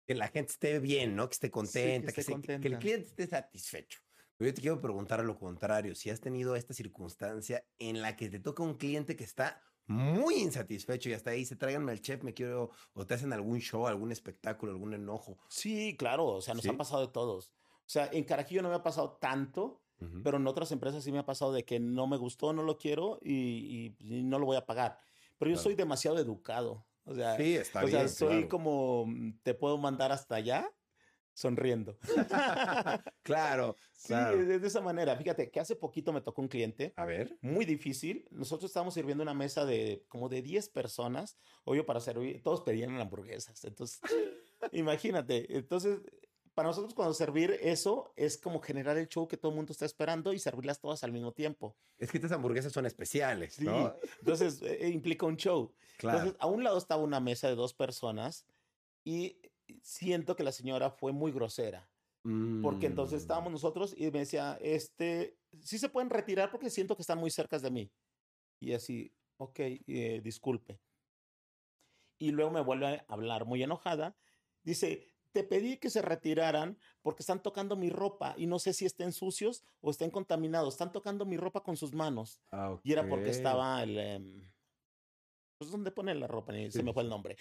que 0.05 0.15
la 0.15 0.27
gente 0.29 0.53
esté 0.53 0.79
bien, 0.79 1.15
¿no? 1.15 1.27
Que 1.27 1.33
esté 1.33 1.51
contenta, 1.51 2.11
que, 2.11 2.23
que 2.23 2.67
el 2.67 2.79
cliente 2.79 3.07
esté 3.07 3.27
satisfecho. 3.27 3.99
Pero 4.37 4.49
yo 4.49 4.53
te 4.53 4.61
quiero 4.61 4.81
preguntar 4.81 5.19
a 5.19 5.23
lo 5.23 5.37
contrario, 5.37 5.93
si 5.95 6.09
has 6.09 6.19
tenido 6.19 6.55
esta 6.55 6.73
circunstancia 6.73 7.65
en 7.79 8.01
la 8.01 8.15
que 8.15 8.29
te 8.29 8.39
toca 8.39 8.63
un 8.63 8.77
cliente 8.77 9.15
que 9.15 9.23
está 9.23 9.61
muy 9.87 10.35
insatisfecho 10.35 11.09
y 11.09 11.13
hasta 11.13 11.31
ahí 11.31 11.45
se 11.45 11.55
tráiganme 11.55 11.91
al 11.91 12.01
chef, 12.01 12.23
me 12.23 12.33
quiero, 12.33 12.71
o 12.93 13.05
te 13.05 13.13
hacen 13.13 13.33
algún 13.33 13.59
show, 13.59 13.87
algún 13.87 14.11
espectáculo, 14.11 14.71
algún 14.71 14.93
enojo. 14.93 15.37
Sí, 15.49 15.95
claro, 15.97 16.27
o 16.27 16.41
sea, 16.41 16.53
nos 16.53 16.65
ha 16.67 16.77
pasado 16.77 17.05
de 17.05 17.11
todos. 17.11 17.51
O 17.79 17.89
sea, 17.89 18.09
en 18.11 18.23
Carajillo 18.23 18.61
no 18.61 18.69
me 18.69 18.75
ha 18.75 18.83
pasado 18.83 19.17
tanto, 19.19 19.81
pero 20.21 20.35
en 20.35 20.45
otras 20.47 20.69
empresas 20.73 21.01
sí 21.01 21.13
me 21.13 21.19
ha 21.19 21.25
pasado 21.25 21.53
de 21.53 21.63
que 21.63 21.79
no 21.79 22.07
me 22.07 22.17
gustó, 22.17 22.51
no 22.51 22.63
lo 22.63 22.77
quiero 22.77 23.19
y, 23.21 23.95
no 24.01 24.37
lo 24.37 24.45
voy 24.45 24.57
a 24.57 24.65
pagar. 24.65 24.99
Pero 25.37 25.51
yo 25.51 25.57
soy 25.57 25.75
demasiado 25.75 26.17
educado. 26.19 26.85
O 27.05 27.15
sea, 27.15 27.37
sí, 27.37 27.55
está 27.55 27.83
o 27.83 27.87
sea 27.87 28.07
soy 28.07 28.47
como, 28.47 29.05
te 29.43 29.53
puedo 29.53 29.77
mandar 29.77 30.11
hasta 30.11 30.35
allá 30.35 30.69
sonriendo. 31.33 31.97
claro. 33.23 33.75
Sí, 34.03 34.13
de 34.13 34.67
esa 34.67 34.81
manera. 34.81 35.15
Fíjate 35.15 35.49
que 35.49 35.61
hace 35.61 35.77
poquito 35.77 36.11
me 36.11 36.19
tocó 36.19 36.41
un 36.41 36.49
cliente. 36.49 36.91
A 36.97 37.05
ver. 37.05 37.37
Muy 37.39 37.63
difícil. 37.63 38.27
Nosotros 38.31 38.69
estábamos 38.69 38.95
sirviendo 38.95 39.23
una 39.23 39.33
mesa 39.33 39.65
de 39.65 40.03
como 40.09 40.27
de 40.27 40.41
10 40.41 40.67
personas. 40.69 41.37
Obvio, 41.63 41.85
para 41.85 42.01
servir, 42.01 42.43
todos 42.43 42.63
pedían 42.63 42.99
hamburguesas. 42.99 43.63
Entonces, 43.63 44.01
imagínate. 44.73 45.55
Entonces, 45.55 46.01
para 46.53 46.67
nosotros 46.67 46.93
cuando 46.93 47.13
servir 47.13 47.57
eso 47.61 48.11
es 48.17 48.37
como 48.37 48.59
generar 48.59 48.97
el 48.97 49.07
show 49.07 49.25
que 49.25 49.37
todo 49.37 49.51
el 49.51 49.55
mundo 49.55 49.71
está 49.71 49.85
esperando 49.85 50.33
y 50.33 50.39
servirlas 50.39 50.81
todas 50.81 51.01
al 51.05 51.13
mismo 51.13 51.31
tiempo. 51.31 51.77
Es 51.97 52.11
que 52.11 52.17
estas 52.17 52.33
hamburguesas 52.33 52.73
son 52.73 52.85
especiales, 52.85 53.61
¿no? 53.61 53.95
Entonces, 54.19 54.61
e, 54.61 54.85
e 54.85 54.89
implica 54.89 55.25
un 55.25 55.37
show. 55.37 55.73
Claro. 55.97 56.17
Entonces, 56.17 56.41
a 56.41 56.47
un 56.47 56.63
lado 56.65 56.77
estaba 56.77 57.01
una 57.01 57.21
mesa 57.21 57.47
de 57.47 57.55
dos 57.55 57.73
personas 57.73 58.45
y 59.05 59.39
siento 59.81 60.35
que 60.35 60.43
la 60.43 60.51
señora 60.51 60.89
fue 60.91 61.11
muy 61.11 61.31
grosera. 61.31 61.89
Porque 62.61 62.85
entonces 62.85 63.19
mm. 63.19 63.23
estábamos 63.23 63.51
nosotros 63.51 63.93
y 63.97 64.09
me 64.09 64.19
decía, 64.19 64.57
este, 64.61 65.37
sí 65.59 65.77
se 65.77 65.89
pueden 65.89 66.09
retirar 66.09 66.51
porque 66.51 66.69
siento 66.69 66.95
que 66.95 67.01
están 67.01 67.17
muy 67.17 67.29
cerca 67.29 67.59
de 67.59 67.69
mí. 67.69 67.91
Y 68.61 68.71
así, 68.71 69.13
ok, 69.35 69.59
eh, 69.59 70.21
disculpe. 70.23 70.79
Y 72.17 72.31
luego 72.31 72.51
me 72.51 72.61
vuelve 72.61 72.87
a 72.87 73.05
hablar 73.09 73.43
muy 73.43 73.61
enojada. 73.61 74.15
Dice, 74.63 75.13
te 75.33 75.43
pedí 75.43 75.75
que 75.77 75.89
se 75.89 76.01
retiraran 76.01 76.77
porque 77.01 77.23
están 77.23 77.43
tocando 77.43 77.75
mi 77.75 77.89
ropa 77.89 78.35
y 78.37 78.45
no 78.45 78.57
sé 78.57 78.71
si 78.71 78.85
estén 78.85 79.11
sucios 79.11 79.65
o 79.81 79.91
estén 79.91 80.09
contaminados. 80.09 80.75
Están 80.75 80.93
tocando 80.93 81.25
mi 81.25 81.35
ropa 81.35 81.61
con 81.61 81.75
sus 81.75 81.93
manos. 81.93 82.39
Ah, 82.51 82.79
y 82.83 82.93
era 82.93 83.05
porque 83.09 83.31
estaba 83.31 83.83
el... 83.83 83.97
Em, 83.97 84.52
pues 85.63 85.71
donde 85.71 85.91
pone 85.91 86.13
la 86.15 86.27
ropa, 86.27 86.53
se 86.69 86.83
me 86.83 86.93
fue 86.93 87.03
el 87.03 87.09
nombre. 87.09 87.37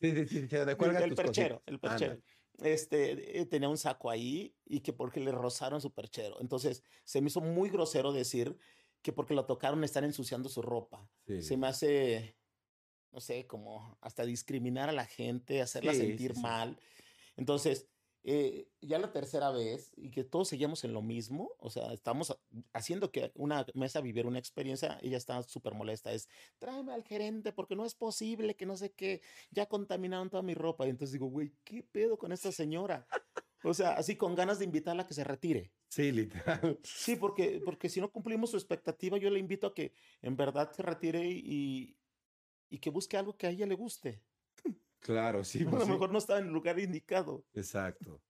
Sí, 0.00 0.12
sí, 0.12 0.26
sí, 0.26 0.56
el, 0.56 1.14
perchero, 1.14 1.62
el 1.66 1.78
perchero. 1.78 2.18
Este, 2.58 3.38
eh, 3.38 3.46
tenía 3.46 3.68
un 3.68 3.78
saco 3.78 4.10
ahí 4.10 4.54
y 4.64 4.80
que 4.80 4.92
porque 4.92 5.20
le 5.20 5.30
rozaron 5.30 5.80
su 5.80 5.92
perchero. 5.92 6.40
Entonces, 6.40 6.82
se 7.04 7.20
me 7.20 7.28
hizo 7.28 7.40
muy 7.40 7.70
grosero 7.70 8.12
decir 8.12 8.56
que 9.02 9.12
porque 9.12 9.34
lo 9.34 9.46
tocaron 9.46 9.84
están 9.84 10.04
ensuciando 10.04 10.48
su 10.48 10.62
ropa. 10.62 11.08
Se 11.40 11.56
me 11.56 11.68
hace, 11.68 12.36
no 13.12 13.20
sé, 13.20 13.46
como 13.46 13.96
hasta 14.00 14.24
discriminar 14.24 14.88
a 14.88 14.92
la 14.92 15.06
gente, 15.06 15.62
hacerla 15.62 15.94
sentir 15.94 16.36
mal. 16.36 16.78
Entonces, 17.36 17.86
eh, 18.24 18.68
ya 18.80 18.98
la 18.98 19.12
tercera 19.12 19.50
vez 19.50 19.92
y 19.96 20.10
que 20.10 20.24
todos 20.24 20.48
seguíamos 20.48 20.84
en 20.84 20.92
lo 20.92 21.02
mismo, 21.02 21.52
o 21.58 21.70
sea, 21.70 21.92
estamos 21.92 22.36
haciendo 22.72 23.10
que 23.10 23.32
una 23.34 23.64
mesa 23.74 24.00
viviera 24.00 24.28
una 24.28 24.38
experiencia, 24.38 24.98
ella 25.02 25.16
está 25.16 25.42
súper 25.42 25.74
molesta, 25.74 26.12
es, 26.12 26.28
tráeme 26.58 26.92
al 26.92 27.04
gerente 27.04 27.52
porque 27.52 27.76
no 27.76 27.84
es 27.84 27.94
posible 27.94 28.56
que 28.56 28.66
no 28.66 28.76
sé 28.76 28.92
qué, 28.92 29.22
ya 29.50 29.66
contaminaron 29.66 30.30
toda 30.30 30.42
mi 30.42 30.54
ropa. 30.54 30.86
Y 30.86 30.90
entonces 30.90 31.12
digo, 31.12 31.26
güey, 31.26 31.52
¿qué 31.64 31.82
pedo 31.82 32.18
con 32.18 32.32
esta 32.32 32.52
señora? 32.52 33.06
O 33.64 33.74
sea, 33.74 33.92
así 33.92 34.16
con 34.16 34.34
ganas 34.34 34.58
de 34.58 34.64
invitarla 34.64 35.02
a 35.02 35.06
que 35.06 35.14
se 35.14 35.24
retire. 35.24 35.72
Sí, 35.88 36.12
literal. 36.12 36.78
Sí, 36.84 37.16
porque, 37.16 37.60
porque 37.64 37.88
si 37.88 38.00
no 38.00 38.12
cumplimos 38.12 38.50
su 38.50 38.56
expectativa, 38.56 39.18
yo 39.18 39.30
le 39.30 39.40
invito 39.40 39.66
a 39.66 39.74
que 39.74 39.94
en 40.22 40.36
verdad 40.36 40.70
se 40.72 40.82
retire 40.82 41.26
y, 41.26 41.96
y 42.68 42.78
que 42.78 42.90
busque 42.90 43.16
algo 43.16 43.36
que 43.36 43.46
a 43.46 43.50
ella 43.50 43.66
le 43.66 43.74
guste. 43.74 44.22
Claro, 45.00 45.44
sí. 45.44 45.60
a 45.60 45.64
lo 45.64 45.70
pues 45.70 45.88
mejor 45.88 46.10
no 46.10 46.18
estaba 46.18 46.38
en 46.38 46.46
el 46.46 46.52
lugar 46.52 46.78
indicado. 46.78 47.44
Exacto. 47.54 48.20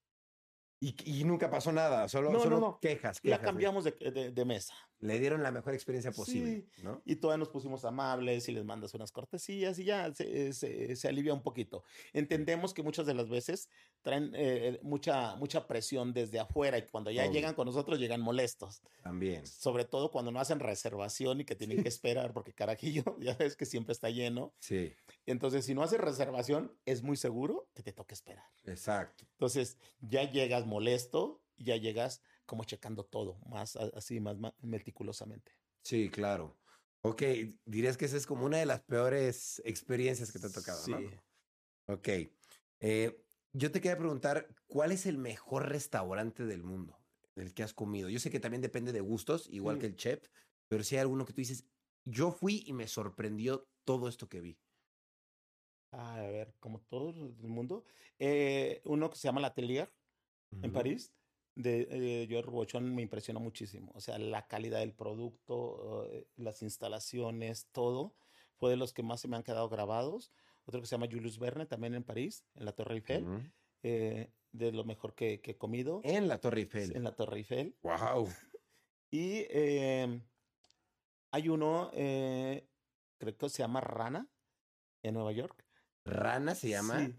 Y, 0.81 0.95
y 1.03 1.23
nunca 1.25 1.49
pasó 1.49 1.73
nada, 1.73 2.07
solo, 2.07 2.31
solo 2.39 2.79
quejas, 2.81 3.19
quejas. 3.19 3.39
La 3.39 3.45
cambiamos 3.45 3.83
de, 3.83 4.31
de 4.31 4.45
mesa 4.45 4.73
le 4.99 5.19
dieron 5.19 5.41
la 5.41 5.51
mejor 5.51 5.73
experiencia 5.73 6.11
posible, 6.11 6.65
¿no? 6.83 7.01
Y 7.05 7.15
todavía 7.15 7.39
nos 7.39 7.49
pusimos 7.49 7.85
amables 7.85 8.49
y 8.49 8.51
les 8.51 8.65
mandas 8.65 8.93
unas 8.93 9.11
cortesías 9.11 9.79
y 9.79 9.85
ya 9.85 10.13
se, 10.13 10.51
se, 10.53 11.07
alivia 11.07 11.33
un 11.33 11.41
poquito. 11.41 11.83
Entendemos 12.11 12.73
que 12.73 12.83
muchas 12.83 13.05
de 13.05 13.13
las 13.13 13.29
veces 13.29 13.69
traen 14.01 14.31
eh, 14.35 14.79
mucha, 14.83 15.35
mucha 15.35 15.67
presión 15.67 16.13
desde 16.13 16.39
afuera 16.39 16.77
y 16.77 16.85
cuando 16.87 17.11
ya 17.11 17.25
llegan 17.27 17.55
con 17.55 17.65
nosotros 17.65 17.97
llegan 17.97 18.19
molestos. 18.19 18.81
También. 19.01 19.45
Sobre 19.47 19.85
todo 19.85 20.11
cuando 20.11 20.31
no 20.31 20.39
hacen 20.39 20.59
reservación 20.59 21.41
y 21.41 21.45
que 21.45 21.55
tienen 21.55 21.81
que 21.81 21.89
esperar 21.89 22.33
porque 22.33 22.53
carajillo, 22.53 23.03
ya 23.19 23.35
ves 23.35 23.55
que 23.55 23.65
siempre 23.65 23.93
está 23.93 24.09
lleno. 24.09 24.53
Sí. 24.59 24.93
Entonces, 25.29 25.63
si 25.63 25.75
no 25.75 25.83
haces 25.83 25.99
reservación, 25.99 26.75
es 26.85 27.03
muy 27.03 27.15
seguro 27.15 27.69
que 27.75 27.83
te 27.83 27.93
toque 27.93 28.15
esperar. 28.15 28.45
Exacto. 28.65 29.25
Entonces, 29.33 29.77
ya 30.01 30.29
llegas 30.31 30.65
molesto, 30.65 31.43
ya 31.57 31.75
llegas 31.75 32.23
como 32.47 32.63
checando 32.63 33.05
todo, 33.05 33.39
más 33.45 33.75
así, 33.75 34.19
más, 34.19 34.37
meticulosamente. 34.61 35.51
Sí, 35.83 36.09
claro. 36.09 36.57
Ok, 37.01 37.21
dirías 37.65 37.95
que 37.95 38.05
esa 38.05 38.17
es 38.17 38.25
como 38.25 38.43
una 38.43 38.57
de 38.57 38.65
las 38.65 38.81
peores 38.81 39.61
experiencias 39.65 40.31
que 40.31 40.39
te 40.39 40.47
ha 40.47 40.51
tocado, 40.51 40.83
sí. 40.83 40.93
Ok. 41.85 42.09
Eh, 42.79 43.23
yo 43.53 43.71
te 43.71 43.81
quería 43.81 43.99
preguntar, 43.99 44.47
¿cuál 44.65 44.91
es 44.91 45.05
el 45.05 45.19
mejor 45.19 45.69
restaurante 45.69 46.45
del 46.45 46.63
mundo 46.63 46.97
del 47.35 47.53
que 47.53 47.61
has 47.61 47.73
comido? 47.73 48.09
Yo 48.09 48.19
sé 48.19 48.31
que 48.31 48.39
también 48.39 48.61
depende 48.61 48.91
de 48.93 49.01
gustos, 49.01 49.47
igual 49.51 49.77
que 49.77 49.85
el 49.85 49.95
chef, 49.95 50.27
pero 50.67 50.83
si 50.83 50.95
hay 50.95 51.01
alguno 51.01 51.25
que 51.25 51.33
tú 51.33 51.41
dices, 51.41 51.65
yo 52.03 52.31
fui 52.31 52.63
y 52.65 52.73
me 52.73 52.87
sorprendió 52.87 53.67
todo 53.85 54.07
esto 54.07 54.27
que 54.27 54.41
vi. 54.41 54.59
A 55.91 56.21
ver, 56.21 56.53
como 56.59 56.79
todo 56.81 57.09
el 57.09 57.47
mundo. 57.47 57.83
Eh, 58.17 58.81
uno 58.85 59.09
que 59.09 59.17
se 59.17 59.27
llama 59.27 59.41
La 59.41 59.47
Atelier 59.47 59.91
en 60.61 60.71
París 60.71 61.13
de 61.59 61.87
eh, 61.91 62.27
George 62.29 62.49
Bochon 62.49 62.95
me 62.95 63.01
impresionó 63.01 63.41
muchísimo. 63.41 63.91
O 63.93 63.99
sea, 63.99 64.17
la 64.17 64.47
calidad 64.47 64.79
del 64.79 64.93
producto, 64.93 66.07
eh, 66.09 66.25
las 66.37 66.61
instalaciones, 66.61 67.67
todo. 67.73 68.15
Fue 68.55 68.69
de 68.69 68.77
los 68.77 68.93
que 68.93 69.03
más 69.03 69.19
se 69.19 69.27
me 69.27 69.35
han 69.35 69.43
quedado 69.43 69.67
grabados. 69.67 70.31
Otro 70.65 70.79
que 70.79 70.87
se 70.87 70.95
llama 70.95 71.09
Julius 71.11 71.37
Verne, 71.37 71.65
también 71.65 71.95
en 71.95 72.03
París, 72.03 72.45
en 72.55 72.65
la 72.65 72.71
Torre 72.71 72.95
Eiffel. 72.95 73.51
eh, 73.83 74.31
de 74.51 74.71
lo 74.71 74.83
mejor 74.83 75.13
que, 75.13 75.41
que, 75.41 75.51
he 75.51 75.57
comido. 75.57 75.99
En 76.03 76.27
la 76.27 76.39
Torre 76.39 76.61
Eiffel. 76.61 76.95
En 76.95 77.03
la 77.03 77.15
Torre 77.15 77.37
Eiffel. 77.37 77.75
¡Wow! 77.81 78.27
y 79.11 79.45
hay 81.31 81.49
uno, 81.49 81.91
creo 81.91 83.37
que 83.37 83.49
se 83.49 83.59
llama 83.59 83.81
Rana, 83.81 84.27
en 85.03 85.13
Nueva 85.13 85.33
York. 85.33 85.68
¿Rana 86.09 86.55
se 86.55 86.69
llama? 86.69 87.05
Sí. 87.05 87.15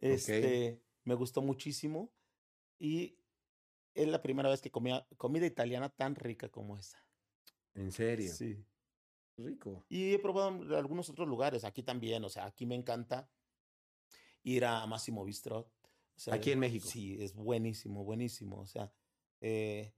Este, 0.00 0.82
me 1.04 1.14
gustó 1.14 1.42
muchísimo. 1.42 2.12
Y 2.78 3.18
es 3.94 4.08
la 4.08 4.22
primera 4.22 4.48
vez 4.48 4.60
que 4.60 4.70
comía 4.70 5.06
comida 5.16 5.46
italiana 5.46 5.88
tan 5.88 6.14
rica 6.14 6.48
como 6.48 6.76
esa. 6.76 7.04
¿En 7.74 7.92
serio? 7.92 8.32
Sí. 8.32 8.64
Rico. 9.36 9.84
Y 9.88 10.14
he 10.14 10.18
probado 10.18 10.48
en 10.48 10.72
algunos 10.72 11.08
otros 11.10 11.28
lugares, 11.28 11.64
aquí 11.64 11.82
también, 11.82 12.24
o 12.24 12.28
sea, 12.28 12.46
aquí 12.46 12.66
me 12.66 12.74
encanta 12.74 13.30
ir 14.42 14.64
a 14.64 14.84
Máximo 14.86 15.24
Bistrot. 15.24 15.70
aquí 16.30 16.52
en 16.52 16.58
México. 16.58 16.86
Sí, 16.88 17.16
es 17.20 17.34
buenísimo, 17.34 18.04
buenísimo. 18.04 18.58
O 18.58 18.66
sea, 18.66 18.92
eh, 19.40 19.92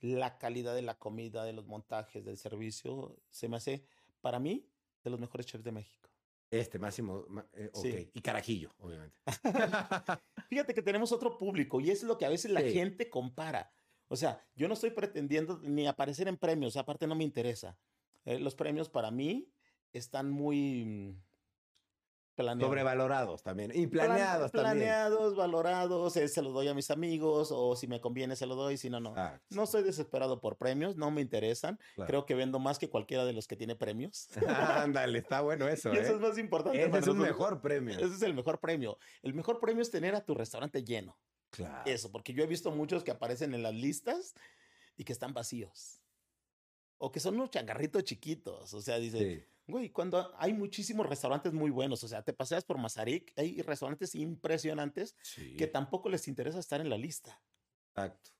la 0.00 0.38
calidad 0.38 0.74
de 0.74 0.82
la 0.82 0.98
comida, 0.98 1.44
de 1.44 1.52
los 1.52 1.66
montajes, 1.66 2.24
del 2.24 2.38
servicio, 2.38 3.20
se 3.28 3.48
me 3.48 3.56
hace, 3.56 3.84
para 4.20 4.38
mí, 4.38 4.66
de 5.04 5.10
los 5.10 5.20
mejores 5.20 5.46
chefs 5.46 5.64
de 5.64 5.72
México. 5.72 6.10
Este, 6.50 6.78
Máximo, 6.78 7.26
eh, 7.54 7.70
ok. 7.72 8.10
Y 8.14 8.20
Carajillo, 8.22 8.70
obviamente. 8.78 9.16
Fíjate 10.48 10.74
que 10.74 10.82
tenemos 10.82 11.12
otro 11.12 11.36
público 11.36 11.80
y 11.80 11.90
es 11.90 12.02
lo 12.02 12.16
que 12.16 12.24
a 12.24 12.30
veces 12.30 12.50
la 12.50 12.62
gente 12.62 13.10
compara. 13.10 13.70
O 14.08 14.16
sea, 14.16 14.42
yo 14.54 14.68
no 14.68 14.74
estoy 14.74 14.90
pretendiendo 14.90 15.60
ni 15.62 15.86
aparecer 15.86 16.28
en 16.28 16.38
premios, 16.38 16.76
aparte 16.76 17.06
no 17.06 17.14
me 17.14 17.24
interesa. 17.24 17.78
Eh, 18.24 18.38
los 18.38 18.54
premios 18.54 18.88
para 18.88 19.10
mí 19.10 19.52
están 19.92 20.30
muy 20.30 21.18
Sobrevalorados 22.38 23.42
también. 23.42 23.72
Y 23.74 23.86
planeados 23.86 24.52
también. 24.52 24.76
Planeados, 24.76 25.36
valorados. 25.36 26.16
Eh, 26.16 26.28
se 26.28 26.42
los 26.42 26.52
doy 26.52 26.68
a 26.68 26.74
mis 26.74 26.90
amigos 26.90 27.50
o 27.52 27.76
si 27.76 27.86
me 27.86 28.00
conviene 28.00 28.36
se 28.36 28.46
lo 28.46 28.54
doy, 28.54 28.76
si 28.76 28.90
no, 28.90 29.00
no. 29.00 29.14
No 29.50 29.64
estoy 29.64 29.82
desesperado 29.82 30.40
por 30.40 30.56
premios, 30.56 30.96
no 30.96 31.10
me 31.10 31.20
interesan. 31.20 31.78
Creo 32.06 32.26
que 32.26 32.34
vendo 32.34 32.58
más 32.58 32.78
que 32.78 32.88
cualquiera 32.88 33.24
de 33.24 33.32
los 33.32 33.46
que 33.46 33.56
tiene 33.56 33.76
premios. 33.76 34.28
Ándale, 34.46 35.18
está 35.18 35.40
bueno 35.40 35.68
eso. 35.68 35.92
eso 35.92 36.12
¿eh? 36.12 36.14
es 36.14 36.20
más 36.20 36.38
importante. 36.38 36.82
Ese 36.82 36.98
es 36.98 37.06
un 37.08 37.18
mejor 37.18 37.60
premio. 37.60 37.98
Ese 37.98 38.14
es 38.14 38.22
el 38.22 38.34
mejor 38.34 38.60
premio. 38.60 38.98
El 39.22 39.34
mejor 39.34 39.60
premio 39.60 39.82
es 39.82 39.90
tener 39.90 40.14
a 40.14 40.24
tu 40.24 40.34
restaurante 40.34 40.84
lleno. 40.84 41.16
Claro. 41.50 41.82
Eso, 41.86 42.12
porque 42.12 42.32
yo 42.32 42.42
he 42.42 42.46
visto 42.46 42.70
muchos 42.70 43.02
que 43.04 43.10
aparecen 43.10 43.54
en 43.54 43.62
las 43.62 43.74
listas 43.74 44.34
y 44.96 45.04
que 45.04 45.12
están 45.12 45.32
vacíos. 45.32 45.97
O 46.98 47.10
que 47.10 47.20
son 47.20 47.34
unos 47.34 47.50
changarritos 47.50 48.04
chiquitos. 48.04 48.74
O 48.74 48.80
sea, 48.80 48.98
dice, 48.98 49.46
Güey, 49.68 49.90
cuando 49.90 50.34
hay 50.38 50.54
muchísimos 50.54 51.06
restaurantes 51.06 51.52
muy 51.52 51.70
buenos, 51.70 52.02
o 52.02 52.08
sea, 52.08 52.22
te 52.22 52.32
paseas 52.32 52.64
por 52.64 52.78
Mazarik, 52.78 53.34
hay 53.36 53.60
restaurantes 53.60 54.14
impresionantes 54.14 55.14
que 55.58 55.66
tampoco 55.66 56.08
les 56.08 56.26
interesa 56.26 56.58
estar 56.58 56.80
en 56.80 56.88
la 56.88 56.96
lista. 56.96 57.42
Exacto. 57.90 58.30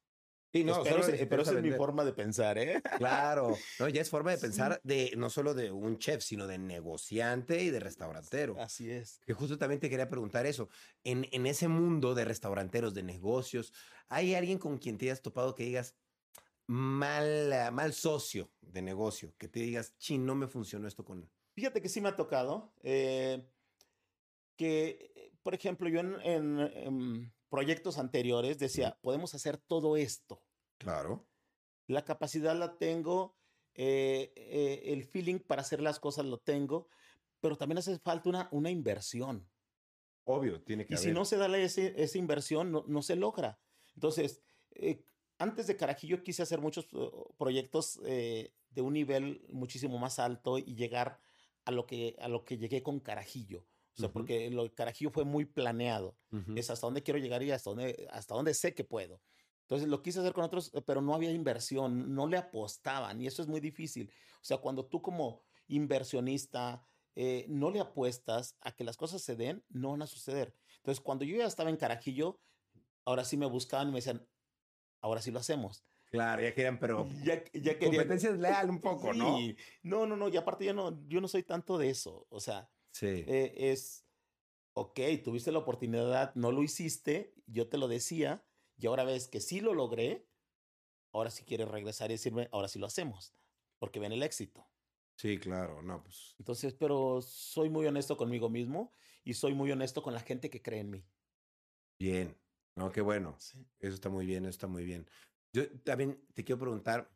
Y 0.50 0.64
no, 0.64 0.82
pero, 0.82 1.02
pero 1.28 1.42
esa 1.42 1.52
es 1.52 1.62
mi 1.62 1.72
forma 1.72 2.06
de 2.06 2.14
pensar, 2.14 2.56
¿eh? 2.56 2.80
Claro, 2.96 3.54
no, 3.78 3.88
ya 3.90 4.00
es 4.00 4.08
forma 4.08 4.30
de 4.30 4.38
pensar 4.38 4.80
de 4.82 5.12
no 5.18 5.28
solo 5.28 5.52
de 5.52 5.70
un 5.70 5.98
chef, 5.98 6.22
sino 6.22 6.46
de 6.46 6.56
negociante 6.56 7.62
y 7.62 7.68
de 7.68 7.80
restaurantero. 7.80 8.58
Así 8.58 8.90
es. 8.90 9.20
Que 9.26 9.34
justo 9.34 9.58
también 9.58 9.80
te 9.80 9.90
quería 9.90 10.08
preguntar 10.08 10.46
eso. 10.46 10.70
En, 11.04 11.28
en 11.32 11.46
ese 11.46 11.68
mundo 11.68 12.14
de 12.14 12.24
restauranteros, 12.24 12.94
de 12.94 13.02
negocios, 13.02 13.74
¿hay 14.08 14.34
alguien 14.34 14.56
con 14.56 14.78
quien 14.78 14.96
te 14.96 15.04
hayas 15.04 15.20
topado 15.20 15.54
que 15.54 15.64
digas, 15.64 15.94
mal, 16.68 17.72
mal 17.72 17.92
socio 17.92 18.52
de 18.60 18.82
negocio? 18.82 19.34
Que 19.36 19.48
te 19.48 19.60
digas, 19.60 19.96
chin, 19.98 20.24
no 20.24 20.34
me 20.34 20.46
funcionó 20.46 20.86
esto 20.86 21.04
con... 21.04 21.28
Fíjate 21.54 21.82
que 21.82 21.88
sí 21.88 22.00
me 22.00 22.08
ha 22.08 22.16
tocado. 22.16 22.72
Eh, 22.82 23.44
que, 24.56 25.32
por 25.42 25.54
ejemplo, 25.54 25.88
yo 25.88 26.00
en, 26.00 27.32
proyectos 27.48 27.98
anteriores 27.98 28.58
decía, 28.58 28.98
podemos 29.00 29.34
hacer 29.34 29.56
todo 29.56 29.96
esto. 29.96 30.42
Claro. 30.76 31.26
La 31.86 32.04
capacidad 32.04 32.56
la 32.56 32.76
tengo, 32.76 33.36
eh, 33.74 34.32
eh, 34.36 34.82
el 34.92 35.04
feeling 35.04 35.38
para 35.38 35.62
hacer 35.62 35.80
las 35.80 35.98
cosas 35.98 36.26
lo 36.26 36.38
tengo, 36.38 36.88
pero 37.40 37.56
también 37.56 37.78
hace 37.78 37.98
falta 37.98 38.28
una, 38.28 38.48
una 38.52 38.70
inversión. 38.70 39.48
Obvio, 40.24 40.60
tiene 40.62 40.84
que 40.84 40.94
Y 40.94 40.96
si 40.98 41.12
no 41.12 41.24
se 41.24 41.38
da 41.38 41.48
esa 41.56 42.18
inversión, 42.18 42.70
no, 42.70 42.84
no, 42.86 43.00
se 43.00 43.16
logra. 43.16 43.58
Entonces, 43.94 44.42
eh, 44.72 45.02
antes 45.38 45.66
de 45.66 45.76
Carajillo 45.76 46.22
quise 46.22 46.42
hacer 46.42 46.60
muchos 46.60 46.86
proyectos 47.38 48.00
de 48.02 48.82
un 48.82 48.92
nivel 48.92 49.44
muchísimo 49.48 49.98
más 49.98 50.18
alto 50.18 50.58
y 50.58 50.74
llegar 50.74 51.20
a 51.64 51.70
lo 51.70 51.86
que, 51.86 52.16
a 52.20 52.28
lo 52.28 52.44
que 52.44 52.58
llegué 52.58 52.82
con 52.82 53.00
Carajillo. 53.00 53.66
O 53.96 54.00
sea, 54.00 54.12
porque 54.12 54.48
lo 54.50 54.72
Carajillo 54.74 55.10
fue 55.10 55.24
muy 55.24 55.44
planeado. 55.44 56.16
Es 56.54 56.70
hasta 56.70 56.86
dónde 56.86 57.02
quiero 57.02 57.18
llegar 57.18 57.42
y 57.42 57.50
hasta 57.50 57.70
dónde, 57.70 58.08
hasta 58.10 58.34
dónde 58.34 58.54
sé 58.54 58.74
que 58.74 58.84
puedo. 58.84 59.20
Entonces 59.62 59.88
lo 59.88 60.02
quise 60.02 60.20
hacer 60.20 60.32
con 60.32 60.44
otros, 60.44 60.72
eh, 60.72 60.80
pero 60.80 61.02
no 61.02 61.14
había 61.14 61.30
inversión, 61.30 62.14
no 62.14 62.26
le 62.26 62.38
apostaban 62.38 63.20
y 63.20 63.26
eso 63.26 63.42
es 63.42 63.48
muy 63.48 63.60
difícil. 63.60 64.10
O 64.36 64.44
sea, 64.44 64.56
cuando 64.56 64.86
tú 64.86 65.02
como 65.02 65.42
inversionista 65.66 66.82
eh, 67.14 67.44
no 67.48 67.70
le 67.70 67.80
apuestas 67.80 68.56
a 68.62 68.72
que 68.72 68.84
las 68.84 68.96
cosas 68.96 69.20
se 69.20 69.36
den, 69.36 69.62
no 69.68 69.90
van 69.90 70.00
a 70.00 70.06
suceder. 70.06 70.54
Entonces, 70.76 71.02
cuando 71.02 71.26
yo 71.26 71.36
ya 71.36 71.44
estaba 71.44 71.68
en 71.68 71.76
Carajillo, 71.76 72.40
ahora 73.04 73.24
sí 73.24 73.36
me 73.36 73.44
buscaban 73.44 73.88
y 73.88 73.90
me 73.90 73.98
decían, 73.98 74.26
ahora 75.00 75.22
sí 75.22 75.30
lo 75.30 75.38
hacemos. 75.38 75.84
Claro, 76.10 76.42
ya 76.42 76.54
querían, 76.54 76.78
pero 76.78 77.06
ya, 77.22 77.44
ya 77.52 77.78
querían. 77.78 77.96
Competencia 77.96 78.30
es 78.30 78.38
leal 78.38 78.70
un 78.70 78.80
poco, 78.80 79.12
¿no? 79.12 79.38
No, 79.82 80.06
no, 80.06 80.16
no, 80.16 80.28
y 80.28 80.36
aparte 80.36 80.64
yo 80.64 80.72
no, 80.72 81.06
yo 81.06 81.20
no 81.20 81.28
soy 81.28 81.42
tanto 81.42 81.76
de 81.76 81.90
eso. 81.90 82.26
O 82.30 82.40
sea, 82.40 82.70
Sí. 82.98 83.24
Eh, 83.26 83.70
es, 83.70 84.06
ok, 84.72 84.98
tuviste 85.22 85.52
la 85.52 85.58
oportunidad, 85.58 86.34
no 86.34 86.50
lo 86.50 86.62
hiciste, 86.62 87.32
yo 87.46 87.68
te 87.68 87.78
lo 87.78 87.86
decía, 87.86 88.44
y 88.76 88.86
ahora 88.86 89.04
ves 89.04 89.28
que 89.28 89.40
sí 89.40 89.60
lo 89.60 89.74
logré, 89.74 90.28
ahora 91.12 91.30
sí 91.30 91.44
quieres 91.44 91.68
regresar 91.68 92.10
y 92.10 92.14
decirme, 92.14 92.48
ahora 92.50 92.66
sí 92.66 92.78
lo 92.78 92.86
hacemos, 92.86 93.36
porque 93.78 94.00
ven 94.00 94.12
el 94.12 94.22
éxito. 94.24 94.68
Sí, 95.16 95.38
claro, 95.38 95.82
no, 95.82 96.02
pues. 96.02 96.34
Entonces, 96.38 96.74
pero 96.74 97.20
soy 97.22 97.70
muy 97.70 97.86
honesto 97.86 98.16
conmigo 98.16 98.48
mismo 98.48 98.92
y 99.24 99.34
soy 99.34 99.54
muy 99.54 99.70
honesto 99.70 100.02
con 100.02 100.14
la 100.14 100.20
gente 100.20 100.50
que 100.50 100.62
cree 100.62 100.80
en 100.80 100.90
mí. 100.90 101.06
Bien, 102.00 102.36
no, 102.78 102.90
qué 102.90 103.00
bueno. 103.00 103.36
Eso 103.36 103.94
está 103.94 104.08
muy 104.08 104.24
bien, 104.24 104.44
eso 104.44 104.50
está 104.50 104.66
muy 104.66 104.84
bien. 104.84 105.06
Yo 105.52 105.68
también 105.80 106.24
te 106.32 106.44
quiero 106.44 106.60
preguntar, 106.60 107.10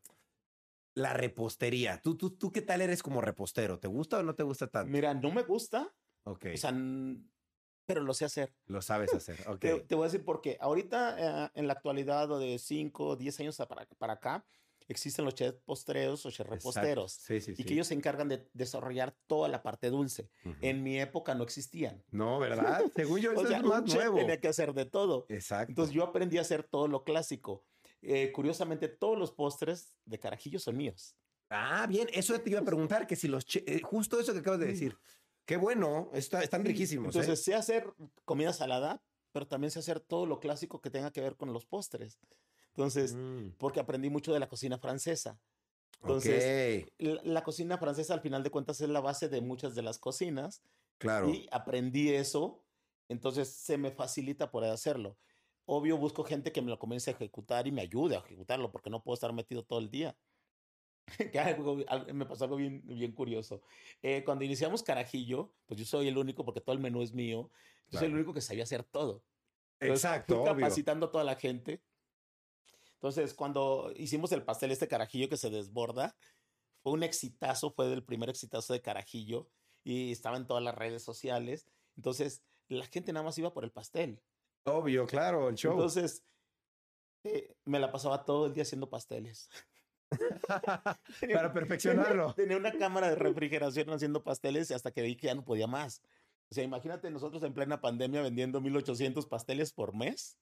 la 0.95 1.13
repostería. 1.15 2.01
¿Tú, 2.03 2.17
tú, 2.17 2.31
¿Tú 2.31 2.53
qué 2.53 2.63
tal 2.63 2.81
eres 2.81 3.03
como 3.03 3.21
repostero? 3.21 3.79
¿Te 3.79 3.89
gusta 3.89 4.19
o 4.19 4.23
no 4.23 4.35
te 4.35 4.43
gusta 4.43 4.67
tanto? 4.67 4.91
Mira, 4.91 5.15
no 5.15 5.31
me 5.31 5.43
gusta. 5.43 5.95
Ok. 6.25 6.47
O 6.55 6.57
sea, 6.57 6.73
pero 7.87 8.03
lo 8.03 8.15
sé 8.15 8.25
hacer. 8.25 8.55
Lo 8.67 8.83
sabes 8.83 9.13
hacer, 9.15 9.37
ok. 9.49 9.59
te, 9.59 9.95
voy 9.95 10.05
a 10.05 10.09
decir 10.09 10.25
porque 10.25 10.57
ahorita, 10.61 11.47
eh, 11.47 11.51
en 11.55 11.67
la 11.67 11.75
actualidad, 11.75 12.31
o 12.31 12.39
de 12.39 12.59
5, 12.59 13.17
10 13.17 13.41
años 13.41 13.57
para, 13.69 13.87
para 13.99 14.15
acá, 14.15 14.45
existen 14.89 15.25
los 15.25 15.35
chefs 15.35 15.59
postreros 15.65 16.25
o 16.27 16.31
chefs 16.31 16.49
reposteros. 16.49 17.13
Sí, 17.13 17.41
sí, 17.41 17.55
y 17.57 17.65
que 17.65 17.75
ellos 17.75 17.87
se 17.87 17.95
encargan 17.95 18.29
de 18.29 18.49
desarrollar 18.53 19.17
toda 19.27 19.49
la 19.49 19.63
parte 19.63 19.91
dulce. 19.91 20.31
En 20.61 20.83
mi 20.83 21.01
época 21.01 21.35
no 21.35 21.45
existían. 21.45 22.03
No, 22.11 22.39
¿verdad? 22.39 22.83
Según 22.95 23.21
yo, 23.21 23.33
eso 23.33 23.49
es 23.49 23.63
más 23.63 23.85
nuevo. 23.95 24.19
tenía 24.19 24.41
que 24.41 24.49
hacer 24.49 24.73
de 24.73 24.85
todo. 24.85 25.27
Exacto. 25.29 25.71
Entonces 25.71 25.95
yo 25.95 26.05
aprendí 26.05 26.39
a 26.39 26.43
hacer 26.43 26.63
todo 26.65 26.89
lo 26.89 27.05
clásico. 27.05 27.65
Eh, 28.03 28.33
curiosamente, 28.33 28.89
todos 28.89 29.19
los 29.19 29.31
postres 29.33 29.95
de 30.05 30.19
carajillo 30.19 30.59
son 30.59 30.77
míos. 30.77 31.17
Ah, 31.51 31.87
bien, 31.87 32.09
eso 32.13 32.39
te 32.41 32.51
iba 32.51 32.61
a 32.61 32.65
preguntar, 32.65 33.07
que 33.07 33.15
si 33.15 33.29
los... 33.29 33.45
Eh, 33.55 33.81
justo 33.83 34.19
eso 34.19 34.33
que 34.33 34.41
acabas 34.41 34.61
de 34.61 34.67
decir. 34.67 34.97
Qué 35.45 35.57
bueno, 35.57 36.11
está, 36.15 36.43
están 36.43 36.65
riquísimos. 36.65 37.15
¿eh? 37.15 37.19
Entonces, 37.19 37.45
sé 37.45 37.55
hacer 37.55 37.93
comida 38.25 38.53
salada, 38.53 39.03
pero 39.33 39.47
también 39.47 39.71
sé 39.71 39.81
hacer 39.81 40.01
todo 40.01 40.27
lo 40.27 40.41
clásico 40.41 40.81
que 40.81 40.91
tenga 40.91 41.13
que 41.13 41.21
ver 41.21 41.37
con 41.37 41.53
los 41.53 41.67
postres. 41.67 42.19
Entonces, 42.75 43.15
mm. 43.15 43.53
porque 43.59 43.81
aprendí 43.81 44.11
mucho 44.11 44.33
de 44.33 44.41
la 44.41 44.49
cocina 44.49 44.79
francesa. 44.79 45.39
Entonces, 46.01 46.87
la, 46.99 47.45
cocina 47.45 47.79
francesa 47.79 48.15
al 48.15 48.21
final 48.21 48.43
de 48.43 48.51
cuentas 48.51 48.81
es 48.81 48.89
la 48.89 49.01
base 49.01 49.29
de 49.29 49.41
muchas 49.41 49.75
de 49.75 49.83
las 49.83 49.99
cocinas. 49.99 50.63
Claro. 50.99 51.29
Y 51.29 51.49
aprendí 51.53 52.11
eso, 52.11 52.65
entonces 53.09 53.49
se 53.49 53.79
me 53.79 53.93
facilita 53.93 54.51
poder 54.51 54.73
hacerlo. 54.73 55.17
Obvio, 55.65 55.97
busco 55.97 56.25
gente 56.25 56.51
que 56.51 56.61
me 56.61 56.71
lo 56.71 56.79
comience 56.79 57.11
a 57.11 57.15
ejecutar 57.15 57.67
y 57.69 57.73
me 57.73 57.83
ayude 57.83 58.17
a 58.17 58.21
ejecutarlo, 58.21 58.73
porque 58.73 58.91
no 58.91 59.03
puedo 59.03 59.15
estar 59.15 59.33
metido 59.33 59.65
todo 59.65 59.79
el 59.79 59.91
día. 59.91 60.17
me 62.15 62.27
pasó 62.27 62.45
algo 62.45 62.57
bien, 62.57 62.83
bien 62.85 63.13
curioso. 63.13 63.63
Eh, 64.03 64.25
cuando 64.25 64.45
iniciamos 64.45 64.83
Carajillo, 64.83 65.53
pues 65.67 65.79
yo 65.79 65.87
soy 65.87 66.09
el 66.09 66.19
único, 66.19 66.45
porque 66.45 66.61
todo 66.61 66.75
el 66.75 66.81
menú 66.81 67.03
es 67.03 67.13
mío, 67.13 67.51
yo 67.91 67.99
soy 67.99 68.09
el 68.09 68.15
único 68.15 68.35
que 68.35 68.41
sabía 68.41 68.65
hacer 68.65 68.83
todo. 68.83 69.23
Exacto. 69.79 70.45
capacitando 70.45 71.07
a 71.07 71.11
toda 71.11 71.25
la 71.25 71.37
gente. 71.37 71.83
Entonces, 73.03 73.35
cuando 73.35 73.93
hicimos 73.97 74.31
el 74.31 74.45
pastel 74.45 74.71
este 74.71 74.87
Carajillo 74.87 75.29
que 75.29 75.37
se 75.37 75.51
desborda, 75.51 76.15
fue 76.85 76.93
un 76.93 77.03
exitazo, 77.03 77.73
fue 77.73 77.93
el 77.93 78.05
primer 78.05 78.31
exitazo 78.31 78.73
de 78.73 78.81
Carajillo 78.81 79.49
y 79.83 80.13
estaba 80.13 80.37
en 80.37 80.47
todas 80.47 80.63
las 80.63 80.77
redes 80.77 81.03
sociales. 81.03 81.67
Entonces, 81.97 82.45
la 82.69 82.87
gente 82.87 83.13
nada 83.13 83.25
más 83.25 83.37
iba 83.39 83.53
por 83.53 83.65
el 83.65 83.73
pastel. 83.73 84.23
Obvio, 84.65 85.05
claro, 85.07 85.49
el 85.49 85.57
show. 85.57 85.73
Entonces, 85.73 86.23
eh, 87.25 87.57
me 87.65 87.81
la 87.81 87.91
pasaba 87.91 88.25
todo 88.25 88.47
el 88.47 88.55
día 88.55 88.63
haciendo 88.63 88.89
pasteles. 88.89 89.51
Para 91.35 91.53
perfeccionarlo. 91.53 92.35
Tenía, 92.37 92.57
una 92.57 92.71
cámara 92.71 93.09
de 93.09 93.17
refrigeración 93.17 93.91
haciendo 93.91 94.23
pasteles 94.23 94.71
hasta 94.71 94.93
que 94.93 95.03
vi 95.03 95.17
que 95.17 95.27
ya 95.27 95.35
no 95.35 95.45
podía 95.45 95.67
más. 95.67 96.03
O 96.53 96.55
sea, 96.55 96.63
imagínate 96.63 97.11
nosotros 97.11 97.43
en 97.43 97.53
plena 97.53 97.81
pandemia 97.81 98.23
vendiendo 98.23 98.61
1800 98.61 99.27
pasteles 99.27 99.73
por 99.73 99.93
mes. 99.93 100.39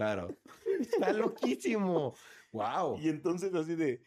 Claro. 0.00 0.34
Está 0.80 1.12
loquísimo. 1.12 2.14
Wow. 2.52 2.98
Y 3.02 3.10
entonces 3.10 3.54
así 3.54 3.74
de 3.74 4.00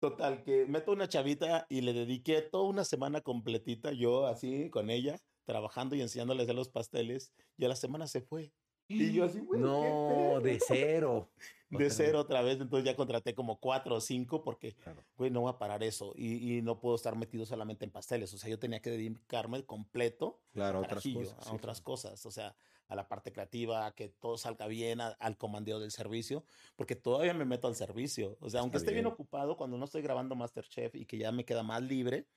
total 0.00 0.42
que 0.42 0.66
meto 0.66 0.90
una 0.90 1.08
chavita 1.08 1.64
y 1.68 1.82
le 1.82 1.92
dediqué 1.92 2.42
toda 2.42 2.64
una 2.64 2.84
semana 2.84 3.20
completita 3.20 3.92
yo 3.92 4.26
así 4.26 4.68
con 4.68 4.90
ella 4.90 5.16
trabajando 5.44 5.94
y 5.94 6.02
enseñándole 6.02 6.40
a 6.40 6.42
hacer 6.42 6.56
los 6.56 6.70
pasteles 6.70 7.32
y 7.56 7.64
a 7.64 7.68
la 7.68 7.76
semana 7.76 8.08
se 8.08 8.20
fue. 8.20 8.52
Y 8.88 9.12
yo 9.12 9.24
así, 9.24 9.40
güey. 9.40 9.60
No, 9.60 10.40
de 10.40 10.58
cero. 10.60 11.30
De 11.68 11.90
cero 11.90 12.20
otra 12.20 12.42
vez. 12.42 12.60
Entonces 12.60 12.84
ya 12.84 12.94
contraté 12.94 13.34
como 13.34 13.58
cuatro 13.58 13.96
o 13.96 14.00
cinco 14.00 14.44
porque, 14.44 14.76
güey, 15.16 15.32
no 15.32 15.40
voy 15.40 15.50
a 15.50 15.58
parar 15.58 15.82
eso. 15.82 16.12
Y, 16.14 16.58
y, 16.58 16.62
no 16.62 16.78
puedo 16.78 16.94
estar 16.94 17.16
metido 17.16 17.44
solamente 17.44 17.84
en 17.84 17.90
pasteles. 17.90 18.32
O 18.34 18.38
sea, 18.38 18.48
yo 18.48 18.58
tenía 18.58 18.80
que 18.80 18.90
dedicarme 18.90 19.64
completo 19.64 20.40
claro, 20.52 20.80
otras 20.80 21.02
cosas, 21.02 21.46
a 21.48 21.52
otras 21.52 21.80
cosas. 21.80 22.24
O 22.24 22.30
sea, 22.30 22.54
a 22.86 22.94
la 22.94 23.08
parte 23.08 23.32
creativa, 23.32 23.86
a 23.86 23.94
que 23.96 24.08
todo 24.08 24.38
salga 24.38 24.68
bien, 24.68 25.00
al 25.00 25.36
comandeo 25.36 25.80
del 25.80 25.90
servicio. 25.90 26.44
Porque 26.76 26.94
todavía 26.94 27.34
me 27.34 27.44
meto 27.44 27.66
al 27.66 27.74
servicio. 27.74 28.36
O 28.40 28.48
sea, 28.48 28.60
aunque 28.60 28.76
esté 28.76 28.92
bien 28.92 29.06
ocupado, 29.06 29.56
cuando 29.56 29.76
no 29.76 29.86
estoy 29.86 30.02
grabando 30.02 30.36
Masterchef 30.36 30.94
y 30.94 31.04
que 31.04 31.18
ya 31.18 31.32
me 31.32 31.44
queda 31.44 31.64
más 31.64 31.82
libre. 31.82 32.28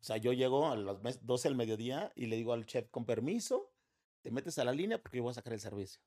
O 0.00 0.04
sea, 0.04 0.16
yo 0.16 0.32
llego 0.32 0.66
a 0.70 0.76
las 0.76 1.26
12 1.26 1.48
del 1.48 1.56
mediodía 1.56 2.12
y 2.16 2.26
le 2.26 2.36
digo 2.36 2.54
al 2.54 2.64
chef, 2.64 2.88
con 2.88 3.04
permiso, 3.04 3.69
te 4.22 4.30
metes 4.30 4.58
a 4.58 4.64
la 4.64 4.72
línea 4.72 5.00
porque 5.00 5.18
yo 5.18 5.22
voy 5.22 5.30
a 5.30 5.34
sacar 5.34 5.52
el 5.52 5.60
servicio. 5.60 6.00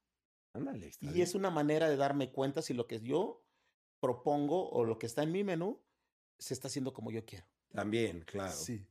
Ándale, 0.54 0.92
y 1.02 1.22
es 1.22 1.34
una 1.34 1.50
manera 1.50 1.90
de 1.90 1.98
darme 1.98 2.32
cuenta 2.32 2.62
si 2.62 2.74
lo 2.74 2.86
que 2.86 3.02
yo 3.02 3.44
propongo 4.00 4.70
o 4.70 4.86
lo 4.86 5.00
que 5.00 5.08
está 5.08 5.24
en 5.24 5.32
mi 5.32 5.44
menú 5.44 5.84
se 6.38 6.54
está 6.54 6.68
haciendo 6.68 6.94
como 6.94 7.10
yo 7.10 7.26
quiero. 7.26 7.48
También, 7.72 8.22
claro. 8.22 8.54
Sí. 8.54 8.86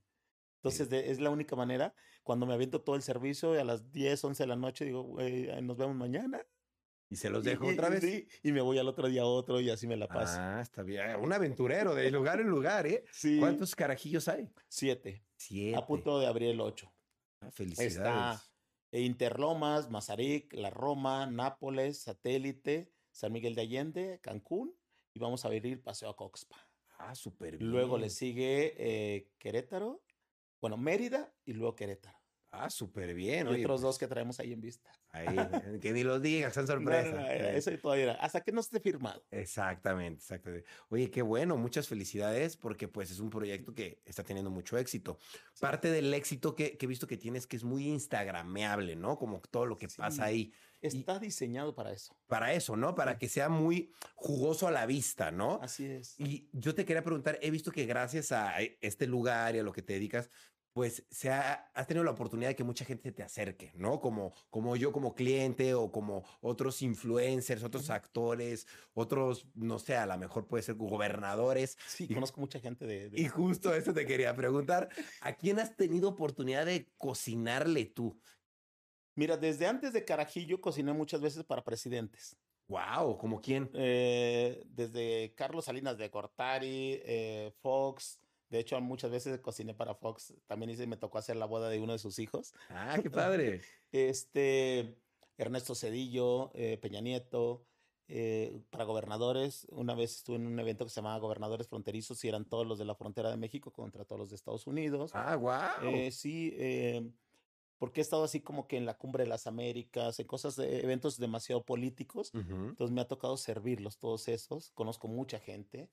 Entonces 0.57 0.93
es 0.93 1.21
la 1.21 1.31
única 1.31 1.55
manera. 1.55 1.95
Cuando 2.25 2.47
me 2.47 2.55
aviento 2.55 2.81
todo 2.81 2.97
el 2.97 3.03
servicio 3.03 3.55
y 3.55 3.59
a 3.59 3.65
las 3.65 3.93
10, 3.93 4.25
11 4.25 4.43
de 4.43 4.47
la 4.47 4.57
noche 4.57 4.85
digo, 4.85 5.17
nos 5.63 5.77
vemos 5.77 5.95
mañana. 5.97 6.45
Y 7.09 7.17
se 7.17 7.29
los 7.29 7.45
dejo 7.45 7.67
otra 7.67 7.91
vez. 7.91 8.01
Sí, 8.01 8.27
y 8.43 8.53
me 8.53 8.61
voy 8.61 8.79
al 8.79 8.89
otro 8.89 9.07
día 9.07 9.23
a 9.23 9.27
otro 9.27 9.61
y 9.61 9.69
así 9.71 9.87
me 9.87 9.97
la 9.97 10.09
paso. 10.09 10.39
Ah, 10.39 10.61
está 10.63 10.83
bien. 10.83 11.17
Un 11.17 11.33
aventurero 11.33 11.95
de 11.95 12.11
lugar 12.11 12.41
en 12.41 12.49
lugar, 12.49 12.87
¿eh? 12.87 13.05
Sí. 13.13 13.39
¿Cuántos 13.39 13.77
carajillos 13.77 14.29
hay? 14.29 14.51
Siete. 14.67 15.25
Siete. 15.37 15.77
A 15.77 15.87
punto 15.87 16.19
de 16.19 16.27
abrir 16.27 16.51
el 16.51 16.61
ocho. 16.61 16.93
Ah, 17.41 17.51
felicidades. 17.51 18.52
Interlomas, 19.01 19.91
Mazarik, 19.91 20.53
La 20.53 20.71
Roma, 20.71 21.27
Nápoles, 21.27 22.03
Satélite, 22.03 22.93
San 23.11 23.33
Miguel 23.33 23.55
de 23.55 23.63
Allende, 23.63 24.21
Cancún 24.23 24.75
y 25.15 25.19
vamos 25.19 25.45
a 25.45 25.49
abrir 25.49 25.83
Paseo 25.83 26.11
a 26.11 26.17
Coxpa. 26.17 26.57
Ah, 26.99 27.15
súper 27.15 27.57
bien. 27.57 27.71
Luego 27.71 27.99
le 27.99 28.11
sigue 28.11 28.75
eh, 28.77 29.31
Querétaro, 29.39 30.03
bueno, 30.61 30.77
Mérida 30.77 31.35
y 31.45 31.55
luego 31.55 31.75
Querétaro. 31.75 32.22
Ah, 32.55 32.69
súper 32.69 33.15
bien. 33.15 33.49
Y 33.49 33.63
otros 33.63 33.81
dos 33.81 33.97
pues 33.97 33.99
que 33.99 34.07
traemos 34.07 34.39
ahí 34.39 34.53
en 34.53 34.61
vista. 34.61 34.91
Ahí, 35.11 35.27
que 35.81 35.93
ni 35.93 36.05
los 36.05 36.21
digas, 36.21 36.53
son 36.53 36.67
sorpresas. 36.67 37.27
eso 37.31 37.71
todavía, 37.79 38.13
hasta 38.13 38.43
que 38.43 38.53
no 38.53 38.61
esté 38.61 38.79
firmado. 38.79 39.25
Exactamente, 39.31 40.21
exactamente. 40.21 40.69
Oye, 40.91 41.11
qué 41.11 41.23
bueno, 41.23 41.57
muchas 41.57 41.89
felicidades 41.89 42.59
porque 42.59 42.89
pues 42.89 43.11
es 43.11 43.21
un 43.21 43.31
proyecto 43.31 43.75
que 43.75 44.03
está 44.05 44.23
teniendo 44.23 44.51
mucho 44.51 44.77
éxito. 44.77 45.19
Parte 45.61 45.91
del 45.91 46.13
éxito 46.13 46.55
que, 46.55 46.77
he 46.79 46.87
visto 46.87 47.07
que 47.07 47.17
tienes 47.17 47.47
que 47.47 47.57
es 47.57 47.65
muy 47.65 47.89
instagrameable, 47.89 48.97
¿no? 48.97 49.19
Como 49.19 49.41
todo 49.41 49.65
lo 49.65 49.79
que 49.79 49.89
pasa 49.89 50.25
ahí. 50.25 50.53
Está 50.83 51.21
diseñado 51.21 51.77
para 51.77 51.93
eso. 51.93 52.17
Para 52.27 52.53
eso, 52.53 52.77
¿no? 52.77 52.95
Para 52.97 53.17
que 53.17 53.29
sea 53.29 53.49
muy 53.49 53.93
jugoso 54.17 54.67
a 54.67 54.73
la 54.73 54.85
vista, 54.85 55.31
¿no? 55.31 55.61
Así 55.63 55.87
es. 55.87 56.19
Y 56.19 56.49
yo 56.53 56.75
te 56.75 56.85
quería 56.85 57.05
preguntar, 57.05 57.39
he 57.41 57.53
visto 57.53 57.71
que 57.71 57.87
gracias 57.87 58.33
a 58.33 58.61
este 58.61 59.07
lugar 59.07 59.55
y 59.55 59.61
a 59.61 59.63
lo 59.63 59.73
que 59.73 59.83
te 59.83 59.93
dedicas, 59.93 60.29
pues 60.73 61.05
se 61.11 61.31
ha, 61.31 61.71
has 61.75 61.87
tenido 61.87 62.05
la 62.05 62.13
oportunidad 62.13 62.49
de 62.49 62.57
que 62.57 62.65
mucha 62.65 62.85
gente 62.85 63.13
te 63.13 63.23
acerque, 63.23 63.73
¿no? 63.75 64.01
Como, 64.01 64.33
como 64.51 64.75
yo 64.77 64.91
como 64.93 65.15
cliente 65.15 65.75
o 65.75 65.93
como 65.93 66.25
otros 66.41 66.81
influencers, 66.83 67.63
otros 67.63 67.91
actores, 67.91 68.67
otros, 68.95 69.47
no 69.55 69.79
sé, 69.79 69.97
a 69.97 70.07
lo 70.07 70.17
mejor 70.17 70.47
puede 70.47 70.63
ser 70.63 70.77
gobernadores. 70.77 71.77
Sí, 71.87 72.09
conozco 72.09 72.41
mucha 72.41 72.59
gente 72.59 72.87
de, 72.87 73.11
Y 73.15 73.29
justo 73.29 73.75
eso 73.75 73.93
te 73.93 74.07
quería 74.07 74.35
preguntar, 74.35 74.89
¿a 75.21 75.35
quién 75.35 75.59
has 75.59 75.77
tenido 75.77 76.09
oportunidad 76.09 76.65
de 76.65 76.91
cocinarle 76.97 77.85
tú? 77.85 78.19
Mira, 79.15 79.37
desde 79.37 79.67
antes 79.67 79.93
de 79.93 80.05
Carajillo 80.05 80.61
cociné 80.61 80.93
muchas 80.95 81.21
veces 81.21 81.45
para 81.45 81.63
presidentes. 81.63 82.39
Wow, 82.69 83.19
¿como 83.19 83.43
quién? 83.43 83.71
Eh, 83.75 84.63
desde 84.67 85.35
Carlos 85.35 85.67
Salinas 85.67 85.99
de 85.99 86.11
Cortari, 86.11 87.03
eh, 87.05 87.53
Fox, 87.61 88.22
de 88.53 88.61
hecho, 88.61 88.79
muchas 88.83 89.11
veces 89.11 89.41
cociné 89.41 89.73
para 89.73 89.95
Fox. 89.95 90.35
También 90.47 90.69
hice, 90.69 90.87
me 90.87 90.99
tocó 90.99 91.17
hacer 91.17 91.37
la 91.37 91.47
boda 91.47 91.71
de 91.71 91.81
uno 91.81 91.95
de 91.95 91.99
sus 91.99 92.19
hijos. 92.19 92.53
Ah, 92.69 92.99
qué 93.03 93.09
padre. 93.11 93.63
este, 93.93 94.95
Ernesto 95.39 95.75
Cedillo, 95.75 96.51
eh, 96.53 96.77
Peña 96.77 97.01
Nieto, 97.01 97.65
eh, 98.09 98.61
para 98.69 98.85
gobernadores. 98.85 99.67
Una 99.71 99.95
vez 99.95 100.17
estuve 100.17 100.37
en 100.37 100.47
un 100.47 100.61
evento 100.61 100.85
que 100.85 100.91
se 100.91 100.97
llamaba 100.97 101.19
Gobernadores 101.19 101.67
Fronterizos 101.67 102.23
y 102.25 102.29
eran 102.29 102.45
todos 102.45 102.67
los 102.67 102.79
de 102.79 102.85
la 102.85 102.95
frontera 102.95 103.31
de 103.31 103.39
México 103.39 103.73
contra 103.73 104.05
todos 104.05 104.21
los 104.21 104.29
de 104.29 104.37
Estados 104.37 104.67
Unidos. 104.67 105.13
Ah, 105.15 105.35
wow. 105.37 105.89
Eh, 105.89 106.11
sí, 106.11 106.55
porque 107.79 108.03
he 108.03 108.05
estado 108.05 108.25
así 108.25 108.43
como 108.43 108.69
que 108.69 108.77
en 108.77 108.85
la 108.85 108.99
cumbre 108.99 109.25
de 109.25 109.31
las 109.31 109.47
Américas, 109.47 110.21
en 110.21 110.27
cosas 110.27 110.57
de 110.57 110.81
eventos 110.81 111.17
demasiado 111.17 111.65
políticos. 111.65 112.33
Entonces 112.35 112.91
me 112.91 113.01
ha 113.01 113.09
tocado 113.09 113.39
servirlos 113.39 113.97
todos 113.97 114.29
esos. 114.29 114.73
Conozco 114.73 115.09
mucha 115.09 115.39
gente 115.39 115.89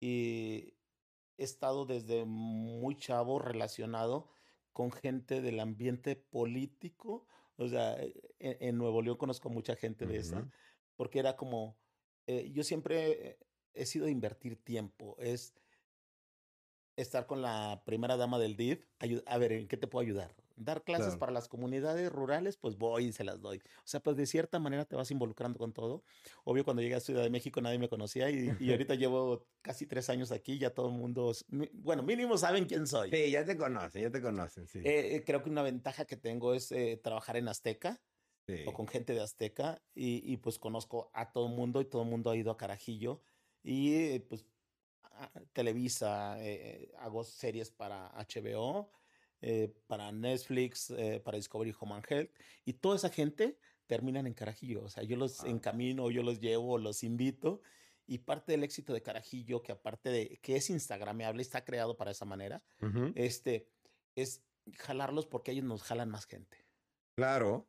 y 0.00 0.75
he 1.38 1.44
estado 1.44 1.86
desde 1.86 2.24
muy 2.24 2.96
chavo 2.96 3.38
relacionado 3.38 4.28
con 4.72 4.92
gente 4.92 5.40
del 5.40 5.60
ambiente 5.60 6.16
político. 6.16 7.26
O 7.56 7.68
sea, 7.68 7.94
e, 8.02 8.12
e, 8.38 8.58
en, 8.60 8.76
Nuevo 8.78 9.02
León 9.02 9.16
conozco 9.16 9.48
mucha 9.48 9.76
gente 9.76 10.06
de 10.06 10.18
esa, 10.18 10.48
porque 10.96 11.18
era 11.18 11.36
como, 11.36 11.76
eh, 12.26 12.50
yo 12.52 12.62
siempre 12.62 13.38
he 13.72 13.86
sido 13.86 14.06
de 14.06 14.12
invertir 14.12 14.62
tiempo, 14.62 15.16
es 15.18 15.54
estar 16.96 17.26
con 17.26 17.42
la 17.42 17.82
primera 17.84 18.16
dama 18.16 18.38
del 18.38 18.56
DIF, 18.56 18.86
a 19.26 19.38
ver, 19.38 19.52
¿en 19.52 19.68
qué 19.68 19.76
te 19.76 19.86
puedo 19.86 20.02
ayudar? 20.04 20.34
Dar 20.56 20.82
clases 20.82 21.16
para 21.16 21.32
las 21.32 21.48
comunidades 21.48 22.10
rurales, 22.10 22.56
pues 22.56 22.76
voy 22.76 23.06
y 23.06 23.12
se 23.12 23.24
las 23.24 23.40
doy. 23.40 23.58
O 23.58 23.86
sea, 23.86 24.00
pues 24.00 24.16
de 24.16 24.26
cierta 24.26 24.58
manera 24.58 24.84
te 24.84 24.96
vas 24.96 25.10
involucrando 25.10 25.58
con 25.58 25.72
todo. 25.72 26.02
Obvio, 26.44 26.64
cuando 26.64 26.82
llegué 26.82 26.94
a 26.94 27.00
Ciudad 27.00 27.22
de 27.22 27.30
México 27.30 27.60
nadie 27.60 27.78
me 27.78 27.88
conocía 27.88 28.30
y, 28.30 28.48
ahorita 28.70 28.94
llevo 28.96 29.46
casi 29.62 29.86
tres 29.86 30.08
años 30.10 30.32
aquí, 30.32 30.58
ya 30.58 30.70
todo 30.70 30.88
el 30.88 30.94
mundo, 30.94 31.32
bueno, 31.72 32.02
mínimo 32.02 32.38
saben 32.38 32.64
quién 32.64 32.86
soy. 32.86 33.10
Sí, 33.10 33.30
ya 33.30 33.44
te 33.44 33.56
conocen, 33.56 34.02
ya 34.02 34.10
te 34.10 34.22
conocen, 34.22 34.66
sí. 34.66 34.80
Eh, 34.84 35.22
creo 35.24 35.42
que 35.42 35.50
una 35.50 35.62
ventaja 35.62 36.04
que 36.06 36.16
tengo 36.16 36.54
es 36.54 36.72
eh, 36.72 36.98
trabajar 37.02 37.36
en 37.36 37.48
Azteca. 37.48 38.00
o 38.66 38.72
con 38.72 38.86
gente 38.86 39.12
de 39.12 39.20
Azteca 39.20 39.82
y, 39.94 40.36
pues 40.38 40.58
conozco 40.58 41.10
a 41.12 41.32
todo 41.32 41.48
el 41.48 41.54
mundo 41.54 41.80
y 41.80 41.84
todo 41.84 42.02
el 42.02 42.08
mundo 42.08 42.30
ha 42.30 42.36
ido 42.36 42.50
a 42.50 42.56
Carajillo 42.56 43.20
y 43.62 44.20
pues 44.20 44.46
Televisa, 45.52 46.36
eh, 46.38 46.92
hago 46.98 47.24
series 47.24 47.70
para 47.70 48.12
HBO 48.16 48.90
eh, 49.42 49.74
para 49.86 50.12
Netflix, 50.12 50.90
eh, 50.90 51.20
para 51.24 51.36
Discovery 51.36 51.74
Home 51.78 51.94
and 51.94 52.04
Health, 52.08 52.30
y 52.64 52.74
toda 52.74 52.96
esa 52.96 53.10
gente 53.10 53.58
terminan 53.86 54.26
en 54.26 54.34
Carajillo. 54.34 54.82
O 54.82 54.88
sea, 54.88 55.02
yo 55.02 55.16
los 55.16 55.44
encamino, 55.44 56.10
yo 56.10 56.22
los 56.22 56.40
llevo, 56.40 56.78
los 56.78 57.02
invito. 57.02 57.60
Y 58.08 58.18
parte 58.18 58.52
del 58.52 58.62
éxito 58.62 58.92
de 58.92 59.02
Carajillo, 59.02 59.62
que 59.62 59.72
aparte 59.72 60.10
de 60.10 60.38
que 60.40 60.56
es 60.56 60.70
instagrameable, 60.70 61.42
está 61.42 61.64
creado 61.64 61.96
para 61.96 62.12
esa 62.12 62.24
manera, 62.24 62.62
este, 63.16 63.68
es 64.14 64.44
jalarlos 64.74 65.26
porque 65.26 65.50
ellos 65.50 65.64
nos 65.64 65.82
jalan 65.82 66.10
más 66.10 66.24
gente. 66.26 66.64
Claro, 67.16 67.68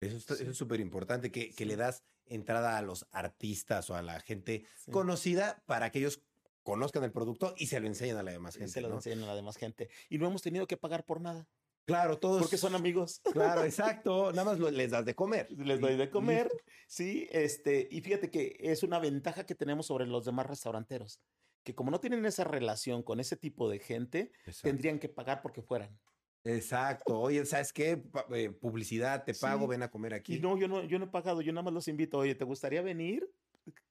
eso, 0.00 0.34
es 0.34 0.56
súper 0.56 0.80
importante, 0.80 1.30
que, 1.32 1.54
que, 1.54 1.64
le 1.64 1.76
das 1.76 2.04
entrada 2.26 2.76
a 2.76 2.82
los 2.82 3.06
artistas 3.12 3.88
o 3.88 3.94
a 3.94 4.02
la 4.02 4.20
gente 4.20 4.64
conocida 4.90 5.62
para 5.66 5.90
que 5.90 6.00
ellos 6.00 6.22
conozcan 6.68 7.02
el 7.02 7.12
producto 7.12 7.54
y 7.56 7.66
se 7.66 7.80
lo 7.80 7.86
enseñan 7.86 8.18
a 8.18 8.22
la 8.22 8.30
demás 8.30 8.56
gente. 8.56 8.70
se 8.70 8.82
lo 8.82 8.92
enseñan 8.92 9.24
a 9.24 9.28
la 9.28 9.34
demás 9.34 9.56
gente. 9.56 9.88
Y 10.10 10.18
no 10.18 10.26
hemos 10.26 10.42
tenido 10.42 10.66
que 10.66 10.76
pagar 10.76 11.02
por 11.02 11.18
nada. 11.18 11.48
Claro, 11.86 12.18
todos. 12.18 12.42
Porque 12.42 12.58
son 12.58 12.74
amigos. 12.74 13.22
Claro, 13.32 13.64
exacto. 13.64 14.30
Nada 14.32 14.54
más 14.54 14.58
les 14.58 14.90
das 14.90 15.06
de 15.06 15.14
comer. 15.14 15.48
Les 15.56 15.80
doy 15.80 15.96
de 15.96 16.10
comer. 16.10 16.50
Sí, 16.86 17.26
este, 17.30 17.88
y 17.90 18.02
fíjate 18.02 18.30
que 18.30 18.58
es 18.60 18.82
una 18.82 18.98
ventaja 18.98 19.46
que 19.46 19.54
tenemos 19.54 19.86
sobre 19.86 20.06
los 20.06 20.26
demás 20.26 20.46
restauranteros. 20.46 21.22
Que 21.64 21.74
como 21.74 21.90
no 21.90 22.00
tienen 22.00 22.26
esa 22.26 22.44
relación 22.44 23.02
con 23.02 23.18
ese 23.18 23.38
tipo 23.38 23.70
de 23.70 23.78
gente, 23.78 24.30
tendrían 24.62 24.98
que 24.98 25.08
pagar 25.08 25.40
porque 25.40 25.62
fueran. 25.62 25.98
Exacto. 26.44 27.18
Oye, 27.18 27.46
¿sabes 27.46 27.72
qué? 27.72 28.02
Eh, 28.34 28.50
publicidad, 28.50 29.24
te 29.24 29.32
pago, 29.32 29.66
ven 29.66 29.82
a 29.82 29.90
comer 29.90 30.12
aquí. 30.12 30.36
Y 30.36 30.40
no, 30.40 30.58
yo 30.58 30.68
no, 30.68 30.84
yo 30.84 30.98
no 30.98 31.06
he 31.06 31.08
pagado, 31.08 31.40
yo 31.40 31.52
nada 31.52 31.62
más 31.62 31.72
los 31.72 31.88
invito. 31.88 32.18
Oye, 32.18 32.34
¿te 32.34 32.44
gustaría 32.44 32.82
venir? 32.82 33.26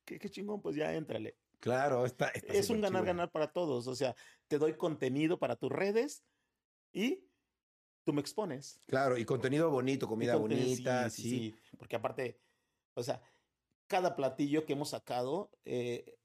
Qué, 0.06 0.20
qué 0.20 0.30
chingón, 0.30 0.62
pues 0.62 0.76
ya 0.76 0.94
éntrale. 0.94 1.36
Claro, 1.60 2.06
está, 2.06 2.28
es 2.30 2.70
un 2.70 2.82
ganar-ganar 2.82 3.32
para 3.32 3.52
todos. 3.52 3.88
O 3.88 3.96
sea, 3.96 4.16
te 4.48 4.58
doy 4.58 4.76
contenido 4.76 5.40
para 5.40 5.56
tus 5.56 5.72
redes 5.72 6.24
y 6.94 7.24
tú 8.04 8.14
me 8.14 8.22
expones. 8.22 8.80
Claro, 8.86 9.18
y 9.18 9.26
contenido 9.26 9.70
bonito, 9.70 10.08
comida 10.08 10.36
bonita. 10.36 11.10
Sí, 11.10 11.24
sí, 11.24 11.56
Porque 11.78 11.96
aparte, 11.96 12.40
o 12.94 13.04
sea, 13.04 13.22
cada 13.88 14.16
platillo 14.16 14.66
que 14.66 14.74
hemos 14.74 14.90
sacado 14.90 15.52
eh, 15.66 16.18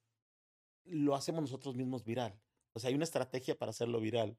lo 0.85 1.14
hacemos 1.14 1.43
nosotros 1.43 1.74
mismos 1.76 2.05
viral. 2.05 2.39
O 2.74 2.80
sea, 2.80 2.89
hay 2.89 2.95
una 2.95 3.05
estrategia 3.05 3.59
para 3.59 3.70
hacerlo 3.70 4.01
viral. 4.01 4.37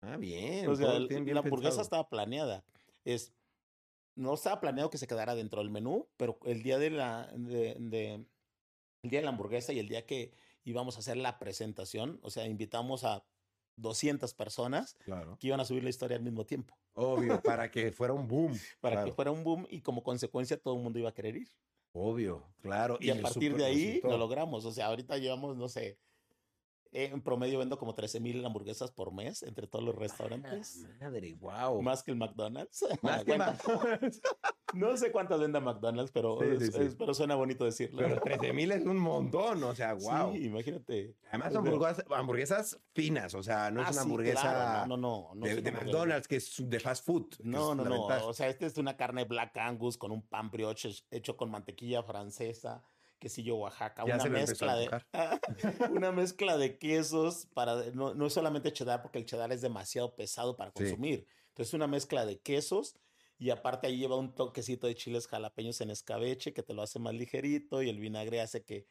Ah, 0.00 0.16
bien. 0.16 0.68
O 0.68 0.76
sea, 0.76 0.98
la 0.98 1.40
hamburguesa 1.40 1.82
estaba 1.82 2.08
planeada. 2.08 2.64
Es, 3.04 3.32
no 4.14 4.34
estaba 4.34 4.60
planeado 4.60 4.90
que 4.90 4.98
se 4.98 5.06
quedara 5.06 5.34
dentro 5.34 5.60
del 5.60 5.70
menú, 5.70 6.08
pero 6.16 6.38
el 6.44 6.62
día 6.62 6.78
de 6.78 6.90
la, 6.90 7.32
de 7.34 8.26
el 9.06 9.10
día 9.10 9.20
de 9.20 9.24
la 9.24 9.30
hamburguesa 9.30 9.72
y 9.72 9.78
el 9.78 9.88
día 9.88 10.04
que 10.04 10.32
íbamos 10.64 10.96
a 10.96 10.98
hacer 10.98 11.16
la 11.16 11.38
presentación, 11.38 12.18
o 12.22 12.30
sea, 12.30 12.46
invitamos 12.46 13.04
a 13.04 13.24
200 13.76 14.34
personas 14.34 14.96
que 15.38 15.46
iban 15.46 15.60
a 15.60 15.64
subir 15.64 15.84
la 15.84 15.90
historia 15.90 16.16
al 16.16 16.22
mismo 16.22 16.44
tiempo. 16.44 16.76
Obvio, 16.94 17.40
para 17.42 17.70
que 17.70 17.92
fuera 17.92 18.14
un 18.14 18.26
boom. 18.26 18.52
para 18.80 19.04
que 19.04 19.12
fuera 19.12 19.30
un 19.30 19.44
boom 19.44 19.66
y 19.70 19.80
como 19.80 20.02
consecuencia 20.02 20.58
todo 20.58 20.76
el 20.76 20.82
mundo 20.82 20.98
iba 20.98 21.10
a 21.10 21.14
querer 21.14 21.36
ir. 21.36 21.52
Obvio, 21.92 22.44
claro. 22.60 22.98
Y, 23.00 23.10
a 23.10 23.20
partir 23.20 23.56
de 23.56 23.64
ahí 23.64 24.00
lo 24.02 24.18
logramos. 24.18 24.64
O 24.64 24.72
sea, 24.72 24.86
ahorita 24.86 25.16
llevamos, 25.18 25.56
no 25.56 25.68
sé, 25.68 25.98
en 26.92 27.22
promedio 27.22 27.58
vendo 27.58 27.78
como 27.78 27.94
13 27.94 28.20
mil 28.20 28.44
hamburguesas 28.44 28.90
por 28.90 29.12
mes 29.12 29.42
entre 29.42 29.66
todos 29.66 29.84
los 29.84 29.94
restaurantes. 29.94 30.86
madre, 31.00 31.34
wow. 31.34 31.80
Más 31.80 32.02
que 32.02 32.10
el 32.10 32.16
McDonald's. 32.16 32.84
no 34.76 34.96
sé 34.96 35.10
cuántas 35.12 35.40
venda 35.40 35.60
McDonald's, 35.60 36.10
pero, 36.10 36.38
pero 36.98 37.14
suena 37.14 37.34
bonito 37.34 37.64
decirlo. 37.64 37.98
Pero 37.98 38.20
13 38.20 38.52
mil 38.52 38.72
es 38.72 38.84
un 38.84 38.98
montón, 38.98 39.62
o 39.64 39.74
sea, 39.74 39.94
wow. 39.94 40.32
Sí, 40.32 40.44
imagínate. 40.44 41.14
Además 41.28 41.52
son 41.52 41.66
hamburguesas, 42.12 42.80
finas, 42.92 43.34
o 43.34 43.42
sea, 43.42 43.70
no 43.70 43.82
es 43.82 43.88
ah, 43.88 43.90
una 43.92 44.00
hamburguesa 44.02 44.86
no, 44.86 44.96
no, 44.96 45.30
no, 45.34 45.46
de, 45.46 45.72
McDonald's, 45.72 46.28
que 46.28 46.36
es 46.36 46.54
de 46.58 46.80
fast 46.80 47.04
food. 47.04 47.26
No, 47.42 47.74
no, 47.74 47.84
no. 47.84 48.06
O 48.26 48.32
sea, 48.32 48.48
este 48.48 48.66
es 48.66 48.76
una 48.78 48.96
carne 48.96 49.24
Black 49.24 49.56
Angus 49.56 49.96
con 49.96 50.12
un 50.12 50.22
pan 50.22 50.50
brioche 50.50 50.90
hecho 51.10 51.36
con 51.36 51.50
mantequilla 51.50 52.02
francesa 52.02 52.84
quesillo 53.18 53.56
Oaxaca, 53.56 54.04
una 54.04 54.24
mezcla 54.26 54.76
de 54.76 54.90
una 55.90 56.12
mezcla 56.12 56.58
de 56.58 56.78
quesos 56.78 57.46
para 57.54 57.90
no, 57.94 58.14
no 58.14 58.30
solamente 58.30 58.72
cheddar 58.72 59.02
porque 59.02 59.18
el 59.18 59.24
cheddar 59.24 59.52
es 59.52 59.62
demasiado 59.62 60.14
pesado 60.14 60.56
para 60.56 60.70
consumir. 60.70 61.26
Entonces 61.48 61.72
una 61.72 61.86
mezcla 61.86 62.26
de 62.26 62.38
quesos 62.40 62.94
y 63.38 63.50
aparte 63.50 63.86
ahí 63.86 63.98
lleva 63.98 64.16
un 64.16 64.34
toquecito 64.34 64.86
de 64.86 64.94
chiles 64.94 65.26
jalapeños 65.26 65.80
en 65.80 65.90
escabeche 65.90 66.52
que 66.52 66.62
te 66.62 66.74
lo 66.74 66.82
hace 66.82 66.98
más 66.98 67.14
ligerito 67.14 67.82
y 67.82 67.88
el 67.88 67.98
vinagre 67.98 68.40
hace 68.40 68.64
que 68.64 68.86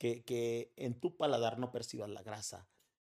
que, 0.00 0.24
que 0.24 0.72
en 0.76 0.98
tu 0.98 1.16
paladar 1.18 1.58
no 1.58 1.70
percibas 1.70 2.08
la 2.08 2.22
grasa. 2.22 2.66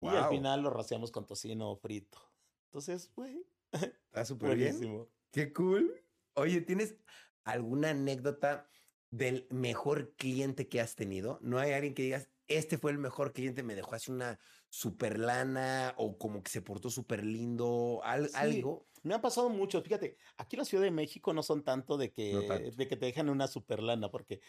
Y 0.00 0.08
al 0.08 0.28
final 0.28 0.62
lo 0.62 0.70
rociamos 0.70 1.12
con 1.12 1.26
tocino 1.26 1.76
frito. 1.76 2.18
Entonces, 2.66 3.12
güey, 3.14 3.46
está 3.70 4.24
súper 4.24 4.56
bien. 4.56 5.06
Qué 5.30 5.52
cool. 5.52 5.94
Oye, 6.34 6.60
¿tienes 6.60 6.96
alguna 7.44 7.90
anécdota 7.90 8.68
del 9.12 9.46
mejor 9.50 10.16
cliente 10.16 10.68
que 10.68 10.80
has 10.80 10.96
tenido? 10.96 11.38
¿No 11.40 11.60
hay 11.60 11.70
alguien 11.70 11.94
que 11.94 12.02
digas, 12.02 12.28
este 12.48 12.78
fue 12.78 12.90
el 12.90 12.98
mejor 12.98 13.32
cliente, 13.32 13.62
me 13.62 13.76
dejó 13.76 13.94
así 13.94 14.10
una 14.10 14.40
super 14.68 15.20
lana 15.20 15.94
o 15.96 16.18
como 16.18 16.42
que 16.42 16.50
se 16.50 16.62
portó 16.62 16.90
súper 16.90 17.24
lindo, 17.24 18.00
algo? 18.02 18.88
Me 19.02 19.14
han 19.14 19.20
pasado 19.20 19.48
mucho. 19.48 19.82
Fíjate, 19.82 20.16
aquí 20.36 20.56
en 20.56 20.60
la 20.60 20.64
Ciudad 20.64 20.84
de 20.84 20.90
México 20.90 21.32
no 21.32 21.42
son 21.42 21.62
tanto 21.62 21.96
de 21.96 22.12
que, 22.12 22.72
de 22.76 22.88
que 22.88 22.96
te 22.96 23.06
dejan 23.06 23.28
una 23.28 23.48
super 23.48 23.82
lana, 23.82 24.10
porque, 24.10 24.40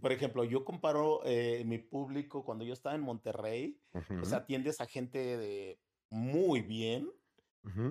por 0.00 0.12
ejemplo, 0.12 0.44
yo 0.44 0.64
comparo 0.64 1.22
eh, 1.24 1.64
mi 1.64 1.78
público 1.78 2.44
cuando 2.44 2.64
yo 2.64 2.72
estaba 2.72 2.94
en 2.94 3.00
Monterrey, 3.02 3.78
o 4.20 4.24
sea, 4.24 4.38
atiendes 4.38 4.80
a 4.80 4.86
gente 4.86 5.36
de 5.36 5.78
muy 6.10 6.60
bien. 6.60 7.10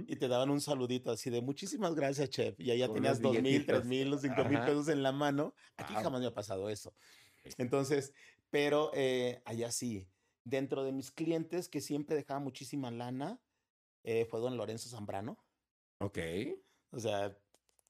Y 0.05 0.17
te 0.17 0.27
daban 0.27 0.49
un 0.49 0.59
saludito 0.59 1.11
así 1.11 1.29
de 1.29 1.41
muchísimas 1.41 1.95
gracias, 1.95 2.29
chef. 2.29 2.59
Y 2.59 2.71
allá 2.71 2.91
tenías 2.91 3.21
dos 3.21 3.41
mil, 3.41 3.65
tres 3.65 3.85
mil, 3.85 4.19
cinco 4.19 4.43
mil 4.43 4.59
pesos 4.59 4.89
en 4.89 5.01
la 5.01 5.13
mano. 5.13 5.53
Aquí 5.77 5.93
jamás 5.93 6.19
me 6.19 6.27
ha 6.27 6.33
pasado 6.33 6.69
eso. 6.69 6.93
Entonces, 7.57 8.13
pero 8.49 8.91
eh, 8.93 9.41
allá 9.45 9.71
sí. 9.71 10.07
Dentro 10.43 10.83
de 10.83 10.91
mis 10.91 11.09
clientes 11.11 11.69
que 11.69 11.79
siempre 11.79 12.17
dejaba 12.17 12.41
muchísima 12.41 12.91
lana, 12.91 13.39
eh, 14.03 14.25
fue 14.25 14.41
don 14.41 14.57
Lorenzo 14.57 14.89
Zambrano. 14.89 15.37
Ok. 16.01 16.17
O 16.91 16.99
sea, 16.99 17.37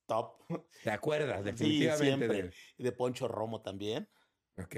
top. 0.05 0.43
¿Te 0.83 0.91
acuerdas? 0.91 1.43
Definitivamente. 1.43 2.27
Sí, 2.27 2.33
siempre. 2.35 2.51
De 2.77 2.91
Poncho 2.91 3.27
Romo 3.27 3.61
también. 3.61 4.09
Ok. 4.57 4.75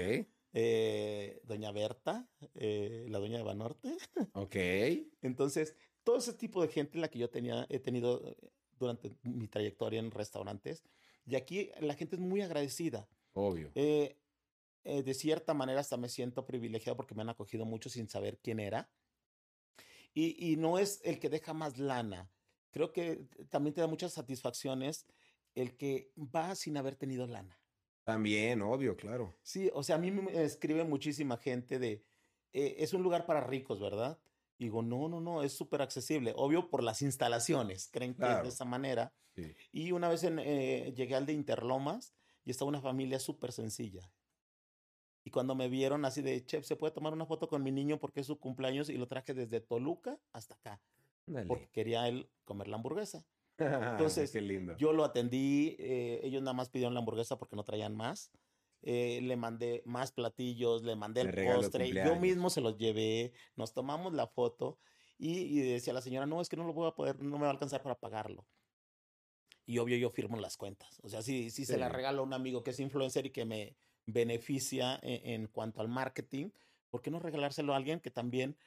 Eh, 0.56 1.40
doña 1.42 1.72
Berta, 1.72 2.28
eh, 2.54 3.06
la 3.08 3.18
doña 3.18 3.38
de 3.38 3.42
Banorte. 3.42 3.96
Ok. 4.34 4.56
Entonces, 5.20 5.76
todo 6.04 6.18
ese 6.18 6.32
tipo 6.34 6.62
de 6.62 6.68
gente 6.68 6.96
en 6.96 7.00
la 7.00 7.08
que 7.08 7.18
yo 7.18 7.28
tenía, 7.28 7.66
he 7.68 7.80
tenido 7.80 8.24
eh, 8.24 8.36
durante 8.78 9.16
mi 9.22 9.48
trayectoria 9.48 9.98
en 9.98 10.12
restaurantes. 10.12 10.84
Y 11.26 11.34
aquí 11.34 11.70
la 11.80 11.94
gente 11.94 12.14
es 12.14 12.20
muy 12.20 12.40
agradecida. 12.40 13.08
Obvio. 13.32 13.72
Eh, 13.74 14.16
de 14.84 15.14
cierta 15.14 15.54
manera 15.54 15.80
hasta 15.80 15.96
me 15.96 16.10
siento 16.10 16.46
privilegiado 16.46 16.94
porque 16.96 17.14
me 17.14 17.22
han 17.22 17.30
acogido 17.30 17.64
mucho 17.64 17.88
sin 17.88 18.08
saber 18.08 18.38
quién 18.38 18.60
era. 18.60 18.92
Y, 20.12 20.52
y 20.52 20.56
no 20.56 20.78
es 20.78 21.00
el 21.04 21.18
que 21.18 21.30
deja 21.30 21.54
más 21.54 21.78
lana. 21.78 22.30
Creo 22.74 22.92
que 22.92 23.28
también 23.50 23.72
te 23.72 23.80
da 23.80 23.86
muchas 23.86 24.12
satisfacciones 24.12 25.06
el 25.54 25.76
que 25.76 26.10
va 26.16 26.56
sin 26.56 26.76
haber 26.76 26.96
tenido 26.96 27.24
lana. 27.26 27.56
También, 28.02 28.62
obvio, 28.62 28.96
claro. 28.96 29.32
Sí, 29.42 29.70
o 29.72 29.84
sea, 29.84 29.94
a 29.94 29.98
mí 30.00 30.10
me 30.10 30.42
escribe 30.42 30.82
muchísima 30.82 31.36
gente 31.36 31.78
de, 31.78 32.04
eh, 32.52 32.74
es 32.78 32.92
un 32.92 33.04
lugar 33.04 33.26
para 33.26 33.40
ricos, 33.40 33.80
¿verdad? 33.80 34.18
digo, 34.58 34.82
no, 34.82 35.08
no, 35.08 35.20
no, 35.20 35.44
es 35.44 35.52
súper 35.52 35.82
accesible. 35.82 36.32
Obvio 36.36 36.68
por 36.68 36.82
las 36.82 37.00
instalaciones, 37.02 37.88
creen 37.92 38.14
que 38.14 38.24
es 38.24 38.42
de 38.42 38.48
esa 38.48 38.64
manera. 38.64 39.12
Y 39.70 39.92
una 39.92 40.08
vez 40.08 40.24
en, 40.24 40.40
eh, 40.40 40.92
llegué 40.96 41.14
al 41.14 41.26
de 41.26 41.32
Interlomas 41.32 42.12
y 42.44 42.50
estaba 42.50 42.70
una 42.70 42.80
familia 42.80 43.20
súper 43.20 43.52
sencilla. 43.52 44.12
Y 45.22 45.30
cuando 45.30 45.54
me 45.54 45.68
vieron 45.68 46.04
así 46.04 46.22
de, 46.22 46.44
chef, 46.44 46.66
¿se 46.66 46.74
puede 46.74 46.92
tomar 46.92 47.12
una 47.12 47.26
foto 47.26 47.48
con 47.48 47.62
mi 47.62 47.70
niño 47.70 48.00
porque 48.00 48.20
es 48.20 48.26
su 48.26 48.40
cumpleaños? 48.40 48.88
Y 48.88 48.96
lo 48.96 49.06
traje 49.06 49.32
desde 49.32 49.60
Toluca 49.60 50.18
hasta 50.32 50.54
acá. 50.54 50.82
Porque 51.46 51.68
quería 51.70 52.08
él 52.08 52.28
comer 52.44 52.68
la 52.68 52.76
hamburguesa. 52.76 53.24
Entonces, 53.58 54.32
yo 54.78 54.92
lo 54.92 55.04
atendí, 55.04 55.76
eh, 55.78 56.20
ellos 56.22 56.42
nada 56.42 56.54
más 56.54 56.70
pidieron 56.70 56.94
la 56.94 57.00
hamburguesa 57.00 57.38
porque 57.38 57.56
no 57.56 57.64
traían 57.64 57.94
más. 57.94 58.30
Eh, 58.82 59.20
le 59.22 59.36
mandé 59.36 59.82
más 59.86 60.12
platillos, 60.12 60.82
le 60.82 60.94
mandé 60.94 61.22
el 61.22 61.32
postre, 61.32 61.90
yo 61.90 62.16
mismo 62.16 62.50
se 62.50 62.60
los 62.60 62.76
llevé, 62.76 63.32
nos 63.56 63.72
tomamos 63.72 64.12
la 64.12 64.26
foto 64.26 64.78
y, 65.16 65.58
decía 65.60 65.94
la 65.94 66.02
señora, 66.02 66.26
no, 66.26 66.42
es 66.42 66.50
que 66.50 66.56
no 66.56 66.66
lo 66.66 66.74
voy 66.74 66.88
a 66.88 66.94
poder, 66.94 67.18
no 67.22 67.38
me 67.38 67.44
va 67.44 67.48
a 67.48 67.52
alcanzar 67.52 67.82
para 67.82 67.98
pagarlo. 67.98 68.46
Y 69.64 69.78
obvio 69.78 69.96
yo 69.96 70.10
firmo 70.10 70.36
las 70.36 70.58
cuentas. 70.58 71.00
O 71.02 71.08
sea, 71.08 71.22
si, 71.22 71.48
si 71.48 71.64
se 71.64 71.78
la 71.78 71.88
regalo 71.88 72.20
a 72.20 72.26
un 72.26 72.34
amigo 72.34 72.62
que 72.62 72.72
es 72.72 72.80
influencer 72.80 73.24
y 73.24 73.30
que 73.30 73.46
me 73.46 73.74
beneficia 74.04 74.98
e, 75.02 75.34
en, 75.34 75.46
cuanto 75.46 75.80
al 75.80 75.88
marketing, 75.88 76.50
¿por 76.90 77.00
qué 77.00 77.10
no 77.10 77.20
regalárselo 77.20 77.72
a 77.72 77.76
alguien 77.76 78.00
que 78.00 78.10
también 78.10 78.58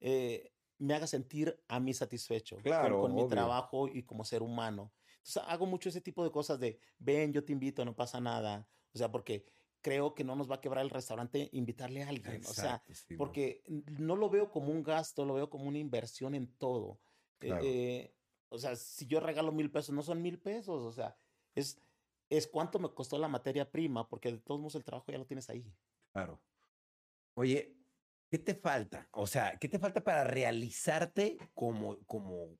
eh, 0.00 0.50
me 0.78 0.94
haga 0.94 1.06
sentir 1.06 1.60
a 1.68 1.80
mí 1.80 1.92
satisfecho 1.92 2.56
claro, 2.58 3.00
con, 3.00 3.14
mi 3.14 3.26
trabajo 3.28 3.88
y 3.88 4.02
como 4.02 4.24
ser 4.24 4.42
humano? 4.42 4.92
Entonces 5.18 5.42
hago 5.46 5.66
mucho 5.66 5.88
ese 5.88 6.00
tipo 6.00 6.24
de 6.24 6.30
cosas 6.30 6.58
de, 6.58 6.80
ven, 6.98 7.32
yo 7.32 7.44
te 7.44 7.52
invito, 7.52 7.84
no 7.84 7.94
pasa 7.94 8.20
nada. 8.20 8.66
O 8.94 8.98
sea, 8.98 9.10
porque 9.10 9.44
creo 9.80 10.14
que 10.14 10.24
no 10.24 10.34
nos 10.36 10.50
va 10.50 10.56
a 10.56 10.60
quebrar 10.60 10.84
el 10.84 10.90
restaurante 10.90 11.50
invitarle 11.52 12.02
a 12.02 12.08
alguien. 12.08 12.42
o 12.44 12.52
sea, 12.52 12.82
porque 13.16 13.62
no 13.98 14.16
lo 14.16 14.30
veo 14.30 14.50
como 14.50 14.70
un 14.72 14.82
gasto, 14.82 15.24
lo 15.24 15.34
veo 15.34 15.50
como 15.50 15.68
una 15.68 15.78
inversión 15.78 16.34
en 16.34 16.46
todo. 16.56 17.00
Eh, 17.40 17.58
eh, 17.62 18.14
o 18.48 18.58
sea, 18.58 18.74
si 18.76 19.06
yo 19.06 19.20
regalo 19.20 19.52
mil 19.52 19.70
pesos, 19.70 19.94
no 19.94 20.02
son 20.02 20.22
mil 20.22 20.38
pesos. 20.38 20.84
O 20.84 20.92
sea, 20.92 21.16
es, 21.54 21.80
es 22.30 22.46
cuánto 22.46 22.78
me 22.78 22.88
costó 22.90 23.18
la 23.18 23.28
materia 23.28 23.70
prima, 23.70 24.08
porque 24.08 24.32
de 24.32 24.38
todos 24.38 24.60
modos 24.60 24.74
el 24.74 24.84
trabajo 24.84 25.12
ya 25.12 25.18
lo 25.18 25.26
tienes 25.26 25.48
ahí. 25.50 25.72
Claro. 26.12 26.40
Oye, 27.34 27.77
¿qué 28.30 28.38
te 28.38 28.54
falta? 28.54 29.08
O 29.12 29.26
sea, 29.26 29.58
¿qué 29.58 29.68
te 29.68 29.78
falta 29.78 30.02
para 30.02 30.24
realizarte 30.24 31.38
como, 31.54 31.98
como, 32.06 32.58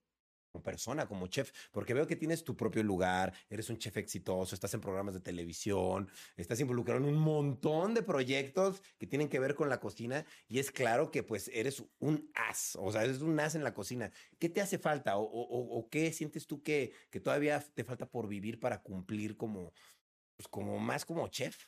persona, 0.62 1.07
como 1.07 1.29
chef, 1.29 1.53
porque 1.71 1.95
veo 1.95 2.07
que 2.07 2.16
tienes 2.16 2.43
tu 2.43 2.57
propio 2.57 2.83
lugar, 2.83 3.33
eres 3.49 3.71
un 3.71 3.79
chef 3.79 3.97
exitoso, 3.97 4.55
estás 4.55 4.75
en 4.75 4.81
programas 4.81 5.14
de 5.14 5.21
televisión, 5.21 6.09
estás 6.37 6.59
involucrado 6.59 7.01
en 7.01 7.14
un 7.14 7.21
montón 7.21 7.95
de 7.95 8.03
proyectos 8.03 8.83
que 8.99 9.07
tienen 9.07 9.29
que 9.29 9.39
ver 9.39 9.55
con 9.55 9.69
la 9.69 9.79
cocina 9.79 10.27
y 10.49 10.59
es 10.59 10.73
claro 10.73 11.12
que 11.12 11.23
pues 11.23 11.49
eres 11.55 11.85
un 12.01 12.31
as, 12.35 12.77
o 12.77 12.91
sea, 12.91 13.05
eres 13.05 13.21
un 13.21 13.39
as 13.39 13.55
en 13.55 13.62
la 13.62 13.75
cocina. 13.75 14.11
¿Qué 14.39 14.49
te 14.49 14.61
hace 14.61 14.79
falta 14.79 15.14
o, 15.16 15.89
qué 15.91 16.12
sientes 16.12 16.47
tú 16.47 16.62
que, 16.62 16.93
que 17.11 17.21
todavía 17.21 17.61
te 17.75 17.85
falta 17.85 18.07
por 18.07 18.27
vivir 18.27 18.59
para 18.59 18.83
cumplir 18.83 19.37
como, 19.37 19.73
pues, 20.37 20.49
como 20.49 20.79
más 20.79 21.05
como 21.05 21.29
chef? 21.29 21.66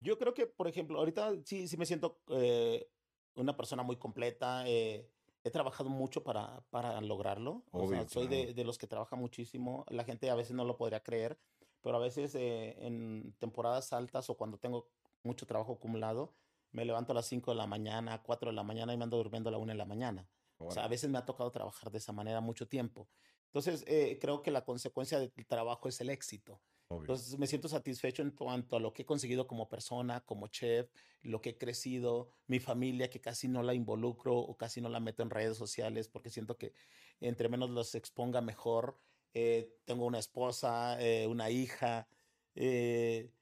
Yo 0.00 0.18
creo 0.18 0.34
que, 0.34 0.46
por 0.46 0.68
ejemplo, 0.68 0.98
ahorita 0.98 1.32
sí, 1.46 1.66
sí 1.66 1.78
me 1.78 1.86
siento 1.86 2.20
eh, 2.28 2.86
una 3.34 3.56
persona 3.56 3.82
muy 3.82 3.96
completa. 3.96 4.64
Eh, 4.66 5.08
he 5.42 5.50
trabajado 5.50 5.90
mucho 5.90 6.24
para, 6.24 6.64
para 6.70 7.00
lograrlo. 7.00 7.64
o 7.70 7.88
sea, 7.88 8.08
soy 8.08 8.26
de, 8.26 8.54
de, 8.54 8.64
los 8.64 8.78
que 8.78 8.86
trabaja 8.86 9.16
muchísimo. 9.16 9.84
La 9.88 10.04
gente 10.04 10.30
a 10.30 10.34
veces 10.34 10.54
no 10.54 10.64
lo 10.64 10.76
podría 10.76 11.02
creer, 11.02 11.38
pero 11.82 11.96
a 11.96 12.00
veces 12.00 12.34
eh, 12.34 12.76
en 12.86 13.34
temporadas 13.38 13.92
altas 13.92 14.30
o 14.30 14.36
cuando 14.36 14.58
tengo 14.58 14.88
mucho 15.22 15.46
trabajo 15.46 15.74
acumulado, 15.74 16.34
me 16.72 16.84
levanto 16.84 17.12
a 17.12 17.14
las 17.14 17.26
5 17.26 17.52
de 17.52 17.56
la 17.56 17.66
mañana, 17.66 18.22
4 18.22 18.50
de 18.50 18.56
la 18.56 18.62
mañana 18.62 18.94
y 18.94 18.96
me 18.96 19.04
ando 19.04 19.18
durmiendo 19.18 19.48
a 19.48 19.52
la 19.52 19.58
1 19.58 19.72
de 19.72 19.78
la 19.78 19.84
mañana. 19.84 20.28
O 20.58 20.70
sea, 20.70 20.84
a 20.84 20.88
veces 20.88 21.10
me 21.10 21.18
ha 21.18 21.24
tocado 21.24 21.50
trabajar 21.50 21.90
de 21.90 21.98
esa 21.98 22.12
manera 22.12 22.40
mucho 22.40 22.66
tiempo. 22.66 23.08
Entonces, 23.46 23.84
eh, 23.86 24.18
creo 24.20 24.42
que 24.42 24.50
la 24.50 24.64
consecuencia 24.64 25.18
del 25.18 25.32
trabajo 25.46 25.88
es 25.88 26.00
el 26.00 26.10
éxito. 26.10 26.60
Entonces 26.90 27.38
me 27.38 27.46
siento 27.46 27.68
satisfecho 27.68 28.22
en 28.22 28.30
cuanto 28.30 28.76
a 28.76 28.80
lo 28.80 28.92
que 28.92 29.02
he 29.02 29.06
conseguido 29.06 29.46
como 29.46 29.68
persona, 29.68 30.20
como 30.20 30.48
chef, 30.48 30.90
lo 31.22 31.40
que 31.40 31.50
he 31.50 31.58
crecido, 31.58 32.30
mi 32.46 32.60
familia 32.60 33.10
que 33.10 33.20
casi 33.20 33.48
no 33.48 33.62
la 33.62 33.74
involucro 33.74 34.36
o 34.36 34.56
casi 34.56 34.80
no 34.80 34.88
la 34.88 35.00
meto 35.00 35.22
en 35.22 35.30
redes 35.30 35.56
sociales 35.56 36.08
porque 36.08 36.30
siento 36.30 36.56
que 36.56 36.72
entre 37.20 37.48
menos 37.48 37.70
los 37.70 37.94
exponga 37.94 38.40
mejor. 38.40 38.98
Eh, 39.32 39.74
tengo 39.84 40.04
una 40.04 40.18
esposa, 40.18 41.00
eh, 41.00 41.26
una 41.26 41.50
hija, 41.50 42.06
eh, 42.54 43.32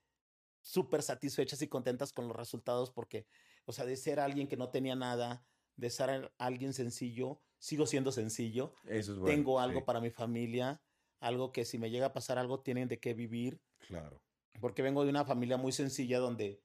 súper 0.61 1.03
satisfechas 1.03 1.61
y 1.63 1.69
contentas 1.69 2.13
con 2.13 2.29
los 2.29 2.37
resultados 2.37 2.91
porque, 2.91 3.27
o 3.67 3.73
sea, 3.73 3.85
de 3.85 3.97
ser 3.97 4.21
alguien 4.21 4.49
que 4.49 4.57
no 4.57 4.71
tenía 4.71 4.95
nada, 4.95 5.45
de 5.77 5.91
ser 5.91 6.33
alguien 6.39 6.73
sencillo, 6.73 7.41
sigo 7.59 7.87
siendo 7.87 8.13
sencillo. 8.13 8.73
Eso 8.87 9.15
es 9.15 9.25
Tengo 9.25 9.61
algo 9.61 9.85
para 9.85 10.01
mi 10.01 10.11
familia 10.11 10.81
algo 11.23 11.53
que 11.53 11.65
si 11.65 11.79
me 11.79 11.91
llega 11.91 12.07
a 12.07 12.13
pasar 12.13 12.37
algo 12.37 12.61
tienen 12.61 12.89
de 12.89 12.99
qué 12.99 13.15
vivir. 13.15 13.61
Claro. 13.87 14.21
Porque 14.61 14.83
vengo 14.83 15.05
de 15.05 15.11
una 15.11 15.25
familia 15.25 15.57
muy 15.57 15.73
sencilla 15.73 16.19
donde 16.19 16.61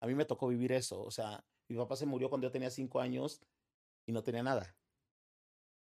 a 0.00 0.06
mí 0.06 0.14
me 0.14 0.24
tocó 0.24 0.48
vivir 0.48 0.72
eso. 0.72 1.02
O 1.02 1.10
sea, 1.10 1.44
mi 1.68 1.76
papá 1.76 1.96
se 1.96 2.06
murió 2.06 2.28
cuando 2.28 2.46
yo 2.46 2.52
tenía 2.52 2.70
cinco 2.70 3.00
años 3.00 3.40
y 4.06 4.12
no 4.12 4.22
tenía 4.22 4.42
nada. 4.42 4.76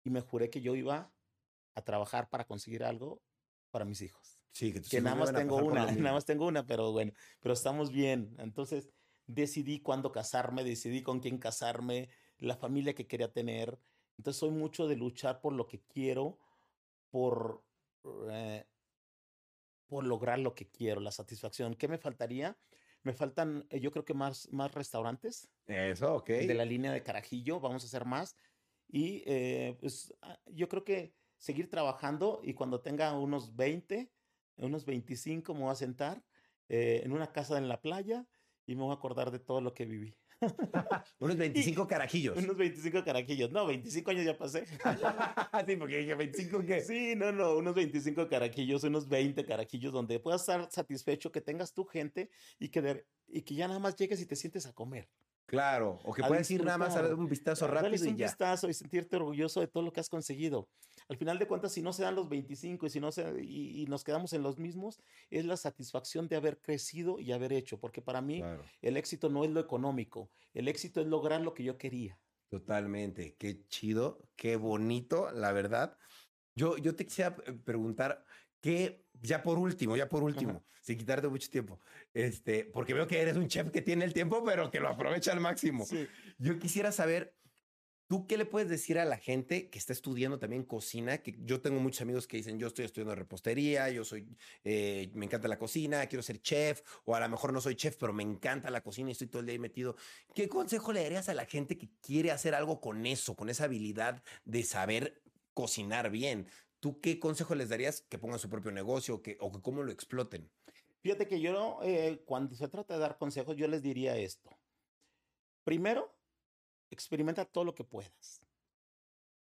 Y 0.05 0.11
me 0.11 0.20
juré 0.20 0.49
que 0.49 0.61
yo 0.61 0.74
iba 0.74 1.12
a 1.74 1.83
trabajar 1.83 2.28
para 2.31 2.45
conseguir 2.45 2.85
algo 2.85 3.20
para 3.70 3.85
mis 3.85 4.01
hijos. 4.01 4.45
Sí, 4.53 4.72
que, 4.72 4.81
que 4.81 5.01
nada 5.01 5.16
más 5.16 5.33
tengo 5.33 5.57
una, 5.57 5.87
nada 5.93 6.14
más 6.14 6.24
tengo 6.24 6.47
una, 6.47 6.64
pero 6.66 6.93
bueno, 6.93 7.12
pero 7.41 7.53
estamos 7.53 7.91
bien. 7.91 8.35
Entonces 8.39 8.91
decidí 9.26 9.81
cuándo 9.81 10.12
casarme, 10.12 10.64
decidí 10.64 11.03
con 11.03 11.20
quién 11.20 11.39
casarme, 11.39 12.09
la 12.39 12.57
familia 12.57 12.95
que 12.95 13.07
quería 13.07 13.33
tener. 13.33 13.78
Entonces 14.18 14.39
soy 14.39 14.51
mucho 14.51 14.87
de 14.87 14.97
luchar 14.97 15.41
por 15.41 15.53
lo 15.53 15.66
que 15.66 15.81
quiero, 15.81 16.39
por 17.11 17.62
eh, 18.30 18.64
por 19.86 20.05
lograr 20.05 20.38
lo 20.38 20.55
que 20.55 20.68
quiero, 20.68 21.01
la 21.01 21.11
satisfacción. 21.11 21.74
¿Qué 21.74 21.88
me 21.88 21.98
faltaría? 21.98 22.57
Me 23.03 23.12
faltan, 23.12 23.66
eh, 23.70 23.80
yo 23.80 23.90
creo 23.90 24.05
que 24.05 24.14
más, 24.14 24.48
más 24.53 24.72
restaurantes. 24.72 25.48
Eso, 25.66 26.16
ok. 26.16 26.28
De 26.28 26.55
la 26.55 26.64
línea 26.64 26.92
de 26.92 27.03
Carajillo, 27.03 27.61
vamos 27.61 27.82
a 27.82 27.86
hacer 27.86 28.05
más. 28.05 28.36
Y 28.88 29.22
eh, 29.26 29.76
pues 29.80 30.14
ah, 30.22 30.38
yo 30.46 30.68
creo 30.68 30.84
que 30.84 31.14
seguir 31.36 31.70
trabajando 31.70 32.40
y 32.42 32.55
cuando 32.55 32.80
tenga 32.80 33.18
unos 33.18 33.57
20, 33.57 34.12
unos 34.57 34.84
25, 34.84 35.55
me 35.55 35.61
voy 35.61 35.70
a 35.70 35.74
sentar 35.74 36.22
en 36.72 37.11
una 37.11 37.32
casa 37.32 37.59
en 37.59 37.66
la 37.66 37.80
playa 37.80 38.28
y 38.64 38.76
me 38.76 38.82
voy 38.82 38.92
a 38.92 38.94
acordar 38.94 39.32
de 39.32 39.40
todo 39.40 39.61
lo 39.61 39.74
que 39.74 39.86
viví. 39.86 40.20
unos 41.18 41.36
25 41.36 41.86
carajillos. 41.86 42.36
Unos 42.38 42.57
25 42.57 43.05
carajillos. 43.05 43.51
No, 43.51 43.66
25 43.66 44.11
años 44.11 44.24
ya 44.24 44.36
pasé. 44.36 44.64
sí, 45.66 45.76
porque 45.76 45.99
dije 45.99 46.14
25 46.14 46.64
qué. 46.66 46.80
Sí, 46.80 47.14
no, 47.16 47.32
no, 47.32 47.57
unos 47.57 47.74
25 47.74 48.28
carajillos, 48.28 48.84
unos 48.84 49.09
20 49.09 49.45
carajillos 49.45 49.93
donde 49.93 50.18
puedas 50.20 50.43
estar 50.43 50.70
satisfecho, 50.70 51.32
que 51.32 51.41
tengas 51.41 51.72
tu 51.72 51.84
gente 51.84 52.30
y 52.59 52.68
que, 52.68 53.05
y 53.28 53.43
que 53.43 53.55
ya 53.55 53.68
nada 53.68 53.80
más 53.80 53.97
llegues 53.97 54.20
y 54.20 54.26
te 54.26 54.36
sientes 54.36 54.66
a 54.66 54.72
comer. 54.72 55.09
Claro, 55.51 55.98
o 56.05 56.14
que 56.14 56.22
puedes 56.22 56.48
ir 56.53 56.64
nada 56.64 56.78
más 56.78 56.94
a 56.94 57.03
dar 57.03 57.12
un 57.12 57.28
vistazo 57.28 57.66
rápido 57.66 58.05
y 58.05 58.09
un 58.11 58.16
vistazo 58.16 58.68
y 58.68 58.72
sentirte 58.72 59.16
orgulloso 59.16 59.59
de 59.59 59.66
todo 59.66 59.82
lo 59.82 59.92
que 59.92 59.98
has 59.98 60.09
conseguido. 60.09 60.68
Al 61.09 61.16
final 61.16 61.40
de 61.40 61.48
cuentas, 61.48 61.72
si 61.72 61.82
no 61.82 61.92
se 61.92 62.05
dan 62.05 62.14
los 62.14 62.28
25 62.28 62.86
y 62.86 62.90
si 62.90 63.01
no 63.01 63.11
se, 63.11 63.42
y, 63.42 63.84
nos 63.86 64.05
quedamos 64.05 64.32
en 64.32 64.44
los 64.44 64.59
mismos, 64.59 65.01
es 65.28 65.44
la 65.44 65.57
satisfacción 65.57 66.28
de 66.28 66.36
haber 66.36 66.61
crecido 66.61 67.18
y 67.18 67.32
haber 67.32 67.53
hecho, 67.53 67.80
porque 67.80 68.01
para 68.01 68.20
mí 68.20 68.44
el 68.80 68.96
éxito 68.96 69.28
no 69.28 69.42
es 69.42 69.51
lo 69.51 69.59
económico, 69.59 70.30
el 70.55 70.68
éxito 70.68 71.01
es 71.01 71.09
lograr 71.09 71.40
lo 71.40 71.53
que 71.53 71.64
yo 71.64 71.76
quería. 71.78 72.16
Totalmente, 72.48 73.34
qué 73.36 73.66
chido, 73.66 74.28
qué 74.36 74.55
bonito, 74.55 75.32
la 75.32 75.51
verdad. 75.51 75.98
Yo, 76.55 76.76
yo 76.76 76.94
te 76.94 77.07
quisiera 77.07 77.34
preguntar, 77.64 78.24
que 78.61 79.06
ya 79.22 79.42
por 79.42 79.58
último, 79.58 79.96
ya 79.96 80.08
por 80.08 80.22
último, 80.22 80.64
sin 80.82 80.98
quitarte 80.98 81.28
mucho 81.28 81.50
tiempo, 81.50 81.80
este, 82.14 82.64
porque 82.64 82.94
veo 82.94 83.06
que 83.06 83.20
eres 83.20 83.36
un 83.36 83.48
chef 83.48 83.70
que 83.70 83.82
tiene 83.82 84.04
el 84.04 84.12
tiempo, 84.12 84.42
pero 84.44 84.70
que 84.70 84.80
lo 84.80 84.88
aprovecha 84.88 85.32
al 85.32 85.40
máximo. 85.40 85.86
Yo 86.38 86.58
quisiera 86.58 86.90
saber, 86.90 87.36
¿tú 88.08 88.26
qué 88.26 88.38
le 88.38 88.46
puedes 88.46 88.68
decir 88.68 88.98
a 88.98 89.04
la 89.04 89.18
gente 89.18 89.68
que 89.68 89.78
está 89.78 89.92
estudiando 89.92 90.38
también 90.38 90.64
cocina? 90.64 91.18
Que 91.18 91.36
yo 91.40 91.61
tengo 91.61 91.80
muchos 91.80 92.00
amigos 92.00 92.26
que 92.26 92.38
dicen, 92.38 92.58
yo 92.58 92.68
estoy 92.68 92.86
estudiando 92.86 93.14
repostería, 93.14 93.90
yo 93.90 94.04
soy, 94.04 94.26
eh, 94.64 95.11
me 95.14 95.26
encanta 95.26 95.48
la 95.48 95.58
cocina, 95.58 96.06
quiero 96.06 96.22
ser 96.22 96.40
chef, 96.40 96.82
o 97.04 97.14
a 97.14 97.20
lo 97.20 97.28
mejor 97.28 97.52
no 97.52 97.61
soy 97.61 97.76
chef, 97.76 97.96
pero 97.96 98.12
me 98.12 98.22
encanta 98.22 98.70
la 98.70 98.80
cocina 98.80 99.11
y 99.11 99.12
estoy 99.12 99.26
todo 99.26 99.40
el 99.40 99.46
día 99.46 99.52
ahí 99.52 99.58
metido. 99.58 99.96
¿Qué 100.34 100.48
consejo 100.48 100.92
le 100.92 101.02
darías 101.02 101.28
a 101.28 101.34
la 101.34 101.44
gente 101.44 101.76
que 101.76 101.90
quiere 102.00 102.30
hacer 102.30 102.54
algo 102.54 102.80
con 102.80 103.04
eso, 103.04 103.36
con 103.36 103.50
esa 103.50 103.64
habilidad 103.64 104.22
de 104.44 104.62
saber 104.62 105.22
cocinar 105.52 106.11
bien? 106.11 106.46
¿Tú 106.81 107.01
qué 107.01 107.20
consejo 107.20 107.55
les 107.55 107.68
darías 107.68 108.01
que 108.03 108.18
pongan 108.18 108.39
su 108.39 108.49
propio 108.49 108.72
negocio 108.72 109.16
o 109.16 109.22
que, 109.22 109.37
o 109.41 109.53
que 109.53 109.61
cómo 109.61 109.83
lo 109.83 109.93
exploten? 109.93 110.51
Fíjate 111.03 111.26
que 111.28 111.41
yo, 111.41 111.78
eh, 111.83 112.22
cuando 112.26 112.55
se 112.55 112.68
trata 112.68 112.95
de 112.95 113.01
dar 113.01 113.18
consejos, 113.18 113.57
yo 113.57 113.68
les 113.68 113.83
diría 113.83 114.16
esto. 114.16 114.51
Primero, 115.64 116.14
experimenta 116.91 117.45
todo 117.45 117.64
lo 117.64 117.74
que 117.74 117.85
puedas. 117.85 118.43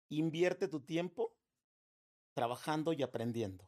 Invierte 0.09 0.67
tu 0.67 0.81
tiempo 0.81 1.35
trabajando 2.33 2.93
y 2.93 3.03
aprendiendo. 3.03 3.63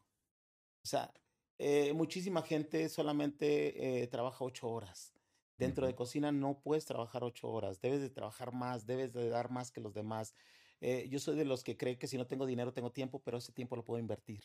O 0.83 0.87
sea, 0.87 1.13
eh, 1.57 1.93
muchísima 1.93 2.41
gente 2.41 2.89
solamente 2.89 4.03
eh, 4.03 4.07
trabaja 4.07 4.43
ocho 4.43 4.69
horas. 4.69 5.13
Dentro 5.57 5.87
de 5.87 5.95
cocina 5.95 6.33
no 6.33 6.59
puedes 6.59 6.85
trabajar 6.85 7.23
ocho 7.23 7.47
horas, 7.47 7.79
debes 7.79 8.01
de 8.01 8.09
trabajar 8.09 8.53
más, 8.53 8.85
debes 8.85 9.13
de 9.13 9.29
dar 9.29 9.49
más 9.49 9.71
que 9.71 9.79
los 9.79 9.93
demás. 9.93 10.35
Eh, 10.81 11.07
yo 11.09 11.19
soy 11.19 11.35
de 11.35 11.45
los 11.45 11.63
que 11.63 11.77
cree 11.77 11.97
que 11.97 12.07
si 12.07 12.17
no 12.17 12.27
tengo 12.27 12.45
dinero, 12.45 12.73
tengo 12.73 12.91
tiempo, 12.91 13.21
pero 13.23 13.37
ese 13.37 13.51
tiempo 13.51 13.75
lo 13.75 13.83
puedo 13.83 13.99
invertir. 13.99 14.43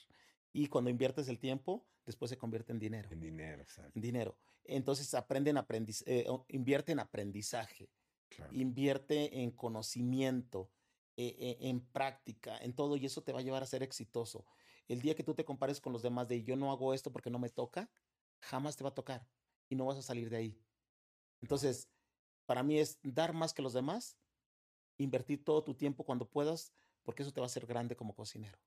Y 0.53 0.67
cuando 0.67 0.91
inviertes 0.91 1.29
el 1.29 1.39
tiempo, 1.39 1.87
después 2.07 2.31
se 2.31 2.39
convierte 2.39 2.73
en 2.73 2.79
dinero. 2.79 3.09
En 3.11 3.21
dinero, 3.21 3.63
exacto. 3.63 3.93
En 3.95 4.03
dinero. 4.03 4.39
Entonces 4.65 5.13
aprenden 5.15 5.57
aprendiz 5.57 6.03
eh, 6.07 6.27
invierte 6.49 6.93
en 6.93 7.01
aprendizaje, 7.01 7.91
invierte 8.53 9.43
en 9.43 9.51
conocimiento, 9.51 10.71
eh, 11.17 11.57
en 11.61 11.81
práctica, 11.81 12.57
en 12.59 12.73
todo, 12.73 12.97
y 12.97 13.07
eso 13.07 13.23
te 13.23 13.33
va 13.33 13.41
a 13.41 13.43
llevar 13.43 13.63
a 13.63 13.67
ser 13.67 13.83
exitoso. 13.83 14.45
El 14.89 15.03
día 15.03 15.15
que 15.15 15.23
tú 15.23 15.35
te 15.35 15.45
compares 15.45 15.81
con 15.81 15.93
los 15.93 16.03
demás 16.03 16.29
de 16.29 16.43
yo 16.43 16.57
no 16.57 16.73
hago 16.73 16.95
esto 16.95 17.13
porque 17.13 17.31
no 17.31 17.39
me 17.39 17.49
toca, 17.49 17.91
jamás 18.41 18.77
te 18.77 18.85
va 18.85 18.91
a 18.91 18.95
tocar 18.95 19.29
y 19.69 19.77
no 19.77 19.87
vas 19.87 19.99
a 19.99 20.03
salir 20.03 20.31
de 20.31 20.37
ahí. 20.37 20.61
Entonces, 21.41 21.89
para 22.47 22.63
mí 22.63 22.79
es 22.79 22.99
dar 23.03 23.33
más 23.33 23.55
que 23.55 23.63
los 23.63 23.73
demás 23.73 24.19
invertir 25.03 25.45
todo 25.45 25.65
tu 25.65 25.75
tiempo 25.75 26.05
cuando 26.05 26.29
puedas, 26.29 26.73
porque 27.03 27.23
eso 27.23 27.33
te 27.33 27.41
va 27.41 27.47
a 27.47 27.47
hacer 27.47 27.67
grande 27.67 27.97
como 27.97 28.15
cocinero. 28.15 28.59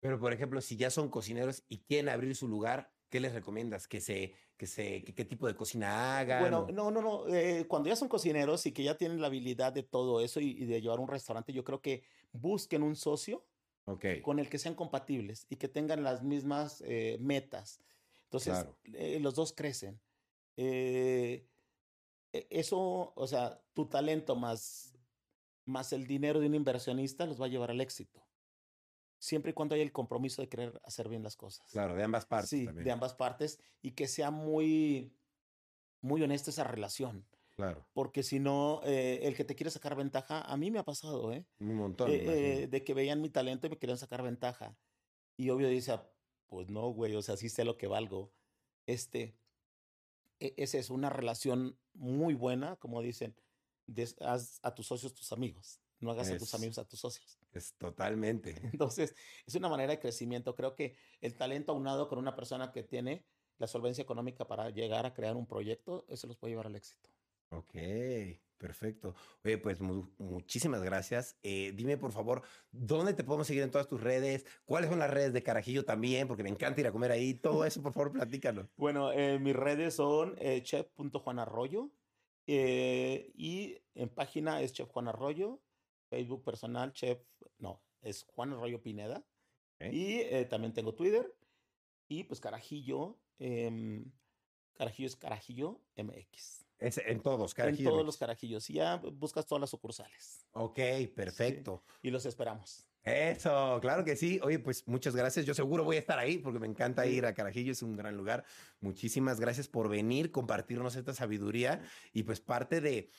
Pero, 0.00 0.20
por 0.20 0.32
ejemplo, 0.32 0.60
si 0.60 0.76
ya 0.76 0.90
son 0.90 1.08
cocineros 1.08 1.64
y 1.68 1.78
quieren 1.78 2.08
abrir 2.10 2.36
su 2.36 2.46
lugar, 2.46 2.92
¿qué 3.08 3.20
les 3.20 3.32
recomiendas? 3.32 3.88
¿Que 3.88 4.00
se, 4.00 4.34
que 4.56 4.66
se, 4.66 5.02
qué 5.02 5.24
tipo 5.24 5.46
de 5.46 5.56
cocina 5.56 6.18
hagan? 6.18 6.40
Bueno, 6.40 6.66
no, 6.72 6.90
no, 6.90 7.00
no. 7.00 7.34
Eh, 7.34 7.66
cuando 7.66 7.88
ya 7.88 7.96
son 7.96 8.08
cocineros 8.08 8.66
y 8.66 8.72
que 8.72 8.82
ya 8.82 8.96
tienen 8.96 9.20
la 9.20 9.28
habilidad 9.28 9.72
de 9.72 9.82
todo 9.82 10.20
eso 10.20 10.40
y, 10.40 10.66
de 10.66 10.80
llevar 10.80 11.00
un 11.00 11.08
restaurante, 11.08 11.52
yo 11.52 11.64
creo 11.64 11.80
que 11.80 12.02
busquen 12.32 12.82
un 12.82 12.96
socio 12.96 13.46
con 14.22 14.38
el 14.38 14.48
que 14.48 14.58
sean 14.58 14.74
compatibles 14.74 15.46
y 15.48 15.56
que 15.56 15.68
tengan 15.68 16.02
las 16.02 16.22
mismas 16.22 16.82
eh, 16.86 17.16
metas. 17.20 17.80
Entonces, 18.24 18.66
eh, 18.94 19.18
los 19.20 19.34
dos 19.34 19.52
crecen. 19.52 20.00
E, 20.56 21.46
eso, 22.50 23.12
o 23.14 23.26
sea, 23.26 23.60
tu 23.74 23.86
talento 23.86 24.36
más 24.36 24.93
más 25.64 25.92
el 25.92 26.06
dinero 26.06 26.40
de 26.40 26.46
un 26.46 26.54
inversionista 26.54 27.26
los 27.26 27.40
va 27.40 27.46
a 27.46 27.48
llevar 27.48 27.70
al 27.70 27.80
éxito. 27.80 28.26
Siempre 29.18 29.50
y 29.50 29.54
cuando 29.54 29.74
haya 29.74 29.84
el 29.84 29.92
compromiso 29.92 30.42
de 30.42 30.48
querer 30.48 30.80
hacer 30.84 31.08
bien 31.08 31.22
las 31.22 31.36
cosas. 31.36 31.70
Claro, 31.70 31.94
de 31.94 32.02
ambas 32.02 32.26
partes. 32.26 32.50
Sí, 32.50 32.66
de 32.66 32.90
ambas 32.90 33.14
partes 33.14 33.58
y 33.80 33.92
que 33.92 34.06
sea 34.06 34.30
muy, 34.30 35.16
muy 36.02 36.22
honesta 36.22 36.50
esa 36.50 36.64
relación. 36.64 37.26
Claro. 37.56 37.86
Porque 37.94 38.22
si 38.22 38.40
no, 38.40 38.80
eh, 38.84 39.20
el 39.22 39.36
que 39.36 39.44
te 39.44 39.54
quiere 39.54 39.70
sacar 39.70 39.94
ventaja, 39.94 40.42
a 40.42 40.56
mí 40.56 40.70
me 40.70 40.78
ha 40.78 40.84
pasado, 40.84 41.32
¿eh? 41.32 41.46
Un 41.60 41.76
montón. 41.76 42.10
Eh, 42.10 42.66
de 42.68 42.84
que 42.84 42.94
veían 42.94 43.20
mi 43.20 43.30
talento 43.30 43.66
y 43.66 43.70
me 43.70 43.78
querían 43.78 43.96
sacar 43.96 44.22
ventaja. 44.22 44.76
Y 45.36 45.50
obvio 45.50 45.68
dice, 45.68 45.98
pues 46.48 46.68
no, 46.68 46.88
güey, 46.88 47.14
o 47.14 47.22
sea, 47.22 47.36
sí 47.36 47.48
sé 47.48 47.64
lo 47.64 47.78
que 47.78 47.86
valgo. 47.86 48.32
Este, 48.86 49.38
esa 50.38 50.78
es 50.78 50.90
una 50.90 51.10
relación 51.10 51.78
muy 51.94 52.34
buena, 52.34 52.76
como 52.76 53.00
dicen 53.00 53.34
haz 54.20 54.60
a 54.62 54.74
tus 54.74 54.86
socios 54.86 55.14
tus 55.14 55.32
amigos. 55.32 55.80
No 56.00 56.10
hagas 56.10 56.30
a 56.30 56.36
tus 56.36 56.54
amigos 56.54 56.78
a 56.78 56.84
tus 56.84 57.00
socios. 57.00 57.38
Es 57.52 57.74
totalmente. 57.76 58.54
Entonces, 58.72 59.14
es 59.46 59.54
una 59.54 59.68
manera 59.68 59.92
de 59.92 60.00
crecimiento. 60.00 60.54
Creo 60.54 60.74
que 60.74 60.96
el 61.20 61.34
talento 61.36 61.72
aunado 61.72 62.08
con 62.08 62.18
una 62.18 62.34
persona 62.34 62.72
que 62.72 62.82
tiene 62.82 63.24
la 63.58 63.66
solvencia 63.66 64.02
económica 64.02 64.46
para 64.46 64.70
llegar 64.70 65.06
a 65.06 65.14
crear 65.14 65.36
un 65.36 65.46
proyecto, 65.46 66.04
eso 66.08 66.26
los 66.26 66.36
puede 66.36 66.52
llevar 66.52 66.66
al 66.66 66.76
éxito. 66.76 67.08
Ok, 67.50 67.74
perfecto. 68.58 69.14
Oye, 69.44 69.58
pues 69.58 69.80
muchísimas 69.80 70.82
gracias. 70.82 71.38
Eh, 71.42 71.72
dime, 71.74 71.96
por 71.96 72.10
favor, 72.10 72.42
¿dónde 72.72 73.14
te 73.14 73.22
podemos 73.22 73.46
seguir 73.46 73.62
en 73.62 73.70
todas 73.70 73.86
tus 73.86 74.00
redes? 74.00 74.44
¿Cuáles 74.64 74.90
son 74.90 74.98
las 74.98 75.10
redes 75.10 75.32
de 75.32 75.42
Carajillo 75.42 75.84
también? 75.84 76.26
Porque 76.26 76.42
me 76.42 76.50
encanta 76.50 76.80
ir 76.80 76.86
a 76.88 76.92
comer 76.92 77.12
ahí. 77.12 77.34
Todo 77.34 77.64
eso, 77.64 77.80
por 77.80 77.92
favor, 77.92 78.12
platícalo. 78.12 78.68
Bueno, 78.76 79.12
eh, 79.12 79.38
mis 79.38 79.54
redes 79.54 79.94
son 79.94 80.34
eh, 80.38 80.62
chef.juanarroyo 80.62 81.90
eh, 82.46 83.32
y 83.34 83.78
en 83.94 84.08
página 84.08 84.60
es 84.60 84.72
Chef 84.72 84.88
Juan 84.88 85.08
Arroyo, 85.08 85.60
Facebook 86.08 86.44
personal, 86.44 86.92
Chef, 86.92 87.20
no, 87.58 87.82
es 88.02 88.24
Juan 88.24 88.52
Arroyo 88.52 88.82
Pineda. 88.82 89.24
Y 89.80 90.20
eh, 90.20 90.46
también 90.48 90.72
tengo 90.72 90.94
Twitter. 90.94 91.34
Y 92.08 92.24
pues 92.24 92.40
Carajillo, 92.40 93.18
eh, 93.38 94.04
Carajillo 94.74 95.06
es 95.06 95.16
Carajillo 95.16 95.80
MX. 95.96 96.64
Es 96.78 96.98
en 96.98 97.20
todos, 97.20 97.54
Carajillo. 97.54 97.88
En 97.88 97.94
todos 97.94 98.06
los 98.06 98.16
Carajillos. 98.16 98.68
Y 98.70 98.74
ya 98.74 98.96
buscas 98.96 99.46
todas 99.46 99.60
las 99.60 99.70
sucursales. 99.70 100.46
Ok, 100.52 100.78
perfecto. 101.14 101.82
Y 102.02 102.10
los 102.10 102.26
esperamos. 102.26 102.88
Eso, 103.04 103.78
claro 103.82 104.02
que 104.02 104.16
sí. 104.16 104.40
Oye, 104.42 104.58
pues 104.58 104.88
muchas 104.88 105.14
gracias. 105.14 105.44
Yo 105.44 105.52
seguro 105.52 105.84
voy 105.84 105.96
a 105.96 105.98
estar 105.98 106.18
ahí 106.18 106.38
porque 106.38 106.58
me 106.58 106.66
encanta 106.66 107.06
ir 107.06 107.26
a 107.26 107.34
Carajillo, 107.34 107.72
es 107.72 107.82
un 107.82 107.96
gran 107.96 108.16
lugar. 108.16 108.44
Muchísimas 108.80 109.38
gracias 109.38 109.68
por 109.68 109.90
venir, 109.90 110.30
compartirnos 110.30 110.96
esta 110.96 111.12
sabiduría 111.12 111.82
y 112.12 112.22
pues 112.22 112.40
parte 112.40 112.80
de 112.80 113.10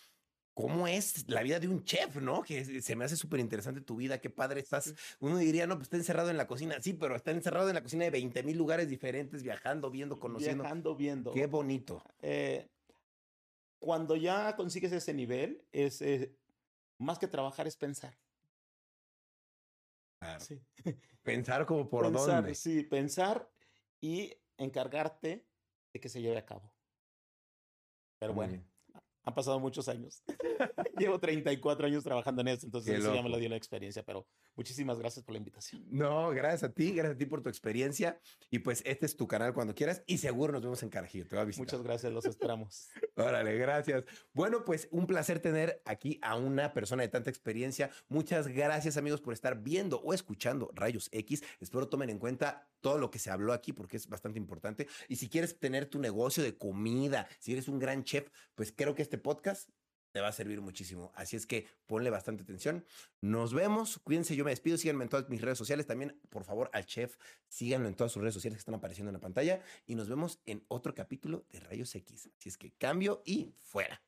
cómo 0.56 0.88
es 0.88 1.30
la 1.30 1.44
vida 1.44 1.60
de 1.60 1.68
un 1.68 1.84
chef, 1.84 2.16
¿no? 2.16 2.42
Que 2.42 2.82
se 2.82 2.96
me 2.96 3.06
hace 3.06 3.16
súper 3.16 3.40
interesante 3.40 3.82
tu 3.82 3.98
vida, 3.98 4.20
qué 4.20 4.32
padre 4.32 4.62
estás. 4.62 4.96
Uno 5.20 5.38
diría, 5.38 5.68
no, 5.68 5.76
pues 5.76 5.88
está 5.88 5.98
encerrado 5.98 6.32
en 6.32 6.38
la 6.38 6.48
cocina. 6.48 6.82
Sí, 6.82 6.94
pero 6.94 7.16
está 7.16 7.30
encerrado 7.32 7.68
en 7.70 7.76
la 7.76 7.84
cocina 7.84 8.06
de 8.06 8.12
20 8.12 8.42
mil 8.42 8.58
lugares 8.58 8.90
diferentes, 8.90 9.44
viajando, 9.44 9.92
viendo, 9.92 10.20
conociendo. 10.20 10.64
Viajando, 10.64 10.96
viendo. 10.96 11.32
Qué 11.32 11.46
bonito. 11.46 12.02
Eh, 12.22 12.70
cuando 13.78 14.16
ya 14.16 14.56
consigues 14.56 14.94
ese 14.94 15.14
nivel, 15.14 15.64
es 15.72 16.02
eh, 16.02 16.34
más 16.98 17.20
que 17.20 17.28
trabajar, 17.28 17.68
es 17.68 17.76
pensar. 17.76 18.18
Sí. 20.40 20.62
Pensar 21.24 21.66
como 21.66 21.90
por 21.90 22.12
dónde. 22.12 22.56
Sí, 22.56 22.84
pensar 22.84 23.52
y 24.02 24.34
encargarte 24.58 25.48
de 25.94 26.00
que 26.00 26.10
se 26.10 26.22
lleve 26.22 26.38
a 26.38 26.46
cabo. 26.46 26.72
Pero 28.20 28.34
bueno, 28.34 28.64
han 29.26 29.34
pasado 29.34 29.60
muchos 29.60 29.90
años. 29.90 30.24
Llevo 30.98 31.20
34 31.20 31.88
años 31.88 32.04
trabajando 32.04 32.42
en 32.42 32.50
esto, 32.50 32.68
entonces 32.68 33.00
eso 33.00 33.14
ya 33.14 33.22
me 33.22 33.30
lo 33.30 33.38
dio 33.38 33.50
la 33.50 33.58
experiencia, 33.58 34.04
pero 34.04 34.28
muchísimas 34.56 35.00
gracias 35.00 35.26
por 35.26 35.34
la 35.34 35.40
invitación. 35.40 35.84
No, 35.90 36.30
gracias 36.30 36.64
a 36.64 36.72
ti, 36.72 36.92
gracias 36.92 37.16
a 37.16 37.18
ti 37.18 37.26
por 37.26 37.42
tu 37.42 37.50
experiencia. 37.50 38.20
Y 38.52 38.60
pues 38.60 38.82
este 38.86 39.06
es 39.06 39.18
tu 39.18 39.28
canal 39.28 39.54
cuando 39.54 39.74
quieras 39.74 40.04
y 40.06 40.20
seguro 40.20 40.54
nos 40.54 40.62
vemos 40.62 40.84
en 40.84 40.90
Carajillo, 40.90 41.28
te 41.28 41.36
va 41.36 41.42
a 41.42 41.46
visitar. 41.46 41.66
Muchas 41.66 41.82
gracias, 41.82 42.14
los 42.14 42.26
esperamos. 42.26 42.90
Órale, 43.16 43.58
gracias. 43.58 44.04
Bueno, 44.34 44.64
pues 44.64 44.88
un 44.92 45.08
placer 45.08 45.40
tener 45.40 45.82
aquí 45.86 46.20
a 46.22 46.36
una 46.36 46.74
persona 46.74 47.02
de 47.02 47.10
tanta 47.10 47.30
experiencia. 47.30 47.90
Muchas 48.08 48.48
gracias 48.48 48.96
amigos 48.96 49.22
por 49.22 49.34
estar 49.34 49.62
viendo 49.62 50.00
o 50.02 50.14
escuchando 50.14 50.70
Rayos 50.74 51.10
X. 51.12 51.44
Espero 51.60 51.90
tomen 51.90 52.10
en 52.10 52.20
cuenta 52.20 52.70
todo 52.86 53.00
lo 53.00 53.10
que 53.10 53.18
se 53.18 53.32
habló 53.32 53.52
aquí 53.52 53.74
porque 53.74 53.98
es 53.98 54.08
bastante 54.08 54.38
importante. 54.38 54.88
Y 55.08 55.16
si 55.16 55.28
quieres 55.28 55.58
tener 55.60 55.88
tu 55.88 55.98
negocio 55.98 56.44
de 56.44 56.56
comida, 56.56 57.28
si 57.40 57.52
eres 57.52 57.68
un 57.68 57.80
gran 57.80 58.04
chef, 58.04 58.30
pues 58.54 58.72
creo 58.72 58.94
que 58.94 59.02
este 59.02 59.18
podcast 59.18 59.72
te 60.12 60.22
va 60.22 60.28
a 60.28 60.32
servir 60.32 60.62
muchísimo. 60.62 61.12
Así 61.16 61.36
es 61.36 61.48
que 61.48 61.66
ponle 61.88 62.12
bastante 62.12 62.44
atención. 62.44 62.86
Nos 63.22 63.56
vemos. 63.56 64.00
Cuídense, 64.04 64.36
yo 64.36 64.46
me 64.46 64.52
despido. 64.52 64.78
Síganme 64.78 65.04
en 65.04 65.10
todas 65.10 65.28
mis 65.30 65.42
redes 65.42 65.58
sociales. 65.58 65.88
También, 65.88 66.16
por 66.30 66.44
favor, 66.44 66.70
al 66.74 66.86
chef, 66.86 67.18
síganlo 67.48 67.88
en 67.88 67.96
todas 67.96 68.12
sus 68.12 68.22
redes 68.22 68.36
sociales 68.36 68.58
que 68.58 68.62
están 68.62 68.76
apareciendo 68.76 69.10
en 69.10 69.16
la 69.16 69.20
pantalla. 69.20 69.62
Y 69.88 69.96
nos 69.96 70.08
vemos 70.08 70.40
en 70.46 70.64
otro 70.68 70.94
capítulo 70.94 71.48
de 71.50 71.62
Rayos 71.62 71.96
X. 71.96 72.30
Así 72.38 72.50
es 72.50 72.58
que 72.60 72.72
cambio 72.74 73.24
y 73.26 73.52
fuera. 73.64 74.00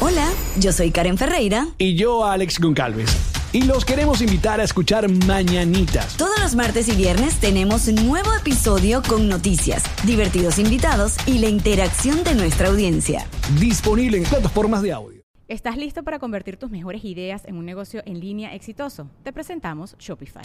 Hola, 0.00 0.32
yo 0.60 0.72
soy 0.72 0.92
Karen 0.92 1.18
Ferreira. 1.18 1.66
Y 1.78 1.96
yo, 1.96 2.24
Alex 2.24 2.60
Goncalves. 2.60 3.29
Y 3.52 3.62
los 3.64 3.84
queremos 3.84 4.22
invitar 4.22 4.60
a 4.60 4.62
escuchar 4.62 5.10
Mañanitas. 5.26 6.16
Todos 6.16 6.38
los 6.40 6.54
martes 6.54 6.88
y 6.88 6.94
viernes 6.94 7.40
tenemos 7.40 7.88
un 7.88 8.06
nuevo 8.06 8.32
episodio 8.32 9.02
con 9.02 9.28
noticias, 9.28 9.82
divertidos 10.06 10.60
invitados 10.60 11.16
y 11.26 11.40
la 11.40 11.48
interacción 11.48 12.22
de 12.22 12.36
nuestra 12.36 12.68
audiencia. 12.68 13.26
Disponible 13.58 14.18
en 14.18 14.24
plataformas 14.24 14.82
de 14.82 14.92
audio. 14.92 15.22
¿Estás 15.48 15.76
listo 15.76 16.04
para 16.04 16.20
convertir 16.20 16.58
tus 16.58 16.70
mejores 16.70 17.04
ideas 17.04 17.44
en 17.44 17.56
un 17.56 17.66
negocio 17.66 18.04
en 18.06 18.20
línea 18.20 18.54
exitoso? 18.54 19.10
Te 19.24 19.32
presentamos 19.32 19.96
Shopify. 19.98 20.44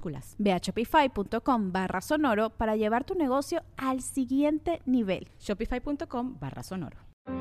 minúsculas. 0.01 0.35
Ve 0.37 0.51
a 0.51 0.59
shopify.com 0.59 1.71
barra 1.71 2.01
sonoro 2.01 2.49
para 2.49 2.75
llevar 2.75 3.03
tu 3.03 3.15
negocio 3.15 3.63
al 3.77 4.01
siguiente 4.01 4.81
nivel. 4.85 5.27
Shopify.com 5.39 6.37
barra 6.39 6.63
sonoro. 6.63 6.97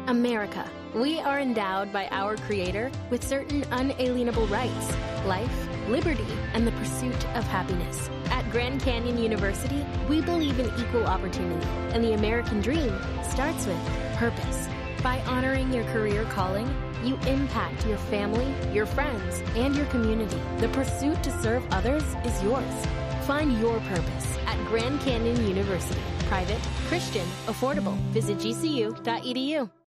America. 0.06 0.64
We 0.94 1.20
are 1.20 1.40
endowed 1.40 1.90
by 1.90 2.06
our 2.10 2.36
Creator 2.36 2.90
with 3.10 3.26
certain 3.26 3.64
unalienable 3.72 4.46
rights 4.48 4.92
life, 5.26 5.68
liberty, 5.88 6.26
and 6.54 6.66
the 6.66 6.72
pursuit 6.72 7.26
of 7.36 7.44
happiness. 7.44 8.08
At 8.30 8.50
Grand 8.50 8.80
Canyon 8.80 9.18
University, 9.18 9.84
we 10.08 10.22
believe 10.22 10.58
in 10.58 10.66
equal 10.78 11.04
opportunity, 11.06 11.66
and 11.92 12.02
the 12.02 12.14
American 12.14 12.62
dream 12.62 12.98
starts 13.22 13.66
with 13.66 13.76
purpose. 14.16 14.66
By 15.02 15.20
honoring 15.26 15.72
your 15.72 15.84
career 15.92 16.24
calling, 16.30 16.68
you 17.04 17.16
impact 17.26 17.86
your 17.86 17.98
family, 17.98 18.54
your 18.72 18.86
friends, 18.86 19.42
and 19.56 19.74
your 19.74 19.86
community. 19.86 20.40
The 20.58 20.68
pursuit 20.68 21.22
to 21.22 21.42
serve 21.42 21.64
others 21.70 22.04
is 22.24 22.42
yours. 22.42 22.86
Find 23.26 23.58
your 23.58 23.80
purpose 23.80 24.38
at 24.46 24.58
Grand 24.66 25.00
Canyon 25.00 25.46
University. 25.46 26.00
Private, 26.28 26.60
Christian, 26.88 27.26
affordable. 27.46 27.96
Visit 28.12 28.38
gcu.edu. 28.38 29.79